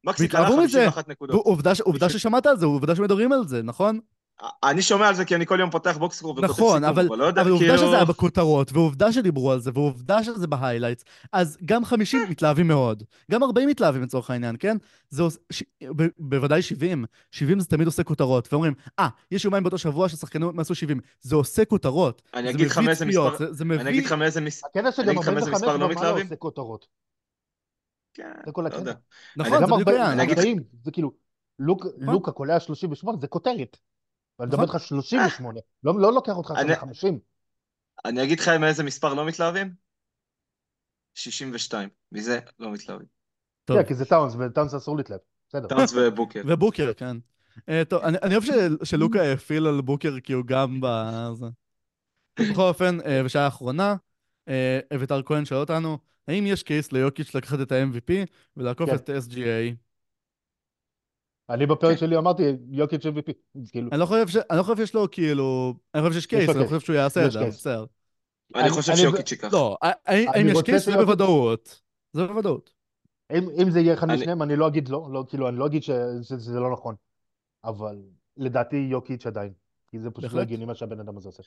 מקסי 0.04 0.28
קלע 0.28 0.40
והתלהבו 0.40 0.62
מזה. 0.62 0.78
51 0.78 1.08
נקודות. 1.08 1.44
עובדה 1.84 2.08
ששמעת 2.08 2.46
על 2.46 2.56
זה, 2.58 2.66
עובדה 2.66 2.96
שמדברים 2.96 3.32
על 3.32 3.48
זה, 3.48 3.62
נכון? 3.62 4.00
אני 4.64 4.82
שומע 4.82 5.08
על 5.08 5.14
זה 5.14 5.24
כי 5.24 5.34
אני 5.34 5.46
כל 5.46 5.56
יום 5.60 5.70
פותח 5.70 5.96
box 5.96 6.09
score 6.09 6.30
וכותב 6.30 6.44
נכון, 6.44 6.78
סיכום, 6.78 6.84
אבל 6.84 7.06
אבל 7.06 7.18
לא 7.18 7.24
יודע, 7.24 7.42
אבל 7.42 7.50
עובדה 7.50 7.66
כאילו... 7.68 7.78
שזה 7.86 7.96
היה 7.96 8.04
בכותרות, 8.04 8.72
ועובדה 8.72 9.12
שדיברו 9.12 9.52
על 9.52 9.60
זה, 9.60 9.70
ועובדה 9.74 10.24
שזה 10.24 10.46
ב 10.46 10.51
highlights, 10.51 11.04
אז 11.32 11.58
גם 11.64 11.84
50 11.84 12.20
מתלהבים 12.30 12.68
מאוד, 12.68 13.02
גם 13.30 13.42
40 13.42 13.68
מתלהבים 13.68 14.02
לצורך 14.02 14.30
העניין, 14.30 14.56
כן? 14.58 14.76
זה 15.08 15.22
עוש... 15.22 15.36
ש... 15.52 15.62
ב... 15.96 16.02
בוודאי 16.18 16.62
70, 16.62 17.04
70 17.30 17.60
זה 17.60 17.66
תמיד 17.66 17.86
עושה 17.86 18.02
כותרות, 18.04 18.48
ואומרים, 18.52 18.74
אה, 18.98 19.08
יש 19.30 19.44
יומיים 19.44 19.62
באותו 19.62 19.78
שבוע 19.78 20.08
ששחקנים 20.08 20.60
עשו 20.60 20.74
70, 20.74 21.00
זה 21.20 21.36
עושה 21.36 21.64
כותרות. 21.64 22.22
אני 22.34 22.50
אגיד 22.50 22.66
לך 22.66 22.78
מאיזה 22.78 23.06
מספר- 23.06 23.36
זה, 23.38 23.52
זה 23.52 23.64
אני 23.64 23.74
מביא... 23.74 23.88
אגיד 23.90 24.04
לך 24.04 24.12
מאיזה 24.12 24.40
מס... 24.40 24.64
הקטע 24.64 24.80
אני 24.80 24.92
שגם 24.92 25.08
אגיד 25.08 25.18
לך 25.20 25.28
מאיזה 25.28 25.50
45 25.50 25.54
מספר 25.62 25.76
לא 25.76 25.84
ומעלה 25.84 25.94
מתלהבים? 26.00 26.26
עושה 26.26 26.36
כותרות. 26.36 26.86
כן, 28.14 28.30
זה 28.46 28.52
כל 28.52 28.62
לא 28.62 28.66
הקטע. 28.66 28.78
יודע. 28.80 28.92
נכון, 29.36 29.58
זה 29.58 29.64
בדיוק 29.66 29.78
40, 29.88 30.00
העניין. 30.00 30.12
אני 30.20 30.22
אגיד- 30.22 30.38
40, 30.38 30.62
זה 30.84 30.90
כאילו, 30.90 31.12
לוק- 31.58 31.86
נכון. 31.98 32.14
לוקה 32.14 32.32
קולע 32.32 32.60
38, 32.60 33.18
זה 33.20 33.26
כותרת. 33.26 33.76
ואני 34.38 34.48
מדבר 34.48 34.64
נכון. 34.64 34.76
איתך 34.76 34.86
38, 34.88 35.60
לא 35.84 36.00
לא 36.00 36.12
לוקח 36.12 36.36
אותך 36.36 36.50
עכשיו 36.50 36.64
אני- 36.66 36.72
ל-50. 36.72 37.14
אני 38.04 38.22
אגיד 38.22 38.40
לך 38.40 38.48
מאיזה 38.48 38.84
מספר 38.84 39.14
לא 39.14 39.26
מתלהבים? 39.26 39.74
62. 41.14 41.88
מזה 42.12 42.38
לא 42.58 42.70
מתלהבים. 42.72 43.06
טוב. 43.64 43.76
כן, 43.82 43.88
כי 43.88 43.94
זה 43.94 44.04
טאונס, 44.04 44.34
וטאונס 44.38 44.74
אסור 44.74 44.96
להתלהב. 44.96 45.20
בסדר. 45.48 45.68
טאונס 45.68 45.92
ובוקר. 45.96 46.42
ובוקר, 46.46 46.92
כן. 46.96 47.16
אה, 47.68 47.82
טוב, 47.88 48.02
אני, 48.02 48.18
אני 48.22 48.34
אוהב 48.34 48.44
של, 48.44 48.76
שלוקה 48.84 49.22
העפיל 49.22 49.66
על 49.66 49.80
בוקר 49.80 50.20
כי 50.20 50.32
הוא 50.32 50.44
גם 50.46 50.80
בזה. 50.82 51.46
בכל 52.50 52.62
אופן, 52.62 52.98
אה, 53.06 53.22
בשעה 53.24 53.44
האחרונה, 53.44 53.96
אה, 54.48 54.78
אביתר 54.94 55.22
כהן 55.22 55.44
שואל 55.44 55.60
אותנו, 55.60 55.98
האם 56.28 56.46
יש 56.46 56.62
case 56.62 56.92
ליוקיץ' 56.92 57.34
לקחת 57.34 57.60
את 57.60 57.72
ה-MVP 57.72 58.12
ולעקוף 58.56 58.90
כן. 58.90 58.96
את 58.96 59.10
SGA? 59.10 59.74
אני 61.50 61.66
בפרק 61.66 61.90
כן. 61.92 61.96
שלי 62.06 62.16
אמרתי, 62.16 62.42
יוקיץ' 62.70 63.06
MVP. 63.06 63.32
כאילו, 63.72 63.88
אני 63.92 64.00
לא 64.00 64.06
חושב 64.06 64.24
לא 64.50 64.76
שיש 64.76 64.94
לו 64.94 65.10
כאילו... 65.10 65.74
אני 65.94 66.02
חושב 66.02 66.14
שיש 66.14 66.26
case, 66.26 66.40
אני 66.50 66.58
לא 66.58 66.62
case. 66.62 66.68
חושב 66.74 66.80
שהוא 66.86 66.96
יעשה 66.96 67.22
את 67.22 67.26
יש 67.26 67.32
זה. 67.34 67.44
בסדר. 67.46 67.84
אני 68.54 68.70
חושב 68.70 68.96
שיוקיץ' 68.96 69.32
ייקח. 69.32 69.52
לא, 69.52 69.76
אני 70.06 70.50
יש 70.52 70.62
case? 70.62 70.84
זה 70.84 70.96
בוודאות. 70.96 71.80
זה 72.12 72.26
בוודאות. 72.26 72.70
אם 73.32 73.48
אם 73.62 73.70
זה 73.70 73.80
יהיה 73.80 73.94
אחד 73.94 74.10
אני- 74.10 74.18
משניהם, 74.20 74.42
אני 74.42 74.56
לא 74.56 74.68
אגיד 74.68 74.88
לא, 74.88 75.08
לא, 75.12 75.24
כאילו, 75.28 75.48
אני 75.48 75.56
לא 75.56 75.66
אגיד 75.66 75.82
ש- 75.82 75.90
שזה 76.22 76.60
לא 76.60 76.72
נכון. 76.72 76.94
אבל 77.64 77.96
לדעתי 78.36 78.76
יוקיץ' 78.76 79.26
עדיין. 79.26 79.52
כי 79.90 79.98
זה 80.00 80.10
פשוט 80.10 80.32
לא. 80.32 80.40
הגיוני 80.40 80.64
מה 80.64 80.74
שהבן 80.74 81.00
אדם 81.00 81.16
הזה 81.16 81.28
עושה. 81.28 81.42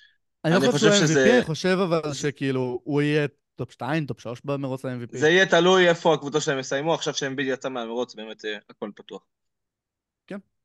אני 0.45 0.53
לא 0.53 0.59
חושב 0.59 0.71
שהוא 0.77 0.91
חושב 0.91 1.03
MVP, 1.03 1.07
שזה- 1.07 1.35
אני 1.35 1.43
חושב 1.45 1.77
אבל 1.83 2.13
שכאילו 2.13 2.81
הוא 2.83 3.01
יהיה 3.01 3.27
טופ 3.55 3.71
2, 3.71 4.05
טופ 4.05 4.19
3 4.19 4.41
במרוץ 4.45 4.85
ל-MVP. 4.85 5.17
זה 5.17 5.29
יהיה 5.29 5.45
תלוי 5.45 5.89
איפה 5.89 6.13
הקבוצות 6.13 6.41
שלהם 6.41 6.59
יסיימו, 6.59 6.93
עכשיו 6.93 7.13
שאמביד 7.13 7.47
יצא 7.47 7.69
מהמרוץ, 7.69 8.15
באמת 8.15 8.45
אה, 8.45 8.57
הכל 8.69 8.89
פתוח. 8.95 9.21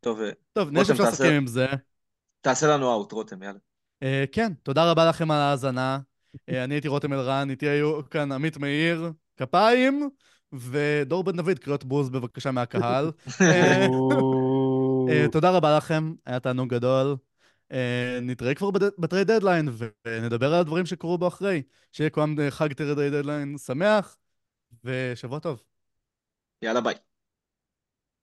טוב, 0.04 0.20
אה, 0.20 0.30
טוב, 0.52 0.70
נראה 0.70 0.84
שאפשר 0.84 1.04
תעשה- 1.04 1.24
לסכם 1.24 1.36
עם 1.36 1.46
זה. 1.46 1.66
תעשה 2.40 2.66
לנו 2.66 2.92
out, 2.92 3.12
רותם, 3.12 3.42
יאללה. 3.42 3.58
אה, 4.02 4.24
כן, 4.32 4.52
תודה 4.62 4.90
רבה 4.90 5.08
לכם 5.08 5.30
על 5.30 5.38
ההאזנה. 5.40 5.98
אה, 6.48 6.64
אני 6.64 6.74
הייתי 6.74 6.88
רותם 6.88 7.12
אלרן, 7.12 7.50
איתי 7.50 7.68
היו 7.68 8.00
כאן 8.10 8.32
עמית 8.32 8.56
מאיר, 8.56 9.12
כפיים, 9.36 10.08
ודור 10.52 11.24
בן 11.24 11.36
דוד, 11.36 11.58
קריאות 11.58 11.84
בוז 11.84 12.10
בבקשה 12.10 12.50
מהקהל. 12.50 13.10
אה, 15.08 15.26
תודה 15.32 15.50
רבה 15.50 15.76
לכם, 15.76 16.12
היה 16.26 16.40
תענוג 16.40 16.74
גדול. 16.74 17.16
אה, 17.72 18.18
נתראה 18.22 18.54
כבר 18.54 18.70
בטרייד 18.98 19.26
דדליין, 19.30 19.68
ונדבר 20.06 20.54
על 20.54 20.60
הדברים 20.60 20.86
שקרו 20.86 21.18
בו 21.18 21.28
אחרי. 21.28 21.62
שיהיה 21.92 22.10
כולם 22.10 22.36
חג 22.50 22.72
טרייד 22.72 23.14
דדליין 23.14 23.58
שמח, 23.58 24.16
ושבוע 24.84 25.38
טוב. 25.38 25.62
יאללה, 26.62 26.80
ביי. 26.80 26.94